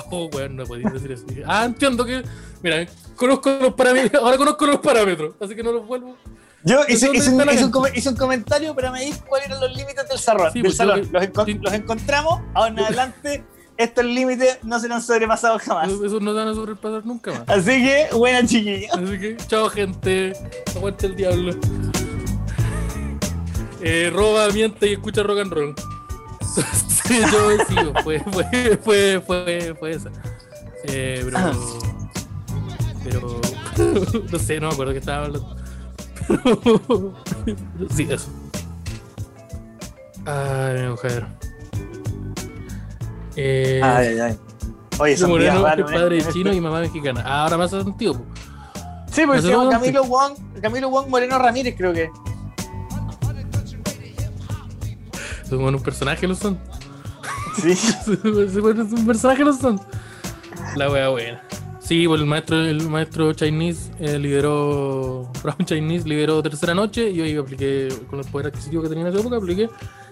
oh, 0.12 0.30
weón, 0.34 0.56
no 0.56 0.66
podía 0.66 0.90
decir 0.90 1.12
eso. 1.12 1.26
Ah, 1.46 1.66
entiendo 1.66 2.06
que, 2.06 2.24
mira, 2.62 2.88
conozco 3.16 3.50
los 3.62 3.74
parámetros, 3.74 4.22
ahora 4.24 4.38
conozco 4.38 4.66
los 4.66 4.78
parámetros, 4.80 5.36
así 5.40 5.56
que 5.56 5.64
no 5.64 5.72
los 5.72 5.86
vuelvo. 5.86 6.16
Yo 6.64 6.82
hice, 6.90 7.06
¿Dónde 7.06 7.20
hice 7.20 7.30
un, 7.30 7.42
hice 7.50 7.66
un 7.66 7.88
hice 7.96 8.10
un 8.10 8.16
comentario 8.18 8.76
para 8.76 8.92
medir 8.92 9.16
cuáles 9.28 9.48
eran 9.48 9.62
los 9.62 9.76
límites 9.76 10.10
del, 10.10 10.20
salón. 10.20 10.52
Sí, 10.52 10.60
del 10.60 10.64
pues, 10.64 10.76
salón. 10.78 11.02
yo 11.02 11.06
que- 11.06 11.12
Los, 11.12 11.24
encon- 11.24 11.46
sí. 11.46 11.60
los 11.62 11.74
encontramos, 11.74 12.42
ahora 12.54 12.70
en 12.70 12.80
adelante 12.86 13.44
estos 13.78 14.04
límites 14.04 14.60
no 14.64 14.78
serán 14.78 15.02
sobrepasados 15.02 15.62
jamás. 15.62 15.88
Eso, 15.88 16.06
eso 16.06 16.20
no 16.20 16.32
se 16.32 16.38
van 16.38 16.48
a 16.50 16.54
sobrepasar 16.54 17.06
nunca 17.06 17.32
más. 17.32 17.44
Así 17.48 17.82
que, 17.82 18.08
buena 18.14 18.46
chiquilla. 18.46 18.90
Así 18.92 19.20
que, 19.20 19.38
chao 19.48 19.70
gente, 19.70 20.34
aguante 20.76 21.06
el 21.08 21.16
diablo. 21.16 21.54
Eh, 23.82 24.12
roba, 24.14 24.50
miente 24.50 24.88
y 24.88 24.94
escucha 24.94 25.24
rock 25.24 25.40
and 25.40 25.54
roll. 25.54 25.76
Yo 27.10 27.66
sigo, 27.68 27.94
fue, 28.04 28.20
fue, 28.20 28.78
fue, 28.84 29.22
fue, 29.26 29.76
fue 29.80 29.92
esa. 29.92 30.10
Eh, 30.86 31.26
pero, 33.04 33.42
pero, 33.76 34.24
no 34.32 34.40
sé, 34.40 34.60
no 34.60 34.68
me 34.68 34.74
acuerdo 34.74 34.94
que 34.94 35.00
estaba 35.00 35.26
hablando. 35.26 35.56
Pero, 36.28 37.14
sí, 37.96 38.08
eso. 38.10 38.30
Ay, 40.26 40.82
mi 40.82 40.90
mujer. 40.90 41.26
Eh, 43.36 43.82
Ay, 43.84 44.08
ay, 44.08 44.20
ay. 44.20 44.40
Oye, 45.00 45.16
son 45.16 45.30
días 45.40 45.54
Moreno 45.54 45.58
es 45.58 45.64
raros, 45.64 45.92
¿eh? 45.92 45.94
padre 45.96 46.24
chino 46.34 46.54
y 46.54 46.60
mamá 46.60 46.82
mexicana. 46.82 47.22
Ahora 47.22 47.64
hace 47.64 47.82
sentido. 47.82 48.22
Sí, 49.12 49.22
porque 49.26 49.28
No 49.28 49.34
se 49.36 49.42
sé 49.42 49.48
llama 49.50 49.64
dónde. 49.64 49.76
Camilo 49.80 50.04
Wong, 50.04 50.34
Camilo 50.62 50.90
Wong 50.90 51.08
Moreno 51.08 51.40
Ramírez, 51.40 51.76
creo 51.78 51.94
que. 51.94 52.12
Son 55.50 55.64
un 55.64 55.82
personaje 55.82 56.28
los 56.28 56.38
son. 56.40 56.58
Sí. 57.62 57.72
Es 57.72 58.56
un 58.58 59.06
personaje 59.06 59.44
los 59.44 59.58
son. 59.60 59.80
La 60.76 60.90
wea 60.90 61.10
buena. 61.10 61.42
Sí, 61.80 62.08
pues 62.08 62.22
el 62.22 62.28
maestro, 62.28 62.64
el 62.64 62.88
maestro 62.90 63.34
Chinese 63.34 63.92
eh, 64.00 64.20
lideró. 64.20 65.30
Brown 65.44 65.66
Chinese 65.66 66.08
lideró 66.08 66.42
tercera 66.44 66.74
noche. 66.76 67.10
y 67.10 67.16
Yo 67.16 67.24
ahí 67.24 67.36
apliqué 67.36 67.90
con 68.10 68.18
los 68.20 68.28
poderes 68.28 68.52
adquisitivos 68.54 68.84
que 68.84 68.90
tenía 68.90 69.06
en 69.08 69.12
esa 69.14 69.20
época, 69.22 69.38
apliqué 69.38 69.70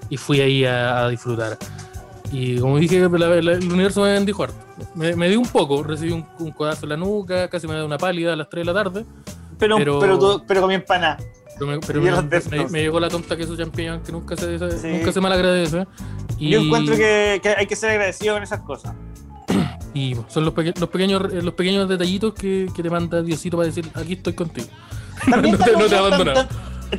y 0.09 0.17
fui 0.17 0.41
ahí 0.41 0.65
a, 0.65 1.03
a 1.05 1.09
disfrutar. 1.09 1.57
Y 2.31 2.57
como 2.59 2.77
dije, 2.77 3.07
la- 3.07 3.17
la- 3.41 3.51
el 3.53 3.71
universo 3.71 4.01
me 4.01 4.11
bendijo 4.13 4.43
harto. 4.43 4.57
Me, 4.95 5.15
me 5.15 5.29
dio 5.29 5.39
un 5.39 5.47
poco, 5.47 5.83
recibí 5.83 6.11
un, 6.11 6.25
un 6.39 6.51
codazo 6.51 6.85
en 6.85 6.89
la 6.89 6.97
nuca, 6.97 7.47
casi 7.49 7.67
me 7.67 7.75
da 7.75 7.85
una 7.85 7.97
pálida 7.97 8.33
a 8.33 8.35
las 8.35 8.49
3 8.49 8.65
de 8.65 8.73
la 8.73 8.83
tarde. 8.83 9.05
Pero, 9.59 9.77
Pero- 9.77 9.99
pero, 9.99 10.43
pero 10.47 10.61
comí 10.61 10.73
empanada. 10.75 11.17
Pero 11.59 11.71
me, 11.71 11.79
pero 11.79 12.01
me, 12.01 12.11
me- 12.57 12.67
me 12.69 12.81
llegó 12.81 12.99
la 12.99 13.09
tonta 13.09 13.35
queso 13.35 13.55
champiñón 13.57 14.01
que 14.03 14.11
nunca 14.11 14.35
se, 14.37 14.57
Sí. 14.79 14.87
nunca 14.87 15.11
se 15.11 15.21
malagradece. 15.21 15.85
Y, 16.37 16.51
Yo 16.51 16.61
encuentro 16.61 16.95
que, 16.95 17.39
que 17.41 17.49
hay 17.49 17.65
que 17.67 17.75
ser 17.75 17.91
agradecido 17.91 18.35
con 18.35 18.43
esas 18.43 18.61
cosas. 18.61 18.93
y 19.93 20.15
son 20.27 20.45
los, 20.45 20.53
peque- 20.53 20.73
los 20.79 20.89
pequeños 20.89 21.21
eh, 21.33 21.41
los 21.41 21.53
pequeños 21.53 21.87
detallitos 21.89 22.33
que, 22.33 22.67
que 22.75 22.83
te 22.83 22.89
manda 22.89 23.21
Diosito 23.21 23.57
para 23.57 23.67
decir 23.67 23.89
aquí 23.95 24.13
estoy 24.13 24.33
contigo. 24.33 24.67
También, 25.29 25.57
No 25.57 25.65
te- 25.65 25.71
no 25.71 25.85
te 25.87 25.95
abandonado. 25.95 26.47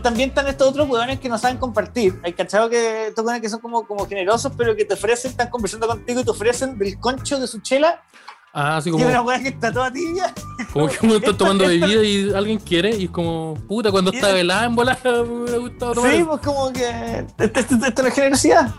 también 0.02 0.30
están 0.30 0.46
estos 0.48 0.68
otros 0.68 0.88
hueones 0.88 1.20
que 1.20 1.28
no 1.28 1.38
saben 1.38 1.56
compartir. 1.59 2.18
Hay 2.24 2.32
cachado 2.32 2.68
que 2.68 3.06
estos 3.09 3.24
hueones 3.24 3.40
que 3.40 3.48
son 3.48 3.61
como, 3.61 3.86
como 3.86 4.06
generosos, 4.09 4.52
pero 4.59 4.74
que 4.74 4.84
te 4.84 4.94
ofrecen, 4.94 5.30
están 5.30 5.48
conversando 5.51 5.86
contigo 5.86 6.20
y 6.20 6.24
te 6.24 6.30
ofrecen 6.30 6.76
del 6.78 6.98
concho 6.98 7.39
de 7.39 7.47
su 7.47 7.60
chela. 7.60 8.02
Ah, 8.53 8.79
así 8.79 8.89
Y 8.89 8.93
como, 8.93 9.07
una 9.07 9.23
hueá 9.23 9.41
que 9.41 9.49
está 9.49 9.73
toda 9.73 9.93
tibia. 9.93 10.35
como 10.73 10.89
que 10.89 10.99
uno 11.03 11.16
está 11.16 11.37
tomando 11.37 11.66
bebida 11.66 12.03
y 12.03 12.33
alguien 12.35 12.59
quiere 12.59 12.97
y 12.97 13.05
es 13.05 13.11
como, 13.11 13.55
puta, 13.69 13.91
cuando 13.91 14.11
está 14.11 14.33
velada 14.33 14.65
en 14.65 14.75
bola 14.75 14.99
me 15.05 15.20
hubiera 15.20 15.59
gustado 15.59 15.95
tomar. 15.95 16.12
Sí, 16.12 16.25
pues 16.25 16.41
como 16.41 16.73
que. 16.73 17.27
Esto 17.39 18.03
no 18.03 18.09
es 18.09 18.15
generosidad. 18.15 18.75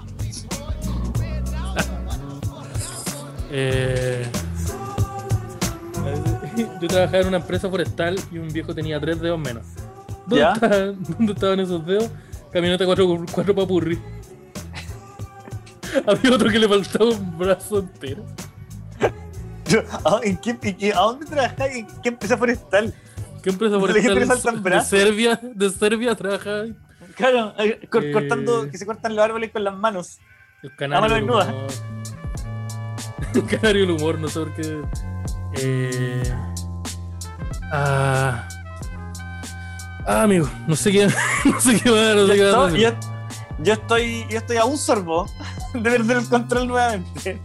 Eh, 3.52 4.28
yo 6.82 6.88
trabajaba 6.88 7.20
en 7.20 7.28
una 7.28 7.38
empresa 7.38 7.70
forestal 7.70 8.20
y 8.32 8.38
un 8.38 8.50
viejo 8.50 8.76
tenía 8.76 9.00
tres 9.00 9.20
dedos 9.20 9.40
menos. 9.40 9.66
¿Dónde, 10.28 10.38
¿Ya? 10.38 10.54
estaban, 10.54 11.04
dónde 11.18 11.34
estaban 11.34 11.60
esos 11.60 11.86
dedos? 11.86 12.10
Camioneta 12.52 12.86
4 12.86 13.26
cuatro 13.34 13.56
papurri. 13.56 14.00
Había 16.08 16.36
otro 16.36 16.50
que 16.50 16.60
le 16.60 16.68
faltaba 16.68 17.06
un 17.10 17.38
brazo 17.38 17.80
entero. 17.80 18.24
Yo, 19.70 19.80
¿a, 20.04 20.20
en 20.24 20.38
qué- 20.38 20.58
en 20.62 20.78
qué- 20.78 20.94
¿A 20.94 21.00
dónde 21.02 21.26
trabajáis? 21.26 21.76
¿En 21.78 21.88
qué 22.02 22.10
empresa 22.10 22.38
forestal? 22.38 22.94
¿Qué 23.44 23.50
empresa 23.52 23.76
¿De 23.76 23.80
qué 23.82 23.86
forestal 24.10 24.56
empresa 24.56 24.80
de? 24.80 24.82
Serbia, 24.86 25.40
de 25.42 25.70
Serbia 25.70 26.16
trabajaba 26.16 26.62
ahí? 26.62 26.76
Claro, 27.16 27.54
eh, 27.60 27.80
Eh. 27.82 27.88
cortando, 28.12 28.70
que 28.70 28.78
se 28.78 28.86
cortan 28.86 29.16
los 29.16 29.24
árboles 29.24 29.52
con 29.52 29.64
las 29.64 29.76
manos. 29.76 30.18
El 30.64 30.76
canario 30.76 31.02
mano 31.02 31.14
del 31.16 31.24
desnuda. 31.26 31.54
El 33.36 33.46
canario 33.46 33.82
del 33.82 33.92
humor, 33.92 34.20
no 34.20 34.28
sé 34.28 34.40
por 34.40 34.54
qué. 34.56 34.82
Eh... 35.58 36.24
Ah. 37.72 38.48
Ah, 40.08 40.24
amigo, 40.24 40.50
no 40.68 40.76
sé 40.76 40.92
qué, 40.92 41.08
no 41.46 41.60
sé 41.62 41.80
qué 41.80 41.92
más, 41.92 42.16
no 42.16 42.26
sé 42.28 42.34
qué 42.34 42.40
yo, 42.40 42.66
estoy, 42.68 42.82
yo, 42.82 42.90
yo 43.60 43.74
estoy, 43.74 44.26
yo 44.30 44.38
estoy 44.40 44.58
a 44.58 44.66
un 44.66 44.78
sorbo 44.78 45.30
de 45.74 45.82
perder 45.82 46.18
el 46.18 46.28
control 46.28 46.68
nuevamente. 46.68 47.40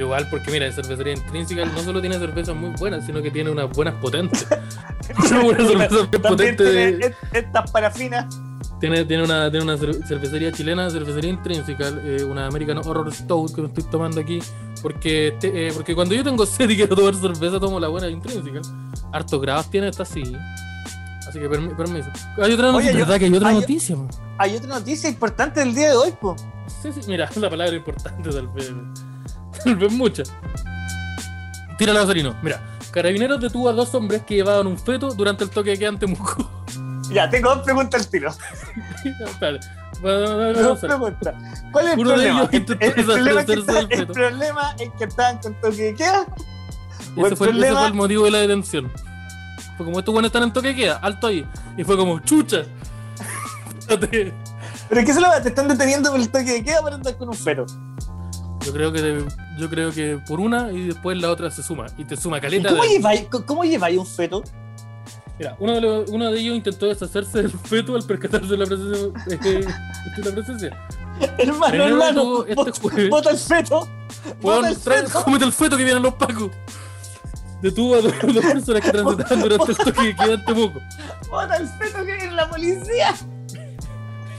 Igual, 0.00 0.26
porque 0.30 0.50
mira, 0.50 0.70
cervecería 0.72 1.12
intrínseca 1.12 1.64
no 1.66 1.78
solo 1.80 2.00
tiene 2.00 2.18
cervezas 2.18 2.56
muy 2.56 2.70
buenas, 2.70 3.04
sino 3.04 3.20
que 3.22 3.30
tiene 3.30 3.50
unas 3.50 3.68
buenas 3.70 3.94
potentes. 3.96 4.46
una 5.30 5.42
buena 5.42 5.66
cerveza 5.66 6.10
potente 6.22 6.64
de- 6.64 7.14
estas 7.32 7.70
parafinas. 7.70 8.26
Tiene, 8.80 9.04
tiene, 9.04 9.24
una, 9.24 9.50
tiene 9.50 9.64
una 9.64 9.76
cer- 9.76 10.02
cervecería 10.06 10.52
chilena, 10.52 10.88
cervecería 10.88 11.28
intrínseca, 11.30 11.88
eh, 12.02 12.24
una 12.24 12.46
American 12.46 12.78
Horror 12.78 13.12
Stout 13.12 13.54
que 13.54 13.60
me 13.60 13.68
estoy 13.68 13.84
tomando 13.84 14.20
aquí. 14.22 14.38
Porque, 14.80 15.28
este, 15.28 15.68
eh, 15.68 15.72
porque 15.74 15.94
cuando 15.94 16.14
yo 16.14 16.24
tengo 16.24 16.46
sed 16.46 16.70
y 16.70 16.76
quiero 16.76 16.96
tomar 16.96 17.14
cerveza, 17.14 17.60
tomo 17.60 17.78
la 17.78 17.88
buena 17.88 18.08
intrínseca. 18.08 18.60
Hartos 19.12 19.38
grados 19.42 19.70
tiene 19.70 19.88
esta 19.88 20.06
sí. 20.06 20.22
Así 21.28 21.38
que 21.38 21.50
permi- 21.50 21.76
permiso. 21.76 22.08
Hay 22.42 22.52
otra 22.54 22.68
Oye, 22.68 22.72
noticia, 22.72 22.92
yo- 22.92 22.98
¿verdad? 23.00 23.18
Que 23.18 23.24
hay 23.26 23.34
otra 23.34 23.48
hay- 23.50 23.54
noticia. 23.56 23.96
Hay 24.38 24.56
otra 24.56 24.68
noticia 24.78 25.10
importante 25.10 25.60
del 25.60 25.74
día 25.74 25.90
de 25.90 25.96
hoy, 25.96 26.12
po. 26.18 26.34
Sí, 26.82 26.88
sí, 26.94 27.00
mira, 27.06 27.28
la 27.36 27.50
palabra 27.50 27.76
importante 27.76 28.30
tal 28.30 28.48
vez. 28.48 28.72
Tal 29.64 29.76
vez 29.76 29.92
mucha. 29.92 30.22
Tira 31.78 31.92
la 31.92 32.00
gasolina. 32.00 32.34
Mira, 32.42 32.60
carabineros 32.90 33.40
detuvo 33.40 33.68
a 33.68 33.72
dos 33.72 33.94
hombres 33.94 34.22
que 34.26 34.34
llevaban 34.36 34.66
un 34.66 34.78
feto 34.78 35.12
durante 35.14 35.44
el 35.44 35.50
toque 35.50 35.70
de 35.70 35.78
queda 35.78 35.88
en 35.90 35.98
Temuco. 35.98 36.50
Ya, 37.12 37.28
tengo 37.28 37.52
dos 37.52 37.64
preguntas 37.64 38.02
al 38.02 38.08
tiro. 38.08 38.32
Dos 39.20 39.34
avanzar. 40.04 40.78
preguntas. 40.88 41.34
¿Cuál 41.72 41.86
es 41.88 41.92
el 41.94 41.98
Uno 41.98 42.10
de 42.10 42.14
problema? 42.14 42.40
ellos 42.42 42.54
intentó 42.54 42.84
El, 42.86 42.98
el 43.00 43.04
problema 43.04 43.40
es 43.40 43.46
que 43.46 43.52
está- 43.54 43.80
el 43.80 44.06
problema 44.06 44.74
es 44.78 44.90
que 44.96 45.04
estaban 45.04 45.38
con 45.38 45.54
toque 45.60 45.82
de 45.82 45.94
queda. 45.96 46.26
Ese 47.16 47.26
el 47.26 47.36
fue, 47.36 47.48
ese 47.50 47.72
fue 47.72 47.86
el 47.88 47.94
motivo 47.94 48.24
de 48.26 48.30
la 48.30 48.38
detención. 48.38 48.92
Fue 49.76 49.86
como 49.86 49.98
estos 49.98 50.12
buenos 50.12 50.28
están 50.28 50.44
en 50.44 50.52
toque 50.52 50.68
de 50.68 50.76
queda, 50.76 50.98
alto 51.02 51.26
ahí. 51.26 51.44
Y 51.76 51.82
fue 51.82 51.96
como, 51.96 52.20
chucha. 52.20 52.62
¿Pero 53.88 55.04
qué 55.04 55.12
se 55.12 55.20
lo 55.20 55.28
va? 55.28 55.42
Te 55.42 55.48
están 55.48 55.66
deteniendo 55.66 56.12
por 56.12 56.20
el 56.20 56.28
toque 56.28 56.52
de 56.52 56.62
queda 56.64 56.80
para 56.80 56.94
andar 56.94 57.16
con 57.16 57.28
un 57.28 57.34
feto. 57.34 57.66
Yo 58.64 58.72
creo 58.72 58.92
que 58.92 59.24
yo 59.58 59.70
creo 59.70 59.90
que 59.92 60.18
por 60.28 60.40
una 60.40 60.70
y 60.72 60.86
después 60.88 61.18
la 61.20 61.30
otra 61.30 61.50
se 61.50 61.62
suma. 61.62 61.86
Y 61.96 62.04
te 62.04 62.16
suma 62.16 62.38
¿Y 62.38 62.40
caleta. 62.40 62.68
¿Cómo 62.70 62.82
de- 62.82 62.88
lleváis, 62.90 63.26
cómo 63.46 63.64
lleváis 63.64 63.98
un 63.98 64.06
feto? 64.06 64.42
Mira, 65.38 65.56
uno 65.58 65.72
de, 65.74 65.80
los- 65.80 66.10
uno 66.10 66.30
de 66.30 66.38
ellos 66.40 66.54
intentó 66.56 66.86
deshacerse 66.86 67.42
del 67.42 67.50
feto 67.50 67.96
al 67.96 68.02
percatarse 68.04 68.46
de 68.46 68.56
la 68.58 68.66
presencia. 68.66 69.08
eh, 69.30 69.66
de 70.16 70.24
la 70.24 70.32
presencia. 70.34 70.86
Hermano, 71.38 71.84
hermano, 71.84 72.42
este 72.42 72.54
bota, 72.54 72.72
jueves- 72.80 73.10
bota 73.10 73.30
el 73.30 73.38
feto. 73.38 73.88
Bota 74.40 74.68
el 74.68 74.76
feto. 74.76 75.22
cómete 75.24 75.44
el 75.46 75.52
feto 75.52 75.76
que 75.76 75.84
vienen 75.84 76.02
los 76.02 76.14
pacos. 76.14 76.50
Detuvo 77.62 77.94
a 77.94 78.00
dos, 78.00 78.12
dos 78.22 78.44
personas 78.44 78.82
que 78.82 78.90
transitaban 78.90 79.40
durante 79.42 79.70
el 79.72 79.76
toque 79.78 80.02
de 80.02 80.16
queda 80.16 80.32
en 80.34 80.44
Temuco. 80.44 80.80
Bota 81.30 81.56
el 81.56 81.68
feto 81.68 81.98
que 82.04 82.14
viene 82.16 82.32
la 82.32 82.48
policía. 82.48 83.14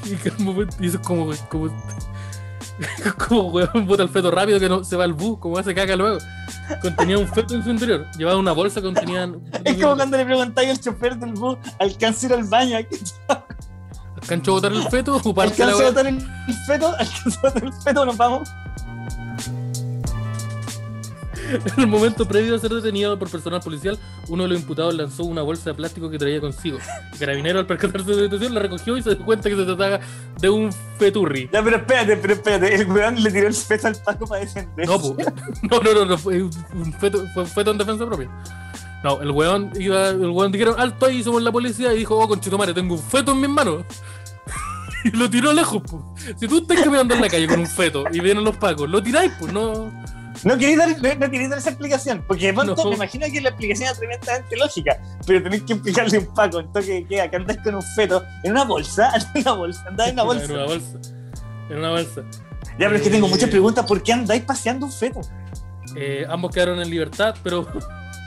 Y, 0.06 0.16
que 0.16 0.32
momento- 0.40 0.76
y 0.80 0.88
eso 0.88 0.98
es 0.98 1.06
como, 1.08 1.32
como, 1.50 1.68
como 3.28 3.50
weón, 3.50 3.86
bota 3.86 4.04
el 4.04 4.10
feto 4.10 4.32
rápido 4.32 4.60
que 4.60 4.70
no 4.70 4.84
se 4.84 4.96
va 4.96 5.04
al 5.04 5.14
bus, 5.14 5.40
como 5.40 5.58
hace 5.58 5.74
caca 5.74 5.96
luego. 5.96 6.20
Contenía 6.82 7.18
un 7.18 7.28
feto 7.28 7.56
en 7.56 7.64
su 7.64 7.70
interior. 7.70 8.08
Llevaba 8.18 8.38
una 8.38 8.52
bolsa 8.52 8.82
que 8.82 8.86
contenía. 8.86 9.32
Es 9.64 9.82
como 9.82 9.96
cuando 9.96 10.18
le 10.18 10.26
preguntáis 10.26 10.70
al 10.70 10.80
chofer 10.80 11.18
del 11.18 11.34
bus, 11.34 11.58
¿alcanza 11.80 12.26
a 12.26 12.30
ir 12.30 12.36
al 12.36 12.44
baño? 12.46 12.78
¿Alcanzó 14.22 14.52
a 14.52 14.54
botar 14.56 14.72
el 14.72 14.84
feto 14.84 15.16
¿Alcanza 15.16 15.84
a 15.84 15.90
botar 15.90 16.08
el 16.08 16.22
feto? 16.68 16.96
¿Alcanza 16.98 17.40
a 17.40 17.42
botar 17.42 17.64
el 17.64 17.74
feto? 17.74 18.06
¿Nos 18.06 18.18
vamos? 18.18 18.50
En 21.78 21.80
el 21.80 21.88
momento 21.88 22.28
previo 22.28 22.56
a 22.56 22.60
ser 22.60 22.72
detenido 22.72 23.18
por 23.18 23.30
personal 23.30 23.62
policial, 23.62 23.98
uno 24.28 24.44
de 24.44 24.50
los 24.50 24.60
imputados 24.60 24.94
lanzó 24.94 25.24
una 25.24 25.42
bolsa 25.42 25.72
de 25.72 25.74
plástico 25.76 26.10
que 26.10 26.18
traía 26.18 26.40
consigo. 26.40 26.78
El 27.14 27.20
carabinero, 27.20 27.60
al 27.60 27.66
percatarse 27.66 28.10
de 28.10 28.16
la 28.16 28.22
detención, 28.24 28.54
la 28.54 28.62
recogió 28.62 28.98
y 28.98 29.02
se 29.02 29.16
dio 29.16 29.26
cuenta 29.26 29.50
que 29.50 29.56
se 29.56 29.66
trataba 29.66 30.00
de 30.40 30.50
un 30.50 30.72
feturri. 30.98 31.50
Ya, 31.52 31.64
pero 31.64 31.78
espérate, 31.78 32.18
pero 32.18 32.34
espérate. 32.34 32.76
El 32.76 32.88
weón 32.88 33.22
le 33.22 33.32
tiró 33.32 33.48
el 33.48 33.54
feto 33.54 33.88
al 33.88 33.96
Paco 33.96 34.28
para 34.28 34.42
defenderse. 34.42 34.92
No, 34.92 35.00
po. 35.00 35.16
no, 35.70 35.80
no, 35.82 35.94
no, 35.94 36.06
no, 36.06 36.18
fue 36.18 36.44
un 36.44 36.94
feto, 37.00 37.26
fue 37.34 37.44
un 37.44 37.50
feto 37.50 37.72
en 37.72 37.78
defensa 37.78 38.06
propia. 38.06 38.30
No, 39.04 39.22
el 39.22 39.32
weón 39.32 39.72
iba, 39.80 40.10
el 40.10 40.30
weón 40.30 40.52
dijeron 40.52 40.76
alto 40.78 41.08
ahí, 41.08 41.24
somos 41.24 41.42
la 41.42 41.52
policía, 41.52 41.94
y 41.94 42.00
dijo, 42.00 42.18
oh, 42.18 42.28
conchetumare, 42.28 42.74
tengo 42.74 42.96
un 42.96 43.02
feto 43.02 43.32
en 43.32 43.42
mis 43.42 43.50
manos. 43.50 43.84
Y 45.04 45.10
lo 45.18 45.28
tiró 45.28 45.52
lejos, 45.52 45.82
po. 45.82 46.14
Si 46.40 46.48
tú 46.48 46.60
estás 46.60 46.80
caminando 46.80 47.16
en 47.16 47.22
la 47.22 47.28
calle 47.28 47.48
con 47.48 47.60
un 47.60 47.66
feto 47.66 48.04
y 48.14 48.20
vienen 48.20 48.44
los 48.44 48.56
pacos, 48.58 48.88
lo 48.88 49.02
tiráis, 49.02 49.32
pues 49.40 49.52
no. 49.52 49.92
No 50.44 50.58
queréis 50.58 50.78
dar, 50.78 50.90
no, 50.90 50.96
no 51.16 51.32
queréis 51.32 51.50
dar 51.50 51.60
esa 51.60 51.70
explicación, 51.70 52.24
porque 52.28 52.48
de 52.48 52.54
pronto 52.54 52.76
No. 52.84 52.90
me 52.90 52.96
imagino 52.96 53.26
que 53.32 53.42
la 53.42 53.50
explicación 53.50 53.90
es 53.92 53.98
tremendamente 53.98 54.58
lógica, 54.58 55.00
pero 55.28 55.44
tenéis 55.44 55.64
que 55.64 55.74
explicarle 55.74 56.18
un 56.18 56.34
Paco, 56.34 56.60
entonces 56.60 57.06
que 57.08 57.22
andas 57.22 57.58
con 57.64 57.76
un 57.76 57.82
feto 57.84 58.24
en 58.44 58.52
una 58.54 58.64
bolsa, 58.64 59.12
en 59.36 59.42
una 59.42 59.52
bolsa, 59.54 59.84
andas 59.88 60.08
en 60.08 60.14
una 60.14 60.24
bolsa. 60.24 60.46
En 60.46 60.52
una 60.52 60.66
bolsa. 60.66 60.98
En 61.70 61.78
una 61.78 61.90
bolsa. 61.92 62.22
Ya, 62.80 62.88
pero 62.88 62.96
es 62.96 63.02
que 63.02 63.10
tengo 63.10 63.28
Eh. 63.28 63.30
muchas 63.30 63.50
preguntas, 63.50 63.86
¿por 63.86 64.02
qué 64.02 64.14
andáis 64.14 64.44
paseando 64.44 64.86
un 64.88 64.92
feto? 64.92 65.22
Eh, 65.96 66.26
ambos 66.30 66.52
quedaron 66.54 66.82
en 66.82 66.90
libertad, 66.90 67.36
pero. 67.44 67.68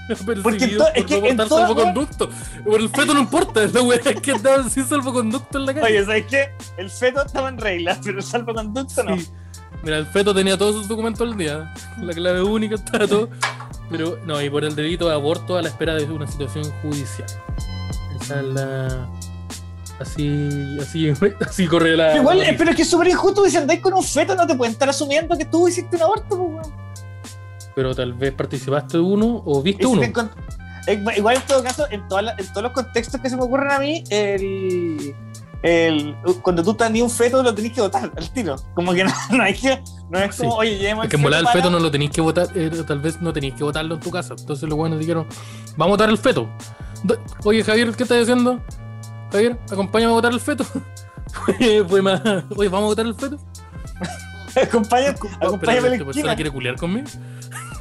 Porque 0.07 0.43
perseguidos 0.43 0.89
en 0.89 0.93
to- 0.95 1.01
es 1.01 1.05
que 1.07 1.21
no 1.21 1.27
en 1.29 1.37
toda- 1.39 1.67
salvoconducto. 1.67 2.29
El 2.67 2.91
feto 2.91 3.15
no 3.15 3.21
importa, 3.21 3.63
la 3.73 3.81
weá 3.81 3.99
es 4.05 4.21
que 4.21 4.33
andaban 4.33 4.69
sin 4.71 4.85
salvoconducto 4.87 5.57
en 5.59 5.65
la 5.65 5.73
calle. 5.73 5.87
Oye, 5.87 6.05
¿sabes 6.05 6.27
qué? 6.29 6.51
El 6.77 6.91
feto 6.91 7.25
estaba 7.25 7.49
en 7.49 7.57
regla, 7.57 7.99
pero 8.05 8.19
el 8.19 8.23
salvoconducto 8.23 9.03
no. 9.03 9.17
Mira, 9.85 9.99
el 9.99 10.07
feto 10.07 10.35
tenía 10.35 10.57
todos 10.57 10.75
sus 10.77 10.89
documentos 10.89 11.21
al 11.29 11.37
día. 11.37 11.73
La 12.01 12.13
clave 12.15 12.43
única 12.43 12.77
estaba 12.77 13.07
todo. 13.07 13.29
Pero 13.91 14.19
no, 14.25 14.41
y 14.41 14.49
por 14.49 14.65
el 14.65 14.75
delito 14.75 15.09
de 15.09 15.15
aborto 15.15 15.57
a 15.59 15.63
la 15.63 15.69
espera 15.69 15.95
de 15.95 16.05
una 16.05 16.27
situación 16.27 16.65
judicial. 16.83 17.29
Esa 18.21 18.41
es 18.41 18.47
la. 18.47 19.09
Así. 20.01 20.79
Así, 20.81 21.13
así 21.47 21.67
corre 21.67 21.97
la. 21.97 22.09
Pero 22.09 22.23
igual, 22.23 22.39
la 22.39 22.49
eh, 22.51 22.55
pero 22.57 22.71
es 22.71 22.77
que 22.77 22.83
es 22.83 22.91
súper 22.91 23.09
injusto 23.09 23.43
que 23.43 23.51
si 23.51 23.57
andáis 23.59 23.81
con 23.81 23.93
un 23.93 24.03
feto 24.03 24.35
no 24.35 24.47
te 24.47 24.55
pueden 24.55 24.73
estar 24.73 24.89
asumiendo 24.89 25.37
que 25.37 25.45
tú 25.45 25.69
hiciste 25.69 25.97
un 25.97 26.03
aborto, 26.03 26.29
pues, 26.31 26.41
weón. 26.41 26.73
Pero 27.77 27.95
tal 27.95 28.13
vez 28.15 28.33
participaste 28.33 28.97
de 28.97 29.03
uno 29.03 29.43
o 29.45 29.63
viste 29.63 29.85
uno. 29.87 30.01
encont- 30.03 30.31
eh, 30.87 31.03
Igual 31.17 31.37
en 31.37 31.43
todo 31.43 31.63
caso, 31.63 31.87
en, 31.91 32.05
las- 32.23 32.39
en 32.39 32.47
todos 32.49 32.63
los 32.63 32.73
contextos 32.73 33.21
que 33.21 33.29
se 33.29 33.37
me 33.37 33.43
ocurren 33.43 33.71
a 33.71 33.79
mí, 33.79 34.03
el, 34.11 35.15
el, 35.65 36.15
cuando 36.43 36.63
tú 36.63 36.75
tenías 36.75 37.05
un 37.05 37.11
feto 37.11 37.43
lo 37.43 37.55
tenés 37.55 37.73
que 37.73 37.81
votar 37.81 38.11
al 38.15 38.31
tiro. 38.31 38.57
Como 38.75 38.93
que 38.93 39.03
no, 39.05 39.11
no 39.31 39.43
hay 39.43 39.55
que, 39.55 39.83
no 40.11 40.19
es 40.19 40.37
como, 40.37 40.51
Sí. 40.53 40.57
oye, 40.61 40.79
llevemos 40.79 41.05
Es 41.07 41.11
que 41.11 41.17
en 41.17 41.23
volar 41.23 41.41
el 41.41 41.49
feto 41.49 41.71
no 41.71 41.79
lo 41.79 41.91
tenéis 41.91 42.11
que 42.11 42.21
votar, 42.21 42.49
eh, 42.55 42.71
tal 42.87 43.01
vez 43.01 43.21
no 43.23 43.33
tenéis 43.33 43.55
que 43.55 43.65
votarlo 43.65 43.95
en 43.95 44.01
tu 44.01 44.11
casa. 44.11 44.35
Entonces 44.39 44.69
los 44.69 44.77
buenos 44.77 44.99
dijeron, 44.99 45.27
vamos 45.77 45.87
a 45.87 45.95
votar 45.95 46.11
el 46.11 46.19
feto. 46.19 46.49
Oye, 47.45 47.65
Javier, 47.65 47.93
¿qué 47.97 48.03
estás 48.03 48.23
haciendo? 48.23 48.61
Javier, 49.33 49.59
acompáñame 49.73 50.13
a 50.13 50.15
votar 50.17 50.33
el 50.33 50.41
feto. 50.41 50.65
Fue- 51.89 52.03
más. 52.03 52.21
Oye, 52.57 52.69
¿vamos 52.69 52.85
a 52.85 52.89
votar 52.89 53.07
el 53.07 53.15
feto? 53.15 53.39
Acompáñame 54.63 55.09
a 55.41 55.45
la 55.47 55.95
¿Esta 55.95 56.05
persona 56.05 56.35
quiere 56.37 56.51
culiar 56.51 56.77
conmigo? 56.77 57.09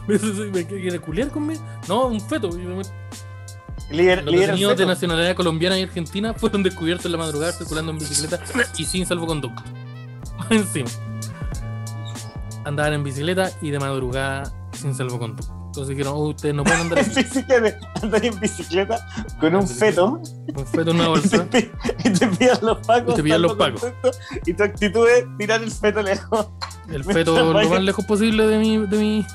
¿Me 0.08 0.66
quiere 0.66 1.00
culiar 1.00 1.30
conmigo? 1.30 1.62
No, 1.88 2.08
un 2.08 2.20
feto. 2.20 2.50
Líder, 3.94 4.24
Los 4.24 4.34
líder 4.34 4.48
detenidos 4.48 4.78
de 4.78 4.86
nacionalidad 4.88 5.36
colombiana 5.36 5.78
y 5.78 5.84
argentina 5.84 6.34
fueron 6.34 6.64
descubiertos 6.64 7.06
en 7.06 7.12
la 7.12 7.20
madrugada 7.20 7.52
circulando 7.52 7.92
en 7.92 8.00
bicicleta 8.00 8.44
y 8.78 8.86
sin 8.86 9.06
salvoconducto. 9.06 9.62
Encima. 10.50 10.90
Andaban 12.66 12.94
en 12.94 13.04
bicicleta 13.04 13.52
y 13.62 13.70
de 13.70 13.80
madrugada 13.80 14.52
sin 14.72 14.96
salvoconducto. 14.96 15.54
Entonces 15.68 15.96
dijeron, 15.96 16.14
oh, 16.16 16.30
ustedes 16.30 16.56
no 16.56 16.64
pueden 16.64 16.82
andar 16.82 17.00
En 17.00 17.06
bicicleta, 17.16 17.80
andar 18.02 18.26
en 18.26 18.40
bicicleta 18.40 19.08
con 19.40 19.56
un 19.56 19.68
feto 19.68 20.22
Un 20.56 20.66
feto 20.66 20.90
en 20.92 20.96
una 20.96 21.08
bolsa. 21.10 21.48
y 22.04 22.10
te 22.10 22.28
pillan 22.28 22.58
los 22.62 22.78
pacos. 22.88 23.14
Y 23.14 23.16
te 23.16 23.24
pillan 23.24 23.42
los 23.44 23.54
pacos. 23.54 23.92
Y 24.46 24.54
tu 24.54 24.64
actitud 24.64 25.08
es 25.08 25.26
tirar 25.38 25.62
el 25.62 25.72
feto 25.72 26.02
lejos. 26.02 26.48
El 26.90 27.04
feto 27.04 27.54
lo 27.54 27.70
más 27.70 27.82
lejos 27.84 28.06
posible 28.06 28.48
de 28.48 28.58
mi, 28.58 28.78
de 28.88 28.98
mi, 28.98 29.26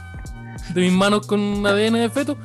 de 0.75 0.81
mis 0.81 0.93
manos 0.93 1.27
con 1.29 1.65
ADN 1.65 1.95
de 1.95 2.11
feto. 2.11 2.37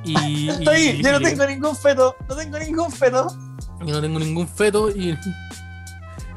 Y, 0.04 0.48
Estoy, 0.48 0.80
y- 0.80 1.02
yo 1.02 1.12
no 1.12 1.20
tengo 1.20 1.46
ningún 1.46 1.76
feto, 1.76 2.16
no 2.28 2.36
tengo 2.36 2.58
ningún 2.58 2.90
feto. 2.90 3.26
y 3.84 3.90
no 3.90 4.00
tengo 4.00 4.18
ningún 4.18 4.48
feto 4.48 4.90
y, 4.90 5.18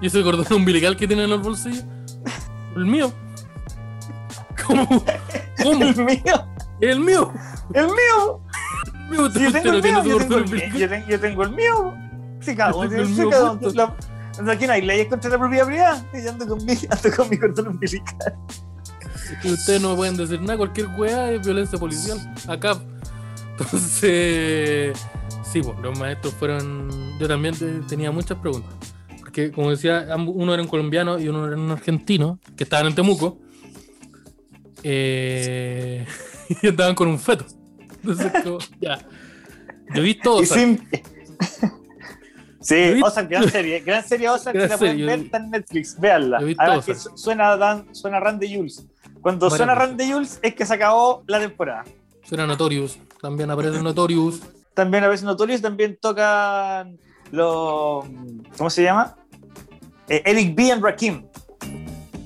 y 0.02 0.08
ese 0.08 0.24
cordón 0.24 0.46
umbilical 0.54 0.98
que 0.98 1.08
tiene 1.08 1.24
en 1.24 1.30
los 1.30 1.42
bolsillos. 1.42 1.86
El 2.76 2.86
mío. 2.86 3.12
¿Cómo? 4.66 4.88
¿Cómo? 5.62 5.84
El 5.84 5.96
mío, 6.06 6.48
El 6.80 7.00
mío. 7.00 7.34
el 7.74 7.86
mío. 7.88 8.42
El 9.10 9.18
mío. 9.18 9.32
Si 9.32 9.40
yo 9.44 9.52
tengo 9.52 9.72
el 9.74 9.84
mío, 9.84 10.04
yo 10.04 10.18
tengo 10.18 10.38
el 10.38 10.50
mío, 10.50 10.64
yo 10.78 10.90
tengo, 10.90 11.08
yo 11.08 11.20
tengo 11.20 11.44
el 11.44 11.56
Yo 13.76 13.96
Aquí 14.50 14.66
no 14.66 14.74
hay 14.74 14.82
leyes 14.82 15.08
contra 15.08 15.30
la 15.30 15.38
propiedad 15.38 15.66
privada. 15.66 16.06
Yo 16.14 16.30
ando 16.30 16.48
con 16.48 16.66
mi, 16.66 16.74
ando 16.74 17.16
con 17.16 17.30
mi 17.30 17.38
cordón 17.38 17.68
umbilical. 17.68 18.36
Y 19.44 19.52
ustedes 19.52 19.82
no 19.82 19.90
me 19.92 19.96
pueden 19.96 20.18
decir 20.18 20.42
nada, 20.42 20.58
cualquier 20.58 20.88
weá 20.98 21.32
es 21.32 21.46
violencia 21.46 21.78
policial. 21.78 22.18
Acá. 22.48 22.78
Entonces, 23.64 24.98
sí, 25.44 25.62
pues 25.62 25.78
los 25.80 25.98
maestros 26.00 26.34
fueron. 26.34 27.18
Yo 27.20 27.28
también 27.28 27.56
te- 27.58 27.80
tenía 27.88 28.12
muchas 28.12 28.38
preguntas. 28.40 28.74
Porque, 29.20 29.52
como 29.52 29.70
decía, 29.72 30.08
uno 30.18 30.54
era 30.54 30.62
un 30.62 30.68
colombiano 30.70 31.18
y 31.20 31.28
uno 31.30 31.48
era 31.48 31.56
un 31.56 31.72
argentino, 31.72 32.40
que 32.58 32.64
estaban 32.64 32.88
en 32.88 32.96
Temuco. 32.96 33.38
Eh, 34.84 36.06
y 36.62 36.68
estaban 36.68 36.96
con 36.96 37.08
un 37.08 37.20
feto. 37.20 37.46
Entonces, 38.02 38.32
como, 38.44 38.58
ya. 38.80 39.00
Yo 39.94 40.02
vi 40.02 40.16
todo. 40.16 40.44
Sin- 40.46 40.88
Sí, 42.64 43.02
Ozark, 43.04 43.28
gran 43.28 43.50
serie, 43.50 43.80
gran 43.80 44.08
serie 44.08 44.30
Ozark, 44.30 44.54
que 44.56 44.68
la 44.68 44.78
pueden 44.78 44.94
serie, 44.94 45.06
ver, 45.08 45.20
vi- 45.20 45.26
está 45.26 45.38
en 45.38 45.50
Netflix, 45.50 46.00
véanla. 46.00 46.38
Además 46.60 46.86
que 46.86 46.94
suena, 46.94 47.58
Dan, 47.58 47.88
suena 47.96 48.20
Randy 48.20 48.56
Jules. 48.56 48.86
Cuando 49.20 49.50
Varias 49.50 49.58
suena. 49.58 49.74
Randy 49.74 50.12
Jules 50.12 50.40
es 50.44 50.54
que 50.54 50.64
se 50.68 50.74
acabó 50.76 51.24
la 51.26 51.40
temporada. 51.40 51.84
Suena 52.24 52.46
Notorious. 52.46 53.00
También 53.22 53.52
aparece 53.52 53.82
Notorious. 53.82 54.42
También 54.74 55.04
a 55.04 55.08
veces 55.08 55.24
Notorious 55.26 55.62
también 55.62 55.98
tocan 56.02 56.98
los. 57.32 58.06
¿Cómo 58.58 58.70
se 58.70 58.84
llama? 58.84 59.16
Eh, 60.10 60.22
Eric 60.26 60.56
B. 60.56 60.72
and 60.72 60.84
Rakim. 60.84 61.26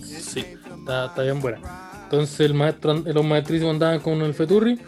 Sí, 0.04 0.40
está, 0.80 1.06
está 1.08 1.22
bien 1.24 1.40
buena. 1.42 1.60
Entonces 2.04 2.40
el 2.42 2.54
maestro, 2.54 2.94
los 2.94 3.26
maestrísimos 3.26 3.74
andaban 3.74 4.00
con 4.00 4.22
el 4.22 4.34
feturri 4.34 4.80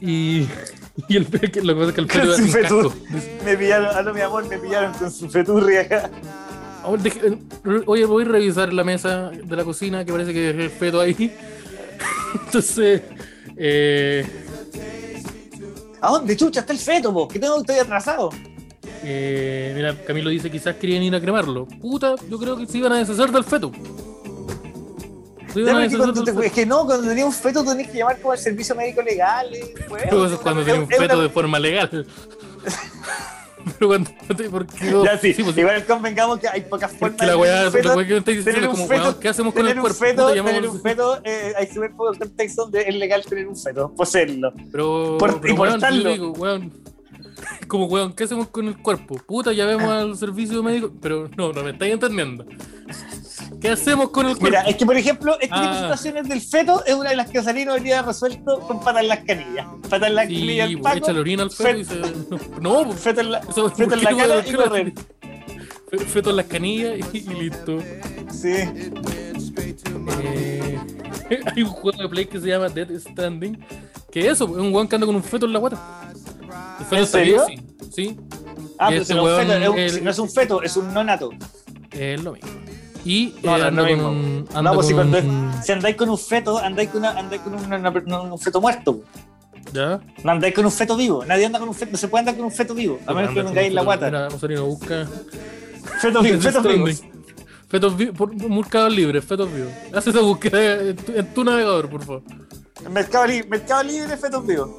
y, 0.00 0.46
y 1.08 1.16
el, 1.16 1.24
lo 1.24 1.30
que 1.30 1.40
pasa 1.74 1.88
es 1.88 1.94
que 1.94 2.00
el 2.00 2.08
Con 2.08 2.08
feto 2.08 2.22
su 2.22 2.24
iba 2.24 2.36
sin 2.36 2.48
fetur. 2.52 2.84
casco. 2.92 3.04
Dice, 3.10 3.38
Me 3.44 3.56
pillaron, 3.56 3.96
a 3.96 4.02
lo 4.02 4.14
mi 4.14 4.20
amor, 4.22 4.48
me 4.48 4.58
pillaron 4.58 4.92
con 4.94 5.10
su 5.10 5.28
feturri 5.30 5.76
acá. 5.76 6.10
"Ahora 6.82 7.02
deje- 7.02 7.20
eh, 7.64 7.82
Oye, 7.86 8.04
voy 8.06 8.24
a 8.24 8.28
revisar 8.28 8.72
la 8.72 8.82
mesa 8.82 9.30
de 9.30 9.56
la 9.56 9.62
cocina 9.64 10.04
que 10.04 10.12
parece 10.12 10.32
que 10.32 10.40
dejé 10.40 10.64
el 10.64 10.70
feto 10.70 11.00
ahí. 11.00 11.32
Entonces, 12.46 13.02
eh, 13.56 14.26
¿A 16.02 16.10
dónde 16.10 16.36
chucha 16.36 16.60
está 16.60 16.72
el 16.72 16.78
feto, 16.78 17.12
po? 17.14 17.26
Que 17.28 17.38
tengo 17.38 17.58
estoy 17.60 17.78
atrasado. 17.78 18.30
eh, 19.04 19.72
mira, 19.74 19.96
Camilo 20.04 20.30
dice 20.30 20.50
quizás 20.50 20.76
querían 20.76 21.02
ir 21.02 21.14
a 21.14 21.20
cremarlo. 21.20 21.66
Puta, 21.66 22.14
yo 22.28 22.38
creo 22.38 22.56
que 22.56 22.66
se 22.66 22.78
iban 22.78 22.92
a 22.92 22.98
deshacer 22.98 23.30
del 23.30 23.44
feto. 23.44 23.70
Se 25.52 25.60
iban 25.60 25.76
a 25.76 25.78
que, 25.78 25.84
deshacer 25.84 25.98
cuando 25.98 26.12
del 26.14 26.24
te- 26.24 26.32
feto. 26.32 26.42
es 26.42 26.52
que 26.52 26.66
no, 26.66 26.84
cuando 26.86 27.08
tenés 27.08 27.24
un 27.24 27.32
feto 27.32 27.64
tenés 27.64 27.88
que 27.88 27.98
llamar 27.98 28.18
como 28.20 28.32
al 28.32 28.38
servicio 28.38 28.74
médico 28.74 29.00
legal. 29.02 29.54
eh, 29.54 29.74
es 29.88 30.38
cuando 30.38 30.64
tenía 30.64 30.80
un 30.80 30.88
feto 30.88 31.20
de 31.22 31.28
forma 31.28 31.58
legal. 31.58 32.06
Pero 33.78 33.88
cuando. 33.88 34.10
¿Por 34.50 34.66
qué 34.66 34.90
no? 34.90 35.04
Ya 35.04 35.18
sí, 35.18 35.34
pues, 35.42 35.56
igual 35.56 35.84
convengamos 35.86 36.38
que 36.40 36.48
hay 36.48 36.62
pocas 36.62 36.90
formas 36.92 37.12
Porque 37.12 37.26
la 37.26 37.36
weá, 37.36 37.70
feto. 37.70 37.88
la 37.90 37.96
weá 37.96 38.06
que 38.06 38.12
me 38.14 38.18
estáis 38.18 38.44
diciendo 38.44 38.70
como, 38.70 38.86
feto- 38.86 39.18
¿qué 39.20 39.28
hacemos 39.28 39.54
con 39.54 39.66
el 39.68 39.78
cuerpo? 39.80 39.98
feto, 39.98 40.28
tener 40.28 40.44
llamamos- 40.44 40.74
un 40.76 40.82
feto, 40.82 41.20
eh, 41.24 41.52
hay 41.56 41.66
súper 41.68 41.90
poco 41.92 42.14
contexto 42.18 42.62
donde 42.62 42.82
es 42.82 42.94
legal 42.94 43.24
tener 43.24 43.46
un 43.48 43.56
feto, 43.56 43.92
poseerlo. 43.94 44.52
Pero, 44.70 45.16
Por- 45.18 45.40
pero 45.40 45.54
y 45.54 45.56
weón, 45.56 45.72
portarlo. 45.74 46.08
digo, 46.10 46.30
weón, 46.32 46.72
como 47.68 47.86
weón, 47.86 48.12
¿qué 48.12 48.24
hacemos 48.24 48.48
con 48.48 48.68
el 48.68 48.76
cuerpo? 48.78 49.16
Puta, 49.26 49.52
ya 49.52 49.66
vemos 49.66 49.88
al 49.90 50.16
servicio 50.16 50.62
médico, 50.62 50.92
pero 51.00 51.28
no, 51.36 51.52
no 51.52 51.62
me 51.62 51.70
estáis 51.70 51.92
entendiendo. 51.94 52.44
¿Qué 53.60 53.68
hacemos 53.70 54.10
con 54.10 54.26
el 54.26 54.32
cuerpo? 54.36 54.44
Mira, 54.46 54.62
es 54.62 54.76
que 54.76 54.86
por 54.86 54.96
ejemplo, 54.96 55.32
este 55.34 55.46
tipo 55.48 55.60
de 55.60 55.66
Ah. 55.68 55.80
situaciones 55.80 56.28
del 56.28 56.40
feto 56.40 56.84
es 56.84 56.94
una 56.94 57.10
de 57.10 57.16
las 57.16 57.30
que 57.30 57.38
Osalino 57.38 57.72
habría 57.72 58.02
resuelto 58.02 58.60
con 58.60 58.80
patas 58.80 59.02
en 59.02 59.08
las 59.08 59.20
canillas. 59.20 59.66
Patas 59.88 60.08
en 60.08 60.14
las 60.14 60.26
Sí, 60.28 60.34
canillas 60.34 60.66
al 60.68 60.72
pues, 60.72 60.82
paco, 60.82 60.96
échale 60.98 61.20
orina 61.20 61.42
al 61.44 61.50
feto 61.50 61.78
y 61.78 61.84
se. 61.84 61.94
No, 62.60 62.84
pues, 62.84 63.00
feto 63.00 63.20
en 63.20 63.32
la, 63.32 63.38
eso- 63.38 63.70
feto 63.70 63.90
¿por 63.90 63.98
en 63.98 64.04
la 64.04 64.16
cara 64.16 64.44
y 64.46 64.52
correr. 64.52 64.92
Feto 66.08 66.30
en 66.30 66.36
las 66.36 66.46
canillas 66.46 66.94
y, 67.12 67.18
y 67.18 67.34
listo. 67.34 67.78
Sí. 68.30 68.54
Eh, 70.22 70.78
hay 71.54 71.62
un 71.62 71.68
juego 71.68 71.98
de 72.02 72.08
play 72.08 72.26
que 72.26 72.40
se 72.40 72.46
llama 72.48 72.68
Dead 72.68 72.88
Standing. 72.98 73.58
Que 74.10 74.20
es 74.20 74.26
eso, 74.32 74.44
es 74.44 74.50
un 74.50 74.72
weón 74.74 74.88
que 74.88 74.94
anda 74.96 75.06
con 75.06 75.16
un 75.16 75.22
feto 75.24 75.46
en 75.46 75.52
la 75.52 75.58
guata. 75.58 76.10
El 76.78 76.84
feto 76.84 76.96
¿En 76.96 77.02
está 77.02 77.18
serio? 77.18 77.46
bien, 77.46 77.66
Sí, 77.90 78.04
sí, 78.08 78.16
Ah, 78.78 78.88
Y 78.88 78.92
pero 78.92 79.02
ese 79.02 79.12
si 79.12 79.14
no, 79.14 79.20
es 79.20 79.22
un 79.22 79.24
weón, 79.24 79.46
feto, 79.46 79.52
es 79.62 79.68
un- 79.68 79.78
el- 79.78 79.90
si 79.90 80.00
no 80.00 80.10
es 80.10 80.18
un 80.18 80.30
feto, 80.30 80.62
es 80.62 80.76
un 80.76 80.94
nonato. 80.94 81.30
es 81.92 82.22
lo 82.22 82.32
mismo. 82.32 82.50
Y 83.04 83.34
No, 83.42 83.56
eh, 83.56 83.70
no 83.70 83.82
con 83.86 84.00
un. 84.06 84.48
No, 84.62 84.74
pues 84.74 84.86
si 84.86 84.92
con 84.94 85.10
cuando 85.10 85.28
un- 85.28 85.52
si 85.62 85.72
andáis 85.72 85.96
con 85.96 86.08
un 86.08 86.18
feto, 86.18 86.58
andáis 86.58 86.88
con, 86.90 87.00
una, 87.00 87.10
andáis 87.18 87.42
con 87.42 87.54
una- 87.54 87.76
una- 87.78 88.20
un 88.22 88.38
feto 88.38 88.60
muerto. 88.60 89.00
¿Ya? 89.72 90.00
No 90.22 90.32
andáis 90.32 90.54
con 90.54 90.64
un 90.64 90.72
feto 90.72 90.96
vivo. 90.96 91.24
Nadie 91.24 91.46
anda 91.46 91.58
con 91.58 91.68
un 91.68 91.74
feto. 91.74 91.92
No 91.92 91.98
se 91.98 92.08
puede 92.08 92.20
andar 92.20 92.36
con 92.36 92.44
un 92.44 92.52
feto 92.52 92.74
vivo. 92.74 92.98
A 93.06 93.12
menos 93.14 93.32
que 93.34 93.42
tengáis 93.42 93.68
un 93.70 93.74
la 93.76 93.82
guata. 93.82 94.06
Mira, 94.06 94.28
Rosalino 94.28 94.66
busca. 94.66 95.06
Feto 96.00 96.20
vivo, 96.22 96.34
Death 96.38 96.42
fetos 96.42 96.62
vivos. 96.74 97.02
Fetos 97.68 97.96
vivos, 97.96 98.16
por 98.16 98.34
Mercado 98.50 98.88
Libre, 98.90 99.22
fetos 99.22 99.52
vivos. 99.52 99.70
Haz 99.94 100.06
esa 100.06 100.20
búsqueda 100.20 100.74
en 100.90 100.96
tu, 100.96 101.12
en 101.12 101.26
tu 101.34 101.44
navegador, 101.44 101.88
por 101.88 102.02
favor. 102.04 102.22
Mercado, 102.90 103.26
Libre, 103.26 103.48
Mercado 103.48 103.82
Libre, 103.82 104.16
fetos 104.16 104.46
vivos. 104.46 104.70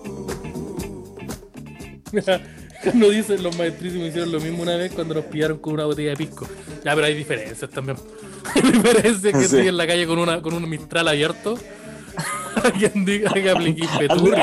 No 2.94 3.10
dicen 3.10 3.42
los 3.44 3.58
maestrísimos 3.58 4.08
hicieron 4.10 4.32
lo 4.32 4.40
mismo 4.40 4.64
una 4.64 4.76
vez 4.76 4.92
cuando 4.94 5.14
nos 5.16 5.26
pillaron 5.26 5.58
con 5.60 5.74
una 5.74 5.86
botella 5.86 6.10
de 6.12 6.16
pisco. 6.18 6.48
Ya, 6.84 6.94
pero 6.96 7.06
hay 7.06 7.16
diferencias 7.16 7.70
también. 7.70 7.98
Hay 8.56 8.62
diferencias 8.62 9.32
que 9.34 9.40
Sí. 9.40 9.46
estoy 9.46 9.68
en 9.70 9.78
la 9.78 9.88
calle 9.88 10.06
con 10.06 10.20
una 10.20 10.42
con 10.42 10.54
un 10.54 10.70
mistral 10.70 11.08
abierto. 11.08 11.56
a 12.64 12.72
que 12.72 12.94
andi- 12.94 13.26
a 13.26 13.34
que 13.34 13.50
apliqué 13.50 13.88
A 13.88 13.98
peturio. 14.00 14.36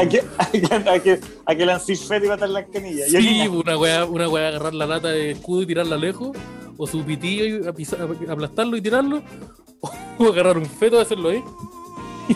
a 1.46 1.54
que, 1.54 1.66
lancís 1.66 2.04
feto 2.08 2.26
y 2.26 2.28
matar 2.28 2.48
las 2.48 2.64
canillas. 2.72 3.08
Sí, 3.10 3.46
una 3.46 3.76
weá, 3.78 4.04
una 4.06 4.28
weá 4.28 4.48
agarrar 4.48 4.74
la 4.74 4.86
lata 4.86 5.08
de 5.08 5.32
escudo 5.32 5.62
y 5.62 5.66
tirarla 5.66 5.96
lejos. 5.96 6.36
O 6.78 6.86
su 6.86 7.04
pitillo 7.04 7.44
y 7.44 7.66
aplastarlo 8.28 8.76
y 8.76 8.80
tirarlo. 8.80 9.22
O 10.18 10.26
agarrar 10.28 10.56
un 10.56 10.64
feto 10.66 10.96
y 10.98 11.02
hacerlo 11.02 11.28
ahí. 11.28 11.44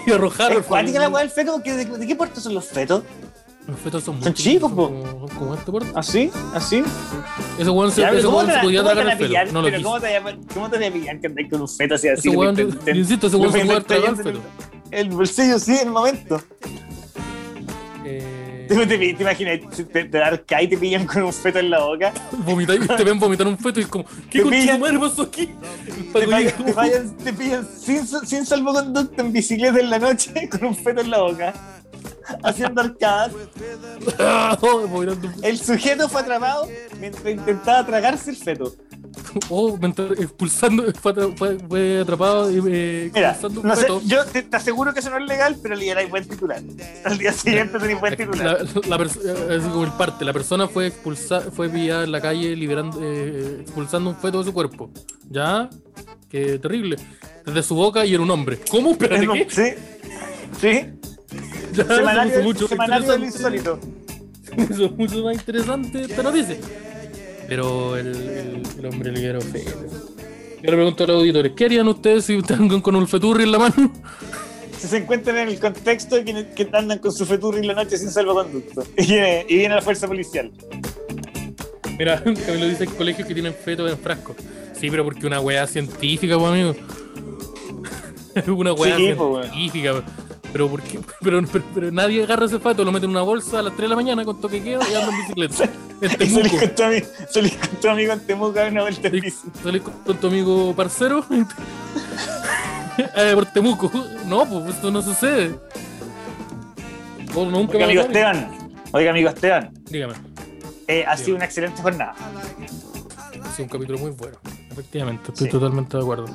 Y 0.07 0.11
arrojarlo. 0.13 0.61
Es 0.61 0.67
cuática 0.67 0.99
la 1.01 1.09
weá 1.09 1.23
del 1.23 1.31
feto. 1.31 1.59
¿De, 1.59 1.85
de 1.87 2.07
qué 2.07 2.15
puerto 2.15 2.41
son 2.41 2.55
los 2.55 2.67
fetos? 2.67 3.03
Los 3.67 3.79
fetos 3.81 4.05
son 4.05 4.17
muy 4.17 4.25
Son 4.25 4.35
chicos, 4.35 4.71
po. 4.71 5.24
Como, 5.39 5.55
este 5.55 5.71
puerto. 5.71 5.91
¿Así? 5.99 6.31
¿Así? 6.55 6.83
Ese 7.59 7.71
weón 7.71 7.91
se, 7.91 8.03
ese 8.03 8.23
¿cómo 8.23 8.37
weón 8.39 8.49
te, 8.49 8.55
se 8.55 8.61
podía 8.61 8.79
cómo 8.83 8.91
te 8.91 8.95
tragar 8.97 9.21
el 9.21 9.27
pillan? 9.27 9.53
No 9.53 9.61
lo 9.61 9.65
Pero 9.67 9.77
quiso. 9.79 9.89
¿cómo 9.91 10.01
te, 10.01 10.21
la- 10.21 10.37
¿cómo 10.55 10.71
te 10.71 10.79
la 10.81 10.91
pillan 10.91 11.21
que 11.21 11.27
andáis 11.27 11.51
con 11.51 11.61
un 11.61 11.69
feto 11.69 11.95
así? 11.95 12.09
así 12.09 12.29
insisto, 12.95 13.27
ese 13.27 13.37
weón 13.37 13.53
se 13.53 13.65
puede 13.65 13.81
tragar 13.83 14.11
el 14.11 14.17
feto. 14.17 14.41
El 14.91 15.09
bolsillo, 15.11 15.59
sí, 15.59 15.73
en 15.73 15.89
el 15.89 15.93
momento. 15.93 16.41
Eh, 18.05 18.67
¿Te, 18.69 18.87
te, 18.87 18.99
te 19.15 19.23
imaginas, 19.23 19.61
te, 19.93 20.05
te, 20.05 20.21
cae 20.47 20.65
y 20.65 20.69
te 20.69 20.77
pillan 20.79 21.07
con 21.07 21.23
un 21.23 21.33
feto 21.33 21.59
en 21.59 21.71
la 21.71 21.81
boca? 21.85 22.13
vomitar, 22.45 22.79
te 22.97 23.05
ven 23.05 23.19
vomitar 23.19 23.47
un 23.47 23.59
feto 23.59 23.81
y 23.81 23.83
es 23.85 23.89
como, 23.89 24.05
¿qué 24.31 24.41
tu 24.43 24.51
madre 24.79 24.99
pasó 24.99 25.23
aquí? 25.23 25.51
Te, 26.13 26.27
vayan- 26.27 27.17
te 27.17 27.33
pillan 27.33 27.67
sin, 27.79 28.07
sin 28.07 28.47
salvoconducto 28.47 29.21
en 29.23 29.33
bicicleta 29.33 29.81
en 29.81 29.91
la 29.91 29.99
noche 29.99 30.49
con 30.51 30.65
un 30.65 30.77
feto 30.77 31.01
en 31.01 31.11
la 31.11 31.19
boca, 31.21 31.55
haciendo 32.43 32.81
arcadas. 32.81 33.33
Un- 34.63 35.35
El 35.43 35.59
sujeto 35.59 36.09
fue 36.09 36.21
atrapado 36.23 36.69
mientras 37.01 37.27
intentaba 37.27 37.85
tragarse 37.87 38.31
el 38.31 38.37
feto. 38.37 38.75
Oh, 39.49 39.79
expulsando, 40.19 40.85
fue, 41.01 41.59
fue, 41.69 42.01
atrapado 42.01 42.51
y 42.51 42.61
eh, 42.67 43.11
Mira, 43.15 43.37
un 43.43 43.63
no 43.63 43.77
sé, 43.77 43.87
yo 44.07 44.25
te, 44.27 44.43
te 44.43 44.57
aseguro 44.57 44.93
que 44.93 45.01
eso 45.01 45.11
no 45.11 45.19
es 45.19 45.25
legal, 45.27 45.57
pero 45.63 45.75
le 45.77 45.87
daréis 45.87 46.11
buen 46.11 46.27
titular. 46.29 46.61
Al 47.05 47.19
día 47.19 47.33
siguiente 47.33 47.79
tenéis 47.79 48.01
buen 48.01 48.17
titular. 48.17 48.63
La, 48.63 48.89
la 48.89 48.99
pers- 48.99 49.21
eh, 49.25 49.57
así 49.59 49.69
como 49.69 49.85
el 49.85 49.93
parte, 49.93 50.25
la 50.25 50.33
persona 50.33 50.69
fue 50.69 50.89
expulsada, 50.89 51.51
fue 51.51 51.69
pillada 51.69 52.05
en 52.05 52.13
la 52.13 52.21
calle 52.21 52.55
liberando, 52.57 52.99
eh, 53.03 53.59
expulsando 53.63 54.11
un 54.11 54.17
feto 54.17 54.39
de 54.41 54.45
su 54.47 54.53
cuerpo. 54.53 54.91
¿Ya? 55.31 55.69
Qué 56.29 56.59
terrible. 56.59 56.97
Desde 57.47 57.63
su 57.63 57.75
boca 57.75 58.05
y 58.05 58.15
era 58.15 58.23
un 58.23 58.31
hombre. 58.31 58.59
¿Cómo? 58.71 58.91
Espérate, 58.93 59.27
¿qué? 59.29 59.47
Sí, 59.51 59.75
sí. 60.61 60.91
Puso 61.83 61.97
Semanario, 61.97 62.43
mucho 62.43 62.69
semanario 62.69 63.13
del 63.13 63.25
insólito. 63.25 63.79
Se 64.43 64.53
puso 64.67 64.91
mucho 64.91 65.25
más 65.25 65.35
interesante 65.35 66.03
esta 66.03 66.23
noticia. 66.23 66.57
Pero 67.49 67.97
el, 67.97 68.07
el, 68.09 68.63
el 68.79 68.87
hombre 68.87 69.13
quedó 69.15 69.41
feo. 69.41 69.65
Yo 70.63 70.71
le 70.71 70.77
pregunto 70.77 71.05
a 71.05 71.07
los 71.09 71.17
auditores, 71.17 71.53
¿qué 71.55 71.67
harían 71.67 71.89
ustedes 71.89 72.25
si 72.25 72.37
están 72.37 72.81
con 72.81 72.97
un 72.97 73.07
feturri 73.07 73.45
en 73.45 73.53
la 73.53 73.59
mano? 73.59 73.93
Si 74.79 74.87
se 74.89 74.97
encuentran 74.99 75.37
en 75.37 75.49
el 75.49 75.61
contexto 75.61 76.17
de 76.17 76.25
que, 76.25 76.49
que 76.55 76.69
andan 76.73 76.99
con 77.01 77.13
su 77.13 77.27
feturri 77.27 77.59
en 77.61 77.67
la 77.67 77.75
noche 77.75 77.99
sin 77.99 78.11
salvoconducto. 78.11 78.83
Y 78.97 79.07
viene, 79.07 79.47
y 79.49 79.57
viene 79.59 79.75
la 79.75 79.83
fuerza 79.83 80.07
policial. 80.07 80.51
Mira, 81.99 82.23
Camilo 82.23 82.67
dice 82.67 82.87
que 82.87 82.95
colegios 82.95 83.29
que 83.29 83.35
tienen 83.35 83.55
fetos 83.55 83.91
en 83.91 83.99
frascos. 83.99 84.37
Sí, 84.79 84.91
pero 84.91 85.05
porque 85.05 85.27
una 85.27 85.41
weá 85.41 85.67
científica, 85.67 86.39
pues 86.39 86.51
amigo. 86.51 86.75
una 88.47 88.73
weá 88.73 88.97
Sí, 88.97 89.13
po, 89.17 89.43
científica. 89.43 90.03
Pero, 90.55 90.69
¿por 90.71 90.81
qué? 90.83 90.99
Pero, 91.21 91.43
pero, 91.53 91.65
pero 91.75 91.91
nadie 91.91 92.23
agarra 92.23 92.47
ese 92.47 92.59
feto, 92.61 92.85
lo 92.85 92.93
mete 92.93 93.05
en 93.07 93.11
una 93.11 93.23
bolsa 93.23 93.59
a 93.59 93.63
las 93.63 93.73
3 93.75 93.83
de 93.83 93.89
la 93.89 93.97
mañana 93.97 94.25
con 94.25 94.41
toque 94.41 94.63
queda 94.63 94.81
y 94.91 94.95
anda 94.95 95.11
en 95.13 95.19
bicicleta. 95.21 95.69
En 96.01 96.11
Y 96.11 96.17
salís 96.17 96.35
Temuco. 96.35 96.59
con 96.59 96.75
tu 97.81 97.89
amigo, 97.89 98.13
en 98.13 98.21
Temuco 98.21 98.61
a 98.61 98.65
una 98.69 98.83
vuelta 98.83 99.09
en 99.09 99.13
bici. 99.21 99.47
salís 99.63 99.83
con 99.83 100.17
tu 100.17 100.27
amigo 100.27 100.75
parcero 100.75 101.25
eh, 103.17 103.33
por 103.35 103.47
Temuco. 103.47 103.91
No, 104.27 104.45
pues 104.47 104.75
esto 104.77 104.91
no 104.91 105.03
sucede. 105.03 105.59
Oh, 107.35 107.47
nunca 107.47 107.75
Oiga, 107.75 107.87
amigo 107.87 108.03
a. 108.03 108.05
Esteban. 108.05 108.49
Oiga, 108.93 109.11
amigo 109.11 109.29
Esteban. 109.31 109.71
Dígame. 109.91 110.15
eh, 110.89 111.05
ha 111.07 111.17
sido 111.17 111.37
una 111.37 111.47
excelente 111.47 111.81
jornada. 111.83 112.15
Ha 113.43 113.51
sido 113.53 113.65
un 113.65 113.69
capítulo 113.71 113.99
muy 113.99 114.11
bueno. 114.13 114.37
Efectivamente, 114.71 115.31
estoy 115.33 115.47
Sí. 115.47 115.53
totalmente 115.53 115.97
de 115.97 116.03
acuerdo. 116.03 116.27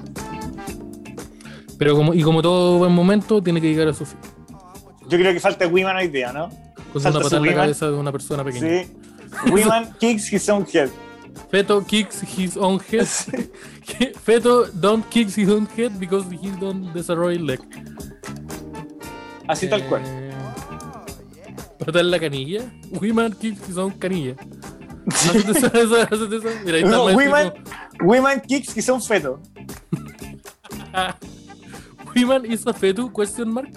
Pero 1.80 1.95
como, 1.95 2.14
y 2.14 2.22
como 2.22 2.41
todo 2.41 2.77
buen 2.77 2.91
momento, 2.91 3.41
tiene 3.41 3.61
que 3.61 3.69
llegar 3.69 3.88
a 3.88 3.93
su 3.93 4.06
fin. 4.06 4.19
Yo 5.07 5.18
creo 5.18 5.34
que 5.34 5.39
falta 5.39 5.65
Wiman 5.65 5.95
hoy 5.95 6.10
día, 6.10 6.31
¿no? 6.31 6.49
Con 6.93 7.01
una 7.01 7.11
patada 7.14 7.38
en 7.38 7.45
la 7.45 7.56
cabeza 7.56 7.88
de 7.88 7.93
una 7.93 8.11
persona 8.11 8.43
pequeña. 8.43 8.84
Sí. 8.84 8.91
Wiman 9.51 9.93
kicks 9.99 10.31
his 10.31 10.49
own 10.49 10.68
head. 10.72 10.89
Feto 11.49 11.84
kicks 11.85 12.22
his 12.38 12.57
own 12.57 12.80
head. 12.91 13.07
Feto 14.23 14.68
don't 14.73 15.10
kick 15.10 15.30
his 15.30 15.49
own 15.49 15.68
head 15.68 15.97
because 15.99 16.26
he 16.30 16.51
don't 16.60 16.93
desarroll 16.93 17.34
leg. 17.39 17.60
Así 19.47 19.68
tal 19.68 19.88
cual. 19.88 20.03
Eh, 20.06 20.31
Patada 21.80 22.01
en 22.01 22.11
la 22.11 22.19
canilla. 22.19 22.61
Wiman 22.99 23.34
kicks 23.34 23.68
his 23.69 23.77
own 23.77 23.91
canilla. 23.91 24.35
Hacete 25.07 25.51
esa. 25.51 26.07
Mira, 26.65 26.77
ahí 26.77 26.84
está 26.84 26.91
No, 26.91 27.06
Wiman. 27.06 27.53
Wiman 28.01 28.41
kicks 28.41 28.76
his 28.76 28.89
own 28.89 29.01
feto. 29.01 29.41
Wiman 32.15 32.45
is 32.45 32.65
a 32.68 32.73
fetu, 32.73 33.11
question 33.11 33.52
mark. 33.53 33.69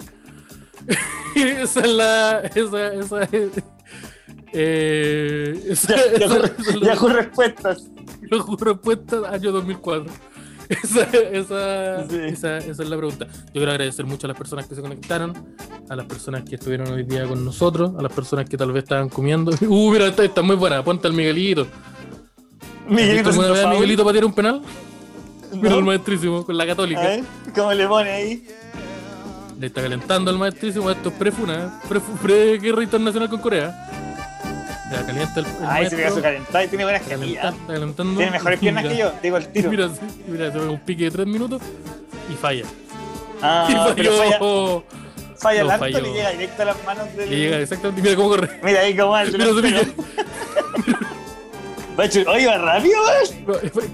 esa 1.35 1.79
es 1.81 1.87
la. 1.89 2.39
Esa, 2.55 2.93
esa 2.93 3.23
es. 3.23 3.49
Eh, 4.55 5.63
esa, 5.69 5.95
Ya, 5.95 6.01
esa- 6.03 6.17
Yahoo- 6.19 6.43
esa 6.59 6.69
es 6.71 6.75
la- 6.81 6.87
Yahoo 6.93 7.07
respuestas. 7.09 7.89
Yahoo 8.31 8.55
respuesta 8.57 9.17
año 9.31 9.51
2004. 9.51 10.11
Esa, 10.69 11.03
esa, 11.03 12.07
Sí. 12.09 12.15
esa, 12.23 12.57
esa 12.57 12.83
es 12.83 12.89
la 12.89 12.95
pregunta. 12.97 13.27
Yo 13.27 13.51
quiero 13.53 13.71
agradecer 13.71 14.05
mucho 14.05 14.25
a 14.27 14.29
las 14.29 14.37
personas 14.37 14.65
que 14.65 14.73
se 14.73 14.81
conectaron, 14.81 15.33
a 15.89 15.95
las 15.95 16.05
personas 16.05 16.43
que 16.43 16.55
estuvieron 16.55 16.87
hoy 16.91 17.03
día 17.03 17.27
con 17.27 17.43
nosotros, 17.43 17.91
a 17.99 18.01
las 18.01 18.11
personas 18.13 18.49
que 18.49 18.57
tal 18.57 18.71
vez 18.71 18.83
estaban 18.83 19.09
comiendo. 19.09 19.51
Uh, 19.67 19.91
mira, 19.91 20.07
esta 20.07 20.23
está 20.23 20.41
muy 20.41 20.55
buena. 20.55 20.81
Ponte 20.83 21.05
al 21.07 21.13
Miguelito. 21.13 21.63
¿Has 21.63 21.67
visto 22.87 22.93
Miguelito 22.95 23.29
alguna 23.29 23.51
vez 23.51 23.65
a 23.65 23.69
Miguelito 23.69 24.03
patear 24.05 24.25
un 24.25 24.33
penal? 24.33 24.61
Mira 25.53 25.75
el 25.75 25.83
maestrísimo 25.83 26.45
con 26.45 26.57
la 26.57 26.65
católica. 26.65 27.01
ver, 27.01 27.23
¿cómo 27.55 27.73
le 27.73 27.87
pone 27.87 28.09
ahí? 28.09 28.47
Le 29.59 29.67
está 29.67 29.81
calentando 29.81 30.31
al 30.31 30.37
maestrísimo. 30.37 30.89
Esto 30.91 31.09
es 31.09 31.15
pre-funa, 31.15 31.79
pre- 31.87 32.01
pre-guerra 32.21 32.83
internacional 32.83 33.29
con 33.29 33.39
Corea. 33.39 33.89
Ya 34.91 35.05
calienta 35.05 35.39
el, 35.39 35.45
el 35.45 35.51
Ay, 35.67 35.89
se 35.89 35.95
pega 35.95 36.11
su 36.11 36.21
calentada 36.21 36.63
y 36.63 36.67
tiene 36.67 36.83
buenas 36.83 37.01
está 37.01 37.53
calentando. 37.67 38.17
Tiene 38.17 38.31
mejores 38.31 38.59
piernas 38.59 38.85
que 38.85 38.97
yo, 38.97 39.11
digo 39.23 39.37
el 39.37 39.47
tiro. 39.47 39.71
Mira, 39.71 39.89
mira, 40.27 40.51
se 40.51 40.59
pega 40.59 40.69
un 40.71 40.79
pique 40.79 41.03
de 41.05 41.11
3 41.11 41.27
minutos 41.27 41.61
y 42.31 42.35
falla. 42.35 42.65
Ah, 43.41 43.67
y 43.69 43.93
pero 43.95 44.11
falla, 44.17 44.37
falló. 44.39 44.83
falla 45.37 45.61
el 45.61 45.67
no, 45.67 45.77
falló. 45.79 45.99
le 46.01 46.13
llega 46.13 46.31
directo 46.31 46.61
a 46.61 46.65
las 46.65 46.85
manos 46.85 47.15
del. 47.15 47.29
Le 47.29 47.37
llega 47.37 47.59
exactamente. 47.59 48.01
Mira 48.01 48.15
cómo 48.15 48.29
corre. 48.29 48.59
Mira 48.63 48.79
ahí 48.81 48.95
cómo 48.95 49.17
el 49.17 49.31
Mira 49.31 49.45
su 49.45 49.61
delantero. 49.61 49.93
pique. 49.93 50.93
Va 51.97 52.03
a 52.03 52.07
echar- 52.07 52.27
Oye, 52.27 52.47
va 52.47 52.57
rápido, 52.57 52.95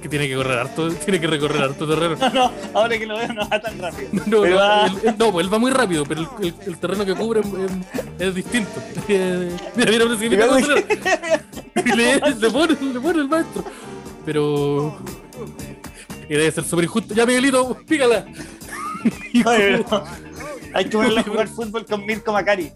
Que 0.02 0.08
tiene 0.10 0.28
que 0.28 0.36
correr 0.36 0.58
harto, 0.60 0.90
tiene 0.94 1.20
que 1.20 1.28
recorrer 1.28 1.62
harto 1.64 1.88
terreno. 1.88 2.16
No, 2.18 2.30
no, 2.34 2.52
ahora 2.74 2.98
que 2.98 3.06
lo 3.06 3.18
veo 3.18 3.28
no 3.34 3.50
va 3.50 3.60
tan 3.60 3.78
rápido. 3.80 4.10
No, 4.26 4.46
no, 4.46 4.56
va- 4.56 4.86
él, 4.88 5.16
no, 5.18 5.32
pues 5.32 5.46
él 5.46 5.54
va 5.54 5.60
muy 5.60 5.72
rápido, 5.72 6.06
pero 6.06 6.22
el, 6.22 6.46
el- 6.48 6.56
el 6.66 6.78
terreno 6.78 7.06
que 7.06 7.14
cubre 7.16 7.42
es, 7.42 7.48
es 8.20 8.36
distinto. 8.36 8.72
Eh, 9.12 9.52
Mira, 9.76 9.92
mira, 9.92 10.06
mira, 10.06 10.46
le, 11.96 12.36
le 12.36 12.52
pone, 12.52 12.78
le 12.80 13.00
pone 13.00 13.20
el 13.22 13.28
maestro. 13.28 13.64
Pero. 14.26 14.98
Y 16.30 16.34
debe 16.34 16.52
ser 16.52 16.64
súper 16.64 16.86
injusto. 16.86 17.14
Ya, 17.16 17.26
Miguelito, 17.26 17.76
pícala. 17.88 18.26
Oye, 19.46 19.84
pero 19.90 20.04
Hay 20.76 20.86
que 20.86 20.92
ponerle 20.92 21.22
a 21.22 21.24
jugar 21.24 21.48
fútbol 21.48 21.86
con 21.86 22.06
Mirko 22.06 22.32
Macari. 22.32 22.72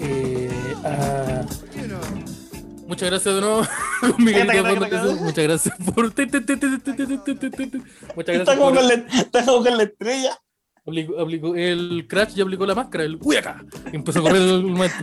Eh, 0.00 0.50
ah, 0.84 1.42
Muchas 2.88 3.10
gracias 3.10 3.34
de 3.34 3.40
nuevo. 3.42 3.62
Muchas 4.18 4.46
gracias 4.46 4.94
por. 5.04 5.20
Muchas 5.20 5.44
gracias 5.44 5.76
por. 5.94 6.06
Está 8.26 9.44
como 9.44 9.62
con 9.62 9.76
la 9.76 9.82
estrella. 9.82 10.38
Aplicó, 10.86 11.54
el 11.54 12.06
Crash 12.08 12.34
ya 12.34 12.44
aplicó 12.44 12.64
la 12.64 12.74
máscara, 12.74 13.04
uy 13.20 13.36
acá. 13.36 13.62
Empezó 13.92 14.20
a 14.20 14.22
correr 14.22 14.40
el 14.40 14.62
momento. 14.64 14.96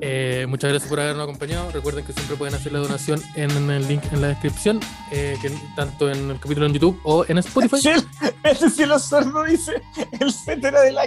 Eh, 0.00 0.46
muchas 0.48 0.70
gracias 0.70 0.88
por 0.88 0.98
habernos 0.98 1.24
acompañado. 1.24 1.70
Recuerden 1.70 2.06
que 2.06 2.14
siempre 2.14 2.36
pueden 2.36 2.54
hacer 2.54 2.72
la 2.72 2.78
donación 2.78 3.20
en, 3.34 3.50
el 3.70 3.86
link 3.86 4.02
en 4.12 4.22
la 4.22 4.28
descripción, 4.28 4.80
eh, 5.12 5.36
que, 5.42 5.52
tanto 5.76 6.10
en 6.10 6.30
el 6.30 6.40
capítulo 6.40 6.66
en 6.66 6.72
YouTube 6.72 6.98
o 7.04 7.26
en 7.28 7.36
Spotify. 7.38 7.76
Ese 8.44 8.70
sí 8.70 8.86
lo 8.86 8.98
sordo 8.98 9.44
dice, 9.44 9.82
el 10.20 10.32
cetera 10.32 10.80
de 10.80 10.92
la. 10.92 11.04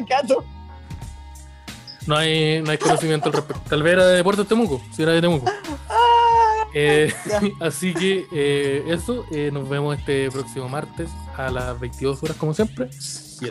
No 2.07 2.17
hay, 2.17 2.61
no 2.61 2.71
hay 2.71 2.77
conocimiento 2.77 3.27
al 3.27 3.33
respecto. 3.33 3.63
Tal 3.69 3.83
vez 3.83 3.93
era 3.93 4.07
de 4.07 4.17
Deportes 4.17 4.47
Temuco, 4.47 4.81
si 4.95 5.03
era 5.03 5.11
de 5.11 5.21
Temuco. 5.21 5.51
Eh, 6.73 7.13
Ya. 7.25 7.41
así 7.65 7.93
que 7.93 8.25
eh, 8.31 8.83
eso, 8.87 9.25
eh, 9.31 9.49
nos 9.51 9.67
vemos 9.69 9.97
este 9.97 10.31
próximo 10.31 10.69
martes 10.69 11.09
a 11.37 11.49
las 11.49 11.79
22 11.79 12.23
horas, 12.23 12.37
como 12.37 12.53
siempre. 12.53 12.89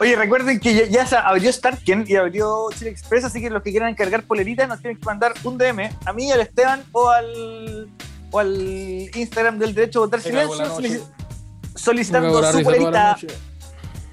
Oye, 0.00 0.14
recuerden 0.16 0.60
que 0.60 0.74
ya, 0.74 0.84
ya 0.86 1.06
se 1.06 1.16
abrió 1.16 1.52
Starken 1.52 2.04
y 2.06 2.14
abrió 2.14 2.68
Chile 2.76 2.90
Express, 2.90 3.24
así 3.24 3.40
que 3.40 3.50
los 3.50 3.62
que 3.62 3.70
quieran 3.70 3.90
encargar 3.90 4.22
poleritas 4.22 4.68
nos 4.68 4.80
tienen 4.80 4.98
que 4.98 5.04
mandar 5.04 5.34
un 5.42 5.58
DM 5.58 5.90
a 6.04 6.12
mí, 6.12 6.30
al 6.30 6.40
Esteban 6.40 6.84
o 6.92 7.08
al, 7.08 7.90
o 8.30 8.38
al 8.38 9.10
Instagram 9.14 9.58
del 9.58 9.74
Derecho 9.74 10.00
a 10.00 10.06
Votar 10.06 10.20
Silencio 10.20 11.04
solicitando 11.74 12.52
su 12.52 12.62
polerita 12.62 13.12
noche. 13.12 13.28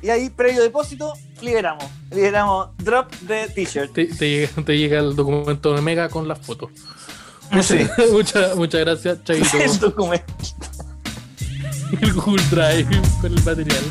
Y 0.01 0.09
ahí 0.09 0.29
previo 0.29 0.61
depósito 0.61 1.13
liberamos, 1.41 1.85
liberamos 2.11 2.69
drop 2.77 3.11
de 3.21 3.47
t-shirt. 3.47 3.93
te, 3.93 4.05
te 4.05 4.29
llega, 4.29 4.63
te 4.63 4.77
llega 4.77 4.99
el 4.99 5.15
documento 5.15 5.73
de 5.73 5.81
Mega 5.81 6.09
con 6.09 6.27
las 6.27 6.39
fotos. 6.39 6.71
Sí. 7.61 7.79
muchas, 8.11 8.55
muchas 8.55 8.81
gracias, 8.81 9.23
Chaito. 9.23 9.57
El 9.57 9.79
documento. 9.79 10.33
el 12.01 12.13
Google 12.13 12.43
Drive 12.51 13.01
con 13.21 13.33
el 13.33 13.43
material. 13.43 13.83